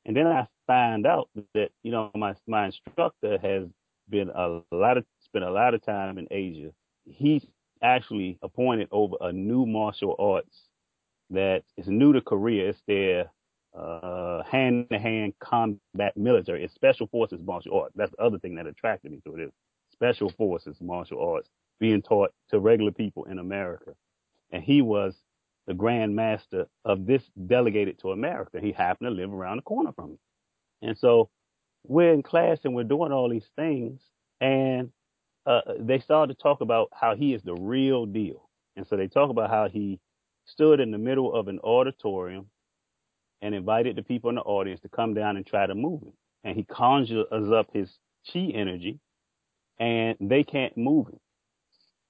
and 0.04 0.16
then 0.16 0.26
I 0.26 0.48
find 0.66 1.06
out 1.06 1.28
that 1.54 1.70
you 1.82 1.90
know 1.90 2.10
my 2.14 2.34
my 2.46 2.66
instructor 2.66 3.38
has 3.38 3.68
been 4.08 4.30
a 4.30 4.60
lot 4.72 4.96
of 4.96 5.04
spent 5.20 5.44
a 5.44 5.50
lot 5.50 5.74
of 5.74 5.84
time 5.84 6.18
in 6.18 6.26
Asia. 6.30 6.70
He's 7.04 7.44
actually 7.82 8.38
appointed 8.42 8.88
over 8.90 9.16
a 9.20 9.32
new 9.32 9.66
martial 9.66 10.16
arts 10.18 10.56
that 11.30 11.62
is 11.76 11.88
new 11.88 12.12
to 12.12 12.20
Korea. 12.20 12.70
It's 12.70 12.82
their 12.86 13.30
uh, 13.76 14.42
hand-to-hand 14.44 15.34
combat 15.40 16.16
military. 16.16 16.64
It's 16.64 16.74
special 16.74 17.06
forces 17.08 17.40
martial 17.44 17.78
arts. 17.80 17.94
That's 17.96 18.12
the 18.12 18.22
other 18.22 18.38
thing 18.38 18.54
that 18.56 18.66
attracted 18.66 19.12
me 19.12 19.20
to 19.26 19.34
it. 19.34 19.42
Is 19.42 19.52
special 19.92 20.30
forces 20.30 20.76
martial 20.80 21.20
arts 21.20 21.48
being 21.78 22.02
taught 22.02 22.32
to 22.50 22.58
regular 22.58 22.92
people 22.92 23.24
in 23.24 23.38
America. 23.38 23.92
And 24.50 24.62
he 24.62 24.80
was 24.82 25.14
the 25.66 25.74
grand 25.74 26.14
master 26.14 26.66
of 26.84 27.06
this 27.06 27.22
delegated 27.46 27.98
to 28.00 28.12
America. 28.12 28.60
He 28.60 28.72
happened 28.72 29.08
to 29.08 29.14
live 29.14 29.32
around 29.32 29.58
the 29.58 29.62
corner 29.62 29.92
from 29.92 30.12
me. 30.12 30.18
And 30.82 30.96
so 30.98 31.30
we're 31.86 32.12
in 32.12 32.22
class 32.22 32.58
and 32.64 32.74
we're 32.74 32.84
doing 32.84 33.12
all 33.12 33.28
these 33.28 33.48
things 33.56 34.00
and 34.40 34.90
uh, 35.46 35.60
they 35.78 36.00
started 36.00 36.36
to 36.36 36.42
talk 36.42 36.60
about 36.60 36.88
how 36.92 37.14
he 37.14 37.32
is 37.34 37.42
the 37.42 37.54
real 37.54 38.06
deal. 38.06 38.48
And 38.76 38.86
so 38.86 38.96
they 38.96 39.08
talk 39.08 39.30
about 39.30 39.50
how 39.50 39.68
he 39.68 40.00
stood 40.46 40.80
in 40.80 40.90
the 40.90 40.98
middle 40.98 41.34
of 41.34 41.48
an 41.48 41.60
auditorium 41.60 42.46
and 43.42 43.54
invited 43.54 43.96
the 43.96 44.02
people 44.02 44.30
in 44.30 44.36
the 44.36 44.42
audience 44.42 44.80
to 44.80 44.88
come 44.88 45.14
down 45.14 45.36
and 45.36 45.46
try 45.46 45.66
to 45.66 45.74
move 45.74 46.02
him. 46.02 46.12
And 46.44 46.56
he 46.56 46.64
conjures 46.64 47.26
up 47.32 47.68
his 47.72 47.90
chi 48.32 48.50
energy 48.54 49.00
and 49.78 50.16
they 50.20 50.44
can't 50.44 50.76
move 50.76 51.08
him. 51.08 51.20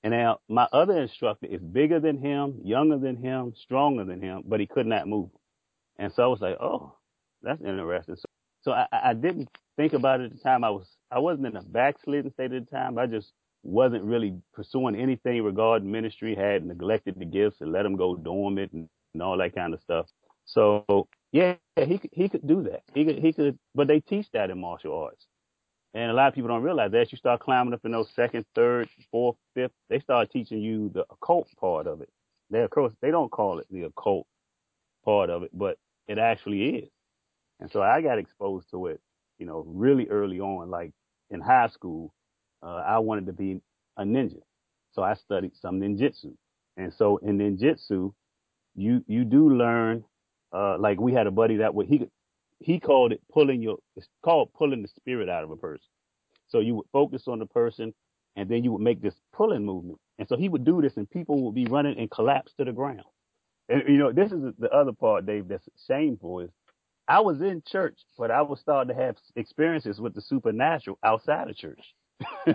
And 0.03 0.13
now 0.13 0.41
my 0.49 0.69
other 0.73 1.01
instructor 1.03 1.47
is 1.47 1.61
bigger 1.61 2.01
than 2.01 2.19
him, 2.19 2.61
younger 2.63 2.99
than 2.99 3.17
him, 3.17 3.55
stronger 3.57 4.05
than 4.05 4.23
him, 4.23 4.45
but 4.47 4.61
he 4.61 4.67
could 4.67 4.87
not 4.87 5.09
move 5.09 5.27
him. 5.27 5.41
And 5.99 6.13
so 6.15 6.23
I 6.23 6.27
was 6.27 6.41
like, 6.41 6.57
oh, 6.61 6.95
that's 7.43 7.63
interesting. 7.63 8.17
So, 8.17 8.25
so 8.67 8.73
I, 8.73 8.87
I 8.93 9.15
didn't 9.15 9.49
think 9.77 9.93
about 9.93 10.21
it 10.21 10.25
at 10.25 10.33
the 10.33 10.41
time. 10.41 10.65
I 10.65 10.71
was 10.71 10.89
I 11.13 11.21
wasn't 11.21 11.47
in 11.47 11.57
a 11.57 11.63
backslidden 11.63 12.33
state 12.33 12.53
at 12.53 12.67
the 12.67 12.71
time. 12.71 12.99
I 12.99 13.07
just 13.07 13.33
wasn't 13.63 14.03
really 14.03 14.35
pursuing 14.53 14.97
anything 14.97 15.41
regarding 15.45 15.91
ministry. 15.91 16.35
Had 16.35 16.67
neglected 16.67 17.15
the 17.17 17.27
gifts 17.27 17.61
and 17.61 17.71
let 17.71 17.85
them 17.85 17.95
go 17.95 18.17
dormant 18.17 18.73
and, 18.73 18.89
and 19.15 19.23
all 19.23 19.39
that 19.39 19.55
kind 19.55 19.73
of 19.73 19.81
stuff. 19.81 20.07
So 20.47 21.07
yeah, 21.31 21.55
he 21.77 22.01
he 22.11 22.29
could 22.29 22.45
do 22.45 22.65
that. 22.65 22.83
He 22.93 23.05
could 23.05 23.19
he 23.21 23.33
could, 23.33 23.57
but 23.73 23.87
they 23.87 24.01
teach 24.01 24.27
that 24.33 24.51
in 24.51 24.61
martial 24.61 24.99
arts. 24.99 25.27
And 25.95 26.11
a 26.11 26.15
lot 26.15 26.27
of 26.27 26.35
people 26.35 26.49
don't 26.49 26.65
realize 26.65 26.91
that 26.91 27.13
you 27.13 27.19
start 27.19 27.41
climbing 27.41 27.73
up 27.73 27.85
in 27.85 27.93
those 27.93 28.11
second, 28.17 28.47
third, 28.57 28.89
fourth, 29.13 29.37
fifth, 29.55 29.73
they 29.89 30.01
start 30.01 30.31
teaching 30.33 30.61
you 30.61 30.91
the 30.93 31.07
occult 31.09 31.49
part 31.61 31.87
of 31.87 32.01
it. 32.01 32.09
They 32.51 32.63
of 32.63 32.71
course 32.71 32.93
they 33.01 33.13
don't 33.13 33.31
call 33.31 33.61
it 33.61 33.67
the 33.71 33.85
occult 33.85 34.27
part 35.05 35.31
of 35.31 35.45
it, 35.45 35.51
but 35.55 35.79
it 36.09 36.19
actually 36.19 36.79
is. 36.81 36.89
And 37.61 37.71
so 37.71 37.83
I 37.83 38.03
got 38.03 38.19
exposed 38.19 38.71
to 38.71 38.87
it, 38.87 39.01
you 39.39 39.47
know, 39.47 39.65
really 39.67 40.09
early 40.09 40.41
on, 40.41 40.71
like 40.71 40.93
in 41.31 41.41
high 41.41 41.69
school. 41.69 42.13
Uh, 42.63 42.83
I 42.87 42.99
wanted 42.99 43.27
to 43.27 43.33
be 43.33 43.61
a 43.97 44.05
ninja, 44.05 44.41
so 44.93 45.03
I 45.03 45.15
studied 45.15 45.57
some 45.57 45.81
ninjutsu. 45.81 46.35
And 46.77 46.93
so 46.93 47.19
in 47.19 47.39
ninjutsu, 47.39 48.13
you 48.75 49.05
you 49.07 49.25
do 49.25 49.51
learn. 49.51 50.05
Uh, 50.53 50.79
like 50.79 51.01
we 51.01 51.13
had 51.13 51.27
a 51.27 51.31
buddy 51.31 51.57
that 51.59 51.75
would 51.75 51.87
he 51.89 52.09
he 52.61 52.81
called 52.81 53.13
it 53.13 53.21
pulling 53.33 53.63
your 53.63 53.79
it's 53.97 54.09
called 54.25 54.53
pulling 54.55 54.83
the 54.83 54.89
spirit 54.89 55.29
out 55.29 55.45
of 55.45 55.51
a 55.51 55.57
person. 55.57 55.87
So 56.49 56.61
you 56.61 56.75
would 56.77 56.87
focus 56.93 57.25
on 57.29 57.39
the 57.41 57.47
person 57.47 57.95
and 58.37 58.49
then 58.49 58.65
you 58.65 58.73
would 58.73 58.83
make 58.83 59.03
this 59.03 59.15
pulling 59.35 59.65
movement. 59.65 59.99
And 60.19 60.29
so 60.29 60.37
he 60.37 60.49
would 60.49 60.65
do 60.65 60.83
this 60.83 60.97
and 60.97 61.11
people 61.11 61.43
would 61.43 61.55
be 61.55 61.67
running 61.67 61.99
and 61.99 62.11
collapse 62.11 62.53
to 62.59 62.65
the 62.65 62.73
ground. 62.73 63.03
And 63.69 63.83
you 63.89 63.99
know, 63.99 64.13
this 64.13 64.33
is 64.33 64.43
the 64.59 64.71
other 64.71 64.93
part, 64.93 65.27
Dave, 65.27 65.49
that's 65.49 65.69
shameful 65.87 66.41
is 66.41 66.51
I 67.09 67.21
was 67.21 67.41
in 67.41 67.63
church, 67.67 67.99
but 68.19 68.31
I 68.31 68.43
was 68.43 68.59
starting 68.61 68.95
to 68.95 69.01
have 69.01 69.17
experiences 69.37 70.01
with 70.01 70.15
the 70.15 70.21
supernatural 70.23 70.99
outside 71.05 71.49
of 71.49 71.57
church. 71.57 71.81
you 72.47 72.55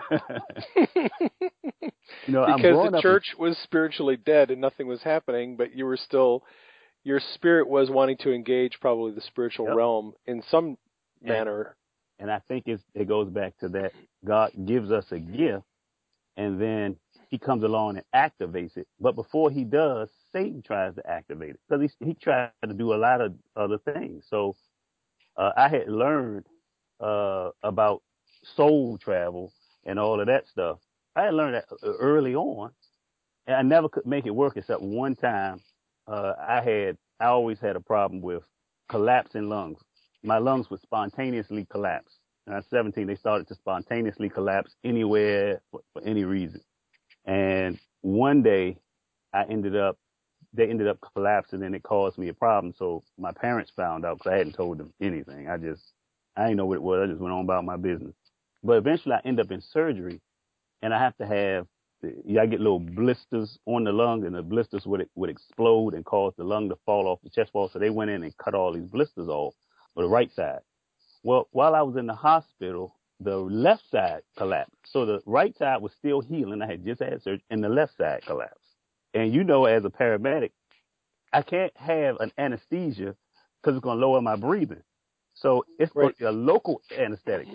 know, 2.28 2.46
because 2.56 2.92
the 2.92 3.00
church 3.02 3.36
was 3.38 3.58
spiritually 3.64 4.18
dead 4.18 4.52
and 4.52 4.60
nothing 4.60 4.88
was 4.88 5.02
happening, 5.04 5.56
but 5.56 5.76
you 5.76 5.86
were 5.86 5.98
still, 5.98 6.44
your 7.04 7.20
spirit 7.34 7.68
was 7.68 7.90
wanting 7.90 8.18
to 8.18 8.34
engage 8.34 8.80
probably 8.82 9.14
the 9.14 9.22
spiritual 9.22 9.68
Yep. 9.68 9.76
realm 9.76 10.14
in 10.26 10.42
some 10.44 10.78
And- 11.22 11.30
manner. 11.30 11.76
And 12.20 12.30
I 12.30 12.40
think 12.48 12.68
it 12.68 13.08
goes 13.08 13.30
back 13.30 13.58
to 13.62 13.70
that 13.70 13.94
God 14.24 14.52
gives 14.66 14.92
us 14.92 15.12
a 15.12 15.18
gift 15.18 15.66
and 16.38 16.62
then 16.62 16.98
he 17.32 17.40
comes 17.40 17.64
along 17.64 17.98
and 17.98 18.06
activates 18.16 18.78
it. 18.78 18.88
But 19.00 19.16
before 19.16 19.52
he 19.52 19.66
does, 19.66 20.10
Satan 20.34 20.62
tries 20.62 20.96
to 20.96 21.10
activate 21.10 21.52
it 21.52 21.62
because 21.70 21.92
he, 22.00 22.08
he 22.08 22.14
tried 22.16 22.52
to 22.66 22.74
do 22.74 22.94
a 22.94 22.98
lot 22.98 23.22
of 23.22 23.36
other 23.58 23.80
things. 23.80 24.26
So, 24.30 24.56
uh, 25.38 25.52
I 25.58 25.70
had 25.70 25.90
learned, 25.90 26.46
uh, 27.00 27.52
about 27.64 28.04
soul 28.44 28.98
travel 29.00 29.54
and 29.86 30.00
all 30.00 30.20
of 30.22 30.28
that 30.28 30.48
stuff. 30.48 30.80
I 31.16 31.24
had 31.24 31.34
learned 31.36 31.56
that 31.56 31.66
uh, 31.84 31.94
early 32.00 32.36
on 32.36 32.72
and 33.48 33.56
I 33.58 33.62
never 33.64 33.90
could 33.90 34.06
make 34.06 34.26
it 34.28 34.36
work 34.36 34.58
except 34.58 34.82
one 34.82 35.16
time. 35.16 35.62
Uh, 36.08 36.34
I 36.40 36.62
had, 36.62 36.98
I 37.20 37.28
always 37.28 37.60
had 37.60 37.76
a 37.78 37.82
problem 37.82 38.22
with 38.22 38.44
collapsing 38.90 39.50
lungs 39.50 39.80
my 40.24 40.38
lungs 40.38 40.70
would 40.70 40.82
spontaneously 40.82 41.66
collapse. 41.70 42.20
I 42.48 42.56
was 42.58 42.66
17, 42.70 43.08
they 43.08 43.16
started 43.16 43.48
to 43.48 43.56
spontaneously 43.56 44.30
collapse 44.30 44.76
anywhere 44.84 45.62
for, 45.72 45.82
for 45.94 46.04
any 46.04 46.26
reason. 46.26 46.62
And 47.26 47.80
one 48.02 48.42
day 48.44 48.78
I 49.34 49.44
ended 49.44 49.76
up, 49.76 49.98
they 50.54 50.70
ended 50.70 50.88
up 50.88 50.98
collapsing 51.14 51.64
and 51.64 51.76
it 51.76 51.84
caused 51.84 52.18
me 52.18 52.28
a 52.28 52.34
problem. 52.34 52.74
So 52.78 53.04
my 53.18 53.32
parents 53.32 53.72
found 53.76 54.06
out 54.06 54.18
because 54.18 54.34
I 54.34 54.38
hadn't 54.38 54.56
told 54.56 54.78
them 54.78 54.94
anything. 55.02 55.50
I 55.50 55.58
just, 55.58 55.94
I 56.36 56.44
didn't 56.46 56.58
know 56.58 56.66
what 56.66 56.76
it 56.76 56.82
was. 56.82 57.02
I 57.04 57.08
just 57.12 57.22
went 57.22 57.34
on 57.34 57.46
about 57.46 57.66
my 57.66 57.78
business. 57.78 58.16
But 58.64 58.78
eventually 58.78 59.16
I 59.16 59.22
end 59.26 59.40
up 59.40 59.52
in 59.52 59.62
surgery 59.62 60.20
and 60.82 60.94
I 60.94 61.00
have 61.00 61.16
to 61.18 61.26
have, 61.26 61.68
I 62.04 62.46
get 62.48 62.60
little 62.60 62.80
blisters 62.80 63.60
on 63.66 63.84
the 63.84 63.92
lung 63.92 64.26
and 64.26 64.36
the 64.36 64.42
blisters 64.42 64.86
would, 64.86 65.08
would 65.16 65.30
explode 65.30 65.94
and 65.94 66.04
cause 66.04 66.34
the 66.38 66.44
lung 66.44 66.70
to 66.70 66.78
fall 66.86 67.08
off 67.08 67.20
the 67.24 67.30
chest 67.30 67.54
wall. 67.54 67.70
So 67.70 67.80
they 67.80 67.92
went 67.92 68.12
in 68.12 68.24
and 68.24 68.36
cut 68.38 68.56
all 68.56 68.74
these 68.74 68.84
blisters 68.88 69.28
off 69.30 69.54
for 69.94 70.04
the 70.04 70.10
right 70.10 70.32
side. 70.34 70.60
Well, 71.24 71.48
while 71.52 71.76
I 71.76 71.82
was 71.84 71.96
in 71.98 72.08
the 72.08 72.16
hospital, 72.16 72.96
the 73.24 73.38
left 73.38 73.84
side 73.92 74.24
collapsed. 74.38 74.76
So 74.86 75.06
the 75.06 75.22
right 75.28 75.58
side 75.58 75.82
was 75.82 75.94
still 75.94 76.22
healing. 76.22 76.62
I 76.62 76.68
had 76.68 76.86
just 76.86 77.02
had 77.02 77.22
surgery, 77.24 77.44
and 77.52 77.64
the 77.64 77.70
left 77.70 77.98
side 77.98 78.24
collapsed. 78.26 78.58
And 79.14 79.34
you 79.34 79.44
know, 79.44 79.66
as 79.66 79.86
a 79.86 79.92
paramedic, 79.92 80.52
I 81.34 81.44
can't 81.44 81.76
have 81.78 82.18
an 82.20 82.32
anesthesia 82.38 83.16
because 83.62 83.78
it's 83.78 83.84
going 83.84 84.00
to 84.00 84.06
lower 84.08 84.22
my 84.22 84.36
breathing. 84.38 84.84
So 85.36 85.66
it's 85.80 85.96
Right. 85.96 86.16
a 86.22 86.32
local 86.32 86.82
anesthetic. 86.98 87.50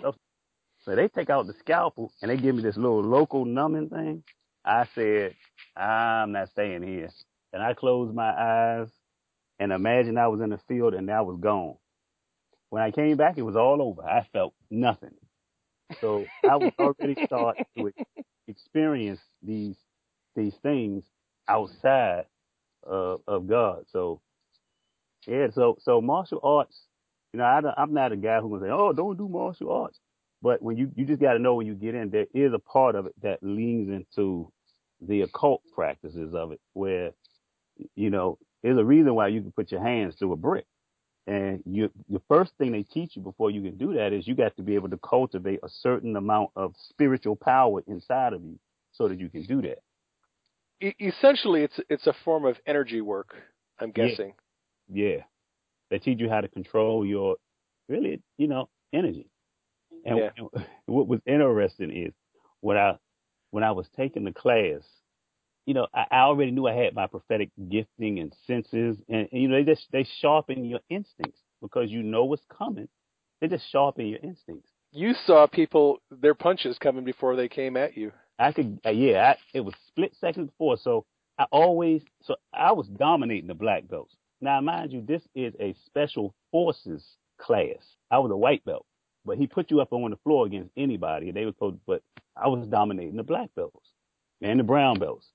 So 0.85 0.95
they 0.95 1.07
take 1.09 1.29
out 1.29 1.47
the 1.47 1.53
scalpel 1.53 2.11
and 2.21 2.31
they 2.31 2.37
give 2.37 2.55
me 2.55 2.63
this 2.63 2.77
little 2.77 3.01
local 3.03 3.45
numbing 3.45 3.89
thing. 3.89 4.23
I 4.65 4.87
said, 4.95 5.35
I'm 5.75 6.33
not 6.33 6.49
staying 6.51 6.83
here. 6.83 7.09
And 7.53 7.63
I 7.63 7.73
closed 7.73 8.15
my 8.15 8.31
eyes 8.31 8.89
and 9.59 9.71
imagined 9.73 10.19
I 10.19 10.27
was 10.27 10.41
in 10.41 10.51
the 10.51 10.59
field 10.67 10.93
and 10.95 11.11
I 11.11 11.21
was 11.21 11.37
gone. 11.39 11.77
When 12.69 12.83
I 12.83 12.91
came 12.91 13.17
back, 13.17 13.37
it 13.37 13.43
was 13.43 13.55
all 13.57 13.81
over. 13.81 14.03
I 14.03 14.27
felt 14.33 14.53
nothing. 14.71 15.15
So 16.01 16.25
I 16.47 16.55
was 16.57 16.71
already 16.79 17.17
starting 17.25 17.65
to 17.77 17.91
experience 18.47 19.19
these 19.43 19.75
these 20.35 20.55
things 20.63 21.03
outside 21.47 22.25
of, 22.83 23.21
of 23.27 23.47
God. 23.47 23.85
So 23.91 24.21
yeah, 25.27 25.47
so 25.53 25.77
so 25.79 26.01
martial 26.01 26.39
arts, 26.43 26.81
you 27.33 27.39
know, 27.39 27.45
I 27.45 27.61
I'm 27.77 27.93
not 27.93 28.11
a 28.11 28.17
guy 28.17 28.39
who's 28.39 28.51
gonna 28.51 28.65
say, 28.65 28.71
oh, 28.71 28.93
don't 28.93 29.17
do 29.17 29.27
martial 29.27 29.71
arts. 29.71 29.99
But 30.41 30.61
when 30.61 30.77
you 30.77 30.91
you 30.95 31.05
just 31.05 31.21
got 31.21 31.33
to 31.33 31.39
know 31.39 31.55
when 31.55 31.67
you 31.67 31.75
get 31.75 31.95
in, 31.95 32.09
there 32.09 32.27
is 32.33 32.53
a 32.53 32.59
part 32.59 32.95
of 32.95 33.07
it 33.07 33.13
that 33.23 33.39
leans 33.41 33.89
into 33.89 34.51
the 35.01 35.21
occult 35.21 35.61
practices 35.73 36.33
of 36.33 36.51
it, 36.51 36.61
where 36.73 37.11
you 37.95 38.09
know 38.09 38.37
there's 38.63 38.77
a 38.77 38.85
reason 38.85 39.15
why 39.15 39.27
you 39.27 39.41
can 39.41 39.51
put 39.51 39.71
your 39.71 39.83
hands 39.83 40.15
through 40.15 40.33
a 40.33 40.37
brick. 40.37 40.65
And 41.27 41.61
you, 41.65 41.91
the 42.09 42.21
first 42.29 42.53
thing 42.57 42.71
they 42.71 42.83
teach 42.83 43.17
you 43.17 43.21
before 43.21 43.51
you 43.51 43.61
can 43.61 43.77
do 43.77 43.93
that 43.95 44.13
is 44.13 44.25
you 44.25 44.33
got 44.33 44.55
to 44.55 44.63
be 44.63 44.75
able 44.75 44.89
to 44.89 44.97
cultivate 44.97 45.59
a 45.61 45.67
certain 45.67 46.15
amount 46.15 46.51
of 46.55 46.73
spiritual 46.89 47.35
power 47.35 47.83
inside 47.85 48.31
of 48.31 48.41
you 48.41 48.57
so 48.93 49.09
that 49.09 49.19
you 49.19 49.29
can 49.29 49.43
do 49.43 49.61
that. 49.61 49.79
Essentially, 50.99 51.63
it's 51.63 51.79
it's 51.89 52.07
a 52.07 52.13
form 52.23 52.45
of 52.45 52.55
energy 52.65 53.01
work. 53.01 53.35
I'm 53.79 53.91
Yeah. 53.95 54.07
guessing. 54.07 54.33
Yeah. 54.87 55.23
They 55.89 55.99
teach 55.99 56.19
you 56.19 56.29
how 56.29 56.41
to 56.41 56.47
control 56.47 57.05
your, 57.05 57.35
really, 57.89 58.21
you 58.37 58.47
know, 58.47 58.69
energy. 58.93 59.29
And 60.05 60.17
Yeah. 60.19 60.29
and 60.37 60.49
what 60.85 61.07
was 61.07 61.19
interesting 61.25 61.91
is 61.91 62.13
when 62.61 62.77
I, 62.77 62.97
when 63.51 63.63
I 63.65 63.71
was 63.71 63.87
taking 63.97 64.23
the 64.23 64.31
class, 64.31 64.81
you 65.67 65.73
know, 65.73 65.85
I, 65.93 66.05
I 66.09 66.19
already 66.21 66.51
knew 66.51 66.65
I 66.65 66.73
had 66.73 66.95
my 66.95 67.07
prophetic 67.07 67.49
gifting 67.69 68.19
and 68.19 68.33
senses 68.47 68.97
and, 69.09 69.27
and, 69.31 69.41
you 69.41 69.49
know, 69.49 69.57
they 69.57 69.63
just, 69.63 69.85
they 69.91 70.07
sharpen 70.21 70.65
your 70.65 70.79
instincts 70.89 71.41
because 71.61 71.91
you 71.91 72.01
know 72.01 72.23
what's 72.23 72.45
coming. 72.49 72.87
They 73.41 73.47
just 73.47 73.69
sharpen 73.69 74.07
your 74.07 74.19
instincts. 74.23 74.69
You 74.93 75.13
saw 75.25 75.45
people 75.45 75.99
their 76.09 76.33
punches 76.33 76.77
coming 76.79 77.03
before 77.03 77.35
they 77.35 77.49
came 77.49 77.75
at 77.75 77.97
you. 77.97 78.13
I 78.39 78.53
could, 78.53 78.79
uh, 78.85 78.91
yeah, 78.91 79.33
I, 79.33 79.37
it 79.53 79.59
was 79.59 79.73
split 79.87 80.15
seconds 80.19 80.49
before. 80.51 80.77
So 80.77 81.05
I 81.37 81.43
always, 81.51 82.01
so 82.23 82.37
I 82.53 82.71
was 82.71 82.87
dominating 82.87 83.47
the 83.47 83.53
black 83.53 83.87
belts. 83.89 84.15
Now, 84.39 84.61
mind 84.61 84.93
you, 84.93 85.01
this 85.01 85.21
is 85.35 85.53
a 85.59 85.75
special 85.85 86.33
forces 86.49 87.03
class. 87.39 87.95
I 88.09 88.19
was 88.19 88.31
a 88.31 88.37
white 88.37 88.63
belt, 88.63 88.85
but 89.25 89.37
he 89.37 89.47
put 89.47 89.69
you 89.69 89.81
up 89.81 89.91
on 89.91 90.11
the 90.11 90.17
floor 90.17 90.45
against 90.45 90.71
anybody. 90.77 91.31
They 91.31 91.43
were 91.43 91.51
supposed, 91.51 91.79
but 91.85 92.03
I 92.41 92.47
was 92.47 92.65
dominating 92.67 93.17
the 93.17 93.23
black 93.23 93.49
belts 93.53 93.89
and 94.41 94.59
the 94.59 94.63
brown 94.63 94.99
belts. 94.99 95.27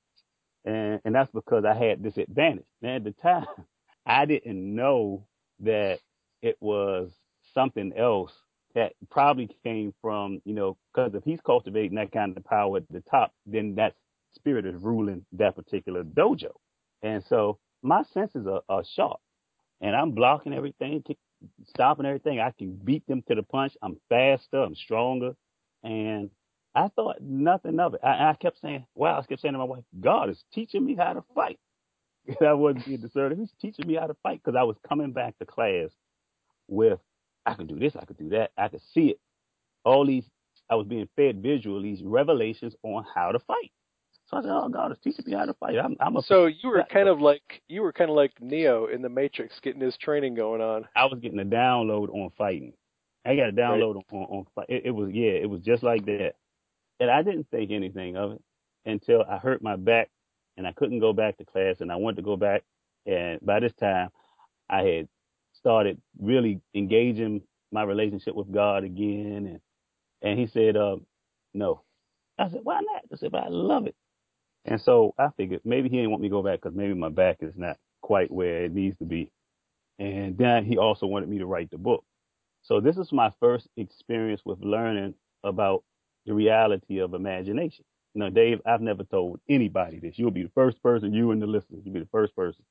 And, 0.64 1.00
and 1.04 1.14
that's 1.14 1.30
because 1.32 1.64
I 1.64 1.74
had 1.74 2.02
this 2.02 2.16
advantage. 2.18 2.66
And 2.82 2.92
at 2.92 3.04
the 3.04 3.12
time, 3.22 3.46
I 4.06 4.26
didn't 4.26 4.74
know 4.74 5.26
that 5.60 6.00
it 6.42 6.56
was 6.60 7.12
something 7.54 7.92
else 7.96 8.32
that 8.74 8.94
probably 9.10 9.50
came 9.64 9.94
from, 10.00 10.40
you 10.44 10.54
know, 10.54 10.76
because 10.92 11.14
if 11.14 11.24
he's 11.24 11.40
cultivating 11.44 11.96
that 11.96 12.12
kind 12.12 12.36
of 12.36 12.44
power 12.44 12.78
at 12.78 12.88
the 12.90 13.02
top, 13.02 13.32
then 13.46 13.74
that 13.76 13.94
spirit 14.34 14.66
is 14.66 14.74
ruling 14.80 15.24
that 15.32 15.56
particular 15.56 16.02
dojo. 16.04 16.52
And 17.02 17.22
so 17.28 17.58
my 17.82 18.02
senses 18.14 18.46
are, 18.46 18.62
are 18.68 18.84
sharp 18.84 19.20
and 19.80 19.94
I'm 19.94 20.12
blocking 20.12 20.54
everything, 20.54 21.04
stopping 21.66 22.06
everything. 22.06 22.40
I 22.40 22.52
can 22.52 22.72
beat 22.72 23.06
them 23.06 23.22
to 23.28 23.34
the 23.34 23.42
punch. 23.42 23.74
I'm 23.82 23.98
faster. 24.08 24.62
I'm 24.62 24.76
stronger. 24.76 25.34
And 25.82 26.30
I 26.75 26.89
thought 26.89 27.20
nothing 27.20 27.79
of 27.81 27.95
it. 27.95 28.01
I, 28.03 28.31
I 28.31 28.37
kept 28.41 28.61
saying, 28.61 28.87
wow, 28.95 29.18
I 29.18 29.27
kept 29.27 29.43
saying 29.43 29.53
to 29.53 29.59
my 29.59 29.64
wife, 29.64 29.85
God 30.01 30.31
is 30.31 30.43
teaching 30.53 30.85
me 30.85 30.95
how 30.95 31.12
to 31.12 31.25
fight. 31.35 31.59
I 32.41 32.53
wasn't 32.53 32.87
being 32.87 33.01
discerning. 33.01 33.39
He's 33.39 33.53
teaching 33.61 33.87
me 33.87 33.95
how 33.95 34.07
to 34.07 34.16
fight 34.23 34.41
because 34.43 34.57
I 34.59 34.62
was 34.62 34.77
coming 34.89 35.12
back 35.12 35.39
to 35.39 35.45
class 35.45 35.91
with, 36.68 36.99
I 37.45 37.55
could 37.55 37.68
do 37.68 37.79
this, 37.79 37.95
I 38.01 38.05
could 38.05 38.18
do 38.18 38.31
that, 38.31 38.53
I 38.57 38.68
could 38.68 38.83
see 38.95 39.09
it. 39.09 39.20
All 39.85 40.07
these, 40.07 40.25
I 40.70 40.77
was 40.77 40.87
being 40.87 41.09
fed 41.16 41.43
visual, 41.43 41.83
these 41.83 42.03
revelations 42.03 42.75
on 42.83 43.05
how 43.14 43.33
to 43.33 43.39
fight. 43.41 43.73
So 44.27 44.39
I 44.39 44.43
said, 44.43 44.51
oh, 44.51 44.68
God 44.68 44.93
is 44.93 44.99
teaching 45.03 45.25
me 45.27 45.35
how 45.37 45.45
to 45.45 45.55
fight. 45.55 45.77
I'm, 45.77 45.97
I'm 46.01 46.16
a, 46.16 46.23
So 46.23 46.47
you 46.47 46.70
were 46.70 46.85
kind 46.91 47.09
of 47.09 47.20
like 47.20 47.62
you 47.68 47.83
were 47.83 47.93
kind 47.93 48.09
of 48.09 48.16
like 48.16 48.33
Neo 48.41 48.87
in 48.87 49.03
the 49.03 49.09
Matrix, 49.09 49.59
getting 49.61 49.81
his 49.81 49.97
training 49.99 50.35
going 50.35 50.62
on. 50.62 50.87
I 50.97 51.05
was 51.05 51.18
getting 51.20 51.41
a 51.41 51.45
download 51.45 52.09
on 52.09 52.31
fighting. 52.39 52.73
I 53.27 53.37
got 53.37 53.51
a 53.51 53.53
download 53.53 53.97
on, 53.97 54.03
on, 54.12 54.25
on 54.25 54.47
fight. 54.55 54.66
It, 54.68 54.87
it 54.87 54.91
was, 54.91 55.11
yeah, 55.12 55.33
it 55.33 55.51
was 55.51 55.61
just 55.61 55.83
like 55.83 56.07
that. 56.07 56.35
And 57.03 57.11
I 57.11 57.22
didn't 57.22 57.48
think 57.50 57.72
anything 57.72 58.16
of 58.16 58.34
it 58.34 58.42
until 58.86 59.24
I 59.28 59.38
hurt 59.38 59.61
my 59.61 59.74
back 59.74 60.09
and 60.57 60.68
I 60.68 60.72
couldn't 60.72 61.00
go 61.00 61.12
back 61.12 61.36
to 61.38 61.44
class 61.44 61.80
and 61.80 61.90
I 61.90 61.96
wanted 61.96 62.18
to 62.18 62.22
go 62.22 62.36
back. 62.36 62.62
And 63.07 63.40
by 63.44 63.59
this 63.59 63.72
time 63.72 64.11
I 64.70 64.82
had 64.82 65.09
started 65.53 66.00
really 66.20 66.61
engaging 66.76 67.42
my 67.72 67.82
relationship 67.82 68.36
with 68.36 68.53
God 68.53 68.84
again. 68.84 69.48
And, 69.48 69.61
and 70.22 70.38
he 70.38 70.46
said, 70.46 70.76
uh, 70.76 70.98
no. 71.53 71.82
I 72.38 72.48
said, 72.50 72.61
why 72.62 72.80
not? 72.80 73.03
I 73.12 73.16
said, 73.16 73.32
but 73.32 73.42
I 73.42 73.48
love 73.48 73.88
it. 73.88 73.96
And 74.64 74.80
so 74.80 75.12
I 75.18 75.30
figured 75.36 75.62
maybe 75.64 75.88
he 75.88 75.96
didn't 75.96 76.12
want 76.12 76.22
me 76.22 76.28
to 76.28 76.32
go 76.32 76.44
back 76.44 76.61
because 76.62 76.76
maybe 76.76 76.94
my 76.94 77.09
back 77.09 77.38
is 77.40 77.55
not 77.57 77.78
quite 78.00 78.30
where 78.30 78.66
it 78.66 78.72
needs 78.72 78.96
to 78.98 79.07
be. 79.07 79.32
And 79.98 80.38
then 80.38 80.66
he 80.66 80.78
also 80.78 81.07
wanted 81.07 81.28
me 81.28 81.38
to 81.38 81.46
write 81.46 81.72
the 81.72 81.78
book. 81.78 82.05
So 82.62 82.78
this 82.78 82.96
is 82.96 83.11
my 83.11 83.32
first 83.40 83.66
experience 83.76 84.42
with 84.44 84.61
learning 84.61 85.14
about 85.42 85.82
the 86.27 86.35
reality 86.35 86.99
of 86.99 87.14
imagination. 87.14 87.85
You 88.14 88.20
know, 88.20 88.31
Dave, 88.31 88.61
I've 88.66 88.81
never 88.83 89.05
told 89.05 89.41
anybody 89.49 89.99
this. 89.99 90.18
You'll 90.18 90.31
be 90.31 90.43
the 90.45 90.53
first 90.55 90.83
person, 90.83 91.12
you 91.14 91.31
and 91.31 91.41
the 91.41 91.47
listeners, 91.47 91.83
you'll 91.85 91.95
be 91.95 92.01
the 92.01 92.09
first 92.12 92.37
person. 92.37 92.64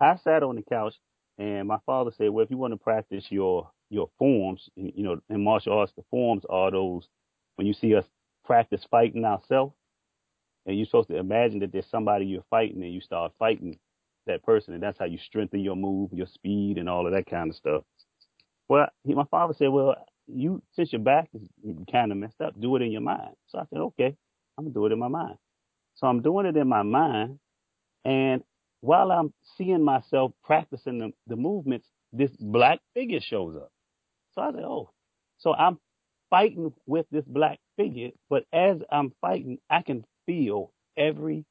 I 0.00 0.16
sat 0.16 0.42
on 0.42 0.56
the 0.56 0.62
couch 0.62 0.94
and 1.38 1.68
my 1.68 1.78
father 1.86 2.10
said, 2.16 2.30
well, 2.30 2.44
if 2.44 2.50
you 2.50 2.58
want 2.58 2.72
to 2.72 2.78
practice 2.78 3.26
your, 3.30 3.70
your 3.90 4.10
forms, 4.18 4.68
you 4.76 5.04
know, 5.04 5.20
in 5.30 5.44
martial 5.44 5.78
arts, 5.78 5.92
the 5.96 6.04
forms 6.10 6.44
are 6.50 6.70
those 6.70 7.08
when 7.56 7.66
you 7.66 7.74
see 7.74 7.94
us 7.94 8.04
practice 8.44 8.84
fighting 8.90 9.24
ourselves 9.24 9.74
and 10.66 10.76
you're 10.76 10.86
supposed 10.86 11.08
to 11.08 11.16
imagine 11.16 11.60
that 11.60 11.72
there's 11.72 11.88
somebody 11.90 12.26
you're 12.26 12.44
fighting 12.50 12.82
and 12.82 12.92
you 12.92 13.00
start 13.00 13.32
fighting 13.38 13.78
that 14.26 14.42
person 14.42 14.74
and 14.74 14.82
that's 14.82 14.98
how 14.98 15.04
you 15.04 15.18
strengthen 15.18 15.60
your 15.60 15.76
move, 15.76 16.12
your 16.12 16.26
speed 16.26 16.78
and 16.78 16.88
all 16.88 17.06
of 17.06 17.12
that 17.12 17.26
kind 17.26 17.50
of 17.50 17.56
stuff. 17.56 17.82
Well, 18.68 18.88
he, 19.04 19.14
my 19.14 19.24
father 19.30 19.54
said, 19.54 19.68
well, 19.68 19.94
you, 20.26 20.62
since 20.72 20.92
your 20.92 21.02
back 21.02 21.28
is 21.34 21.42
kind 21.90 22.12
of 22.12 22.18
messed 22.18 22.40
up, 22.40 22.58
do 22.60 22.76
it 22.76 22.82
in 22.82 22.92
your 22.92 23.00
mind. 23.00 23.34
So 23.48 23.58
I 23.58 23.64
said, 23.70 23.78
okay, 23.78 24.16
I'm 24.56 24.64
gonna 24.64 24.74
do 24.74 24.86
it 24.86 24.92
in 24.92 24.98
my 24.98 25.08
mind. 25.08 25.36
So 25.96 26.06
I'm 26.06 26.22
doing 26.22 26.46
it 26.46 26.56
in 26.56 26.68
my 26.68 26.82
mind. 26.82 27.38
And 28.04 28.42
while 28.80 29.10
I'm 29.10 29.32
seeing 29.56 29.82
myself 29.82 30.32
practicing 30.44 30.98
the, 30.98 31.10
the 31.26 31.36
movements, 31.36 31.88
this 32.12 32.30
black 32.38 32.80
figure 32.94 33.20
shows 33.20 33.56
up. 33.56 33.70
So 34.32 34.42
I 34.42 34.52
said, 34.52 34.64
oh, 34.64 34.90
so 35.38 35.54
I'm 35.54 35.78
fighting 36.30 36.72
with 36.86 37.06
this 37.10 37.24
black 37.26 37.58
figure, 37.76 38.10
but 38.28 38.44
as 38.52 38.78
I'm 38.90 39.12
fighting, 39.20 39.58
I 39.70 39.82
can 39.82 40.04
feel 40.26 40.72
every 40.96 41.44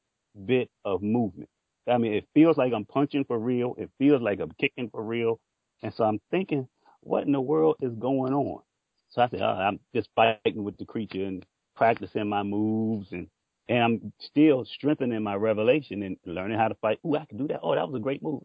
bit 0.46 0.68
of 0.84 1.02
movement. 1.02 1.48
I 1.88 1.98
mean, 1.98 2.14
it 2.14 2.26
feels 2.34 2.56
like 2.56 2.72
I'm 2.72 2.84
punching 2.86 3.24
for 3.24 3.38
real. 3.38 3.74
It 3.78 3.90
feels 3.98 4.22
like 4.22 4.40
I'm 4.40 4.52
kicking 4.58 4.88
for 4.90 5.02
real. 5.02 5.38
And 5.82 5.92
so 5.94 6.04
I'm 6.04 6.20
thinking, 6.30 6.68
what 7.04 7.24
in 7.26 7.32
the 7.32 7.42
world 7.42 7.76
is 7.82 7.94
going 7.94 8.34
on? 8.34 8.62
So 9.10 9.22
I 9.22 9.28
said, 9.30 9.42
oh, 9.42 9.46
I'm 9.46 9.80
just 9.94 10.10
fighting 10.16 10.64
with 10.64 10.78
the 10.78 10.86
creature 10.86 11.24
and 11.24 11.46
practicing 11.76 12.28
my 12.28 12.44
moves 12.44 13.12
and, 13.12 13.28
and 13.68 13.84
I'm 13.84 14.14
still 14.20 14.64
strengthening 14.66 15.22
my 15.22 15.36
revelation 15.36 16.02
and 16.04 16.18
learning 16.26 16.58
how 16.58 16.68
to 16.68 16.76
fight. 16.76 17.00
Ooh, 17.06 17.16
I 17.16 17.26
can 17.26 17.38
do 17.38 17.48
that. 17.48 17.60
Oh, 17.62 17.74
that 17.74 17.88
was 17.88 17.96
a 17.98 18.02
great 18.02 18.22
move. 18.22 18.42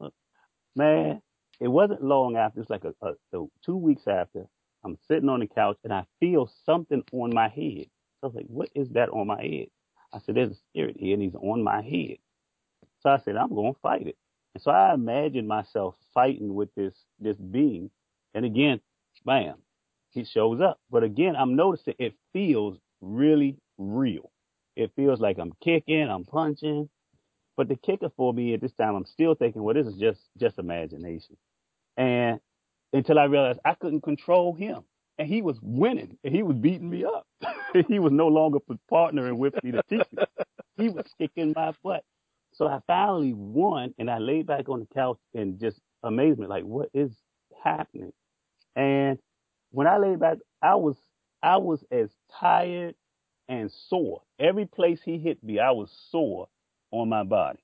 Man, 0.76 1.22
it 1.62 1.70
wasn't 1.70 2.04
long 2.04 2.38
after, 2.38 2.62
it's 2.62 2.72
like 2.72 2.86
a, 2.86 2.96
a 3.08 3.14
so 3.32 3.52
two 3.66 3.78
weeks 3.78 4.04
after, 4.08 4.48
I'm 4.86 4.98
sitting 5.08 5.30
on 5.30 5.42
the 5.42 5.48
couch 5.48 5.78
and 5.86 5.94
I 5.94 6.06
feel 6.20 6.52
something 6.66 7.04
on 7.14 7.34
my 7.34 7.50
head. 7.50 7.88
So 8.22 8.26
I 8.26 8.28
was 8.28 8.36
like, 8.36 8.48
what 8.48 8.70
is 8.76 8.90
that 8.92 9.10
on 9.12 9.28
my 9.28 9.42
head? 9.42 9.68
I 10.14 10.20
said, 10.20 10.36
there's 10.36 10.52
a 10.54 10.56
spirit 10.72 10.98
here 11.00 11.16
and 11.16 11.24
he's 11.24 11.36
on 11.36 11.64
my 11.64 11.84
head. 11.84 12.18
So 13.02 13.10
I 13.10 13.20
said, 13.20 13.38
I'm 13.38 13.54
going 13.56 13.76
to 13.76 13.82
fight 13.82 14.08
it. 14.08 14.18
And 14.56 14.64
so 14.64 14.72
I 14.72 14.94
imagined 14.94 15.48
myself 15.48 15.96
fighting 16.14 16.56
with 16.56 16.74
this, 16.76 16.96
this 17.20 17.38
being. 17.38 17.92
And 18.36 18.46
again, 18.46 18.82
bam, 19.26 19.56
he 20.12 20.26
shows 20.26 20.62
up. 20.62 20.80
But 20.92 21.04
again, 21.04 21.36
I'm 21.36 21.56
noticing 21.56 21.96
it 22.00 22.16
feels 22.34 22.78
really 23.02 23.58
real. 23.78 24.32
It 24.76 24.92
feels 24.96 25.20
like 25.22 25.40
I'm 25.40 25.54
kicking, 25.64 26.10
I'm 26.10 26.26
punching. 26.26 26.90
But 27.58 27.70
the 27.70 27.76
kicker 27.76 28.10
for 28.18 28.34
me 28.34 28.54
at 28.56 28.62
this 28.62 28.74
time, 28.74 28.96
I'm 28.96 29.06
still 29.06 29.36
thinking, 29.36 29.64
well, 29.64 29.76
this 29.76 29.88
is 29.88 29.96
just, 29.96 30.22
just 30.40 30.60
imagination. 30.60 31.38
And 31.98 32.40
until 32.94 33.20
I 33.20 33.26
realized 33.26 33.60
I 33.66 33.76
couldn't 33.76 34.02
control 34.04 34.54
him. 34.54 34.84
and 35.20 35.28
he 35.28 35.42
was 35.42 35.58
winning, 35.62 36.18
and 36.24 36.36
he 36.36 36.44
was 36.44 36.58
beating 36.58 36.90
me 36.90 37.06
up. 37.06 37.28
he 37.90 38.00
was 38.00 38.12
no 38.14 38.28
longer 38.28 38.60
partnering 38.92 39.38
with 39.38 39.56
me 39.64 39.72
to 39.72 39.82
teach 39.90 40.08
me. 40.14 40.24
He 40.78 40.90
was 40.90 41.06
kicking 41.20 41.54
my 41.56 41.74
butt. 41.84 42.04
So 42.54 42.68
I 42.68 42.80
finally 42.88 43.34
won, 43.34 43.94
and 44.00 44.10
I 44.12 44.20
laid 44.20 44.48
back 44.48 44.70
on 44.70 44.82
the 44.82 44.88
couch 44.94 45.20
in 45.34 45.60
just 45.60 45.80
amazement, 46.04 46.50
like, 46.50 46.66
what 46.66 46.90
is 46.94 47.12
happening? 47.64 48.14
And 48.80 49.20
when 49.72 49.88
I 49.88 49.98
laid 49.98 50.22
back, 50.22 50.38
I 50.62 50.76
was 50.76 50.96
I 51.44 51.58
was 51.58 51.84
as 51.92 52.10
tired 52.40 52.96
and 53.50 53.70
sore. 53.90 54.22
Every 54.40 54.66
place 54.66 55.02
he 55.04 55.18
hit 55.18 55.44
me, 55.44 55.60
I 55.60 55.72
was 55.72 55.92
sore 56.12 56.48
on 56.92 57.10
my 57.10 57.24
body. 57.24 57.60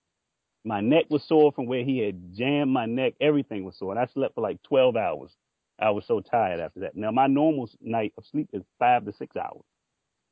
My 0.65 0.81
neck 0.81 1.05
was 1.09 1.23
sore 1.23 1.53
from 1.53 1.67
where 1.67 1.85
he 1.85 1.99
had 1.99 2.35
jammed 2.35 2.71
my 2.71 2.85
neck. 2.85 3.13
Everything 3.21 3.63
was 3.63 3.77
sore. 3.77 3.91
And 3.91 3.99
I 3.99 4.07
slept 4.07 4.35
for 4.35 4.41
like 4.41 4.61
12 4.63 4.97
hours. 4.97 5.31
I 5.79 5.91
was 5.91 6.05
so 6.05 6.19
tired 6.19 6.59
after 6.59 6.81
that. 6.81 6.97
Now, 6.97 7.11
my 7.11 7.27
normal 7.27 7.69
night 7.81 8.13
of 8.17 8.25
sleep 8.25 8.49
is 8.51 8.63
five 8.79 9.05
to 9.05 9.13
six 9.13 9.37
hours. 9.37 9.63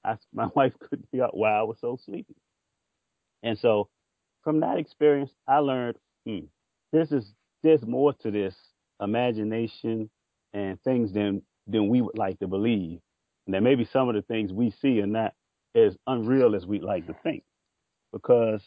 I, 0.03 0.17
my 0.33 0.49
wife 0.55 0.73
couldn't 0.79 1.09
figure 1.11 1.25
out 1.25 1.37
why 1.37 1.51
I 1.51 1.63
was 1.63 1.77
so 1.79 1.97
sleepy. 2.03 2.35
And 3.41 3.57
so 3.57 3.89
from 4.43 4.59
that 4.61 4.79
experience, 4.79 5.31
I 5.47 5.59
learned 5.59 5.97
hmm, 6.25 6.45
this 6.91 7.11
is 7.11 7.31
there's 7.61 7.85
more 7.85 8.13
to 8.13 8.31
this 8.31 8.55
imagination 9.01 10.09
and 10.53 10.81
things 10.83 11.13
than 11.13 11.41
than 11.67 11.89
we 11.89 12.01
would 12.01 12.17
like 12.17 12.39
to 12.39 12.47
believe. 12.47 12.99
And 13.45 13.55
that 13.55 13.63
maybe 13.63 13.85
some 13.85 14.09
of 14.09 14.15
the 14.15 14.21
things 14.23 14.51
we 14.53 14.71
see 14.71 15.01
are 15.01 15.07
not 15.07 15.33
as 15.75 15.97
unreal 16.07 16.55
as 16.55 16.65
we'd 16.65 16.83
like 16.83 17.07
to 17.07 17.15
think. 17.23 17.43
Because, 18.11 18.61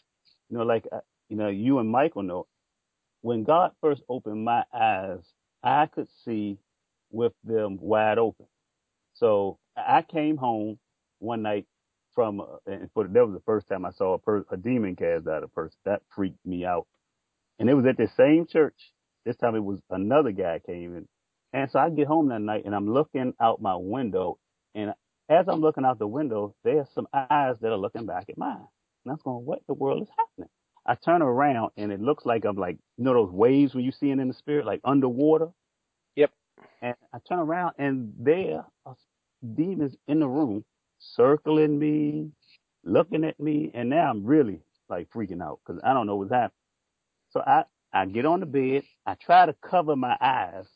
you 0.50 0.58
know, 0.58 0.64
like, 0.64 0.86
uh, 0.92 1.00
you 1.28 1.36
know, 1.36 1.48
you 1.48 1.78
and 1.78 1.88
Michael 1.90 2.22
know, 2.22 2.46
when 3.22 3.44
God 3.44 3.72
first 3.80 4.02
opened 4.08 4.44
my 4.44 4.64
eyes, 4.74 5.20
I 5.62 5.86
could 5.86 6.08
see 6.24 6.58
with 7.10 7.32
them 7.44 7.78
wide 7.80 8.18
open. 8.18 8.46
So 9.14 9.58
I 9.76 10.02
came 10.02 10.36
home 10.36 10.78
one 11.18 11.42
night 11.42 11.66
from, 12.14 12.40
uh, 12.40 12.46
and 12.66 12.90
for 12.94 13.06
that 13.06 13.26
was 13.26 13.34
the 13.34 13.42
first 13.46 13.68
time 13.68 13.84
I 13.84 13.92
saw 13.92 14.14
a, 14.14 14.18
per, 14.18 14.44
a 14.50 14.56
demon 14.56 14.96
cast 14.96 15.26
out 15.28 15.42
of 15.42 15.44
a 15.44 15.48
person. 15.48 15.78
That 15.84 16.02
freaked 16.14 16.44
me 16.46 16.64
out. 16.64 16.86
And 17.58 17.70
it 17.70 17.74
was 17.74 17.86
at 17.86 17.96
the 17.96 18.08
same 18.16 18.46
church. 18.46 18.92
This 19.24 19.36
time 19.36 19.56
it 19.56 19.64
was 19.64 19.80
another 19.90 20.32
guy 20.32 20.60
came 20.64 20.96
in. 20.96 21.08
And 21.56 21.70
so 21.70 21.80
I 21.80 21.88
get 21.88 22.06
home 22.06 22.28
that 22.28 22.42
night 22.42 22.66
and 22.66 22.74
I'm 22.74 22.92
looking 22.92 23.32
out 23.40 23.62
my 23.62 23.76
window 23.76 24.38
and 24.74 24.92
as 25.30 25.48
I'm 25.48 25.60
looking 25.60 25.86
out 25.86 25.98
the 25.98 26.06
window, 26.06 26.54
there's 26.64 26.86
some 26.94 27.08
eyes 27.14 27.56
that 27.60 27.72
are 27.72 27.78
looking 27.78 28.06
back 28.06 28.26
at 28.28 28.38
mine. 28.38 28.66
And 29.04 29.12
I'm 29.12 29.18
going, 29.24 29.44
what 29.46 29.60
the 29.66 29.74
world 29.74 30.02
is 30.02 30.08
happening? 30.18 30.50
I 30.86 30.96
turn 30.96 31.22
around 31.22 31.70
and 31.78 31.90
it 31.90 32.00
looks 32.00 32.26
like 32.26 32.44
I'm 32.44 32.56
like, 32.56 32.76
you 32.98 33.04
know, 33.04 33.14
those 33.14 33.32
waves 33.32 33.74
when 33.74 33.84
you 33.84 33.90
see 33.90 34.10
it 34.10 34.18
in 34.18 34.28
the 34.28 34.34
spirit, 34.34 34.66
like 34.66 34.80
underwater. 34.84 35.48
Yep. 36.14 36.30
And 36.82 36.94
I 37.12 37.18
turn 37.26 37.38
around 37.38 37.74
and 37.78 38.12
there 38.20 38.64
are 38.84 38.96
demons 39.54 39.96
in 40.06 40.20
the 40.20 40.28
room 40.28 40.64
circling 40.98 41.78
me, 41.78 42.30
looking 42.84 43.24
at 43.24 43.40
me. 43.40 43.70
And 43.74 43.88
now 43.88 44.10
I'm 44.10 44.26
really 44.26 44.60
like 44.90 45.08
freaking 45.10 45.42
out 45.42 45.60
because 45.66 45.80
I 45.82 45.94
don't 45.94 46.06
know 46.06 46.16
what's 46.16 46.30
happening. 46.30 46.52
So 47.30 47.40
I, 47.40 47.64
I 47.92 48.06
get 48.06 48.26
on 48.26 48.40
the 48.40 48.46
bed. 48.46 48.84
I 49.06 49.14
try 49.14 49.46
to 49.46 49.54
cover 49.54 49.96
my 49.96 50.16
eyes 50.20 50.66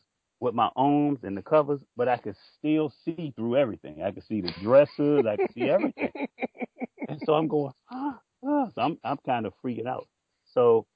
with 0.41 0.55
my 0.55 0.71
arms 0.75 1.21
and 1.23 1.37
the 1.37 1.43
covers, 1.43 1.81
but 1.97 2.09
I 2.09 2.17
could 2.17 2.37
still 2.59 2.93
see 3.05 3.33
through 3.37 3.57
everything. 3.57 4.03
I 4.03 4.11
could 4.11 4.25
see 4.25 4.41
the 4.41 4.53
dressers, 4.63 5.27
I 5.27 5.37
could 5.37 5.53
see 5.53 5.69
everything. 5.69 6.11
and 7.09 7.21
so 7.25 7.35
I'm 7.35 7.47
going, 7.47 7.73
ah, 7.91 8.19
ah. 8.45 8.69
so 8.75 8.81
I'm 8.81 8.99
I'm 9.05 9.19
kind 9.25 9.47
of 9.47 9.53
freaking 9.63 9.87
out. 9.87 10.09
So 10.47 10.87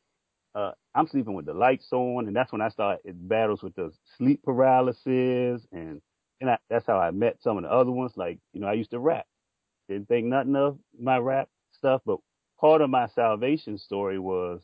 uh, 0.54 0.72
I'm 0.94 1.06
sleeping 1.06 1.34
with 1.34 1.46
the 1.46 1.54
lights 1.54 1.88
on, 1.92 2.26
and 2.26 2.34
that's 2.34 2.52
when 2.52 2.62
I 2.62 2.68
started 2.68 3.28
battles 3.28 3.62
with 3.62 3.74
the 3.74 3.92
sleep 4.16 4.42
paralysis, 4.42 5.66
and 5.72 6.00
and 6.40 6.50
I, 6.50 6.58
that's 6.70 6.86
how 6.86 6.98
I 6.98 7.10
met 7.10 7.36
some 7.42 7.58
of 7.58 7.64
the 7.64 7.70
other 7.70 7.90
ones. 7.90 8.12
Like 8.16 8.38
you 8.52 8.60
know, 8.60 8.68
I 8.68 8.74
used 8.74 8.92
to 8.92 8.98
rap, 8.98 9.26
didn't 9.88 10.08
think 10.08 10.26
nothing 10.26 10.56
of 10.56 10.78
my 10.98 11.18
rap 11.18 11.48
stuff, 11.72 12.00
but 12.06 12.18
part 12.58 12.80
of 12.80 12.88
my 12.88 13.08
salvation 13.08 13.76
story 13.76 14.18
was 14.18 14.62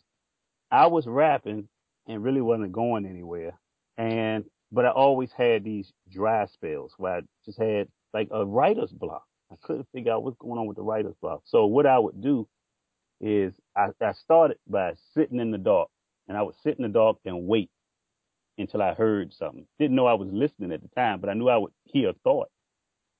I 0.70 0.86
was 0.86 1.06
rapping 1.06 1.68
and 2.06 2.24
really 2.24 2.40
wasn't 2.40 2.72
going 2.72 3.04
anywhere, 3.04 3.58
and 3.98 4.44
but 4.72 4.84
I 4.84 4.90
always 4.90 5.32
had 5.32 5.64
these 5.64 5.92
dry 6.10 6.46
spells 6.46 6.94
where 6.98 7.16
I 7.16 7.20
just 7.44 7.58
had 7.58 7.88
like 8.14 8.28
a 8.30 8.44
writer's 8.44 8.92
block. 8.92 9.24
I 9.50 9.56
couldn't 9.62 9.88
figure 9.94 10.12
out 10.12 10.24
what's 10.24 10.38
going 10.38 10.58
on 10.58 10.66
with 10.66 10.76
the 10.76 10.82
writer's 10.82 11.16
block. 11.20 11.42
So 11.44 11.66
what 11.66 11.86
I 11.86 11.98
would 11.98 12.20
do 12.22 12.48
is 13.20 13.54
I, 13.76 13.88
I 14.00 14.12
started 14.12 14.58
by 14.68 14.94
sitting 15.14 15.40
in 15.40 15.50
the 15.50 15.58
dark 15.58 15.88
and 16.28 16.36
I 16.36 16.42
would 16.42 16.54
sit 16.62 16.76
in 16.78 16.82
the 16.82 16.88
dark 16.88 17.18
and 17.24 17.46
wait 17.46 17.70
until 18.58 18.82
I 18.82 18.94
heard 18.94 19.32
something. 19.32 19.66
Didn't 19.78 19.96
know 19.96 20.06
I 20.06 20.14
was 20.14 20.28
listening 20.32 20.72
at 20.72 20.82
the 20.82 20.88
time, 20.88 21.20
but 21.20 21.30
I 21.30 21.34
knew 21.34 21.48
I 21.48 21.56
would 21.56 21.72
hear 21.84 22.10
a 22.10 22.14
thought. 22.24 22.48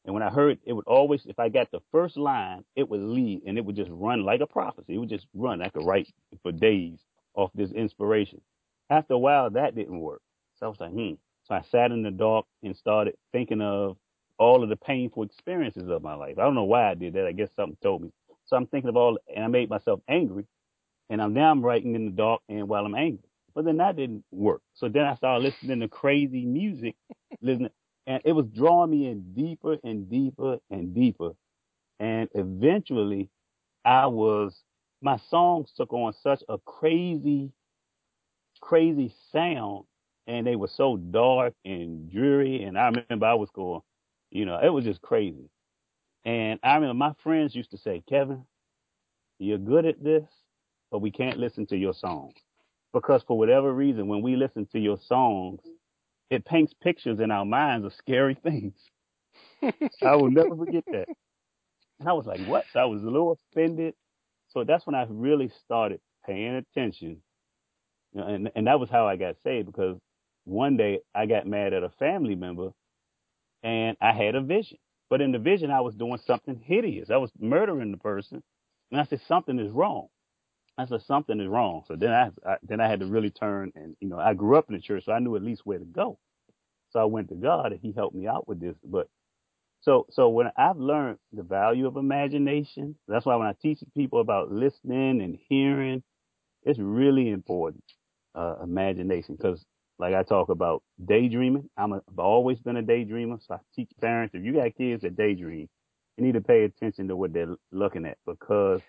And 0.05 0.15
when 0.15 0.23
I 0.23 0.31
heard 0.31 0.59
it 0.65 0.73
would 0.73 0.87
always, 0.87 1.27
if 1.27 1.39
I 1.39 1.49
got 1.49 1.71
the 1.71 1.81
first 1.93 2.17
line, 2.17 2.65
it 2.75 2.89
would 2.89 3.01
lead 3.01 3.43
and 3.47 3.59
it 3.59 3.65
would 3.65 3.77
just 3.77 3.91
run 3.93 4.25
like 4.25 4.41
a 4.41 4.47
prophecy. 4.47 4.95
It 4.95 4.99
would 4.99 5.11
just 5.11 5.27
run. 5.35 5.61
I 5.61 5.69
could 5.69 5.85
write 5.85 6.09
for 6.43 6.53
days 6.53 6.99
off 7.35 7.51
this 7.55 7.71
inspiration. 7.73 8.41
After 8.89 9.15
a 9.15 9.19
while, 9.19 9.51
that 9.51 9.75
didn't 9.75 10.01
work. 10.01 10.23
So 10.59 10.67
I 10.67 10.69
was 10.69 10.81
like, 10.81 10.93
hmm, 10.93 11.13
so 11.51 11.57
I 11.57 11.63
sat 11.63 11.93
in 11.93 12.05
the 12.05 12.13
dark 12.13 12.47
and 12.63 12.77
started 12.77 13.17
thinking 13.33 13.61
of 13.61 13.99
all 14.39 14.63
of 14.63 14.71
the 14.71 14.77
painful 14.77 15.25
experiences 15.25 15.89
of 15.91 16.03
my 16.03 16.15
life. 16.15 16.39
I 16.39 16.45
don't 16.45 16.55
know 16.55 16.65
why 16.65 16.91
I 16.91 16.95
did 16.95 17.15
that. 17.15 17.27
I 17.27 17.33
guess 17.33 17.51
something 17.57 17.77
told 17.83 18.03
me. 18.03 18.13
So 18.47 18.57
I'm 18.57 18.69
thinking 18.69 18.89
of 18.91 18.97
all, 18.97 19.19
and 19.35 19.45
I 19.45 19.49
made 19.49 19.69
myself 19.69 20.01
angry. 20.09 20.47
And 21.11 21.21
I'm 21.21 21.35
now 21.35 21.51
I'm 21.51 21.63
writing 21.63 21.97
in 21.97 22.07
the 22.07 22.13
dark 22.13 22.43
and 22.49 22.69
while 22.69 22.87
I'm 22.87 22.95
angry. 22.95 23.29
But 23.55 23.65
then 23.65 23.79
that 23.79 23.97
didn't 23.97 24.25
work. 24.31 24.63
So 24.75 24.89
then 24.89 25.05
I 25.07 25.17
started 25.17 25.45
listening 25.45 25.81
to 25.81 25.89
crazy 25.89 26.47
music, 26.47 26.97
listening, 27.43 27.71
and 28.07 28.23
it 28.25 28.33
was 28.33 28.47
drawing 28.47 28.91
me 28.91 29.09
in 29.09 29.35
deeper 29.35 29.79
and 29.85 30.09
deeper 30.09 30.59
and 30.71 30.95
deeper. 30.95 31.33
And 32.01 32.29
eventually, 32.35 33.31
I 33.85 34.07
was 34.07 34.63
my 35.03 35.19
songs 35.31 35.73
took 35.77 35.93
on 35.93 36.13
such 36.13 36.45
a 36.49 36.59
crazy, 36.59 37.53
crazy 38.61 39.15
sound 39.33 39.85
and 40.31 40.47
they 40.47 40.55
were 40.57 40.69
so 40.69 40.97
dark 40.97 41.55
and 41.65 42.11
dreary. 42.11 42.62
And 42.62 42.78
I 42.78 42.86
remember 42.86 43.27
I 43.27 43.35
was 43.35 43.51
going, 43.51 43.81
you 44.31 44.44
know, 44.47 44.61
it 44.62 44.69
was 44.69 44.85
just 44.85 45.02
crazy. 45.02 45.51
And 46.24 46.61
I 46.62 46.74
remember 46.77 46.94
my 46.94 47.15
friends 47.23 47.55
used 47.55 47.73
to 47.73 47.78
say, 47.78 48.02
Kevin, 48.09 48.44
you're 49.40 49.59
good 49.59 49.86
at 49.86 50.02
this, 50.02 50.24
but 50.93 51.01
we 51.01 51.11
can't 51.11 51.39
listen 51.39 51.66
to 51.66 51.77
your 51.77 51.94
songs. 51.94 52.35
Because 52.93 53.24
for 53.27 53.36
whatever 53.36 53.73
reason, 53.73 54.07
when 54.07 54.23
we 54.23 54.36
listen 54.36 54.66
to 54.73 54.78
your 54.78 54.98
songs, 55.05 55.61
it 56.31 56.44
paints 56.44 56.74
pictures 56.81 57.19
in 57.19 57.32
our 57.32 57.44
minds 57.44 57.85
of 57.85 57.93
scary 57.94 58.35
things. 58.43 58.74
I 60.02 60.15
will 60.15 60.31
never 60.31 60.57
forget 60.57 60.85
that. 60.93 61.09
And 62.01 62.09
I 62.09 62.15
was 62.15 62.24
like, 62.24 62.40
what? 62.47 62.65
So 62.73 62.81
I 62.81 62.86
was 62.86 63.02
a 63.02 63.07
little 63.07 63.39
offended. 63.52 63.94
So 64.48 64.65
that's 64.65 64.86
when 64.86 64.94
I 64.94 65.07
really 65.11 65.51
started 65.65 66.01
paying 66.24 66.55
attention. 66.57 67.19
You 68.15 68.20
know, 68.20 68.27
and, 68.27 68.51
and 68.57 68.66
that 68.69 68.81
was 68.81 68.89
how 68.89 69.07
I 69.07 69.16
got 69.16 69.36
saved 69.44 69.66
because 69.66 69.98
one 70.51 70.77
day 70.77 71.01
I 71.15 71.27
got 71.27 71.47
mad 71.47 71.73
at 71.73 71.85
a 71.85 71.91
family 71.91 72.35
member 72.35 72.71
and 73.63 73.97
I 74.01 74.13
had 74.13 74.35
a 74.35 74.43
vision. 74.43 74.79
But 75.09 75.21
in 75.21 75.33
the 75.33 75.39
vision, 75.39 75.71
I 75.71 75.81
was 75.81 75.95
doing 75.95 76.19
something 76.27 76.61
hideous. 76.65 77.11
I 77.11 77.17
was 77.17 77.31
murdering 77.39 77.91
the 77.93 77.99
person. 77.99 78.43
And 78.91 79.01
I 79.01 79.05
said, 79.05 79.21
something 79.29 79.59
is 79.59 79.71
wrong. 79.71 80.09
I 80.79 80.87
said, 80.87 81.03
something 81.03 81.41
is 81.41 81.49
wrong. 81.49 81.85
So 81.87 81.97
then 81.97 82.11
I, 82.11 82.31
I, 82.49 82.57
then 82.63 82.81
I 82.81 82.89
had 82.89 83.01
to 83.01 83.07
really 83.07 83.31
turn 83.31 83.73
and, 83.75 83.97
you 84.01 84.09
know, 84.09 84.19
I 84.19 84.35
grew 84.35 84.57
up 84.57 84.67
in 84.69 84.77
the 84.77 84.83
church, 84.83 85.05
so 85.05 85.13
I 85.13 85.19
knew 85.19 85.37
at 85.37 85.43
least 85.43 85.63
where 85.65 85.79
to 85.79 85.85
go. 85.85 86.19
So 86.91 87.01
I 87.01 87.05
went 87.05 87.29
to 87.29 87.37
God 87.37 87.73
and 87.73 87.81
he 87.81 87.93
helped 87.93 88.17
me 88.17 88.27
out 88.27 88.49
with 88.49 88.61
this. 88.61 88.77
But 88.85 89.09
so, 89.83 90.07
so 90.11 90.29
when 90.29 90.51
I've 90.57 90.79
learned 90.79 91.19
the 91.33 91.43
value 91.43 91.87
of 91.87 91.97
imagination, 91.97 92.97
that's 93.09 93.27
why 93.27 93.37
when 93.37 93.49
I 93.49 93.55
teach 93.61 93.81
people 93.97 94.21
about 94.21 94.53
listening 94.53 95.23
and 95.23 95.39
hearing, 95.49 96.03
it's 96.65 96.79
really 96.79 97.31
important, 97.31 97.85
uh, 98.35 98.57
imagination, 98.63 99.37
because 99.37 99.65
like 100.01 100.15
I 100.15 100.23
talk 100.23 100.49
about 100.49 100.83
daydreaming. 101.05 101.69
I'm 101.77 101.93
a, 101.93 101.97
I've 101.97 102.19
always 102.19 102.59
been 102.59 102.79
a 102.79 102.83
daydreamer. 102.83 103.39
So 103.47 103.55
I 103.55 103.59
teach 103.77 103.91
parents, 104.01 104.35
if 104.35 104.43
you 104.43 104.55
got 104.55 104.75
kids 104.77 105.03
that 105.03 105.17
daydream, 105.17 105.69
you 106.17 106.25
need 106.25 106.35
to 106.35 106.41
pay 106.41 106.65
attention 106.65 107.09
to 107.09 107.17
what 107.17 107.33
they're 107.35 107.55
looking 107.71 108.07
at 108.07 108.17
because 108.27 108.81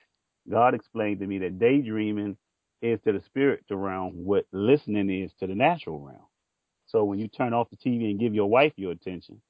God 0.50 0.74
explained 0.74 1.20
to 1.20 1.28
me 1.28 1.40
that 1.40 1.60
daydreaming 1.60 2.38
is 2.82 3.00
to 3.02 3.12
the 3.12 3.22
spirit 3.22 3.64
realm 3.70 4.26
what 4.26 4.46
listening 4.54 5.10
is 5.10 5.32
to 5.40 5.48
the 5.48 5.54
natural 5.54 6.00
realm. 6.00 6.26
So 6.88 7.04
when 7.04 7.20
you 7.20 7.28
turn 7.28 7.54
off 7.54 7.70
the 7.70 7.78
TV 7.78 8.10
and 8.10 8.20
give 8.20 8.34
your 8.34 8.50
wife 8.50 8.74
your 8.78 8.92
attention, 8.92 9.42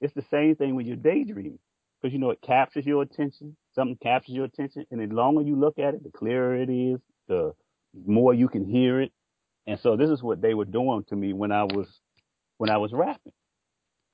it's 0.00 0.14
the 0.14 0.24
same 0.30 0.54
thing 0.54 0.76
when 0.76 0.86
you're 0.86 0.96
daydreaming 0.96 1.58
because 2.00 2.12
you 2.12 2.18
know 2.18 2.30
it 2.30 2.40
captures 2.42 2.86
your 2.86 3.02
attention. 3.02 3.56
Something 3.74 3.98
captures 4.02 4.34
your 4.34 4.44
attention, 4.44 4.86
and 4.90 5.00
the 5.00 5.14
longer 5.14 5.42
you 5.42 5.56
look 5.56 5.78
at 5.78 5.94
it, 5.94 6.04
the 6.04 6.10
clearer 6.10 6.56
it 6.56 6.70
is, 6.70 7.00
the 7.28 7.52
more 8.06 8.34
you 8.34 8.48
can 8.48 8.64
hear 8.64 9.00
it, 9.00 9.12
and 9.66 9.78
so 9.80 9.96
this 9.96 10.10
is 10.10 10.22
what 10.22 10.40
they 10.40 10.54
were 10.54 10.64
doing 10.64 11.04
to 11.08 11.16
me 11.16 11.32
when 11.32 11.52
I 11.52 11.64
was 11.64 11.88
when 12.58 12.70
I 12.70 12.78
was 12.78 12.92
rapping. 12.92 13.32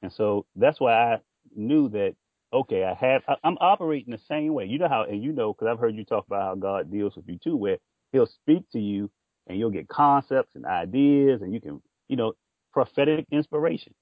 And 0.02 0.12
so 0.12 0.46
that's 0.56 0.80
why 0.80 1.14
I 1.14 1.18
knew 1.54 1.88
that 1.90 2.14
okay, 2.52 2.84
I 2.84 2.94
have 2.94 3.22
I, 3.28 3.36
I'm 3.44 3.58
operating 3.60 4.12
the 4.12 4.20
same 4.28 4.54
way. 4.54 4.66
You 4.66 4.78
know 4.78 4.88
how 4.88 5.04
and 5.04 5.22
you 5.22 5.32
know 5.32 5.52
because 5.52 5.68
I've 5.70 5.78
heard 5.78 5.96
you 5.96 6.04
talk 6.04 6.26
about 6.26 6.42
how 6.42 6.54
God 6.54 6.90
deals 6.90 7.16
with 7.16 7.28
you 7.28 7.38
too, 7.42 7.56
where 7.56 7.78
He'll 8.12 8.26
speak 8.26 8.64
to 8.72 8.80
you 8.80 9.10
and 9.46 9.58
you'll 9.58 9.70
get 9.70 9.88
concepts 9.88 10.54
and 10.54 10.66
ideas 10.66 11.42
and 11.42 11.52
you 11.52 11.60
can 11.60 11.82
you 12.08 12.16
know 12.16 12.34
prophetic 12.72 13.26
inspiration. 13.30 13.94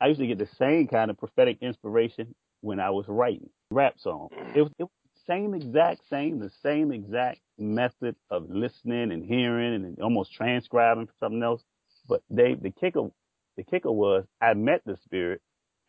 I 0.00 0.08
used 0.08 0.20
to 0.20 0.26
get 0.26 0.38
the 0.38 0.48
same 0.58 0.88
kind 0.88 1.10
of 1.10 1.18
prophetic 1.18 1.58
inspiration 1.60 2.34
when 2.60 2.80
I 2.80 2.90
was 2.90 3.06
writing 3.08 3.50
rap 3.70 3.94
songs. 3.98 4.30
It 4.54 4.62
was, 4.62 4.72
it 4.78 4.84
was 4.84 4.90
the 5.14 5.32
same 5.32 5.54
exact 5.54 6.02
same, 6.10 6.38
the 6.40 6.50
same 6.62 6.92
exact 6.92 7.40
method 7.58 8.16
of 8.30 8.50
listening 8.50 9.12
and 9.12 9.24
hearing 9.24 9.74
and 9.74 9.98
almost 10.00 10.32
transcribing 10.32 11.06
for 11.06 11.14
something 11.20 11.42
else. 11.42 11.62
But 12.08 12.22
they, 12.30 12.54
the 12.54 12.70
kicker, 12.70 13.08
the 13.56 13.64
kicker 13.64 13.92
was 13.92 14.24
I 14.40 14.54
met 14.54 14.82
the 14.84 14.96
spirit 15.04 15.40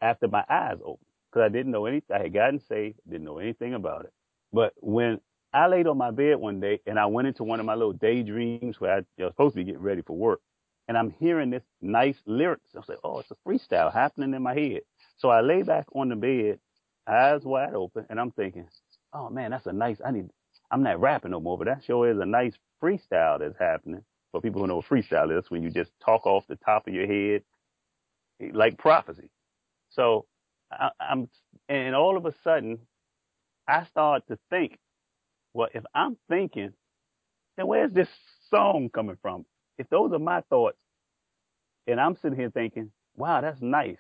after 0.02 0.28
my 0.28 0.44
eyes 0.50 0.78
opened 0.84 1.06
because 1.32 1.46
I 1.46 1.50
didn't 1.50 1.72
know 1.72 1.86
anything. 1.86 2.16
I 2.16 2.24
had 2.24 2.34
gotten 2.34 2.62
saved, 2.70 3.00
didn't 3.10 3.26
know 3.26 3.40
anything 3.40 3.74
about 3.74 4.06
it. 4.06 4.14
But 4.54 4.74
when 4.78 5.20
I 5.54 5.68
laid 5.68 5.88
on 5.88 5.98
my 5.98 6.12
bed 6.12 6.38
one 6.38 6.60
day 6.60 6.82
and 6.86 7.00
I 7.00 7.08
went 7.08 7.28
into 7.28 7.44
one 7.44 7.60
of 7.60 7.66
my 7.66 7.76
little 7.76 7.94
daydreams 7.94 8.80
where 8.80 8.94
I 8.94 8.98
was 9.22 9.32
supposed 9.32 9.56
to 9.56 9.58
be 9.58 9.66
getting 9.66 9.82
ready 9.82 10.02
for 10.02 10.16
work 10.16 10.42
and 10.88 10.98
I'm 10.98 11.12
hearing 11.20 11.50
this 11.50 11.64
nice 11.82 12.18
lyrics. 12.26 12.70
I 12.76 12.80
was 12.80 12.90
like, 12.90 13.00
oh, 13.04 13.20
it's 13.20 13.32
a 13.32 13.36
freestyle 13.48 13.92
happening 13.92 14.34
in 14.34 14.44
my 14.44 14.54
head. 14.54 14.82
So 15.18 15.30
I 15.30 15.42
lay 15.42 15.64
back 15.64 15.86
on 15.96 16.10
the 16.10 16.16
bed, 16.16 16.60
eyes 17.08 17.44
wide 17.44 17.74
open, 17.74 18.06
and 18.10 18.20
I'm 18.20 18.32
thinking, 18.32 18.68
oh 19.14 19.30
man, 19.30 19.52
that's 19.52 19.66
a 19.66 19.74
nice, 19.74 19.98
I 20.06 20.12
need, 20.12 20.30
I'm 20.76 20.84
not 20.84 21.00
rapping 21.00 21.32
no 21.32 21.40
more, 21.40 21.58
but 21.58 21.68
that 21.68 21.86
sure 21.86 22.12
is 22.12 22.20
a 22.20 22.26
nice 22.26 22.52
freestyle 22.84 23.40
that's 23.40 23.58
happening. 23.58 24.04
For 24.34 24.42
people 24.42 24.60
who 24.60 24.68
know 24.68 24.76
what 24.76 24.88
freestyle 24.88 25.40
is, 25.40 25.50
when 25.50 25.64
you 25.64 25.72
just 25.72 25.90
talk 26.04 26.26
off 26.26 26.44
the 26.50 26.58
top 26.58 26.86
of 26.86 26.94
your 26.94 27.08
head, 27.08 27.44
like 28.54 28.78
prophecy. 28.78 29.30
So 29.92 30.26
I, 30.70 30.90
I'm, 31.00 31.30
and 31.70 31.96
all 31.96 32.18
of 32.18 32.26
a 32.26 32.34
sudden, 32.44 32.80
I 33.70 33.86
start 33.86 34.28
to 34.28 34.38
think, 34.50 34.78
well, 35.54 35.70
if 35.74 35.86
I'm 35.96 36.18
thinking, 36.28 36.74
then 37.56 37.68
where's 37.68 37.94
this 37.94 38.10
song 38.50 38.90
coming 38.94 39.18
from? 39.22 39.46
If 39.78 39.88
those 39.88 40.12
are 40.12 40.20
my 40.20 40.42
thoughts, 40.42 40.78
and 41.88 42.02
I'm 42.02 42.18
sitting 42.18 42.38
here 42.38 42.50
thinking, 42.50 42.92
wow, 43.16 43.40
that's 43.40 43.62
nice, 43.62 44.00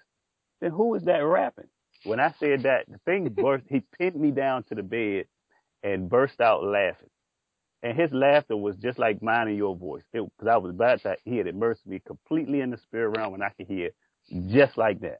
then 0.59 0.71
who 0.71 0.95
is 0.95 1.03
that 1.05 1.19
rapping? 1.19 1.69
When 2.03 2.19
I 2.19 2.33
said 2.37 2.63
that, 2.63 2.87
the 2.89 2.97
thing 3.05 3.29
burst, 3.29 3.63
he 3.69 3.81
pinned 3.97 4.17
me 4.17 4.31
down 4.31 4.63
to 4.63 4.75
the 4.75 4.83
bed 4.83 5.27
and 5.85 6.09
burst 6.09 6.41
out 6.41 6.63
laughing. 6.63 7.09
And 7.83 7.97
his 7.97 8.11
laughter 8.11 8.57
was 8.57 8.75
just 8.77 8.97
like 8.97 9.21
mine 9.21 9.47
and 9.47 9.57
your 9.57 9.75
voice. 9.75 10.01
Because 10.11 10.47
I 10.51 10.57
was 10.57 10.71
about 10.71 11.01
to, 11.03 11.15
he 11.23 11.37
had 11.37 11.45
immersed 11.45 11.85
me 11.85 12.01
completely 12.05 12.61
in 12.61 12.71
the 12.71 12.77
spirit 12.77 13.15
realm 13.15 13.35
and 13.35 13.43
I 13.43 13.49
could 13.49 13.67
hear 13.67 13.91
just 14.47 14.77
like 14.77 15.01
that. 15.01 15.19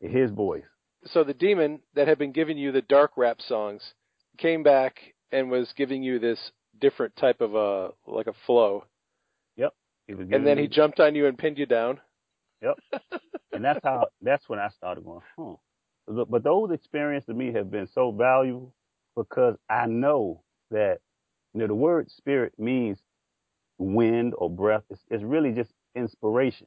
His 0.00 0.30
voice. 0.30 0.62
So 1.06 1.24
the 1.24 1.34
demon 1.34 1.80
that 1.94 2.06
had 2.06 2.18
been 2.18 2.32
giving 2.32 2.56
you 2.56 2.70
the 2.70 2.82
dark 2.82 3.12
rap 3.16 3.38
songs 3.40 3.82
came 4.38 4.62
back 4.62 4.96
and 5.32 5.50
was 5.50 5.72
giving 5.76 6.02
you 6.04 6.20
this 6.20 6.38
different 6.80 7.16
type 7.16 7.40
of 7.40 7.54
a 7.54 7.90
like 8.06 8.28
a 8.28 8.34
flow. 8.46 8.84
Yep. 9.56 9.72
and 10.08 10.46
then 10.46 10.58
he 10.58 10.68
jumped 10.68 11.00
on 11.00 11.14
you 11.14 11.26
and 11.26 11.36
pinned 11.36 11.58
you 11.58 11.66
down. 11.66 12.00
Yep. 12.62 12.78
and 13.52 13.64
that's 13.64 13.80
how 13.82 14.06
that's 14.22 14.48
when 14.48 14.58
I 14.58 14.68
started 14.76 15.04
going, 15.04 15.20
huh. 15.36 15.54
But 16.06 16.44
those 16.44 16.70
experiences 16.70 17.26
to 17.26 17.34
me 17.34 17.52
have 17.54 17.70
been 17.70 17.88
so 17.94 18.12
valuable 18.12 18.74
because 19.16 19.56
I 19.70 19.86
know 19.86 20.42
that 20.70 20.98
you 21.54 21.60
know 21.60 21.66
the 21.66 21.74
word 21.74 22.10
spirit 22.10 22.54
means 22.58 22.98
wind 23.78 24.34
or 24.38 24.50
breath. 24.50 24.82
It's, 24.90 25.02
it's 25.10 25.24
really 25.24 25.52
just 25.52 25.70
inspiration. 25.94 26.66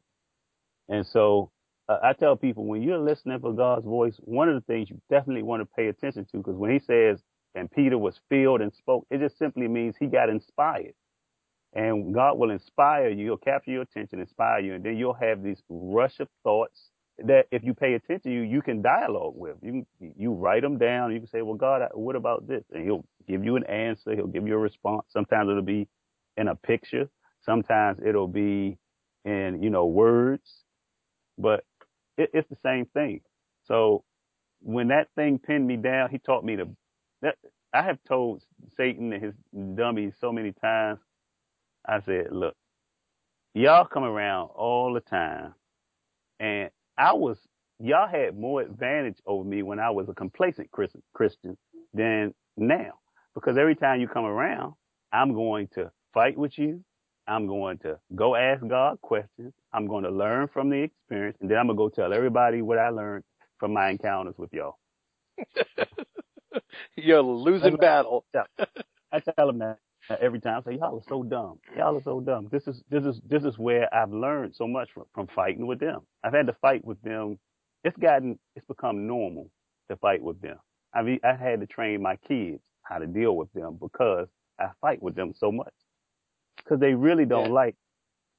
And 0.89 1.05
so 1.05 1.51
uh, 1.89 1.97
I 2.03 2.13
tell 2.13 2.35
people 2.35 2.65
when 2.65 2.81
you're 2.81 2.99
listening 2.99 3.39
for 3.39 3.53
God's 3.53 3.85
voice, 3.85 4.15
one 4.19 4.49
of 4.49 4.55
the 4.55 4.61
things 4.61 4.89
you 4.89 5.01
definitely 5.09 5.43
want 5.43 5.61
to 5.61 5.65
pay 5.75 5.87
attention 5.87 6.25
to, 6.31 6.37
because 6.37 6.55
when 6.55 6.71
he 6.71 6.79
says, 6.79 7.21
and 7.55 7.71
Peter 7.71 7.97
was 7.97 8.19
filled 8.29 8.61
and 8.61 8.73
spoke, 8.73 9.07
it 9.09 9.19
just 9.19 9.37
simply 9.37 9.67
means 9.67 9.95
he 9.99 10.07
got 10.07 10.29
inspired. 10.29 10.93
And 11.73 12.13
God 12.13 12.37
will 12.37 12.51
inspire 12.51 13.09
you, 13.09 13.25
he'll 13.25 13.37
capture 13.37 13.71
your 13.71 13.81
attention, 13.83 14.19
inspire 14.19 14.59
you, 14.61 14.75
and 14.75 14.83
then 14.83 14.97
you'll 14.97 15.13
have 15.13 15.43
these 15.43 15.61
rush 15.69 16.19
of 16.19 16.27
thoughts 16.43 16.89
that 17.25 17.47
if 17.51 17.63
you 17.63 17.73
pay 17.73 17.93
attention 17.95 18.31
you, 18.31 18.41
you 18.41 18.61
can 18.61 18.81
dialogue 18.81 19.33
with. 19.35 19.57
You 19.61 19.85
you 19.99 20.33
write 20.33 20.61
them 20.61 20.77
down. 20.77 21.13
You 21.13 21.19
can 21.19 21.27
say, 21.27 21.41
well, 21.41 21.55
God, 21.55 21.81
what 21.93 22.15
about 22.15 22.47
this? 22.47 22.63
And 22.71 22.83
he'll 22.83 23.05
give 23.27 23.43
you 23.43 23.55
an 23.55 23.65
answer. 23.65 24.15
He'll 24.15 24.27
give 24.27 24.47
you 24.47 24.55
a 24.55 24.59
response. 24.59 25.05
Sometimes 25.09 25.49
it'll 25.49 25.61
be 25.63 25.87
in 26.37 26.47
a 26.47 26.55
picture. 26.55 27.09
Sometimes 27.41 27.99
it'll 28.05 28.27
be 28.27 28.77
in, 29.25 29.61
you 29.63 29.69
know, 29.69 29.85
words, 29.85 30.63
but 31.37 31.63
it, 32.17 32.31
it's 32.33 32.49
the 32.49 32.57
same 32.63 32.85
thing. 32.87 33.21
So 33.65 34.03
when 34.61 34.89
that 34.89 35.09
thing 35.15 35.39
pinned 35.39 35.67
me 35.67 35.77
down, 35.77 36.09
he 36.09 36.19
taught 36.19 36.43
me 36.45 36.55
to, 36.57 36.67
that, 37.21 37.35
I 37.73 37.83
have 37.83 37.99
told 38.07 38.43
Satan 38.77 39.13
and 39.13 39.23
his 39.23 39.33
dummies 39.75 40.15
so 40.19 40.31
many 40.31 40.53
times. 40.53 40.99
I 41.87 42.01
said, 42.01 42.27
look, 42.31 42.55
y'all 43.53 43.85
come 43.85 44.03
around 44.03 44.49
all 44.55 44.93
the 44.93 45.01
time 45.01 45.53
and 46.39 46.69
I 46.97 47.13
was, 47.13 47.39
y'all 47.79 48.07
had 48.07 48.37
more 48.37 48.61
advantage 48.61 49.17
over 49.25 49.43
me 49.47 49.63
when 49.63 49.79
I 49.79 49.91
was 49.91 50.09
a 50.09 50.13
complacent 50.13 50.69
Christian 50.71 51.57
than 51.93 52.33
now. 52.57 52.93
Because 53.35 53.57
every 53.57 53.75
time 53.75 54.01
you 54.01 54.07
come 54.07 54.25
around, 54.25 54.73
I'm 55.13 55.33
going 55.33 55.69
to 55.75 55.91
fight 56.13 56.37
with 56.37 56.57
you. 56.57 56.83
I'm 57.27 57.47
going 57.47 57.79
to 57.79 57.99
go 58.15 58.35
ask 58.35 58.65
God 58.67 59.01
questions. 59.01 59.53
I'm 59.73 59.87
going 59.87 60.05
to 60.05 60.11
learn 60.11 60.47
from 60.47 60.69
the 60.69 60.77
experience, 60.77 61.37
and 61.41 61.51
then 61.51 61.57
I'm 61.57 61.67
going 61.67 61.77
to 61.77 61.83
go 61.83 61.89
tell 61.89 62.13
everybody 62.13 62.61
what 62.61 62.79
I 62.79 62.89
learned 62.89 63.23
from 63.59 63.73
my 63.73 63.89
encounters 63.89 64.35
with 64.37 64.53
y'all. 64.53 64.77
You're 66.97 67.21
losing 67.21 67.77
battle. 67.77 68.25
I 69.11 69.19
tell 69.19 69.47
them 69.47 69.59
that 69.59 69.77
every 70.21 70.39
time. 70.39 70.61
I 70.65 70.71
say, 70.71 70.77
y'all 70.77 70.97
are 70.97 71.03
so 71.09 71.23
dumb. 71.23 71.59
Y'all 71.75 71.97
are 71.97 72.01
so 72.03 72.19
dumb. 72.21 72.47
This 72.51 72.67
is 72.67 72.83
this 72.89 73.03
is 73.05 73.19
this 73.27 73.43
is 73.43 73.57
where 73.57 73.93
I've 73.93 74.11
learned 74.11 74.55
so 74.55 74.67
much 74.67 74.89
from, 74.93 75.03
from 75.13 75.27
fighting 75.27 75.67
with 75.67 75.79
them. 75.79 76.01
I've 76.23 76.33
had 76.33 76.47
to 76.47 76.53
fight 76.61 76.83
with 76.85 77.01
them. 77.01 77.39
It's 77.83 77.97
gotten 77.97 78.39
it's 78.55 78.65
become 78.65 79.07
normal 79.07 79.49
to 79.89 79.95
fight 79.97 80.21
with 80.21 80.41
them. 80.41 80.57
I 80.93 81.01
mean, 81.03 81.19
I 81.23 81.33
had 81.35 81.59
to 81.61 81.67
train 81.67 82.01
my 82.01 82.15
kids 82.17 82.61
how 82.83 82.97
to 82.99 83.07
deal 83.07 83.35
with 83.35 83.51
them 83.53 83.77
because 83.79 84.27
I 84.59 84.69
fight 84.81 85.01
with 85.01 85.15
them 85.15 85.33
so 85.35 85.51
much 85.51 85.73
because 86.57 86.79
they 86.79 86.93
really 86.93 87.25
don't 87.25 87.49
Yeah. 87.49 87.53
like 87.53 87.75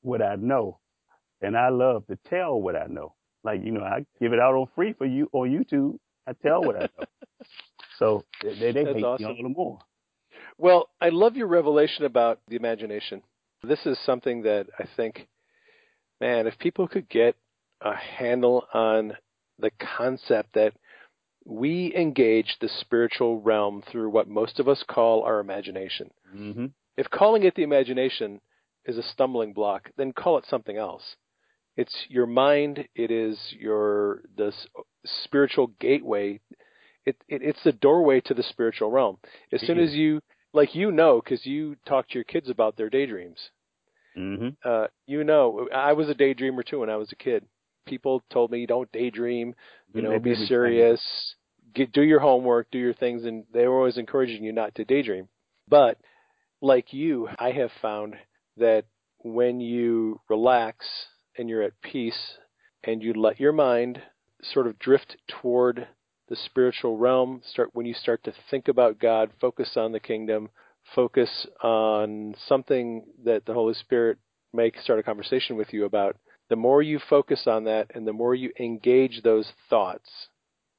what 0.03 0.23
I 0.23 0.37
know, 0.37 0.79
and 1.43 1.57
I 1.57 1.69
love 1.71 2.07
to 2.09 2.17
tell 2.29 2.61
what 2.61 2.77
I 2.77 2.87
know. 2.87 3.15
Like 3.45 3.63
you 3.65 3.73
know, 3.73 3.83
I 3.85 4.05
give 4.21 4.33
it 4.33 4.41
out 4.41 4.55
on 4.55 4.67
free 4.75 4.93
for 4.95 5.07
you 5.07 5.29
on 5.33 5.49
YouTube. 5.51 5.99
I 6.27 6.33
tell 6.33 6.63
what 6.65 6.77
I 6.77 6.81
know. 6.99 7.05
so 7.99 8.25
they 8.43 8.73
they 8.73 8.73
That's 8.73 8.97
hate 8.97 9.05
awesome. 9.05 9.27
me 9.27 9.37
all 9.37 9.43
the 9.43 9.49
more. 9.49 9.79
Well, 10.59 10.89
I 11.01 11.11
love 11.11 11.37
your 11.37 11.47
revelation 11.47 12.05
about 12.05 12.41
the 12.49 12.57
imagination. 12.57 13.23
This 13.63 13.87
is 13.87 13.99
something 14.05 14.43
that 14.43 14.67
I 14.79 14.85
think, 14.97 15.29
man, 16.21 16.47
if 16.47 16.59
people 16.59 16.89
could 16.89 17.09
get 17.09 17.37
a 17.81 17.95
handle 17.95 18.67
on 18.75 19.17
the 19.59 19.71
concept 19.97 20.55
that 20.55 20.73
we 21.45 21.95
engage 21.97 22.57
the 22.61 22.69
spiritual 22.81 23.41
realm 23.41 23.83
through 23.91 24.11
what 24.11 24.29
most 24.29 24.61
of 24.61 24.69
us 24.69 24.85
call 24.89 25.23
our 25.23 25.41
imagination. 25.41 26.11
hmm 26.31 26.67
If 26.97 27.09
calling 27.11 27.45
it 27.45 27.55
the 27.55 27.63
imagination 27.63 28.41
is 28.85 28.99
a 28.99 29.03
stumbling 29.03 29.53
block, 29.53 29.91
then 29.97 30.13
call 30.13 30.39
it 30.39 30.45
something 30.49 30.77
else. 30.77 31.17
It's 31.77 31.95
your 32.09 32.27
mind. 32.27 32.89
It 32.97 33.11
is 33.13 33.39
your 33.53 34.23
the 34.37 34.53
spiritual 35.25 35.69
gateway. 35.81 36.41
It, 37.07 37.17
it 37.29 37.43
it's 37.43 37.63
the 37.63 37.73
doorway 37.73 38.21
to 38.23 38.35
the 38.35 38.43
spiritual 38.43 38.91
realm. 38.91 39.19
As 39.53 39.61
soon 39.61 39.79
as 39.79 39.95
you 39.95 40.21
like 40.53 40.75
you 40.75 40.91
know 40.91 41.21
because 41.23 41.47
you 41.47 41.77
talk 41.87 42.09
to 42.09 42.15
your 42.15 42.25
kids 42.25 42.49
about 42.49 42.77
their 42.77 42.91
daydreams. 42.91 43.51
hmm 44.15 44.49
Uh, 44.65 44.87
you 45.07 45.25
know, 45.25 45.69
I 45.75 45.93
was 45.93 46.09
a 46.09 46.15
daydreamer 46.15 46.65
too 46.65 46.81
when 46.81 46.91
I 46.91 46.97
was 46.97 47.13
a 47.13 47.17
kid. 47.17 47.45
People 47.87 48.23
told 48.31 48.51
me 48.51 48.67
don't 48.67 48.91
daydream. 48.93 49.55
You 49.95 50.03
know, 50.03 50.19
be 50.19 50.31
did 50.31 50.39
the 50.41 50.47
same. 50.47 50.49
serious. 50.49 51.35
Get 51.75 51.93
do 51.93 52.03
your 52.03 52.21
homework, 52.21 52.71
do 52.71 52.79
your 52.79 52.95
things, 52.95 53.25
and 53.25 53.45
they 53.53 53.67
were 53.67 53.79
always 53.79 53.99
encouraging 53.99 54.45
you 54.45 54.53
not 54.53 54.75
to 54.77 54.85
daydream. 54.85 55.29
But 55.69 55.99
like 56.61 56.93
you, 56.93 57.29
I 57.39 57.51
have 57.53 57.71
found 57.81 58.17
that 58.57 58.85
when 59.19 59.61
you 59.61 60.21
relax 60.29 60.87
and 61.37 61.49
you're 61.49 61.63
at 61.63 61.81
peace 61.83 62.39
and 62.85 63.03
you 63.03 63.13
let 63.15 63.39
your 63.41 63.53
mind 63.53 64.03
sort 64.43 64.67
of 64.67 64.79
drift 64.79 65.17
toward 65.29 65.87
the 66.29 66.37
spiritual 66.37 66.97
realm, 66.97 67.41
start 67.45 67.71
when 67.73 67.87
you 67.87 67.95
start 67.95 68.23
to 68.25 68.33
think 68.51 68.69
about 68.69 68.99
God, 68.99 69.31
focus 69.41 69.77
on 69.77 69.93
the 69.93 70.01
kingdom, 70.01 70.51
focus 70.95 71.47
on 71.63 72.35
something 72.47 73.05
that 73.25 73.47
the 73.47 73.55
Holy 73.55 73.75
Spirit 73.75 74.19
may 74.53 74.71
start 74.83 74.99
a 74.99 75.03
conversation 75.03 75.57
with 75.57 75.73
you 75.73 75.85
about, 75.85 76.17
the 76.49 76.57
more 76.57 76.83
you 76.83 76.99
focus 77.11 77.47
on 77.47 77.65
that 77.65 77.91
and 77.95 78.07
the 78.07 78.13
more 78.13 78.35
you 78.35 78.51
engage 78.59 79.23
those 79.23 79.53
thoughts, 79.69 80.09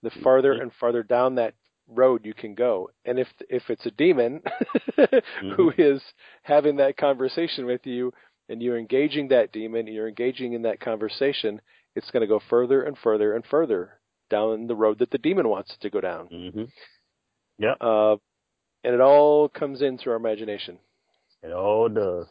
the 0.02 0.10
mm-hmm. 0.10 0.24
farther 0.24 0.54
and 0.54 0.72
farther 0.80 1.04
down 1.04 1.36
that 1.36 1.54
road 1.88 2.26
you 2.26 2.34
can 2.34 2.54
go. 2.54 2.90
And 3.06 3.20
if 3.20 3.28
if 3.50 3.70
it's 3.70 3.86
a 3.86 3.92
demon 3.92 4.42
who 4.96 5.72
mm-hmm. 5.72 5.82
is 5.82 6.02
having 6.44 6.78
that 6.78 6.98
conversation 6.98 7.66
with 7.66 7.86
you 7.86 8.14
and 8.48 8.62
you're 8.62 8.80
engaging 8.80 9.28
that 9.28 9.52
demon, 9.52 9.88
and 9.88 9.96
you're 9.96 10.08
engaging 10.08 10.54
in 10.54 10.64
that 10.64 10.80
conversation, 10.80 11.62
it's 11.96 12.10
going 12.12 12.22
to 12.22 12.28
go 12.28 12.42
further 12.50 12.84
and 12.84 12.98
further 12.98 13.34
and 13.34 13.46
further 13.46 13.99
down 14.30 14.68
the 14.68 14.76
road 14.76 15.00
that 15.00 15.12
the 15.12 15.18
demon 15.18 15.48
wants 15.50 15.74
it 15.74 15.82
to 15.82 15.90
go 15.90 16.02
down. 16.02 16.30
hmm 16.30 16.64
Yep, 17.60 17.78
Uh, 17.82 18.18
and 18.84 18.96
it 18.96 19.02
all 19.02 19.50
comes 19.50 19.82
in 19.82 19.98
through 19.98 20.14
our 20.14 20.20
imagination. 20.20 20.80
it 21.44 21.52
all 21.54 21.90
does. 21.90 22.28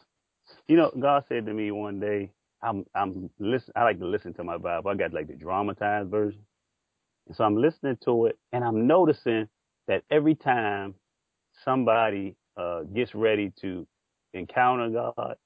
You 0.69 0.77
know, 0.77 0.93
God 0.99 1.25
said 1.29 1.47
to 1.47 1.55
me 1.55 1.71
one 1.71 2.01
day, 2.01 2.33
I'm 2.63 2.87
I'm 2.95 3.31
listen. 3.39 3.73
I 3.77 3.85
like 3.85 3.99
to 4.01 4.07
listen 4.07 4.35
to 4.35 4.45
my 4.45 4.59
Bible. 4.59 4.91
I 4.91 4.95
got 4.95 5.13
like 5.15 5.29
the 5.29 5.35
dramatized 5.35 6.11
version, 6.11 6.45
and 7.27 7.37
so 7.37 7.45
I'm 7.45 7.57
listening 7.57 7.99
to 8.05 8.27
it, 8.27 8.39
and 8.53 8.65
I'm 8.65 8.87
noticing 8.87 9.49
that 9.89 10.05
every 10.11 10.35
time 10.37 10.95
somebody 11.65 12.37
uh, 12.57 12.83
gets 12.85 13.15
ready 13.15 13.53
to 13.63 13.87
encounter 14.35 14.91
God, 14.91 15.37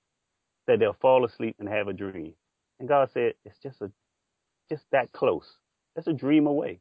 that 0.67 0.79
they'll 0.79 0.97
fall 1.01 1.25
asleep 1.25 1.57
and 1.59 1.69
have 1.69 1.89
a 1.89 1.93
dream. 1.93 2.35
And 2.81 2.89
God 2.89 3.11
said, 3.15 3.35
it's 3.45 3.59
just 3.63 3.81
a, 3.83 3.91
just 4.71 4.85
that 4.93 5.13
close. 5.13 5.47
It's 5.97 6.07
a 6.07 6.13
dream 6.13 6.47
away, 6.47 6.81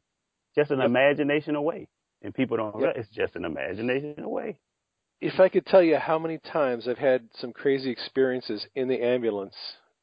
just 0.54 0.70
an 0.70 0.80
imagination 0.80 1.54
away. 1.56 1.88
And 2.22 2.34
people 2.34 2.56
don't. 2.56 2.74
Yep. 2.74 2.82
realize 2.82 2.96
It's 2.96 3.08
just 3.14 3.36
an 3.36 3.44
imagination 3.44 4.22
away. 4.22 4.58
If 5.20 5.38
I 5.40 5.48
could 5.48 5.66
tell 5.66 5.82
you 5.82 5.96
how 5.98 6.18
many 6.18 6.38
times 6.38 6.88
I've 6.88 6.98
had 6.98 7.28
some 7.34 7.52
crazy 7.52 7.90
experiences 7.90 8.66
in 8.74 8.88
the 8.88 9.02
ambulance 9.02 9.54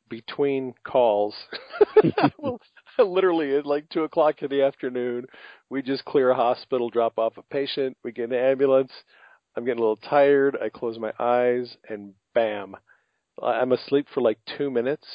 between 0.10 0.73
calls, 0.86 1.36
well, 2.38 2.60
literally 2.99 3.56
at 3.56 3.65
like 3.65 3.88
two 3.90 4.03
o'clock 4.03 4.41
in 4.41 4.49
the 4.49 4.64
afternoon, 4.64 5.26
we 5.69 5.81
just 5.81 6.06
clear 6.06 6.30
a 6.30 6.36
hospital, 6.36 6.90
drop 6.90 7.18
off 7.18 7.38
a 7.38 7.44
patient, 7.44 7.98
we 8.03 8.11
get 8.11 8.26
in 8.26 8.30
the 8.31 8.40
ambulance. 8.40 8.91
I'm 9.56 9.65
getting 9.65 9.80
a 9.80 9.81
little 9.81 9.98
tired. 9.98 10.57
I 10.61 10.69
close 10.69 10.98
my 10.99 11.11
eyes, 11.19 11.76
and 11.90 12.14
bam, 12.34 12.76
I'm 13.41 13.72
asleep 13.72 14.07
for 14.14 14.22
like 14.22 14.38
two 14.57 14.69
minutes, 14.69 15.06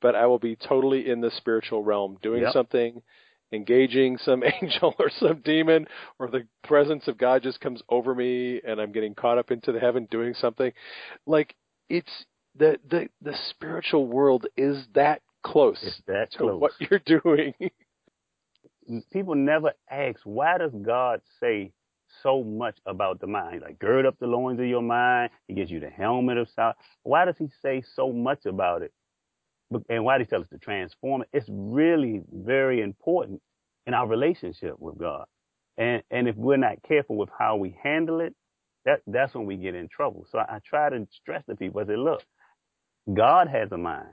but 0.00 0.14
I 0.14 0.26
will 0.26 0.38
be 0.38 0.56
totally 0.56 1.08
in 1.08 1.20
the 1.20 1.30
spiritual 1.30 1.82
realm, 1.82 2.18
doing 2.22 2.42
Yep. 2.42 2.52
something, 2.52 3.02
engaging 3.54 4.18
some 4.18 4.42
angel 4.62 4.94
or 4.98 5.10
some 5.18 5.40
demon, 5.44 5.86
or 6.18 6.28
the 6.28 6.46
presence 6.64 7.08
of 7.08 7.16
God 7.18 7.42
just 7.42 7.60
comes 7.60 7.82
over 7.88 8.14
me, 8.14 8.60
and 8.66 8.80
I'm 8.80 8.92
getting 8.92 9.14
caught 9.14 9.38
up 9.38 9.50
into 9.50 9.72
the 9.72 9.80
heaven 9.80 10.06
doing 10.10 10.34
something. 10.34 10.72
Like 11.26 11.54
it's 11.88 12.12
the 12.56 12.78
the 12.88 13.08
the 13.22 13.34
spiritual 13.50 14.06
world 14.06 14.46
is 14.56 14.84
that 14.94 15.22
close 15.42 15.78
It's 15.82 16.00
that 16.06 16.32
to 16.32 16.38
close. 16.38 16.60
what 16.60 16.72
you're 16.78 17.00
doing. 17.22 17.54
people 19.12 19.34
never 19.34 19.72
ask 19.90 20.20
why 20.24 20.58
does 20.58 20.72
God 20.82 21.20
say 21.40 21.72
so 22.22 22.42
much 22.44 22.76
about 22.86 23.20
the 23.20 23.26
mind? 23.26 23.62
Like 23.62 23.78
gird 23.78 24.06
up 24.06 24.18
the 24.20 24.26
loins 24.26 24.60
of 24.60 24.66
your 24.66 24.82
mind. 24.82 25.30
He 25.48 25.54
gives 25.54 25.70
you 25.70 25.80
the 25.80 25.90
helmet 25.90 26.38
of 26.38 26.48
salvation. 26.54 26.78
Why 27.02 27.24
does 27.24 27.36
He 27.38 27.48
say 27.62 27.82
so 27.94 28.12
much 28.12 28.46
about 28.46 28.82
it? 28.82 28.92
And 29.88 30.04
why 30.04 30.18
He 30.18 30.24
tell 30.24 30.42
us 30.42 30.48
to 30.50 30.58
transform 30.58 31.22
it? 31.22 31.28
It's 31.32 31.48
really 31.48 32.22
very 32.32 32.80
important 32.80 33.40
in 33.86 33.94
our 33.94 34.06
relationship 34.06 34.74
with 34.78 34.98
God. 34.98 35.26
And 35.76 36.02
and 36.10 36.28
if 36.28 36.36
we're 36.36 36.56
not 36.56 36.82
careful 36.86 37.16
with 37.16 37.30
how 37.38 37.56
we 37.56 37.76
handle 37.82 38.20
it, 38.20 38.34
that 38.84 39.00
that's 39.06 39.34
when 39.34 39.46
we 39.46 39.56
get 39.56 39.74
in 39.74 39.88
trouble. 39.88 40.26
So 40.30 40.38
I, 40.38 40.56
I 40.56 40.58
try 40.64 40.90
to 40.90 41.06
stress 41.12 41.44
to 41.46 41.56
people. 41.56 41.80
I 41.80 41.86
say, 41.86 41.96
look, 41.96 42.22
God 43.12 43.48
has 43.48 43.72
a 43.72 43.78
mind. 43.78 44.08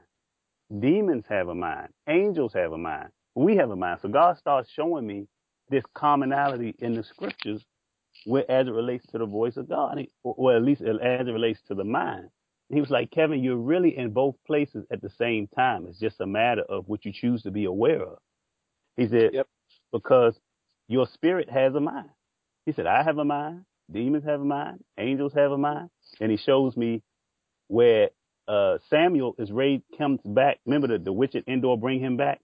Demons 0.80 1.26
have 1.30 1.50
a 1.50 1.56
mind. 1.56 1.90
Angels 2.08 2.54
have 2.54 2.72
a 2.72 2.78
mind. 2.78 3.10
We 3.36 3.58
have 3.58 3.72
a 3.72 3.76
mind. 3.76 4.00
So 4.02 4.10
God 4.10 4.38
starts 4.38 4.70
showing 4.72 5.06
me 5.06 5.28
this 5.70 5.84
commonality 5.94 6.76
in 6.80 6.94
the 6.94 7.04
scriptures 7.04 7.64
where, 8.26 8.50
as 8.50 8.68
it 8.68 8.72
relates 8.72 9.06
to 9.08 9.18
the 9.18 9.26
voice 9.26 9.58
of 9.58 9.70
God, 9.70 10.06
or 10.24 10.56
at 10.56 10.64
least 10.64 10.82
as 10.82 10.98
it 11.02 11.32
relates 11.32 11.62
to 11.68 11.76
the 11.76 11.84
mind. 11.84 12.30
He 12.72 12.82
was 12.82 12.90
like, 12.92 13.12
Kevin, 13.12 13.44
you're 13.44 13.58
really 13.58 13.98
in 13.98 14.12
both 14.12 14.36
places 14.48 14.86
at 14.92 15.02
the 15.02 15.10
same 15.12 15.48
time. 15.48 15.88
It's 15.88 16.00
just 16.00 16.22
a 16.22 16.28
matter 16.28 16.64
of 16.70 16.88
what 16.88 17.06
you 17.06 17.14
choose 17.14 17.44
to 17.44 17.52
be 17.52 17.66
aware 17.66 18.04
of. 18.04 18.20
He 18.98 19.08
said, 19.08 19.32
Yep. 19.34 19.48
because 19.92 20.38
your 20.88 21.08
spirit 21.14 21.50
has 21.50 21.76
a 21.76 21.80
mind. 21.82 22.10
He 22.66 22.74
said, 22.74 22.88
I 22.88 23.04
have 23.04 23.18
a 23.18 23.26
mind. 23.26 23.66
Demons 23.92 24.26
have 24.26 24.42
a 24.42 24.46
mind. 24.46 24.84
Angels 25.00 25.34
have 25.36 25.52
a 25.52 25.58
mind. 25.58 25.90
And 26.22 26.32
he 26.32 26.38
shows 26.38 26.78
me 26.78 27.04
where 27.68 28.10
uh, 28.48 28.78
Samuel 28.90 29.36
is 29.40 29.52
raised, 29.52 29.84
comes 29.98 30.22
back. 30.26 30.60
Remember 30.66 30.88
the, 30.88 31.04
the 31.04 31.14
witch 31.14 31.36
at 31.36 31.48
Endor 31.48 31.78
bring 31.78 32.00
him 32.02 32.18
back? 32.18 32.42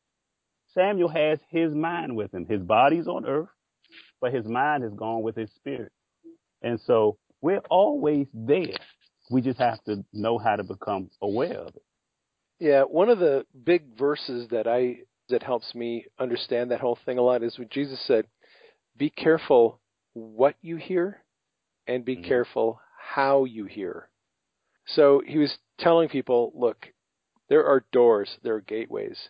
Samuel 0.74 1.10
has 1.10 1.40
his 1.49 1.74
mind 1.74 2.16
with 2.16 2.34
him. 2.34 2.45
His 2.48 2.62
body's 2.62 3.08
on 3.08 3.26
earth, 3.26 3.49
but 4.22 4.34
his 4.34 4.45
mind 4.48 4.84
has 4.84 4.94
gone 4.94 5.24
with 5.24 5.36
his 5.36 5.52
spirit. 5.56 5.91
And 6.64 6.80
so 6.82 7.18
we're 7.41 7.64
always 7.70 8.28
there. 8.34 8.78
We 9.30 9.41
just 9.41 9.60
have 9.60 9.84
to 9.86 10.06
know 10.14 10.38
how 10.38 10.56
to 10.56 10.64
become 10.64 11.10
aware 11.22 11.60
of 11.60 11.76
it. 11.76 11.84
Yeah, 12.60 12.84
one 12.84 13.10
of 13.10 13.20
the 13.20 13.45
big 13.64 13.98
verses 13.98 14.48
that 14.49 14.68
I 14.68 14.99
that 15.30 15.44
helps 15.44 15.76
me 15.76 16.06
understand 16.18 16.72
that 16.72 16.80
whole 16.80 16.95
thing 17.06 17.18
a 17.18 17.22
lot 17.22 17.44
is 17.44 17.60
when 17.60 17.70
Jesus 17.70 17.99
said, 18.08 18.28
"Be 18.98 19.10
careful 19.10 19.82
what 20.14 20.56
you 20.62 20.78
hear, 20.78 21.24
and 21.86 22.06
be 22.06 22.16
Mhm. 22.16 22.24
careful 22.24 22.80
how 22.98 23.44
you 23.44 23.66
hear." 23.66 24.10
So 24.86 25.20
he 25.20 25.38
was 25.38 25.58
telling 25.78 26.10
people, 26.10 26.52
"Look, 26.56 26.94
there 27.49 27.66
are 27.66 27.86
doors, 27.91 28.40
there 28.41 28.56
are 28.56 28.62
gateways, 28.62 29.30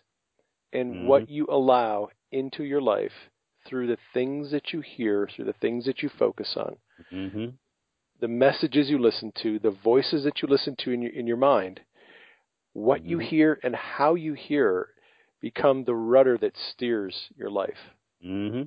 and 0.72 0.94
Mhm. 0.94 1.06
what 1.06 1.28
you 1.28 1.46
allow 1.50 2.10
into 2.30 2.62
your 2.64 2.80
life 2.80 3.30
through 3.64 3.88
the 3.88 3.98
things 4.14 4.50
that 4.52 4.72
you 4.72 4.80
hear, 4.80 5.26
through 5.28 5.46
the 5.46 5.52
things 5.54 5.84
that 5.86 6.02
you 6.02 6.08
focus 6.08 6.56
on, 6.56 6.78
hmm 7.10 7.48
the 8.20 8.28
messages 8.28 8.90
you 8.90 8.98
listen 8.98 9.32
to, 9.42 9.58
the 9.58 9.70
voices 9.70 10.24
that 10.24 10.42
you 10.42 10.48
listen 10.48 10.76
to 10.80 10.90
in 10.90 11.02
your 11.02 11.12
in 11.12 11.26
your 11.26 11.36
mind, 11.36 11.80
what 12.72 13.04
you 13.04 13.18
Mhm. 13.18 13.22
hear 13.22 13.60
and 13.62 13.74
how 13.74 14.14
you 14.14 14.34
hear 14.34 14.94
become 15.40 15.84
the 15.84 15.94
rudder 15.94 16.36
that 16.38 16.56
steers 16.56 17.30
your 17.36 17.50
life. 17.50 17.94
hmm 18.20 18.64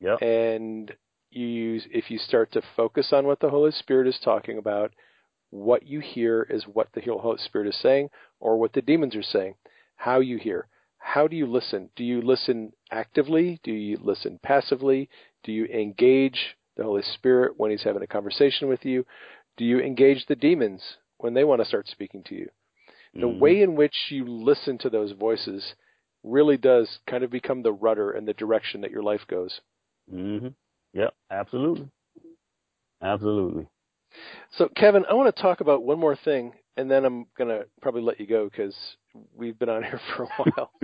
Yep. 0.00 0.20
And 0.20 0.96
you 1.30 1.46
use 1.46 1.86
if 1.90 2.10
you 2.10 2.18
start 2.18 2.52
to 2.52 2.62
focus 2.76 3.12
on 3.12 3.26
what 3.26 3.40
the 3.40 3.50
Holy 3.50 3.70
Spirit 3.70 4.06
is 4.06 4.18
talking 4.18 4.58
about, 4.58 4.92
what 5.50 5.84
you 5.84 6.00
hear 6.00 6.42
is 6.42 6.66
what 6.66 6.92
the 6.92 7.00
Holy 7.00 7.38
Spirit 7.38 7.68
is 7.68 7.76
saying 7.76 8.10
or 8.40 8.58
what 8.58 8.72
the 8.72 8.82
demons 8.82 9.14
are 9.14 9.22
saying. 9.22 9.54
How 9.96 10.20
you 10.20 10.38
hear. 10.38 10.66
How 10.98 11.26
do 11.28 11.36
you 11.36 11.46
listen? 11.46 11.90
Do 11.96 12.04
you 12.04 12.20
listen 12.20 12.72
actively? 12.90 13.60
Do 13.62 13.72
you 13.72 13.98
listen 13.98 14.38
passively? 14.42 15.08
Do 15.42 15.52
you 15.52 15.66
engage 15.66 16.56
the 16.76 16.84
Holy 16.84 17.02
Spirit 17.02 17.54
when 17.56 17.70
He's 17.70 17.82
having 17.82 18.02
a 18.02 18.06
conversation 18.06 18.68
with 18.68 18.84
you? 18.84 19.04
Do 19.56 19.64
you 19.64 19.80
engage 19.80 20.26
the 20.26 20.36
demons 20.36 20.82
when 21.18 21.34
they 21.34 21.44
want 21.44 21.60
to 21.60 21.68
start 21.68 21.88
speaking 21.88 22.22
to 22.24 22.34
you? 22.34 22.48
The 23.14 23.26
Mhm. 23.26 23.38
way 23.38 23.62
in 23.62 23.74
which 23.74 24.10
you 24.10 24.24
listen 24.26 24.78
to 24.78 24.90
those 24.90 25.12
voices 25.12 25.74
really 26.22 26.56
does 26.56 26.98
kind 27.06 27.22
of 27.24 27.30
become 27.30 27.62
the 27.62 27.72
rudder 27.72 28.12
and 28.12 28.26
the 28.26 28.34
direction 28.34 28.80
that 28.80 28.90
your 28.90 29.02
life 29.02 29.26
goes. 29.26 29.60
Mm-hmm. 30.12 30.48
Yep. 30.94 31.14
Absolutely. 31.30 31.90
Absolutely. 33.02 33.68
So, 34.52 34.68
Kevin, 34.76 35.04
I 35.06 35.14
want 35.14 35.34
to 35.34 35.42
talk 35.42 35.60
about 35.60 35.82
one 35.82 35.98
more 35.98 36.16
thing, 36.16 36.52
and 36.76 36.90
then 36.90 37.04
I'm 37.04 37.26
going 37.36 37.48
to 37.48 37.66
probably 37.80 38.02
let 38.02 38.20
you 38.20 38.26
go 38.26 38.48
because 38.48 38.74
we've 39.34 39.58
been 39.58 39.68
on 39.68 39.82
here 39.82 40.00
for 40.16 40.24
a 40.24 40.28
while. 40.28 40.72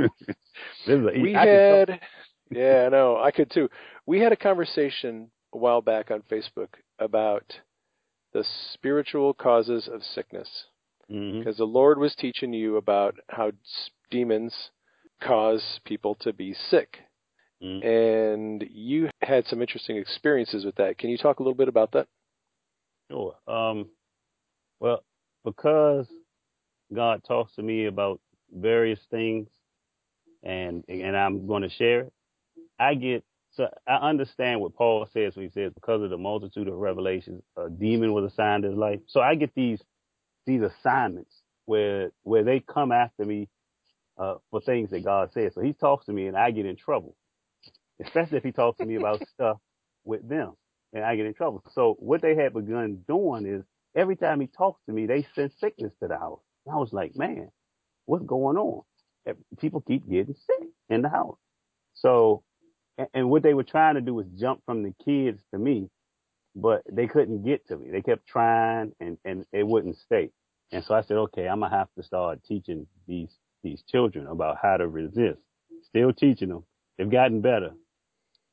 A, 0.89 1.23
we 1.23 1.35
I 1.35 1.47
had, 1.47 2.01
yeah, 2.51 2.85
I 2.87 2.89
know, 2.89 3.19
I 3.19 3.31
could 3.31 3.51
too. 3.51 3.69
We 4.07 4.21
had 4.21 4.33
a 4.33 4.37
conversation 4.37 5.31
a 5.55 5.59
while 5.59 5.81
back 5.81 6.11
on 6.11 6.23
Facebook 6.23 6.69
about 6.99 7.61
the 8.33 8.45
spiritual 8.73 9.33
causes 9.35 9.89
of 9.89 10.03
sickness 10.03 10.67
Mhm. 11.11 11.39
because 11.39 11.57
the 11.57 11.67
Lord 11.67 11.99
was 11.99 12.15
teaching 12.15 12.53
you 12.53 12.77
about 12.77 13.19
how 13.31 13.53
demons 14.11 14.71
cause 15.21 15.81
people 15.85 16.15
to 16.17 16.33
be 16.33 16.53
sick. 16.53 17.01
Mhm. 17.63 17.85
And 17.85 18.63
you 18.71 19.11
had 19.23 19.47
some 19.47 19.61
interesting 19.61 19.97
experiences 19.97 20.65
with 20.65 20.77
that. 20.77 20.99
Can 20.99 21.11
you 21.11 21.19
talk 21.19 21.41
a 21.41 21.43
little 21.43 21.57
bit 21.57 21.69
about 21.69 21.93
that? 21.93 22.09
Sure. 23.11 23.37
Um, 23.47 23.91
well, 24.81 25.03
because 25.45 26.07
God 26.93 27.25
talks 27.25 27.55
to 27.57 27.63
me 27.63 27.87
about 27.87 28.21
various 28.51 29.05
things, 29.07 29.49
and 30.43 30.85
and 30.89 31.17
I'm 31.17 31.47
going 31.47 31.63
to 31.63 31.69
share 31.71 32.03
it. 32.03 32.13
I 32.79 32.95
get 32.95 33.25
so 33.59 33.69
I 33.89 33.97
understand 33.97 34.61
what 34.61 34.77
Paul 34.77 35.09
says 35.13 35.37
when 35.37 35.47
he 35.47 35.51
says 35.51 35.73
because 35.75 36.03
of 36.05 36.11
the 36.11 36.19
multitude 36.19 36.69
of 36.69 36.75
revelations, 36.75 37.43
a 37.57 37.69
demon 37.69 38.15
was 38.15 38.33
assigned 38.33 38.63
to 38.63 38.71
his 38.71 38.79
life. 38.79 39.01
So 39.09 39.21
I 39.21 39.35
get 39.35 39.53
these 39.57 39.83
these 40.47 40.63
assignments 40.63 41.35
where 41.67 42.13
where 42.23 42.45
they 42.45 42.61
come 42.61 42.93
after 42.93 43.25
me 43.25 43.49
uh, 44.19 44.37
for 44.51 44.61
things 44.61 44.91
that 44.91 45.05
God 45.05 45.33
says. 45.33 45.55
So 45.55 45.61
He 45.63 45.73
talks 45.73 46.07
to 46.07 46.13
me, 46.13 46.29
and 46.29 46.37
I 46.37 46.53
get 46.53 46.67
in 46.67 46.77
trouble, 46.77 47.17
especially 48.05 48.39
if 48.39 48.45
He 48.45 48.53
talks 48.53 48.79
to 48.79 48.87
me 48.87 48.97
about 48.97 49.27
stuff 49.35 49.59
with 50.05 50.29
them, 50.29 50.55
and 50.93 51.05
I 51.05 51.17
get 51.17 51.27
in 51.27 51.35
trouble. 51.35 51.65
So 51.73 51.97
what 51.99 52.23
they 52.23 52.37
had 52.37 52.55
begun 52.55 53.05
doing 53.09 53.47
is 53.47 53.65
every 53.97 54.17
time 54.17 54.41
He 54.41 54.47
talks 54.49 54.81
to 54.87 54.93
me, 54.93 55.07
they 55.07 55.27
send 55.35 55.53
sickness 55.61 55.93
to 56.03 56.09
the 56.09 56.19
house. 56.19 56.41
And 56.67 56.75
I 56.75 56.79
was 56.79 56.93
like, 56.93 57.17
man, 57.17 57.51
what's 58.07 58.25
going 58.25 58.57
on? 58.57 58.83
People 59.61 59.83
keep 59.83 60.09
getting 60.09 60.35
sick 60.35 60.69
in 60.91 61.03
the 61.03 61.09
house. 61.09 61.39
So, 61.95 62.45
and, 62.99 63.31
what 63.31 63.43
they 63.43 63.55
were 63.55 63.65
trying 63.65 63.97
to 63.97 64.01
do 64.01 64.15
was 64.15 64.27
jump 64.39 64.63
from 64.67 64.83
the 64.83 64.95
kids 65.05 65.41
to 65.53 65.59
me, 65.59 65.89
but 66.57 66.83
they 66.91 67.07
couldn't 67.07 67.45
get 67.45 67.67
to 67.69 67.77
me. 67.77 67.91
They 67.91 68.03
kept 68.03 68.27
trying, 68.27 68.93
and 69.01 69.19
and 69.25 69.47
it 69.53 69.67
wouldn't 69.67 69.99
stay. 69.99 70.31
And 70.73 70.85
so 70.85 70.95
I 70.95 71.03
said, 71.03 71.17
okay, 71.19 71.49
I'm 71.49 71.61
gonna 71.61 71.77
have 71.77 71.89
to 71.97 72.03
start 72.03 72.41
teaching 72.47 72.87
these 73.07 73.31
these 73.63 73.83
children 73.91 74.27
about 74.27 74.59
how 74.63 74.77
to 74.79 74.89
resist. 74.89 75.41
Still 75.85 76.13
teaching 76.13 76.51
them. 76.51 76.65
They've 76.99 77.11
gotten 77.11 77.41
better. 77.41 77.73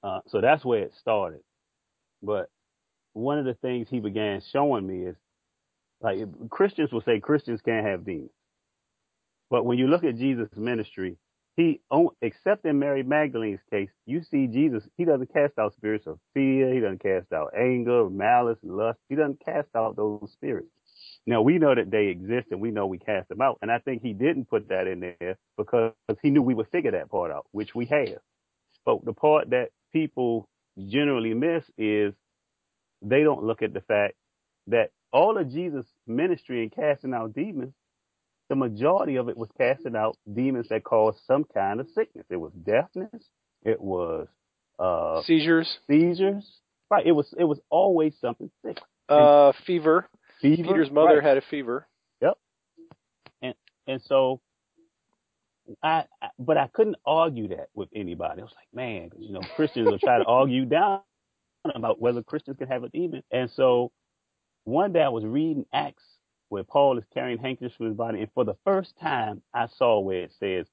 Uh, 0.04 0.22
so 0.28 0.42
that's 0.42 0.66
where 0.66 0.84
it 0.84 0.94
started. 1.00 1.42
But 2.24 2.50
one 3.14 3.40
of 3.40 3.46
the 3.46 3.56
things 3.56 3.88
he 3.90 4.00
began 4.00 4.42
showing 4.52 4.88
me 4.88 5.08
is 5.10 5.16
like 6.02 6.20
Christians 6.50 6.92
will 6.92 7.02
say 7.02 7.20
Christians 7.20 7.62
can't 7.64 7.86
have 7.86 8.06
demons. 8.06 8.32
But 9.50 9.66
when 9.66 9.78
you 9.78 9.88
look 9.88 10.04
at 10.04 10.18
Jesus' 10.18 10.50
ministry, 10.56 11.18
he, 11.56 11.80
except 12.22 12.66
in 12.66 12.80
Mary 12.80 13.04
Magdalene's 13.04 13.62
case, 13.70 13.90
you 14.06 14.24
see 14.24 14.48
Jesus, 14.48 14.84
he 14.98 15.06
doesn't 15.06 15.32
cast 15.34 15.58
out 15.58 15.74
spirits 15.74 16.06
of 16.06 16.20
fear. 16.34 16.74
He 16.74 16.82
doesn't 16.82 17.02
cast 17.02 17.32
out 17.32 17.54
anger, 17.58 18.10
malice, 18.10 18.60
lust. 18.62 19.00
He 19.08 19.16
doesn't 19.16 19.44
cast 19.44 19.70
out 19.76 19.96
those 19.96 20.30
spirits. 20.34 20.68
Now 21.26 21.42
we 21.42 21.58
know 21.58 21.74
that 21.74 21.90
they 21.90 22.08
exist 22.08 22.48
and 22.52 22.60
we 22.60 22.72
know 22.72 22.88
we 22.88 23.00
cast 23.00 23.30
them 23.30 23.42
out. 23.42 23.60
And 23.62 23.72
I 23.72 23.80
think 23.80 24.02
he 24.02 24.14
didn't 24.14 24.50
put 24.50 24.68
that 24.70 24.88
in 24.88 25.00
there 25.00 25.38
because 25.58 25.94
he 26.22 26.30
knew 26.30 26.42
we 26.42 26.54
would 26.54 26.70
figure 26.70 26.92
that 26.92 27.10
part 27.10 27.32
out, 27.32 27.46
which 27.52 27.74
we 27.74 27.86
have. 27.86 28.20
But 28.86 29.06
the 29.06 29.14
part 29.14 29.50
that 29.52 29.70
people 29.94 30.50
generally 30.88 31.34
miss 31.34 31.64
is 31.78 32.14
they 33.02 33.24
don't 33.24 33.44
look 33.44 33.62
at 33.62 33.74
the 33.74 33.82
fact 33.82 34.16
that 34.68 34.92
all 35.14 35.38
of 35.38 35.50
Jesus' 35.52 35.86
ministry 36.06 36.64
in 36.64 36.70
casting 36.70 37.14
out 37.14 37.34
demons, 37.34 37.74
the 38.50 38.56
majority 38.56 39.16
of 39.16 39.30
it 39.30 39.38
was 39.38 39.50
casting 39.58 39.96
out 39.96 40.18
demons 40.32 40.68
that 40.70 40.84
caused 40.84 41.20
some 41.26 41.46
kind 41.54 41.80
of 41.80 41.88
sickness. 41.96 42.26
It 42.30 42.38
was 42.38 42.52
deafness. 42.54 43.24
It 43.64 43.82
was 43.82 44.28
uh, 44.80 45.22
seizures. 45.24 45.80
Seizures. 45.88 46.46
Right. 46.90 47.06
It 47.06 47.14
was 47.14 47.34
it 47.38 47.46
was 47.46 47.60
always 47.70 48.14
something 48.22 48.52
sick. 48.64 48.80
Uh, 49.10 49.54
fever. 49.66 50.08
Fever. 50.42 50.64
Peter's 50.64 50.92
mother 50.92 51.16
right. 51.16 51.24
had 51.24 51.38
a 51.38 51.42
fever. 51.50 51.88
Yep. 52.22 52.38
And 53.42 53.56
and 53.88 54.02
so 54.06 54.42
I, 55.82 56.06
I, 56.22 56.28
but 56.38 56.58
I 56.58 56.68
couldn't 56.68 56.98
argue 57.06 57.48
that 57.50 57.70
with 57.74 57.90
anybody. 57.96 58.42
I 58.42 58.44
was 58.44 58.54
like, 58.56 58.74
man, 58.74 59.10
you 59.18 59.32
know, 59.32 59.42
Christians 59.56 59.90
will 59.90 60.00
try 60.00 60.20
to 60.20 60.26
argue 60.26 60.66
down 60.66 61.02
about 61.74 62.00
whether 62.00 62.22
Christians 62.22 62.58
can 62.58 62.68
have 62.68 62.84
a 62.84 62.90
demon. 62.90 63.24
And 63.32 63.50
so 63.56 63.92
one 64.66 64.94
day 64.94 65.02
I 65.02 65.10
was 65.10 65.24
reading 65.26 65.66
Acts 65.74 66.04
where 66.50 66.64
Paul 66.64 66.98
is 66.98 67.06
carrying 67.14 67.40
handkerchiefs 67.40 67.76
from 67.78 67.88
his 67.88 67.96
body, 67.96 68.22
and 68.22 68.32
for 68.34 68.46
the 68.46 68.58
first 68.66 68.94
time 69.02 69.42
I 69.54 69.68
saw 69.68 70.00
where 70.00 70.24
it 70.24 70.34
says, 70.40 70.68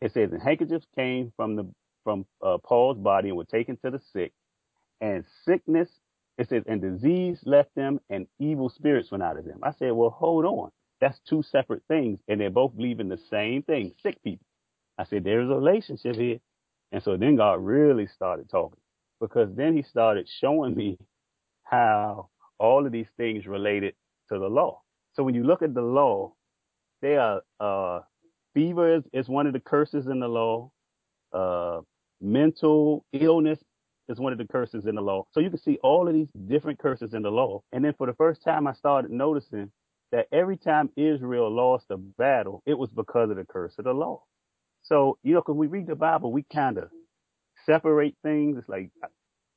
it 0.00 0.12
says, 0.12 0.32
and 0.32 0.42
handkerchiefs 0.42 0.86
came 0.96 1.32
from 1.36 1.56
the 1.56 1.66
from 2.04 2.26
uh, 2.44 2.58
Paul's 2.58 2.98
body 2.98 3.28
and 3.30 3.38
were 3.38 3.44
taken 3.44 3.76
to 3.78 3.90
the 3.90 4.00
sick, 4.12 4.32
and 5.00 5.24
sickness. 5.44 5.90
It 6.38 6.48
says, 6.48 6.64
and 6.66 6.82
disease 6.82 7.40
left 7.44 7.74
them, 7.76 8.00
and 8.10 8.26
evil 8.40 8.68
spirits 8.68 9.10
went 9.10 9.22
out 9.22 9.38
of 9.38 9.44
them. 9.44 9.60
I 9.62 9.72
said, 9.78 9.92
well, 9.92 10.10
hold 10.10 10.44
on. 10.44 10.70
That's 11.00 11.20
two 11.28 11.42
separate 11.42 11.82
things, 11.88 12.20
and 12.28 12.40
they're 12.40 12.50
both 12.50 12.76
believing 12.76 13.08
the 13.08 13.20
same 13.30 13.62
thing. 13.62 13.92
Sick 14.02 14.22
people. 14.24 14.46
I 14.98 15.04
said, 15.04 15.24
there's 15.24 15.50
a 15.50 15.54
relationship 15.54 16.16
here. 16.16 16.38
And 16.92 17.02
so 17.02 17.16
then 17.16 17.36
God 17.36 17.64
really 17.64 18.06
started 18.06 18.48
talking 18.50 18.80
because 19.20 19.54
then 19.56 19.76
he 19.76 19.82
started 19.82 20.28
showing 20.40 20.74
me 20.74 20.98
how 21.64 22.28
all 22.58 22.86
of 22.86 22.92
these 22.92 23.08
things 23.16 23.46
related 23.46 23.94
to 24.32 24.38
the 24.38 24.48
law. 24.48 24.80
So 25.14 25.22
when 25.22 25.34
you 25.34 25.44
look 25.44 25.62
at 25.62 25.74
the 25.74 25.82
law, 25.82 26.34
they 27.02 27.16
are, 27.16 27.42
uh, 27.60 28.00
fever 28.54 28.96
is, 28.96 29.04
is 29.12 29.28
one 29.28 29.46
of 29.46 29.52
the 29.52 29.60
curses 29.60 30.06
in 30.06 30.20
the 30.20 30.28
law. 30.28 30.70
Uh, 31.32 31.80
mental 32.20 33.04
illness 33.12 33.58
is 34.08 34.18
one 34.18 34.32
of 34.32 34.38
the 34.38 34.46
curses 34.46 34.86
in 34.86 34.94
the 34.94 35.00
law. 35.00 35.26
So 35.32 35.40
you 35.40 35.50
can 35.50 35.58
see 35.58 35.78
all 35.82 36.08
of 36.08 36.14
these 36.14 36.28
different 36.48 36.78
curses 36.78 37.14
in 37.14 37.22
the 37.22 37.30
law. 37.30 37.62
And 37.72 37.84
then 37.84 37.94
for 37.96 38.06
the 38.06 38.14
first 38.14 38.42
time, 38.44 38.66
I 38.66 38.72
started 38.72 39.10
noticing 39.10 39.70
that 40.12 40.26
every 40.32 40.56
time 40.56 40.90
Israel 40.96 41.50
lost 41.50 41.86
a 41.90 41.96
battle, 41.96 42.62
it 42.66 42.78
was 42.78 42.90
because 42.90 43.30
of 43.30 43.36
the 43.36 43.44
curse 43.44 43.74
of 43.78 43.84
the 43.84 43.92
law. 43.92 44.22
So, 44.82 45.18
you 45.22 45.34
know, 45.34 45.42
cause 45.42 45.56
we 45.56 45.66
read 45.66 45.86
the 45.86 45.94
Bible, 45.94 46.30
we 46.30 46.44
kind 46.52 46.78
of 46.78 46.88
separate 47.64 48.14
things. 48.22 48.58
It's 48.58 48.68
like 48.68 48.90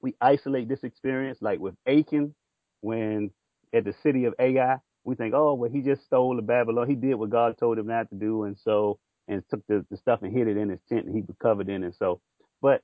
we 0.01 0.15
isolate 0.21 0.69
this 0.69 0.83
experience, 0.83 1.39
like 1.41 1.59
with 1.59 1.75
Achan, 1.85 2.33
when 2.81 3.31
at 3.73 3.85
the 3.85 3.93
city 4.03 4.25
of 4.25 4.33
Ai, 4.39 4.77
we 5.03 5.15
think, 5.15 5.33
oh, 5.33 5.53
well, 5.53 5.69
he 5.69 5.81
just 5.81 6.03
stole 6.05 6.35
the 6.35 6.41
Babylon. 6.41 6.89
He 6.89 6.95
did 6.95 7.15
what 7.15 7.29
God 7.29 7.57
told 7.57 7.77
him 7.77 7.87
not 7.87 8.09
to 8.09 8.15
do. 8.15 8.43
And 8.43 8.57
so, 8.63 8.99
and 9.27 9.43
took 9.49 9.65
the, 9.67 9.85
the 9.89 9.97
stuff 9.97 10.21
and 10.21 10.35
hid 10.35 10.47
it 10.47 10.57
in 10.57 10.69
his 10.69 10.79
tent 10.89 11.05
and 11.05 11.15
he 11.15 11.21
was 11.21 11.35
covered 11.41 11.69
in 11.69 11.83
it. 11.83 11.95
So, 11.97 12.21
but 12.61 12.81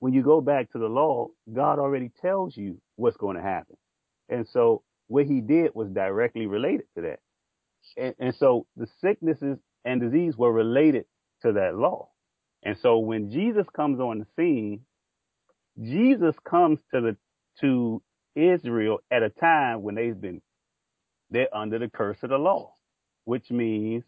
when 0.00 0.12
you 0.12 0.22
go 0.22 0.40
back 0.40 0.70
to 0.72 0.78
the 0.78 0.86
law, 0.86 1.28
God 1.52 1.78
already 1.78 2.10
tells 2.20 2.56
you 2.56 2.80
what's 2.96 3.16
going 3.16 3.36
to 3.36 3.42
happen. 3.42 3.76
And 4.28 4.46
so 4.48 4.82
what 5.08 5.26
he 5.26 5.40
did 5.40 5.72
was 5.74 5.88
directly 5.88 6.46
related 6.46 6.86
to 6.96 7.02
that. 7.02 7.20
And, 7.96 8.14
and 8.18 8.34
so 8.34 8.66
the 8.76 8.86
sicknesses 9.00 9.58
and 9.84 10.00
disease 10.00 10.36
were 10.36 10.52
related 10.52 11.06
to 11.42 11.52
that 11.52 11.74
law. 11.74 12.08
And 12.62 12.76
so 12.82 12.98
when 12.98 13.30
Jesus 13.30 13.66
comes 13.74 14.00
on 14.00 14.18
the 14.18 14.26
scene, 14.36 14.80
Jesus 15.80 16.34
comes 16.48 16.78
to 16.92 17.00
the, 17.00 17.16
to 17.60 18.02
Israel 18.38 19.00
at 19.10 19.22
a 19.22 19.30
time 19.30 19.82
when 19.82 19.96
they've 19.96 20.18
been, 20.18 20.40
they're 21.30 21.54
under 21.54 21.78
the 21.78 21.88
curse 21.88 22.18
of 22.22 22.30
the 22.30 22.38
law, 22.38 22.74
which 23.24 23.50
means 23.50 24.04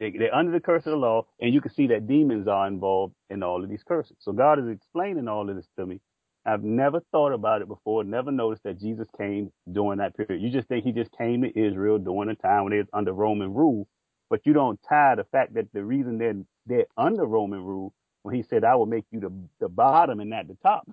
they, 0.00 0.10
they're 0.10 0.34
under 0.34 0.52
the 0.52 0.60
curse 0.60 0.86
of 0.86 0.92
the 0.92 0.98
law. 0.98 1.26
And 1.40 1.52
you 1.54 1.60
can 1.60 1.72
see 1.72 1.88
that 1.88 2.06
demons 2.06 2.48
are 2.48 2.66
involved 2.66 3.14
in 3.30 3.42
all 3.42 3.62
of 3.62 3.70
these 3.70 3.82
curses. 3.82 4.16
So 4.20 4.32
God 4.32 4.58
is 4.58 4.68
explaining 4.68 5.28
all 5.28 5.48
of 5.48 5.56
this 5.56 5.68
to 5.78 5.86
me. 5.86 6.00
I've 6.46 6.62
never 6.62 7.00
thought 7.10 7.32
about 7.32 7.62
it 7.62 7.68
before, 7.68 8.04
never 8.04 8.30
noticed 8.30 8.64
that 8.64 8.78
Jesus 8.78 9.08
came 9.16 9.50
during 9.72 9.98
that 9.98 10.16
period. 10.16 10.42
You 10.42 10.50
just 10.50 10.68
think 10.68 10.84
he 10.84 10.92
just 10.92 11.10
came 11.16 11.42
to 11.42 11.58
Israel 11.58 11.98
during 11.98 12.28
a 12.28 12.34
time 12.34 12.64
when 12.64 12.72
they 12.72 12.78
was 12.78 12.88
under 12.92 13.12
Roman 13.12 13.54
rule, 13.54 13.88
but 14.28 14.44
you 14.44 14.52
don't 14.52 14.78
tie 14.86 15.14
the 15.14 15.24
fact 15.24 15.54
that 15.54 15.72
the 15.72 15.82
reason 15.82 16.18
they're, 16.18 16.36
they're 16.66 16.86
under 16.98 17.24
Roman 17.24 17.64
rule 17.64 17.94
when 18.24 18.34
he 18.34 18.42
said, 18.42 18.62
I 18.62 18.74
will 18.74 18.86
make 18.86 19.06
you 19.10 19.20
the, 19.20 19.32
the 19.60 19.70
bottom 19.70 20.20
and 20.20 20.30
not 20.30 20.48
the 20.48 20.58
top 20.62 20.86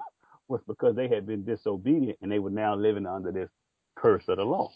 was 0.52 0.62
because 0.68 0.96
they 0.96 1.08
had 1.08 1.26
been 1.26 1.46
disobedient 1.46 2.20
and 2.22 2.32
they 2.32 2.40
were 2.40 2.52
now 2.52 2.76
living 2.76 3.08
under 3.08 3.32
this 3.32 3.50
curse 3.96 4.26
of 4.28 4.38
the 4.38 4.44
law. 4.44 4.70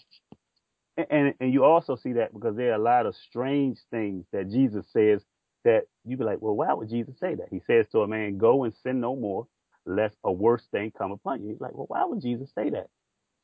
And, 0.97 1.07
and, 1.09 1.33
and 1.39 1.53
you 1.53 1.63
also 1.65 1.95
see 1.95 2.13
that 2.13 2.33
because 2.33 2.55
there 2.55 2.71
are 2.71 2.75
a 2.75 2.83
lot 2.83 3.05
of 3.05 3.15
strange 3.15 3.77
things 3.91 4.25
that 4.33 4.49
Jesus 4.49 4.85
says 4.91 5.21
that 5.65 5.83
you'd 6.05 6.19
be 6.19 6.25
like, 6.25 6.41
well, 6.41 6.55
why 6.55 6.73
would 6.73 6.89
Jesus 6.89 7.15
say 7.19 7.35
that? 7.35 7.47
He 7.51 7.61
says 7.67 7.85
to 7.91 7.99
a 7.99 8.07
man, 8.07 8.37
go 8.37 8.63
and 8.63 8.73
sin 8.83 9.01
no 9.01 9.15
more 9.15 9.47
lest 9.85 10.15
a 10.23 10.31
worse 10.31 10.63
thing 10.71 10.91
come 10.97 11.11
upon 11.11 11.43
you. 11.43 11.49
He's 11.49 11.61
like, 11.61 11.73
well, 11.73 11.87
why 11.87 12.05
would 12.05 12.21
Jesus 12.21 12.49
say 12.55 12.69
that? 12.71 12.87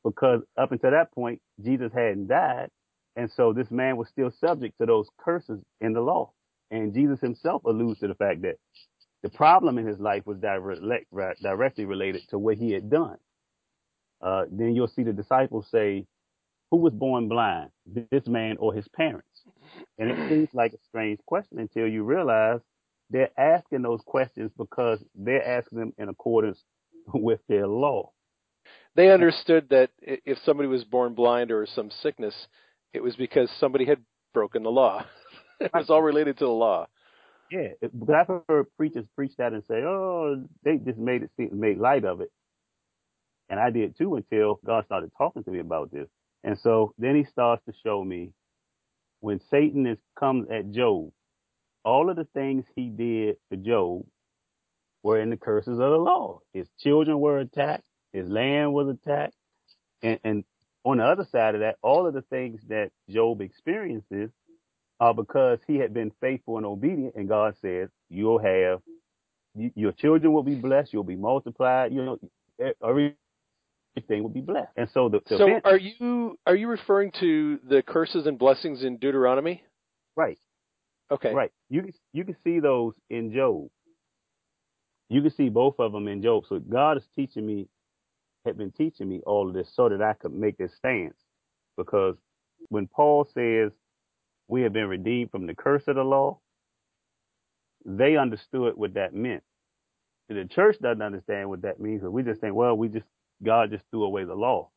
Because 0.04 0.42
up 0.56 0.72
until 0.72 0.90
that 0.90 1.12
point, 1.12 1.40
Jesus 1.64 1.92
hadn't 1.94 2.28
died. 2.28 2.68
And 3.16 3.30
so 3.30 3.52
this 3.52 3.70
man 3.70 3.96
was 3.96 4.08
still 4.08 4.30
subject 4.40 4.78
to 4.78 4.86
those 4.86 5.06
curses 5.18 5.60
in 5.80 5.92
the 5.92 6.00
law. 6.00 6.32
And 6.70 6.94
Jesus 6.94 7.20
himself 7.20 7.64
alludes 7.64 8.00
to 8.00 8.08
the 8.08 8.14
fact 8.14 8.42
that 8.42 8.56
the 9.22 9.30
problem 9.30 9.78
in 9.78 9.86
his 9.86 9.98
life 9.98 10.26
was 10.26 10.38
direct, 10.38 11.42
directly 11.42 11.84
related 11.84 12.22
to 12.30 12.38
what 12.38 12.56
he 12.56 12.72
had 12.72 12.90
done. 12.90 13.16
Uh, 14.20 14.44
then 14.50 14.74
you'll 14.74 14.88
see 14.88 15.02
the 15.02 15.12
disciples 15.12 15.66
say, 15.70 16.06
who 16.70 16.78
was 16.78 16.92
born 16.92 17.28
blind, 17.28 17.70
this 18.10 18.26
man 18.26 18.56
or 18.58 18.72
his 18.72 18.88
parents? 18.88 19.28
And 19.98 20.10
it 20.10 20.28
seems 20.28 20.48
like 20.54 20.72
a 20.72 20.78
strange 20.88 21.20
question 21.26 21.58
until 21.58 21.86
you 21.86 22.02
realize 22.02 22.60
they're 23.10 23.38
asking 23.38 23.82
those 23.82 24.00
questions 24.06 24.50
because 24.56 25.04
they're 25.14 25.46
asking 25.46 25.78
them 25.78 25.92
in 25.98 26.08
accordance 26.08 26.62
with 27.14 27.40
their 27.48 27.66
law. 27.66 28.10
They 28.94 29.10
understood 29.10 29.68
that 29.70 29.90
if 30.00 30.38
somebody 30.44 30.68
was 30.68 30.84
born 30.84 31.14
blind 31.14 31.50
or 31.50 31.66
some 31.66 31.90
sickness, 32.02 32.34
it 32.92 33.02
was 33.02 33.16
because 33.16 33.50
somebody 33.58 33.84
had 33.84 33.98
broken 34.34 34.62
the 34.62 34.70
law. 34.70 35.04
it 35.60 35.70
was 35.74 35.90
all 35.90 36.02
related 36.02 36.38
to 36.38 36.44
the 36.44 36.50
law. 36.50 36.86
Yeah, 37.52 37.68
but 37.94 38.16
I've 38.16 38.42
heard 38.48 38.66
preachers 38.78 39.06
preach 39.16 39.34
that 39.38 39.54
and 39.54 39.64
say, 39.66 39.82
"Oh, 39.84 40.44
they 40.64 40.78
just 40.78 40.98
made 40.98 41.24
it 41.24 41.32
seem, 41.38 41.60
made 41.60 41.78
light 41.78 42.04
of 42.06 42.22
it," 42.22 42.30
and 43.50 43.60
I 43.60 43.70
did 43.70 43.96
too 43.98 44.16
until 44.16 44.60
God 44.66 44.86
started 44.86 45.12
talking 45.18 45.44
to 45.44 45.50
me 45.52 45.60
about 45.60 45.92
this. 45.92 46.08
And 46.44 46.58
so 46.58 46.94
then 46.98 47.16
He 47.16 47.24
starts 47.24 47.64
to 47.66 47.74
show 47.84 48.04
me 48.04 48.32
when 49.20 49.40
Satan 49.50 49.86
is 49.86 49.98
comes 50.18 50.48
at 50.50 50.72
Job 50.72 51.10
all 51.84 52.10
of 52.10 52.16
the 52.16 52.26
things 52.34 52.66
he 52.76 52.90
did 52.90 53.38
to 53.50 53.58
Job 53.58 54.04
were 55.02 55.20
in 55.20 55.30
the 55.30 55.38
curses 55.38 55.74
of 55.80 55.90
the 55.90 55.98
law. 55.98 56.40
His 56.54 56.68
children 56.80 57.20
were 57.20 57.38
attacked. 57.40 57.84
His 58.12 58.28
land 58.28 58.74
was 58.74 58.88
attacked. 58.88 59.34
And, 60.02 60.20
and 60.24 60.44
on 60.84 60.98
the 60.98 61.04
other 61.04 61.26
side 61.30 61.54
of 61.56 61.62
that, 61.62 61.76
all 61.82 62.06
of 62.06 62.14
the 62.14 62.22
things 62.22 62.62
that 62.68 62.90
Job 63.10 63.40
experiences 63.42 64.30
are 65.00 65.14
because 65.14 65.58
he 65.66 65.76
had 65.76 65.92
been 65.92 66.12
faithful 66.20 66.56
and 66.56 66.66
obedient. 66.66 67.14
And 67.14 67.28
God 67.28 67.54
says, 67.60 67.88
you'll 68.08 68.38
have, 68.38 68.80
you, 69.54 69.70
your 69.74 69.92
children 69.92 70.32
will 70.32 70.42
be 70.42 70.54
blessed. 70.54 70.92
You'll 70.92 71.04
be 71.04 71.16
multiplied. 71.16 71.92
You 71.92 72.04
know, 72.04 72.18
everything 72.82 74.22
will 74.22 74.28
be 74.28 74.40
blessed. 74.40 74.72
And 74.76 74.88
so 74.94 75.08
the, 75.08 75.20
the 75.28 75.38
so 75.38 75.60
are 75.64 75.78
you, 75.78 76.38
are 76.46 76.56
you 76.56 76.68
referring 76.68 77.12
to 77.20 77.58
the 77.68 77.82
curses 77.82 78.26
and 78.26 78.38
blessings 78.38 78.84
in 78.84 78.98
Deuteronomy? 78.98 79.62
Right. 80.16 80.38
Okay. 81.10 81.34
Right. 81.34 81.52
You 81.68 81.82
can 81.82 81.92
you 82.14 82.24
can 82.24 82.36
see 82.42 82.58
those 82.58 82.94
in 83.10 83.34
Job. 83.34 83.68
You 85.10 85.20
can 85.20 85.30
see 85.30 85.50
both 85.50 85.74
of 85.78 85.92
them 85.92 86.08
in 86.08 86.22
Job. 86.22 86.44
So 86.48 86.58
God 86.58 86.96
is 86.96 87.04
teaching 87.14 87.44
me, 87.44 87.68
had 88.46 88.56
been 88.56 88.70
teaching 88.70 89.10
me 89.10 89.20
all 89.26 89.46
of 89.46 89.54
this 89.54 89.68
so 89.74 89.90
that 89.90 90.00
I 90.00 90.14
could 90.14 90.32
make 90.32 90.56
this 90.56 90.74
stance. 90.74 91.16
Because 91.76 92.16
when 92.68 92.86
Paul 92.86 93.26
says 93.34 93.72
we 94.52 94.60
have 94.62 94.74
been 94.74 94.86
redeemed 94.86 95.30
from 95.30 95.46
the 95.46 95.54
curse 95.54 95.82
of 95.86 95.96
the 95.96 96.04
law, 96.04 96.38
they 97.86 98.18
understood 98.18 98.74
what 98.76 98.92
that 98.94 99.14
meant. 99.14 99.42
The 100.28 100.44
church 100.44 100.76
doesn't 100.78 101.00
understand 101.00 101.48
what 101.48 101.62
that 101.62 101.80
means. 101.80 102.02
we 102.02 102.22
just 102.22 102.42
think, 102.42 102.54
well, 102.54 102.76
we 102.76 102.88
just 102.88 103.06
God 103.42 103.70
just 103.70 103.84
threw 103.90 104.04
away 104.04 104.24
the 104.24 104.34
law. 104.34 104.68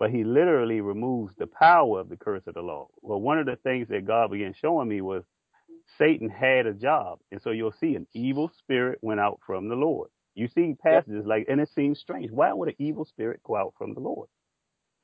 But 0.00 0.10
he 0.10 0.24
literally 0.24 0.80
removes 0.80 1.32
the 1.38 1.46
power 1.46 2.00
of 2.00 2.08
the 2.08 2.16
curse 2.16 2.42
of 2.48 2.54
the 2.54 2.60
law. 2.60 2.88
Well, 3.02 3.20
one 3.20 3.38
of 3.38 3.46
the 3.46 3.54
things 3.54 3.86
that 3.90 4.04
God 4.04 4.32
began 4.32 4.52
showing 4.52 4.88
me 4.88 5.00
was 5.00 5.22
Satan 5.96 6.28
had 6.28 6.66
a 6.66 6.74
job. 6.74 7.20
And 7.30 7.40
so 7.40 7.50
you'll 7.50 7.74
see 7.78 7.94
an 7.94 8.08
evil 8.12 8.50
spirit 8.58 8.98
went 9.00 9.20
out 9.20 9.38
from 9.46 9.68
the 9.68 9.76
Lord. 9.76 10.10
You 10.34 10.48
see 10.48 10.74
passages 10.82 11.24
like, 11.24 11.46
and 11.48 11.60
it 11.60 11.70
seems 11.76 12.00
strange. 12.00 12.32
Why 12.32 12.52
would 12.52 12.70
an 12.70 12.74
evil 12.78 13.04
spirit 13.04 13.40
go 13.44 13.54
out 13.54 13.74
from 13.78 13.94
the 13.94 14.00
Lord? 14.00 14.28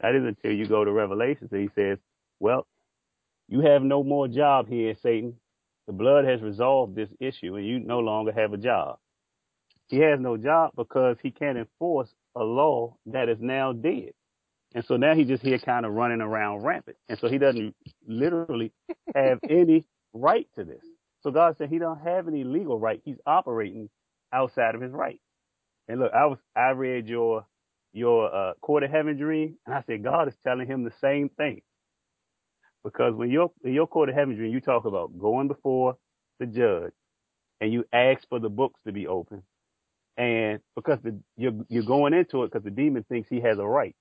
That 0.00 0.16
is 0.16 0.24
until 0.24 0.52
you 0.52 0.66
go 0.66 0.84
to 0.84 0.90
Revelations 0.90 1.52
and 1.52 1.60
he 1.60 1.70
says, 1.76 1.98
well, 2.40 2.66
you 3.48 3.60
have 3.60 3.82
no 3.82 4.02
more 4.02 4.28
job 4.28 4.68
here, 4.68 4.94
Satan. 5.02 5.36
The 5.86 5.92
blood 5.92 6.24
has 6.24 6.42
resolved 6.42 6.96
this 6.96 7.10
issue 7.20 7.56
and 7.56 7.66
you 7.66 7.78
no 7.78 8.00
longer 8.00 8.32
have 8.32 8.52
a 8.52 8.56
job. 8.56 8.98
He 9.88 9.98
has 9.98 10.18
no 10.20 10.36
job 10.36 10.72
because 10.76 11.16
he 11.22 11.30
can't 11.30 11.58
enforce 11.58 12.08
a 12.34 12.42
law 12.42 12.96
that 13.06 13.28
is 13.28 13.38
now 13.40 13.72
dead. 13.72 14.12
And 14.74 14.84
so 14.84 14.96
now 14.96 15.14
he's 15.14 15.28
just 15.28 15.42
here 15.42 15.58
kind 15.58 15.86
of 15.86 15.92
running 15.92 16.20
around 16.20 16.64
rampant. 16.64 16.96
And 17.08 17.18
so 17.18 17.28
he 17.28 17.38
doesn't 17.38 17.74
literally 18.06 18.72
have 19.14 19.38
any 19.48 19.86
right 20.12 20.48
to 20.56 20.64
this. 20.64 20.82
So 21.22 21.30
God 21.30 21.56
said 21.58 21.70
he 21.70 21.78
don't 21.78 22.00
have 22.00 22.28
any 22.28 22.44
legal 22.44 22.78
right. 22.78 23.00
He's 23.04 23.18
operating 23.26 23.88
outside 24.32 24.74
of 24.74 24.80
his 24.80 24.92
right. 24.92 25.20
And 25.88 26.00
look, 26.00 26.12
I 26.12 26.26
was 26.26 26.38
I 26.56 26.70
read 26.70 27.08
your 27.08 27.46
your 27.92 28.34
uh, 28.34 28.54
court 28.60 28.82
of 28.82 28.90
heaven 28.90 29.16
dream, 29.16 29.56
and 29.66 29.74
I 29.74 29.82
said 29.86 30.04
God 30.04 30.28
is 30.28 30.34
telling 30.44 30.66
him 30.66 30.84
the 30.84 30.92
same 31.00 31.30
thing. 31.30 31.62
Because 32.86 33.14
when 33.16 33.32
you're 33.32 33.50
in 33.64 33.72
your 33.72 33.88
court 33.88 34.10
of 34.10 34.14
heaven 34.14 34.36
dream, 34.36 34.52
you 34.52 34.60
talk 34.60 34.84
about 34.84 35.18
going 35.18 35.48
before 35.48 35.96
the 36.38 36.46
judge, 36.46 36.92
and 37.60 37.72
you 37.72 37.84
ask 37.92 38.20
for 38.28 38.38
the 38.38 38.48
books 38.48 38.80
to 38.86 38.92
be 38.92 39.08
open, 39.08 39.42
and 40.16 40.60
because 40.76 41.00
the, 41.02 41.18
you're 41.36 41.64
you're 41.68 41.82
going 41.82 42.14
into 42.14 42.44
it 42.44 42.52
because 42.52 42.62
the 42.62 42.70
demon 42.70 43.04
thinks 43.08 43.28
he 43.28 43.40
has 43.40 43.58
a 43.58 43.66
right. 43.66 43.96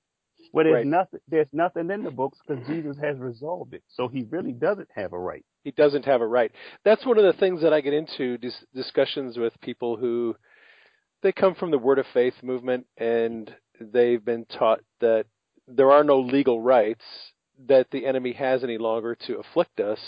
Well, 0.54 0.66
there's 0.66 0.76
Right. 0.76 0.86
nothing 0.86 1.20
there's 1.28 1.48
nothing 1.52 1.90
in 1.90 2.04
the 2.04 2.12
books 2.12 2.38
because 2.46 2.64
Jesus 2.68 2.96
has 3.02 3.18
resolved 3.18 3.74
it, 3.74 3.82
so 3.88 4.08
he 4.08 4.28
really 4.30 4.52
doesn't 4.52 4.90
have 4.96 5.14
a 5.14 5.20
right. 5.20 5.44
He 5.64 5.72
doesn't 5.72 6.06
have 6.06 6.22
a 6.22 6.28
right. 6.28 6.52
That's 6.84 7.08
one 7.08 7.18
of 7.18 7.24
the 7.24 7.40
things 7.40 7.64
that 7.64 7.74
I 7.74 7.82
get 7.82 7.94
into 7.94 8.38
dis- 8.38 8.66
discussions 8.76 9.36
with 9.36 9.60
people 9.62 9.98
who 9.98 10.36
they 11.24 11.32
come 11.32 11.56
from 11.56 11.72
the 11.72 11.80
Word 11.80 11.98
of 11.98 12.06
Faith 12.14 12.36
movement 12.44 12.86
and 12.98 13.52
they've 13.82 14.24
been 14.24 14.46
taught 14.46 14.82
that 15.02 15.26
there 15.68 15.92
are 15.92 16.04
no 16.04 16.20
legal 16.20 16.62
rights 16.62 17.04
that 17.68 17.92
the 17.92 18.06
enemy 18.06 18.34
has 18.34 18.64
any 18.64 18.78
longer 18.78 19.16
to 19.28 19.40
afflict 19.40 19.80
us. 19.80 20.00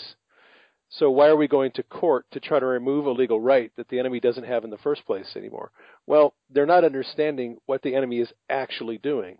So 0.90 1.10
why 1.10 1.28
are 1.28 1.36
we 1.36 1.48
going 1.48 1.72
to 1.72 1.82
court 1.82 2.24
to 2.30 2.40
try 2.40 2.58
to 2.58 2.66
remove 2.66 3.06
a 3.06 3.10
legal 3.10 3.40
right 3.40 3.70
that 3.76 3.88
the 3.88 3.98
enemy 3.98 4.20
doesn't 4.20 4.44
have 4.44 4.64
in 4.64 4.70
the 4.70 4.78
first 4.78 5.04
place 5.06 5.36
anymore? 5.36 5.70
Well, 6.06 6.34
they're 6.50 6.66
not 6.66 6.84
understanding 6.84 7.58
what 7.66 7.82
the 7.82 7.94
enemy 7.94 8.20
is 8.20 8.32
actually 8.48 8.98
doing. 8.98 9.38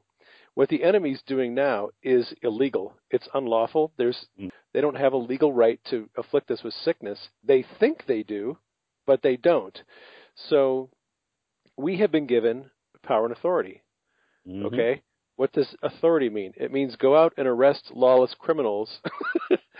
What 0.54 0.68
the 0.68 0.82
enemy's 0.82 1.22
doing 1.26 1.54
now 1.54 1.90
is 2.02 2.34
illegal. 2.42 2.94
It's 3.10 3.28
unlawful. 3.32 3.92
There's 3.96 4.26
they 4.72 4.80
don't 4.80 4.96
have 4.96 5.12
a 5.12 5.16
legal 5.16 5.52
right 5.52 5.80
to 5.90 6.10
afflict 6.18 6.50
us 6.50 6.62
with 6.62 6.74
sickness. 6.74 7.18
They 7.44 7.64
think 7.78 8.04
they 8.06 8.22
do, 8.22 8.58
but 9.06 9.22
they 9.22 9.36
don't. 9.36 9.80
So 10.50 10.90
we 11.76 11.96
have 11.98 12.10
been 12.10 12.26
given 12.26 12.70
power 13.02 13.24
and 13.24 13.32
authority. 13.32 13.82
Mhm. 14.46 14.64
Okay? 14.66 15.02
What 15.38 15.52
does 15.52 15.72
authority 15.84 16.28
mean? 16.28 16.52
It 16.56 16.72
means 16.72 16.96
go 16.96 17.16
out 17.16 17.32
and 17.36 17.46
arrest 17.46 17.92
lawless 17.94 18.34
criminals. 18.34 18.98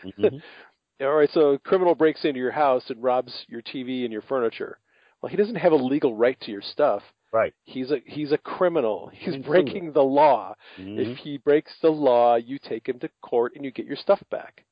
Mhm. 0.05 0.41
All 1.01 1.15
right, 1.15 1.29
so 1.33 1.51
a 1.51 1.59
criminal 1.59 1.97
breaks 1.97 2.25
into 2.25 2.39
your 2.39 2.53
house 2.53 2.91
and 2.91 3.03
robs 3.03 3.45
your 3.49 3.61
TV 3.63 4.05
and 4.05 4.13
your 4.13 4.23
furniture. 4.23 4.79
Well, 5.21 5.31
he 5.31 5.37
doesn't 5.37 5.57
have 5.57 5.73
a 5.73 5.77
legal 5.77 6.15
right 6.15 6.39
to 6.43 6.53
your 6.53 6.63
stuff. 6.63 7.03
Right. 7.33 7.53
He's 7.65 7.91
a 7.91 7.99
he's 8.07 8.31
a 8.31 8.39
criminal. 8.39 9.11
He's 9.13 9.35
breaking 9.45 9.91
the 9.93 10.03
law. 10.05 10.55
Mhm. 10.79 10.99
If 11.01 11.19
he 11.19 11.39
breaks 11.39 11.73
the 11.83 11.91
law, 11.91 12.37
you 12.37 12.61
take 12.61 12.89
him 12.89 13.01
to 13.01 13.11
court 13.21 13.57
and 13.57 13.65
you 13.65 13.73
get 13.73 13.85
your 13.85 13.97
stuff 13.97 14.23
back. 14.31 14.65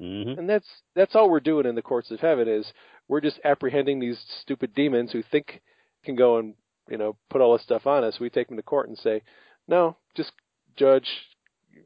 Mhm. 0.00 0.36
And 0.36 0.48
that's 0.50 0.82
that's 0.96 1.14
all 1.14 1.30
we're 1.30 1.38
doing 1.38 1.64
in 1.64 1.76
the 1.76 1.82
courts 1.82 2.10
of 2.10 2.18
heaven 2.18 2.48
is 2.48 2.72
we're 3.06 3.20
just 3.20 3.38
apprehending 3.44 4.00
these 4.00 4.18
stupid 4.40 4.74
demons 4.74 5.12
who 5.12 5.22
think 5.22 5.62
can 6.04 6.16
go 6.16 6.38
and 6.38 6.54
you 6.88 6.98
know 6.98 7.16
put 7.30 7.40
all 7.40 7.52
this 7.52 7.62
stuff 7.62 7.86
on 7.86 8.02
us. 8.02 8.18
We 8.18 8.30
take 8.30 8.48
them 8.48 8.56
to 8.56 8.64
court 8.64 8.88
and 8.88 8.98
say, 8.98 9.22
no, 9.68 9.96
just 10.18 10.32
judge. 10.76 11.08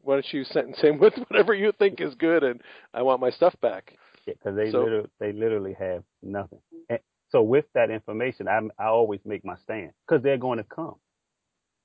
Why 0.03 0.15
don't 0.15 0.33
you 0.33 0.43
sentence 0.45 0.81
him 0.81 0.99
with 1.05 1.15
whatever 1.29 1.55
you 1.55 1.71
think 1.79 2.01
is 2.01 2.15
good, 2.17 2.43
and 2.43 2.61
I 2.93 3.03
want 3.03 3.21
my 3.21 3.31
stuff 3.31 3.55
back. 3.63 3.93
because 4.27 4.57
they 4.57 4.71
So- 4.73 4.83
literally, 4.83 5.11
they 5.21 5.33
literally 5.33 5.75
have 5.75 6.03
nothing. 6.23 6.61
And 6.89 6.99
so 7.31 7.43
with 7.43 7.67
that 7.75 7.91
information, 7.91 8.49
I 8.49 8.61
I 8.79 8.87
always 8.89 9.21
make 9.25 9.45
my 9.45 9.57
stand 9.65 9.93
because 10.07 10.23
they're 10.23 10.39
going 10.39 10.59
to 10.59 10.65
come. 10.65 10.97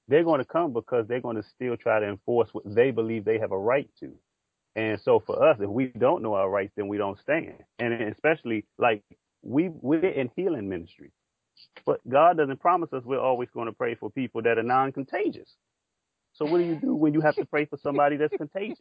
They're 0.07 0.23
going 0.23 0.39
to 0.39 0.45
come 0.45 0.71
because 0.73 1.05
they're 1.07 1.21
going 1.21 1.35
to 1.35 1.43
still 1.43 1.75
try 1.77 1.99
to 1.99 2.07
enforce 2.07 2.49
what 2.53 2.63
they 2.65 2.91
believe 2.91 3.25
they 3.25 3.39
have 3.39 3.51
a 3.51 3.57
right 3.59 3.89
to. 3.99 4.13
And 4.75 4.99
so 5.01 5.19
for 5.19 5.43
us, 5.43 5.57
if 5.59 5.69
we 5.69 5.87
don't 5.87 6.21
know 6.21 6.35
our 6.35 6.49
rights, 6.49 6.71
then 6.77 6.87
we 6.87 6.97
don't 6.97 7.19
stand. 7.19 7.55
And 7.79 7.93
especially 8.03 8.65
like 8.77 9.03
we 9.41 9.69
we're 9.69 10.05
in 10.05 10.29
healing 10.35 10.69
ministry, 10.69 11.11
but 11.85 11.99
God 12.07 12.37
doesn't 12.37 12.59
promise 12.61 12.93
us 12.93 13.03
we're 13.03 13.19
always 13.19 13.49
going 13.53 13.65
to 13.67 13.73
pray 13.73 13.95
for 13.95 14.09
people 14.09 14.41
that 14.43 14.57
are 14.57 14.63
non-contagious. 14.63 15.49
So 16.37 16.45
what 16.45 16.59
do 16.59 16.65
you 16.65 16.75
do 16.75 16.95
when 16.95 17.13
you 17.15 17.21
have 17.21 17.37
to 17.37 17.45
pray 17.45 17.65
for 17.65 17.77
somebody 17.77 18.17
that's 18.17 18.35
contagious? 18.35 18.79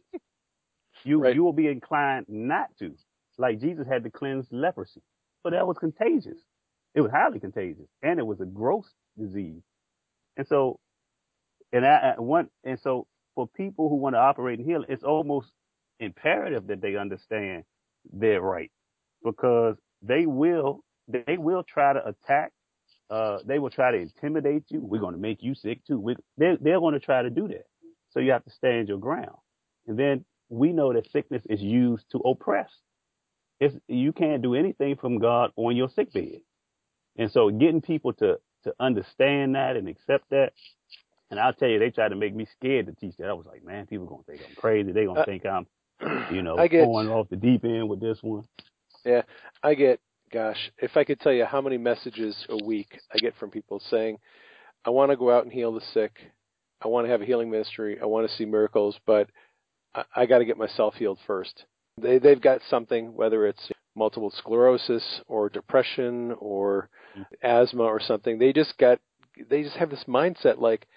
You 1.05 1.21
Right. 1.21 1.35
you 1.35 1.43
will 1.43 1.53
be 1.53 1.67
inclined 1.67 2.27
not 2.29 2.69
to. 2.79 2.93
Like 3.39 3.59
Jesus 3.59 3.87
had 3.87 4.03
to 4.05 4.11
cleanse 4.11 4.47
leprosy. 4.51 5.01
So 5.43 5.51
that 5.51 5.67
was 5.67 5.77
contagious. 5.79 6.39
It 6.95 7.01
was 7.01 7.11
highly 7.11 7.39
contagious. 7.39 7.87
And 8.03 8.19
it 8.19 8.27
was 8.27 8.41
a 8.41 8.45
gross 8.45 8.93
disease. 9.17 9.63
And 10.37 10.47
so 10.47 10.79
and 11.73 11.85
I, 11.85 12.15
I 12.17 12.21
one 12.21 12.49
and 12.63 12.79
so 12.79 13.07
for 13.35 13.47
people 13.47 13.89
who 13.89 13.95
want 13.95 14.15
to 14.15 14.19
operate 14.19 14.59
in 14.59 14.65
healing, 14.65 14.87
it's 14.89 15.03
almost 15.03 15.51
imperative 15.99 16.67
that 16.67 16.81
they 16.81 16.95
understand 16.97 17.63
their 18.11 18.41
right. 18.41 18.71
Because 19.23 19.77
they 20.01 20.25
will 20.27 20.83
they 21.07 21.37
will 21.37 21.63
try 21.63 21.93
to 21.93 22.07
attack 22.07 22.53
uh, 23.09 23.39
they 23.45 23.59
will 23.59 23.69
try 23.69 23.91
to 23.91 23.97
intimidate 23.97 24.65
you. 24.69 24.79
We're 24.81 25.01
going 25.01 25.13
to 25.15 25.19
make 25.21 25.43
you 25.43 25.55
sick 25.55 25.85
too. 25.85 25.99
We, 25.99 26.15
they're, 26.37 26.57
they're 26.59 26.79
going 26.79 26.93
to 26.93 26.99
try 26.99 27.21
to 27.21 27.29
do 27.29 27.47
that. 27.49 27.65
So 28.11 28.19
you 28.19 28.31
have 28.31 28.43
to 28.45 28.51
stand 28.51 28.87
your 28.89 28.97
ground. 28.99 29.37
And 29.87 29.97
then 29.97 30.25
we 30.49 30.73
know 30.73 30.93
that 30.93 31.09
sickness 31.11 31.43
is 31.49 31.61
used 31.61 32.05
to 32.11 32.19
oppress. 32.19 32.71
It's, 33.59 33.75
you 33.87 34.11
can't 34.13 34.41
do 34.41 34.55
anything 34.55 34.97
from 34.97 35.19
God 35.19 35.51
on 35.55 35.75
your 35.75 35.89
sick 35.89 36.13
bed. 36.13 36.41
And 37.17 37.31
so 37.31 37.49
getting 37.49 37.81
people 37.81 38.13
to, 38.13 38.37
to 38.63 38.73
understand 38.79 39.55
that 39.55 39.75
and 39.75 39.87
accept 39.87 40.29
that. 40.31 40.53
And 41.29 41.39
I'll 41.39 41.53
tell 41.53 41.69
you, 41.69 41.79
they 41.79 41.89
tried 41.91 42.09
to 42.09 42.15
make 42.15 42.35
me 42.35 42.45
scared 42.45 42.87
to 42.87 42.93
teach 42.93 43.17
that. 43.17 43.29
I 43.29 43.33
was 43.33 43.45
like, 43.45 43.63
man, 43.63 43.85
people 43.87 44.05
are 44.05 44.09
going 44.09 44.23
to 44.23 44.31
think 44.31 44.43
I'm 44.49 44.55
crazy. 44.55 44.91
They're 44.91 45.05
going 45.05 45.17
to 45.17 45.21
Uh, 45.21 45.25
think 45.25 45.45
I'm, 45.45 45.67
you 46.29 46.41
know, 46.43 46.55
going 46.81 47.09
off 47.09 47.29
the 47.29 47.35
deep 47.35 47.65
end 47.65 47.89
with 47.89 47.99
this 47.99 48.19
one. 48.21 48.43
Yeah, 49.05 49.23
I 49.63 49.73
get, 49.75 49.99
gosh, 50.31 50.71
if 50.79 50.97
I 50.97 51.03
could 51.03 51.19
tell 51.19 51.33
you 51.33 51.45
how 51.45 51.61
many 51.61 51.77
messages 51.77 52.35
a 52.49 52.63
week 52.63 52.99
I 53.13 53.17
get 53.17 53.35
from 53.39 53.49
people 53.49 53.81
saying, 53.89 54.17
I 54.85 54.89
want 54.89 55.11
to 55.11 55.17
go 55.17 55.31
out 55.31 55.43
and 55.43 55.51
heal 55.51 55.73
the 55.73 55.81
sick. 55.93 56.13
I 56.81 56.87
want 56.87 57.05
to 57.05 57.11
have 57.11 57.21
a 57.21 57.25
healing 57.25 57.49
ministry. 57.49 57.97
I 58.01 58.05
want 58.05 58.29
to 58.29 58.35
see 58.35 58.45
miracles, 58.45 58.97
but 59.05 59.29
I, 59.95 60.03
I 60.15 60.25
got 60.25 60.39
to 60.39 60.45
get 60.45 60.57
myself 60.57 60.95
healed 60.95 61.19
first. 61.25 61.65
They, 61.99 62.19
they've 62.19 62.41
got 62.41 62.61
something, 62.69 63.15
whether 63.15 63.47
it's 63.47 63.71
multiple 63.95 64.31
sclerosis 64.37 65.21
or 65.27 65.49
depression 65.49 66.35
or 66.39 66.89
asthma 67.41 67.83
or 67.83 67.99
something. 67.99 68.37
They 68.37 68.53
just 68.53 68.77
got, 68.77 68.99
they 69.49 69.63
just 69.63 69.77
have 69.77 69.89
this 69.89 70.03
mindset 70.07 70.59
like, 70.59 70.87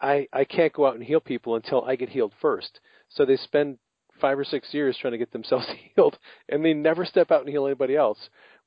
I, 0.00 0.26
I 0.32 0.44
can't 0.44 0.72
go 0.72 0.86
out 0.86 0.96
and 0.96 1.04
heal 1.04 1.20
people 1.20 1.54
until 1.54 1.84
I 1.84 1.94
get 1.94 2.08
healed 2.08 2.32
first. 2.40 2.80
So 3.10 3.24
they 3.24 3.36
spend 3.36 3.78
five 4.20 4.38
or 4.38 4.44
six 4.44 4.72
years 4.72 4.96
trying 5.00 5.12
to 5.12 5.18
get 5.18 5.32
themselves 5.32 5.66
healed 5.94 6.18
and 6.48 6.64
they 6.64 6.74
never 6.74 7.04
step 7.04 7.30
out 7.30 7.40
and 7.40 7.48
heal 7.48 7.66
anybody 7.66 7.96
else. 7.96 8.18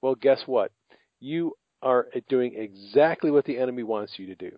Well, 0.02 0.16
guess 0.16 0.42
what? 0.46 0.72
You 1.20 1.54
are 1.82 2.08
doing 2.30 2.54
exactly 2.56 3.32
what 3.32 3.46
the 3.46 3.58
enemy 3.58 3.84
wants 3.84 4.14
you 4.18 4.28
to 4.28 4.36
do. 4.36 4.52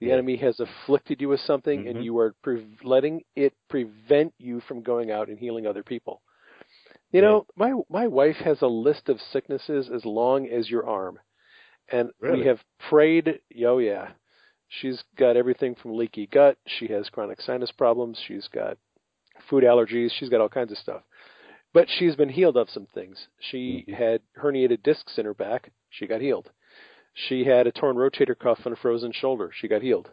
The 0.00 0.06
Yeah. 0.06 0.14
enemy 0.14 0.36
has 0.38 0.58
afflicted 0.60 1.20
you 1.20 1.28
with 1.28 1.40
something, 1.40 1.84
Mhm. 1.84 1.90
and 1.90 2.04
you 2.04 2.18
are 2.18 2.34
pre- 2.42 2.66
letting 2.82 3.24
it 3.36 3.54
prevent 3.68 4.34
you 4.38 4.60
from 4.60 4.82
going 4.82 5.10
out 5.10 5.28
and 5.28 5.38
healing 5.38 5.66
other 5.66 5.82
people. 5.84 6.20
You 7.12 7.20
Yeah. 7.20 7.28
know, 7.28 7.46
my 7.56 7.72
my 7.88 8.06
wife 8.08 8.36
has 8.38 8.60
a 8.62 8.66
list 8.66 9.08
of 9.08 9.20
sicknesses 9.20 9.88
as 9.90 10.04
long 10.04 10.48
as 10.48 10.68
your 10.68 10.84
arm, 10.86 11.20
and 11.90 12.10
Really? 12.20 12.40
we 12.40 12.46
have 12.46 12.62
prayed. 12.90 13.40
Oh 13.64 13.78
yeah, 13.78 14.12
she's 14.68 15.02
got 15.16 15.36
everything 15.36 15.76
from 15.76 15.96
leaky 15.96 16.26
gut. 16.26 16.58
She 16.66 16.88
has 16.88 17.08
chronic 17.08 17.40
sinus 17.40 17.70
problems. 17.70 18.18
She's 18.18 18.48
got 18.48 18.76
food 19.48 19.64
allergies. 19.64 20.10
She's 20.12 20.28
got 20.28 20.40
all 20.40 20.48
kinds 20.48 20.72
of 20.72 20.78
stuff. 20.78 21.02
But 21.72 21.88
she's 21.98 22.14
been 22.16 22.28
healed 22.28 22.56
of 22.56 22.70
some 22.70 22.86
things. 22.86 23.28
She 23.40 23.84
Mhm. 23.88 23.94
had 23.94 24.22
herniated 24.36 24.82
discs 24.82 25.18
in 25.18 25.24
her 25.24 25.34
back. 25.34 25.70
She 25.90 26.06
got 26.06 26.20
healed. 26.20 26.50
She 27.14 27.44
had 27.44 27.66
a 27.66 27.72
torn 27.72 27.96
rotator 27.96 28.38
cuff 28.38 28.64
and 28.64 28.72
a 28.72 28.76
frozen 28.76 29.12
shoulder. 29.12 29.50
She 29.52 29.68
got 29.68 29.82
healed. 29.82 30.10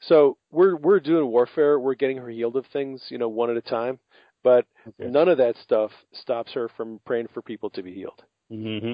So 0.00 0.36
we're 0.50 0.76
we're 0.76 1.00
doing 1.00 1.26
warfare. 1.28 1.80
We're 1.80 1.94
getting 1.94 2.18
her 2.18 2.28
healed 2.28 2.56
of 2.56 2.66
things, 2.66 3.10
you 3.10 3.18
know, 3.18 3.28
one 3.28 3.50
at 3.50 3.56
a 3.56 3.62
time. 3.62 3.98
But 4.42 4.66
Okay. 4.86 5.10
none 5.10 5.28
of 5.28 5.38
that 5.38 5.56
stuff 5.56 5.90
stops 6.12 6.52
her 6.52 6.68
from 6.68 7.00
praying 7.04 7.28
for 7.28 7.42
people 7.42 7.70
to 7.70 7.82
be 7.82 7.92
healed. 7.92 8.22
Mm-hmm. 8.52 8.92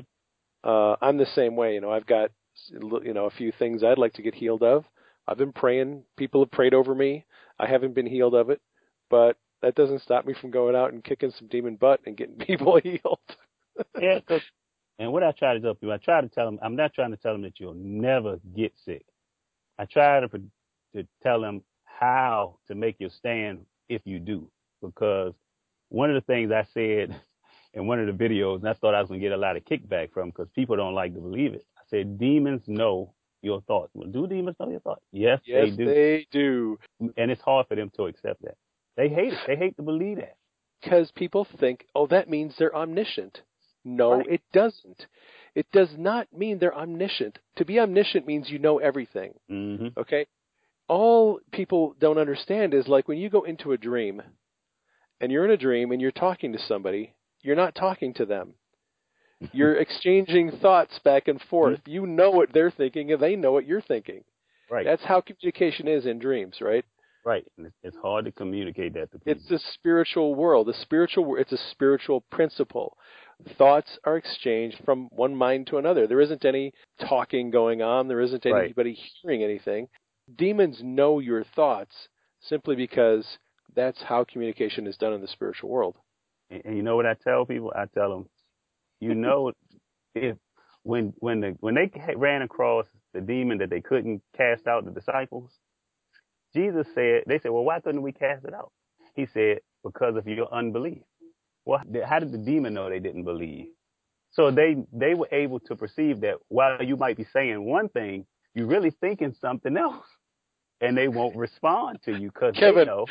Uh, 0.64 0.96
I'm 1.00 1.16
the 1.18 1.26
same 1.26 1.56
way. 1.56 1.74
You 1.74 1.80
know, 1.80 1.90
I've 1.90 2.06
got 2.06 2.30
you 2.70 3.12
know 3.12 3.26
a 3.26 3.30
few 3.30 3.52
things 3.52 3.82
I'd 3.82 3.98
like 3.98 4.12
to 4.14 4.22
get 4.22 4.34
healed 4.34 4.62
of. 4.62 4.84
I've 5.26 5.38
been 5.38 5.52
praying. 5.52 6.04
People 6.16 6.42
have 6.42 6.50
prayed 6.50 6.74
over 6.74 6.94
me. 6.94 7.24
I 7.58 7.66
haven't 7.66 7.94
been 7.94 8.06
healed 8.06 8.34
of 8.34 8.50
it, 8.50 8.60
but 9.10 9.36
that 9.62 9.74
doesn't 9.74 10.02
stop 10.02 10.26
me 10.26 10.34
from 10.34 10.50
going 10.50 10.76
out 10.76 10.92
and 10.92 11.02
kicking 11.02 11.30
some 11.30 11.48
demon 11.48 11.76
butt 11.76 12.00
and 12.06 12.16
getting 12.16 12.36
people 12.38 12.80
healed. 12.82 13.18
yeah, 13.98 14.18
and 14.98 15.12
what 15.12 15.22
I 15.22 15.32
try 15.32 15.54
to 15.54 15.60
tell 15.60 15.74
people, 15.74 15.92
I 15.92 15.98
try 15.98 16.20
to 16.20 16.28
tell 16.28 16.44
them, 16.44 16.58
I'm 16.62 16.76
not 16.76 16.92
trying 16.92 17.12
to 17.12 17.16
tell 17.16 17.32
them 17.32 17.42
that 17.42 17.58
you'll 17.58 17.74
never 17.74 18.38
get 18.54 18.72
sick. 18.84 19.04
I 19.78 19.86
try 19.86 20.20
to 20.20 20.28
to 20.94 21.06
tell 21.22 21.40
them 21.40 21.62
how 21.84 22.58
to 22.68 22.74
make 22.74 22.96
your 22.98 23.08
stand 23.08 23.64
if 23.88 24.02
you 24.04 24.18
do, 24.18 24.50
because 24.82 25.32
one 25.88 26.10
of 26.10 26.14
the 26.14 26.32
things 26.32 26.52
I 26.52 26.66
said 26.74 27.18
in 27.74 27.86
one 27.86 27.98
of 27.98 28.06
the 28.06 28.24
videos, 28.24 28.56
and 28.56 28.68
I 28.68 28.74
thought 28.74 28.94
I 28.94 29.00
was 29.00 29.08
gonna 29.08 29.20
get 29.20 29.32
a 29.32 29.36
lot 29.36 29.56
of 29.56 29.64
kickback 29.64 30.12
from, 30.12 30.28
because 30.28 30.48
people 30.54 30.76
don't 30.76 30.94
like 30.94 31.14
to 31.14 31.20
believe 31.20 31.54
it. 31.54 31.64
I 31.78 31.82
said 31.88 32.18
demons 32.18 32.62
know 32.66 33.14
your 33.40 33.60
thoughts. 33.62 33.90
Well, 33.94 34.08
do 34.08 34.26
demons 34.26 34.56
know 34.60 34.70
your 34.70 34.80
thoughts? 34.80 35.02
Yes, 35.12 35.40
yes, 35.44 35.70
they 35.70 35.76
do. 35.76 35.84
They 35.86 36.26
do. 36.30 36.78
And 37.16 37.30
it's 37.30 37.42
hard 37.42 37.66
for 37.68 37.74
them 37.74 37.90
to 37.96 38.06
accept 38.06 38.42
that. 38.42 38.56
They 38.96 39.08
hate 39.08 39.32
it. 39.32 39.38
They 39.46 39.56
hate 39.56 39.76
to 39.76 39.82
believe 39.82 40.18
that. 40.18 40.36
Because 40.82 41.10
people 41.14 41.46
think, 41.60 41.86
oh, 41.94 42.06
that 42.08 42.28
means 42.28 42.54
they're 42.58 42.74
omniscient. 42.74 43.40
No, 43.84 44.18
Right. 44.18 44.26
it 44.28 44.42
doesn't. 44.52 45.06
It 45.54 45.66
does 45.72 45.90
not 45.96 46.32
mean 46.32 46.58
they're 46.58 46.76
omniscient. 46.76 47.38
To 47.56 47.64
be 47.64 47.78
omniscient 47.80 48.26
means 48.26 48.50
you 48.50 48.58
know 48.58 48.78
everything. 48.78 49.34
hmm 49.48 49.88
Okay? 49.96 50.26
All 50.88 51.40
people 51.52 51.94
don't 51.98 52.18
understand 52.18 52.74
is 52.74 52.88
like 52.88 53.08
when 53.08 53.18
you 53.18 53.30
go 53.30 53.42
into 53.42 53.72
a 53.72 53.78
dream 53.78 54.22
and 55.20 55.30
you're 55.32 55.44
in 55.44 55.50
a 55.50 55.56
dream 55.56 55.90
and 55.92 56.00
you're 56.00 56.10
talking 56.10 56.52
to 56.52 56.58
somebody, 56.58 57.14
you're 57.42 57.56
not 57.56 57.74
talking 57.74 58.14
to 58.14 58.26
them. 58.26 58.54
You're 59.52 59.74
exchanging 59.74 60.52
thoughts 60.60 60.96
back 61.00 61.26
and 61.26 61.40
forth. 61.50 61.80
You 61.84 62.06
know 62.06 62.30
what 62.30 62.52
they're 62.52 62.70
thinking 62.70 63.10
and 63.10 63.20
they 63.20 63.34
know 63.34 63.50
what 63.50 63.66
you're 63.66 63.80
thinking. 63.80 64.22
Right. 64.70 64.84
That's 64.86 65.02
how 65.02 65.20
communication 65.20 65.88
is 65.88 66.06
in 66.06 66.20
dreams, 66.20 66.58
right? 66.60 66.84
Right. 67.24 67.44
And 67.56 67.70
it's, 67.82 67.96
hard 68.02 68.24
to 68.24 68.32
communicate 68.32 68.94
that 68.94 69.12
to 69.12 69.18
people. 69.18 69.32
It's 69.32 69.50
a 69.50 69.58
spiritual 69.74 70.34
world. 70.34 70.66
The 70.66 70.74
spiritual 70.74 71.36
it's 71.36 71.52
a 71.52 71.58
spiritual 71.70 72.22
principle. 72.30 72.96
Thoughts 73.58 73.98
are 74.04 74.16
exchanged 74.16 74.78
from 74.84 75.08
one 75.10 75.34
mind 75.34 75.66
to 75.68 75.78
another. 75.78 76.06
There 76.06 76.20
isn't 76.20 76.44
any 76.44 76.72
talking 77.00 77.50
going 77.50 77.82
on. 77.82 78.08
There 78.08 78.20
isn't 78.20 78.44
Right. 78.44 78.64
anybody 78.64 78.94
hearing 78.94 79.42
anything. 79.42 79.88
Demons 80.36 80.80
know 80.82 81.18
your 81.18 81.44
thoughts 81.44 82.08
simply 82.40 82.76
because 82.76 83.38
that's 83.74 84.02
how 84.02 84.24
communication 84.24 84.86
is 84.86 84.96
done 84.96 85.12
in 85.12 85.20
the 85.20 85.28
spiritual 85.28 85.70
world. 85.70 85.96
And, 86.50 86.62
and 86.64 86.76
you 86.76 86.82
know 86.82 86.96
what 86.96 87.06
I 87.06 87.14
tell 87.14 87.46
people? 87.46 87.72
I 87.74 87.86
tell 87.86 88.10
them, 88.10 88.28
you 89.00 89.14
know, 89.14 89.52
if 90.14 90.36
when 90.82 91.12
when 91.18 91.40
the 91.40 91.56
when 91.60 91.74
they 91.74 91.90
ran 92.16 92.42
across 92.42 92.86
the 93.14 93.20
demon 93.20 93.58
that 93.58 93.70
they 93.70 93.80
couldn't 93.80 94.22
cast 94.36 94.66
out 94.66 94.84
the 94.84 94.90
disciples, 94.90 95.50
Jesus 96.54 96.86
said, 96.94 97.24
they 97.26 97.38
said, 97.38 97.50
well, 97.50 97.64
why 97.64 97.80
couldn't 97.80 98.02
we 98.02 98.12
cast 98.12 98.44
it 98.44 98.54
out? 98.54 98.72
He 99.14 99.26
said, 99.32 99.60
because 99.84 100.16
of 100.16 100.26
your 100.26 100.52
unbelief. 100.52 101.02
Well, 101.64 101.82
how 102.04 102.18
did 102.18 102.32
the 102.32 102.38
demon 102.38 102.74
know 102.74 102.88
they 102.88 102.98
didn't 102.98 103.24
believe? 103.24 103.66
So 104.32 104.50
they 104.50 104.76
they 104.92 105.14
were 105.14 105.28
able 105.30 105.60
to 105.60 105.76
perceive 105.76 106.22
that 106.22 106.36
while 106.48 106.82
you 106.82 106.96
might 106.96 107.16
be 107.16 107.26
saying 107.32 107.62
one 107.64 107.88
thing, 107.90 108.26
you're 108.54 108.66
really 108.66 108.90
thinking 109.00 109.34
something 109.40 109.76
else, 109.76 110.06
and 110.80 110.96
they 110.96 111.08
won't 111.08 111.36
respond 111.36 112.00
to 112.04 112.18
you 112.18 112.30
because 112.32 112.54
they 112.54 112.84
know. 112.84 113.06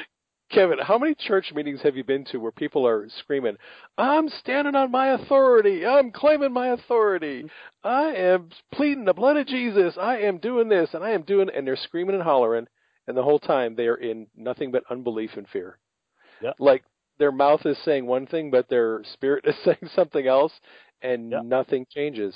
Kevin, 0.51 0.79
how 0.79 0.97
many 0.97 1.15
church 1.15 1.53
meetings 1.55 1.81
have 1.81 1.95
you 1.95 2.03
been 2.03 2.25
to 2.25 2.37
where 2.37 2.51
people 2.51 2.85
are 2.85 3.07
screaming, 3.19 3.55
I'm 3.97 4.27
standing 4.27 4.75
on 4.75 4.91
my 4.91 5.13
authority. 5.13 5.85
I'm 5.85 6.11
claiming 6.11 6.51
my 6.51 6.69
authority. 6.69 7.45
I 7.85 8.07
am 8.15 8.49
pleading 8.73 9.05
the 9.05 9.13
blood 9.13 9.37
of 9.37 9.47
Jesus. 9.47 9.95
I 9.97 10.17
am 10.17 10.39
doing 10.39 10.67
this 10.67 10.89
and 10.93 11.05
I 11.05 11.11
am 11.11 11.21
doing, 11.21 11.49
and 11.55 11.65
they're 11.65 11.77
screaming 11.77 12.15
and 12.15 12.23
hollering. 12.23 12.67
And 13.07 13.17
the 13.17 13.23
whole 13.23 13.39
time 13.39 13.75
they 13.75 13.87
are 13.87 13.95
in 13.95 14.27
nothing 14.35 14.71
but 14.71 14.83
unbelief 14.89 15.31
and 15.35 15.47
fear. 15.49 15.77
Yep. 16.41 16.55
Like 16.59 16.83
their 17.19 17.31
mouth 17.31 17.65
is 17.65 17.77
saying 17.83 18.05
one 18.05 18.25
thing, 18.27 18.51
but 18.51 18.69
their 18.69 19.01
spirit 19.13 19.45
is 19.47 19.55
saying 19.65 19.89
something 19.95 20.27
else, 20.27 20.53
and 21.01 21.29
Yep. 21.31 21.43
nothing 21.45 21.85
changes. 21.89 22.33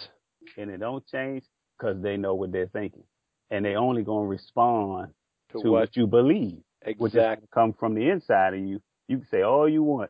and 0.58 0.70
it 0.70 0.80
don't 0.80 1.06
change 1.08 1.44
because 1.78 2.02
they 2.02 2.18
know 2.18 2.36
what 2.36 2.52
they're 2.52 2.68
thinking, 2.68 3.04
and 3.52 3.64
they 3.66 3.76
only 3.76 4.04
gonna 4.04 4.26
respond 4.28 5.14
To, 5.52 5.62
to 5.62 5.72
what 5.72 5.80
what 5.82 5.96
you 5.96 6.08
believe, 6.08 6.62
which 6.98 7.16
is 7.16 7.26
come 7.54 7.74
from 7.74 7.94
the 7.96 8.10
inside 8.10 8.54
of 8.54 8.60
you. 8.60 8.82
You 9.08 9.18
can 9.20 9.28
say 9.28 9.42
all 9.44 9.68
you 9.70 9.84
want, 9.84 10.10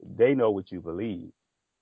they 0.00 0.34
know 0.34 0.50
what 0.50 0.70
you 0.70 0.80
believe, 0.80 1.30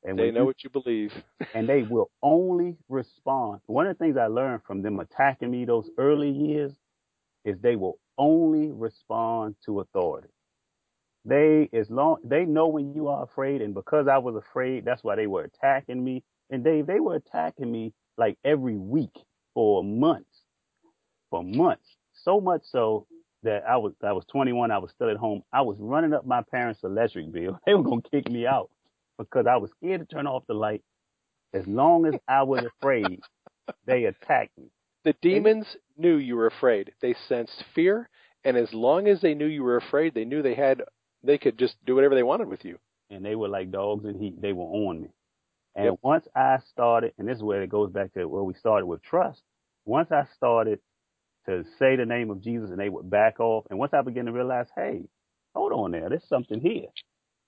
and 0.02 0.18
They 0.18 0.30
know 0.30 0.40
you- 0.40 0.46
what 0.46 0.64
you 0.64 0.70
believe. 0.70 1.12
and 1.54 1.68
they 1.68 1.82
will 1.82 2.10
only 2.22 2.76
respond. 2.88 3.60
One 3.66 3.86
of 3.86 3.96
the 3.96 4.04
things 4.04 4.16
I 4.16 4.26
learned 4.26 4.62
from 4.64 4.82
them 4.82 4.98
attacking 5.00 5.50
me 5.50 5.64
those 5.64 5.88
early 5.98 6.30
years 6.30 6.72
is 7.44 7.58
they 7.60 7.76
will 7.76 7.98
only 8.18 8.70
respond 8.72 9.56
to 9.66 9.80
authority. 9.80 10.28
They 11.24 11.70
as 11.72 11.90
long 11.90 12.18
they 12.24 12.44
know 12.44 12.68
when 12.68 12.94
you 12.94 13.08
are 13.08 13.24
afraid, 13.24 13.62
and 13.62 13.74
because 13.74 14.08
I 14.08 14.18
was 14.18 14.36
afraid, 14.36 14.84
that's 14.84 15.04
why 15.04 15.16
they 15.16 15.26
were 15.26 15.44
attacking 15.44 16.02
me. 16.04 16.22
And 16.50 16.64
Dave, 16.64 16.86
they 16.86 17.00
were 17.00 17.16
attacking 17.16 17.70
me 17.70 17.94
like 18.18 18.38
every 18.44 18.76
week 18.76 19.16
for 19.54 19.82
months, 19.84 20.42
for 21.30 21.42
months. 21.44 21.96
So 22.14 22.40
much 22.40 22.62
so 22.64 23.06
that 23.42 23.64
I 23.68 23.76
was 23.78 23.94
I 24.02 24.12
was 24.12 24.24
21, 24.26 24.70
I 24.70 24.78
was 24.78 24.90
still 24.92 25.10
at 25.10 25.16
home. 25.16 25.42
I 25.52 25.62
was 25.62 25.78
running 25.80 26.14
up 26.14 26.26
my 26.26 26.42
parents' 26.50 26.80
electric 26.84 27.32
bill. 27.32 27.58
They 27.66 27.74
were 27.74 27.84
gonna 27.84 28.02
kick 28.10 28.30
me 28.30 28.46
out 28.46 28.70
because 29.18 29.46
I 29.46 29.56
was 29.56 29.70
scared 29.78 30.00
to 30.00 30.14
turn 30.14 30.26
off 30.26 30.44
the 30.48 30.54
light. 30.54 30.82
As 31.54 31.66
long 31.66 32.06
as 32.06 32.14
I 32.28 32.42
was 32.44 32.64
afraid, 32.64 33.20
they 33.86 34.04
attacked 34.04 34.56
me. 34.58 34.66
The 35.04 35.14
demons 35.22 35.76
knew 35.96 36.16
you 36.16 36.36
were 36.36 36.46
afraid. 36.46 36.92
They 37.02 37.14
sensed 37.28 37.64
fear, 37.74 38.08
and 38.44 38.56
as 38.56 38.72
long 38.74 39.08
as 39.08 39.20
they 39.20 39.34
knew 39.34 39.46
you 39.46 39.62
were 39.64 39.76
afraid, 39.76 40.14
they 40.14 40.24
knew 40.24 40.42
they 40.42 40.54
had 40.54 40.82
they 41.24 41.38
could 41.38 41.58
just 41.58 41.76
do 41.86 41.94
whatever 41.96 42.14
they 42.14 42.22
wanted 42.22 42.48
with 42.48 42.64
you. 42.64 42.78
and 43.10 43.24
they 43.24 43.34
were 43.36 43.48
like 43.48 43.70
dogs 43.70 44.04
in 44.06 44.18
heat. 44.18 44.40
They 44.42 44.52
were 44.52 44.64
on 44.64 45.02
me. 45.02 45.08
And 45.76 45.86
Yep. 45.86 45.98
once 46.02 46.26
I 46.36 46.58
started, 46.72 47.14
and 47.18 47.28
this 47.28 47.38
is 47.38 47.42
where 47.42 47.62
it 47.62 47.70
goes 47.70 47.90
back 47.92 48.14
to 48.14 48.26
where 48.26 48.42
we 48.44 48.54
started 48.54 48.86
with 48.86 49.02
trust. 49.02 49.42
Once 49.86 50.12
I 50.12 50.24
started 50.36 50.80
to 51.46 51.64
say 51.78 51.96
the 51.96 52.06
name 52.06 52.30
of 52.30 52.42
Jesus 52.42 52.70
and 52.70 52.78
they 52.80 52.88
would 52.90 53.10
back 53.10 53.40
off, 53.40 53.66
and 53.70 53.78
once 53.78 53.94
I 53.94 54.02
began 54.02 54.26
to 54.26 54.32
realize, 54.32 54.68
hey, 54.76 55.02
hold 55.54 55.72
on 55.72 55.92
there, 55.92 56.08
there's 56.08 56.28
something 56.28 56.60
here. 56.60 56.88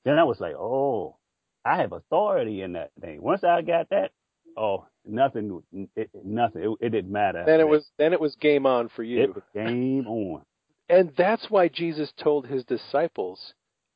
Then 0.04 0.18
I 0.18 0.24
was 0.24 0.40
like, 0.40 0.54
oh, 0.56 1.16
I 1.64 1.78
have 1.78 1.92
authority 1.92 2.62
in 2.62 2.74
that 2.74 2.92
thing. 3.00 3.22
Once 3.22 3.44
I 3.44 3.62
got 3.62 3.90
that, 3.90 4.12
oh, 4.56 4.86
nothing, 5.06 5.62
it, 5.96 6.10
nothing, 6.24 6.62
it, 6.62 6.86
it 6.86 6.90
didn't 6.90 7.12
matter. 7.12 7.44
Then 7.46 7.60
it 7.60 7.68
was 7.68 7.86
then 7.98 8.12
it 8.12 8.20
was 8.20 8.34
game 8.36 8.66
on 8.66 8.88
for 8.94 9.02
you. 9.02 9.22
it 9.22 9.34
was 9.34 9.44
game 9.54 10.06
on. 10.06 10.42
And 10.88 11.10
that's 11.18 11.50
why 11.50 11.66
Jesus 11.66 12.12
told 12.16 12.46
his 12.46 12.62
disciples, 12.64 13.54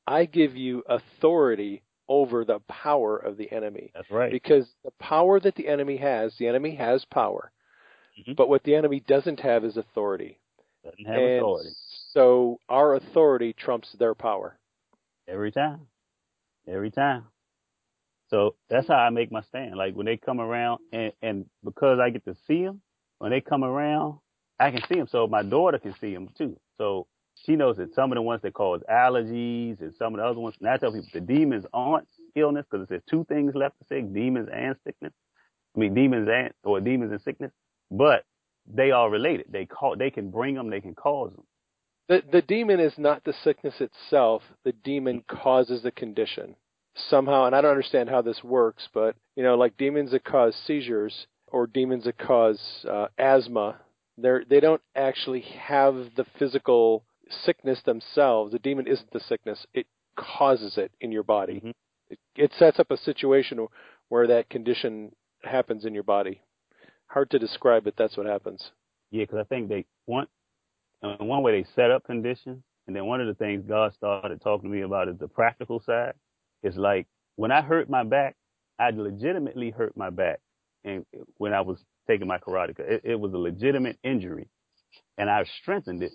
I 0.08 0.24
give 0.24 0.56
you 0.56 0.82
authority 0.88 1.84
over 2.08 2.44
the 2.44 2.58
power 2.68 3.16
of 3.16 3.36
the 3.36 3.52
enemy. 3.52 3.92
That's 3.94 4.10
right. 4.10 4.32
Because 4.32 4.66
the 4.84 4.90
power 4.98 5.38
that 5.38 5.54
the 5.54 5.68
enemy 5.68 5.98
has, 5.98 6.34
the 6.36 6.48
enemy 6.48 6.74
has 6.74 7.04
power. 7.04 7.52
Mhm. 8.18 8.34
But 8.34 8.48
what 8.48 8.64
the 8.64 8.74
enemy 8.74 9.04
doesn't 9.06 9.38
have 9.38 9.64
is 9.64 9.76
authority. 9.76 10.40
Doesn't 10.82 11.06
have 11.06 11.22
and 11.22 11.36
authority 11.36 11.70
so 12.12 12.58
our 12.68 12.94
authority 12.94 13.52
trumps 13.52 13.92
their 13.98 14.14
power. 14.14 14.58
every 15.28 15.52
time, 15.52 15.86
every 16.66 16.90
time. 16.90 17.26
So 18.30 18.54
that's 18.68 18.86
how 18.88 18.94
I 18.94 19.10
make 19.10 19.32
my 19.32 19.42
stand. 19.42 19.76
Like 19.76 19.94
when 19.94 20.06
they 20.06 20.16
come 20.16 20.40
around, 20.40 20.80
and 20.92 21.12
and 21.20 21.46
because 21.64 21.98
I 21.98 22.10
get 22.10 22.24
to 22.26 22.36
see 22.46 22.64
them, 22.64 22.80
when 23.18 23.32
they 23.32 23.40
come 23.40 23.64
around, 23.64 24.18
I 24.58 24.70
can 24.70 24.82
see 24.88 24.94
them. 24.94 25.08
So 25.08 25.26
my 25.26 25.42
daughter 25.42 25.78
can 25.78 25.94
see 26.00 26.14
them 26.14 26.28
too. 26.38 26.58
So 26.78 27.08
she 27.34 27.56
knows 27.56 27.76
that 27.78 27.94
some 27.94 28.12
of 28.12 28.16
the 28.16 28.22
ones 28.22 28.42
that 28.42 28.54
cause 28.54 28.82
allergies 28.90 29.80
and 29.80 29.92
some 29.98 30.14
of 30.14 30.20
the 30.20 30.26
other 30.26 30.38
ones. 30.38 30.54
And 30.60 30.70
I 30.70 30.76
tell 30.76 30.92
people 30.92 31.08
the 31.12 31.20
demons 31.20 31.66
aren't 31.72 32.08
illness 32.36 32.66
because 32.70 32.86
there's 32.88 33.02
two 33.10 33.24
things 33.28 33.54
left 33.54 33.78
to 33.80 33.86
say: 33.88 34.00
demons 34.00 34.48
and 34.52 34.76
sickness. 34.84 35.12
I 35.76 35.80
mean, 35.80 35.94
demons 35.94 36.28
and 36.32 36.52
or 36.62 36.80
demons 36.80 37.10
and 37.10 37.20
sickness, 37.22 37.50
but 37.90 38.24
they 38.72 38.92
are 38.92 39.10
related. 39.10 39.46
They 39.50 39.66
call, 39.66 39.96
they 39.96 40.10
can 40.10 40.30
bring 40.30 40.54
them, 40.54 40.70
they 40.70 40.80
can 40.80 40.94
cause 40.94 41.32
them. 41.32 41.44
The 42.08 42.22
the 42.30 42.42
demon 42.42 42.78
is 42.78 42.94
not 42.96 43.24
the 43.24 43.34
sickness 43.42 43.74
itself. 43.80 44.42
The 44.64 44.72
demon 44.72 45.24
causes 45.28 45.82
the 45.82 45.90
condition 45.90 46.54
somehow, 47.08 47.44
and 47.46 47.54
I 47.54 47.60
don't 47.60 47.70
understand 47.70 48.08
how 48.08 48.22
this 48.22 48.42
works, 48.44 48.88
but 48.92 49.16
you 49.36 49.42
know, 49.42 49.56
like 49.56 49.76
demons 49.76 50.10
that 50.10 50.24
cause 50.24 50.54
seizures 50.66 51.26
or 51.46 51.66
demons 51.66 52.04
that 52.04 52.18
cause 52.18 52.60
uh, 52.88 53.06
asthma, 53.18 53.80
they 54.18 54.38
they 54.48 54.60
don't 54.60 54.82
actually 54.94 55.40
have 55.40 55.94
the 56.16 56.26
physical 56.38 57.04
sickness 57.44 57.80
themselves. 57.84 58.52
The 58.52 58.58
demon 58.58 58.86
isn't 58.86 59.10
the 59.12 59.20
sickness; 59.20 59.66
it 59.74 59.86
causes 60.16 60.76
it 60.76 60.92
in 61.00 61.12
your 61.12 61.22
body. 61.22 61.60
Mhm. 61.64 61.74
It, 62.10 62.18
it 62.36 62.52
sets 62.58 62.78
up 62.78 62.90
a 62.90 62.96
situation 62.96 63.66
where 64.08 64.26
that 64.26 64.50
condition 64.50 65.14
happens 65.42 65.84
in 65.84 65.94
your 65.94 66.02
body. 66.02 66.42
Hard 67.06 67.30
to 67.30 67.38
describe, 67.38 67.84
but 67.84 67.96
that's 67.96 68.16
what 68.16 68.26
happens. 68.26 68.70
Yeah, 69.10 69.24
because 69.24 69.38
I 69.38 69.44
think 69.44 69.68
they 69.68 69.84
want 70.06 70.28
uh, 71.02 71.16
one 71.18 71.42
way 71.42 71.60
they 71.62 71.68
set 71.74 71.90
up 71.90 72.04
conditions, 72.04 72.62
and 72.86 72.94
then 72.94 73.06
one 73.06 73.20
of 73.20 73.26
the 73.26 73.34
things 73.34 73.64
God 73.66 73.94
started 73.94 74.40
talking 74.40 74.70
to 74.70 74.76
me 74.76 74.82
about 74.82 75.08
is 75.08 75.18
the 75.18 75.28
practical 75.28 75.80
side. 75.80 76.14
It's 76.62 76.76
like 76.76 77.06
when 77.36 77.52
I 77.52 77.62
hurt 77.62 77.90
my 77.90 78.04
back, 78.04 78.36
I 78.78 78.90
legitimately 78.90 79.70
hurt 79.70 79.96
my 79.96 80.10
back, 80.10 80.40
and 80.84 81.04
when 81.38 81.52
I 81.54 81.60
was 81.62 81.84
taking 82.08 82.28
my 82.28 82.38
karate, 82.38 82.78
it, 82.80 83.02
it 83.04 83.20
was 83.20 83.32
a 83.34 83.38
legitimate 83.38 83.98
injury, 84.04 84.48
and 85.18 85.30
I 85.30 85.44
strengthened 85.62 86.02
it 86.02 86.12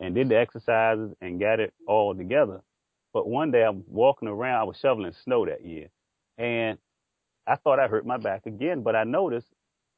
and 0.00 0.14
did 0.14 0.28
the 0.30 0.38
exercises 0.38 1.12
and 1.20 1.40
got 1.40 1.60
it 1.60 1.74
all 1.88 2.14
together. 2.14 2.62
But 3.12 3.28
one 3.28 3.50
day 3.50 3.64
I'm 3.64 3.84
walking 3.88 4.28
around, 4.28 4.60
I 4.60 4.64
was 4.64 4.78
shoveling 4.78 5.14
snow 5.24 5.46
that 5.46 5.64
year, 5.64 5.88
and 6.38 6.78
I 7.46 7.56
thought 7.56 7.80
I 7.80 7.88
hurt 7.88 8.06
my 8.06 8.18
back 8.18 8.46
again, 8.46 8.82
but 8.82 8.96
I 8.96 9.04
noticed 9.04 9.48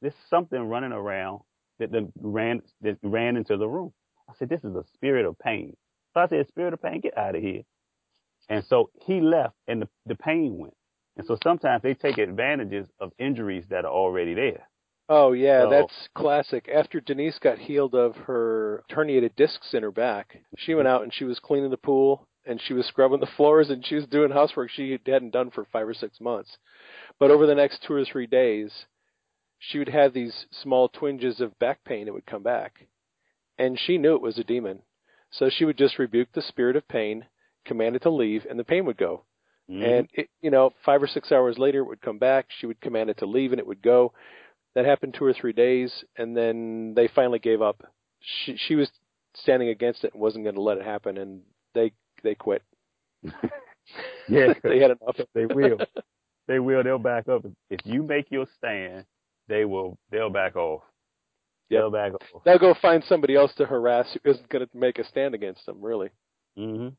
there's 0.01 0.15
something 0.29 0.61
running 0.61 0.93
around 0.93 1.41
that 1.79 1.91
ran 2.21 2.61
that 2.81 2.97
ran 3.03 3.37
into 3.37 3.57
the 3.57 3.69
room. 3.69 3.93
I 4.29 4.33
said, 4.39 4.49
this 4.49 4.65
is 4.65 4.75
a 4.75 4.85
spirit 4.95 5.25
of 5.25 5.39
pain. 5.39 5.77
So 6.13 6.21
I 6.21 6.27
said, 6.27 6.47
spirit 6.49 6.73
of 6.73 6.83
pain, 6.83 7.01
get 7.01 7.17
out 7.17 7.35
of 7.35 7.43
here. 7.43 7.63
And 8.49 8.63
so 8.65 8.89
he 9.05 9.21
left 9.21 9.55
and 9.67 9.83
the, 9.83 9.89
the 10.07 10.15
pain 10.15 10.57
went. 10.57 10.75
And 11.17 11.25
so 11.27 11.37
sometimes 11.43 11.83
they 11.83 11.93
take 11.93 12.17
advantages 12.17 12.87
of 12.99 13.11
injuries 13.19 13.65
that 13.69 13.85
are 13.85 13.91
already 13.91 14.33
there. 14.33 14.67
Oh 15.07 15.31
yeah, 15.33 15.63
So- 15.63 15.69
that's 15.69 16.09
classic. 16.15 16.69
After 16.73 16.99
Denise 16.99 17.39
got 17.39 17.57
healed 17.57 17.95
of 17.95 18.15
her 18.15 18.83
herniated 18.91 19.35
discs 19.35 19.73
in 19.73 19.83
her 19.83 19.91
back, 19.91 20.37
she 20.57 20.75
went 20.75 20.87
out 20.87 21.03
and 21.03 21.13
she 21.13 21.25
was 21.25 21.39
cleaning 21.39 21.71
the 21.71 21.77
pool 21.77 22.27
and 22.45 22.61
she 22.61 22.73
was 22.73 22.85
scrubbing 22.85 23.19
the 23.19 23.25
floors 23.25 23.69
and 23.69 23.85
she 23.85 23.95
was 23.95 24.05
doing 24.07 24.31
housework 24.31 24.69
she 24.71 24.97
hadn't 25.05 25.31
done 25.31 25.51
for 25.51 25.65
five 25.65 25.87
or 25.87 25.93
six 25.93 26.19
months. 26.21 26.57
But 27.19 27.31
over 27.31 27.45
the 27.45 27.55
next 27.55 27.83
two 27.83 27.93
or 27.93 28.05
three 28.05 28.27
days, 28.27 28.85
she 29.59 29.77
would 29.77 29.89
have 29.89 30.13
these 30.13 30.45
small 30.51 30.87
twinges 30.89 31.41
of 31.41 31.57
back 31.59 31.83
pain 31.83 32.05
that 32.05 32.13
would 32.13 32.25
come 32.25 32.43
back. 32.43 32.87
And 33.57 33.77
she 33.79 33.97
knew 33.97 34.15
it 34.15 34.21
was 34.21 34.37
a 34.37 34.43
demon. 34.43 34.83
So 35.31 35.49
she 35.49 35.65
would 35.65 35.77
just 35.77 35.99
rebuke 35.99 36.29
the 36.33 36.41
spirit 36.41 36.75
of 36.75 36.87
pain, 36.87 37.25
command 37.69 37.95
it 37.95 38.01
to 38.03 38.09
leave, 38.09 38.45
and 38.49 38.59
the 38.59 38.63
pain 38.65 38.85
would 38.85 38.97
go. 38.97 39.23
Mhm. 39.69 39.83
And 39.99 40.09
it, 40.13 40.29
you 40.41 40.51
know, 40.51 40.71
five 40.83 41.01
or 41.01 41.07
six 41.07 41.31
hours 41.31 41.57
later, 41.57 41.79
it 41.79 41.87
would 41.87 42.01
come 42.01 42.17
back. 42.19 42.47
She 42.49 42.65
would 42.65 42.81
command 42.81 43.09
it 43.09 43.17
to 43.19 43.25
leave, 43.25 43.51
and 43.53 43.59
it 43.59 43.67
would 43.67 43.81
go. 43.81 44.11
That 44.75 44.85
happened 44.85 45.13
two 45.13 45.25
or 45.25 45.33
three 45.33 45.53
days, 45.53 45.91
and 46.17 46.35
then 46.35 46.93
they 46.95 47.07
finally 47.07 47.39
gave 47.39 47.61
up. 47.61 47.77
She 48.21 48.57
she 48.57 48.75
was 48.75 48.89
standing 49.35 49.69
against 49.69 50.03
it 50.03 50.13
and 50.13 50.21
wasn't 50.21 50.43
going 50.45 50.55
to 50.55 50.61
let 50.61 50.77
it 50.79 50.85
happen, 50.85 51.17
and 51.17 51.41
they 51.73 51.91
they 52.23 52.35
quit. 52.35 52.63
yeah, 54.27 54.53
they 54.63 54.79
had 54.79 54.91
enough. 54.91 55.17
they 55.33 55.45
will. 55.45 55.77
They 56.47 56.59
will. 56.59 56.83
They'll 56.83 56.97
back 56.99 57.27
up. 57.29 57.45
If 57.69 57.79
you 57.85 58.03
make 58.03 58.31
your 58.31 58.47
stand, 58.57 59.05
they 59.47 59.65
will. 59.65 59.97
They'll 60.11 60.29
back 60.31 60.55
off. 60.55 60.81
Yep. 61.69 61.79
They'll 61.79 61.91
back 61.91 62.13
off. 62.13 62.43
They'll 62.43 62.57
go 62.59 62.73
find 62.81 63.03
somebody 63.03 63.35
else 63.35 63.53
to 63.55 63.65
harass 63.65 64.07
who 64.13 64.31
isn't 64.31 64.49
going 64.49 64.65
to 64.65 64.77
make 64.77 64.97
a 64.97 65.03
stand 65.05 65.35
against 65.35 65.65
them. 65.65 65.79
Really. 65.81 66.09
hmm 66.57 66.89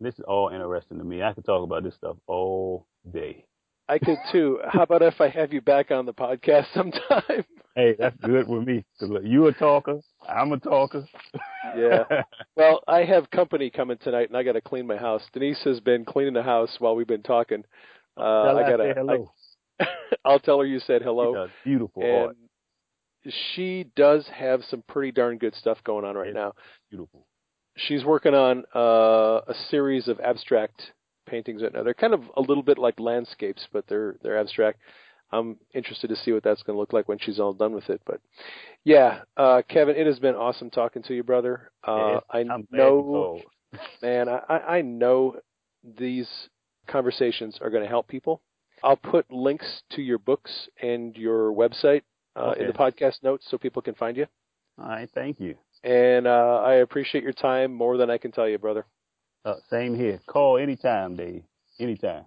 This 0.00 0.14
is 0.14 0.24
all 0.26 0.50
interesting 0.50 0.98
to 0.98 1.04
me. 1.04 1.22
I 1.22 1.32
could 1.32 1.44
talk 1.44 1.62
about 1.64 1.82
this 1.84 1.94
stuff 1.94 2.16
all 2.26 2.86
day. 3.12 3.46
I 3.88 3.98
could 3.98 4.18
too. 4.32 4.58
How 4.68 4.82
about 4.82 5.02
if 5.02 5.20
I 5.20 5.28
have 5.28 5.52
you 5.52 5.60
back 5.60 5.90
on 5.90 6.06
the 6.06 6.14
podcast 6.14 6.66
sometime? 6.74 7.44
Hey, 7.78 7.94
that's 7.98 8.16
good 8.24 8.48
with 8.48 8.66
me. 8.66 8.86
look, 9.02 9.22
you 9.22 9.48
a 9.48 9.52
talker. 9.52 10.00
I'm 10.26 10.50
a 10.52 10.58
talker. 10.58 11.04
Yeah. 11.76 12.04
Well, 12.56 12.80
I 12.88 13.00
have 13.04 13.30
company 13.30 13.68
coming 13.68 13.98
tonight, 13.98 14.28
and 14.28 14.36
I 14.38 14.44
got 14.44 14.52
to 14.52 14.62
clean 14.62 14.86
my 14.86 14.96
house. 14.96 15.20
Denise 15.34 15.60
has 15.64 15.78
been 15.80 16.06
cleaning 16.06 16.32
the 16.32 16.42
house 16.42 16.74
while 16.78 16.96
we've 16.96 17.06
been 17.06 17.22
talking. 17.22 17.64
Uh, 18.16 18.54
I 18.56 18.62
got 18.70 18.78
say 18.80 18.94
hello. 18.96 19.30
to. 19.78 19.86
I'll 20.24 20.38
tell 20.40 20.58
her 20.60 20.64
you 20.64 20.80
said 20.80 21.02
hello. 21.02 21.48
beautiful 21.64 22.02
and 22.02 22.26
art. 22.28 22.36
she 23.54 23.90
does 23.94 24.26
have 24.34 24.62
some 24.70 24.82
pretty 24.88 25.12
darn 25.12 25.36
good 25.36 25.54
stuff 25.54 25.76
going 25.84 26.06
on 26.06 26.14
right 26.16 26.28
Yes. 26.28 26.34
now. 26.34 26.52
Beautiful. 26.88 27.25
She's 27.76 28.04
working 28.04 28.34
on 28.34 28.64
uh, 28.74 29.40
a 29.46 29.54
series 29.70 30.08
of 30.08 30.18
abstract 30.20 30.92
paintings 31.26 31.62
right 31.62 31.72
now. 31.72 31.82
They're 31.82 31.94
kind 31.94 32.14
of 32.14 32.22
a 32.36 32.40
little 32.40 32.62
bit 32.62 32.78
like 32.78 32.98
landscapes, 32.98 33.66
but 33.72 33.86
they're 33.88 34.16
they're 34.22 34.38
abstract. 34.38 34.80
I'm 35.32 35.56
interested 35.74 36.08
to 36.08 36.16
see 36.16 36.32
what 36.32 36.44
that's 36.44 36.62
going 36.62 36.76
to 36.76 36.80
look 36.80 36.92
like 36.92 37.08
when 37.08 37.18
she's 37.18 37.40
all 37.40 37.52
done 37.52 37.74
with 37.74 37.90
it. 37.90 38.00
But 38.06 38.20
yeah, 38.84 39.20
uh, 39.36 39.62
Kevin, 39.68 39.96
it 39.96 40.06
has 40.06 40.18
been 40.18 40.36
awesome 40.36 40.70
talking 40.70 41.02
to 41.04 41.14
you, 41.14 41.24
brother. 41.24 41.70
Uh, 41.86 42.20
I 42.30 42.38
I'm 42.38 42.46
glad 42.46 42.62
you 42.70 42.78
know, 42.78 43.40
man, 44.02 44.28
I, 44.28 44.58
I 44.58 44.82
know 44.82 45.36
these 45.98 46.28
conversations 46.86 47.58
are 47.60 47.70
going 47.70 47.82
to 47.82 47.88
help 47.88 48.08
people. 48.08 48.40
I'll 48.82 48.96
put 48.96 49.30
links 49.30 49.82
to 49.90 50.02
your 50.02 50.18
books 50.18 50.68
and 50.80 51.16
your 51.16 51.52
website 51.52 52.02
uh, 52.36 52.54
in 52.58 52.66
the 52.66 52.72
podcast 52.72 53.22
notes 53.22 53.46
so 53.50 53.58
people 53.58 53.82
can 53.82 53.94
find 53.94 54.16
you. 54.16 54.26
All 54.78 54.88
right, 54.88 55.08
thank 55.14 55.40
you. 55.40 55.56
And 55.86 56.26
uh, 56.26 56.62
I 56.64 56.74
appreciate 56.74 57.22
your 57.22 57.32
time 57.32 57.72
more 57.72 57.96
than 57.96 58.10
I 58.10 58.18
can 58.18 58.32
tell 58.32 58.48
you, 58.48 58.58
brother. 58.58 58.84
Uh, 59.44 59.54
same 59.70 59.94
here. 59.94 60.20
Call 60.26 60.58
anytime, 60.58 61.14
Dave. 61.14 61.44
Anytime. 61.78 62.24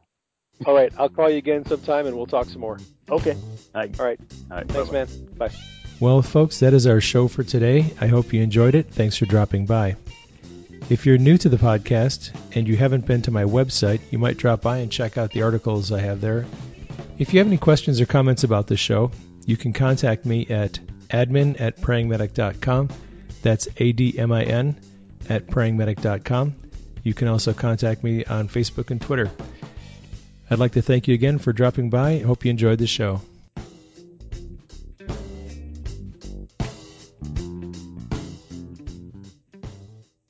All 0.65 0.73
right, 0.73 0.91
I'll 0.98 1.10
call 1.10 1.30
you 1.30 1.38
again 1.38 1.65
sometime 1.65 2.07
and 2.07 2.15
we'll 2.15 2.26
talk 2.26 2.48
some 2.48 2.61
more. 2.61 2.80
Okay. 3.10 3.34
All 3.76 3.81
right. 3.81 3.99
All 3.99 4.06
right, 4.06 4.19
All 4.49 4.57
right. 4.57 4.68
thanks, 4.69 4.90
bye-bye. 4.90 4.91
man. 4.94 5.07
Bye. 5.38 5.52
Well, 5.99 6.22
folks, 6.22 6.60
that 6.61 6.73
is 6.73 6.88
our 6.88 7.02
show 7.02 7.27
for 7.27 7.44
today. 7.44 7.94
I 7.99 8.07
hope 8.07 8.31
you 8.31 8.41
enjoyed 8.41 8.76
it. 8.76 8.90
Thanks 8.94 9.18
for 9.18 9.26
dropping 9.26 9.65
by. 9.65 9.98
If 10.90 11.06
you're 11.06 11.18
new 11.18 11.38
to 11.40 11.49
the 11.49 11.57
podcast 11.57 12.31
and 12.56 12.65
you 12.65 12.77
haven't 12.77 13.06
been 13.06 13.22
to 13.23 13.31
my 13.31 13.44
website, 13.44 13.99
you 14.10 14.18
might 14.19 14.38
drop 14.38 14.61
by 14.61 14.77
and 14.77 14.90
check 14.90 15.18
out 15.18 15.31
the 15.31 15.41
articles 15.41 15.91
I 15.91 15.99
have 15.99 16.22
there. 16.22 16.45
If 17.18 17.34
you 17.34 17.40
have 17.40 17.48
any 17.48 17.57
questions 17.57 17.99
or 17.99 18.06
comments 18.06 18.45
about 18.45 18.68
the 18.68 18.77
show, 18.77 19.11
you 19.45 19.57
can 19.57 19.73
contact 19.73 20.26
me 20.26 20.48
at 20.48 20.80
admin 21.10 21.60
at 21.60 21.81
prayingmedic.com. 21.81 22.90
That's 23.41 23.68
A 23.78 23.91
D 23.91 24.18
M 24.18 24.32
I 24.32 24.44
N 24.44 24.80
at 25.30 25.48
prayingmedic.com. 25.48 26.56
You 27.03 27.14
can 27.14 27.28
also 27.28 27.53
contact 27.53 28.03
me 28.03 28.26
on 28.26 28.49
Facebook 28.49 28.91
and 28.91 29.02
Twitter. 29.02 29.32
I'd 30.49 30.60
like 30.60 30.74
to 30.74 30.82
thank 30.82 31.07
you 31.07 31.14
again 31.14 31.38
for 31.38 31.53
dropping 31.53 31.90
by. 31.90 32.20
Hope 32.20 32.44
you 32.44 32.52
enjoyed 32.52 32.80
the 32.80 32.88
show. 32.88 33.22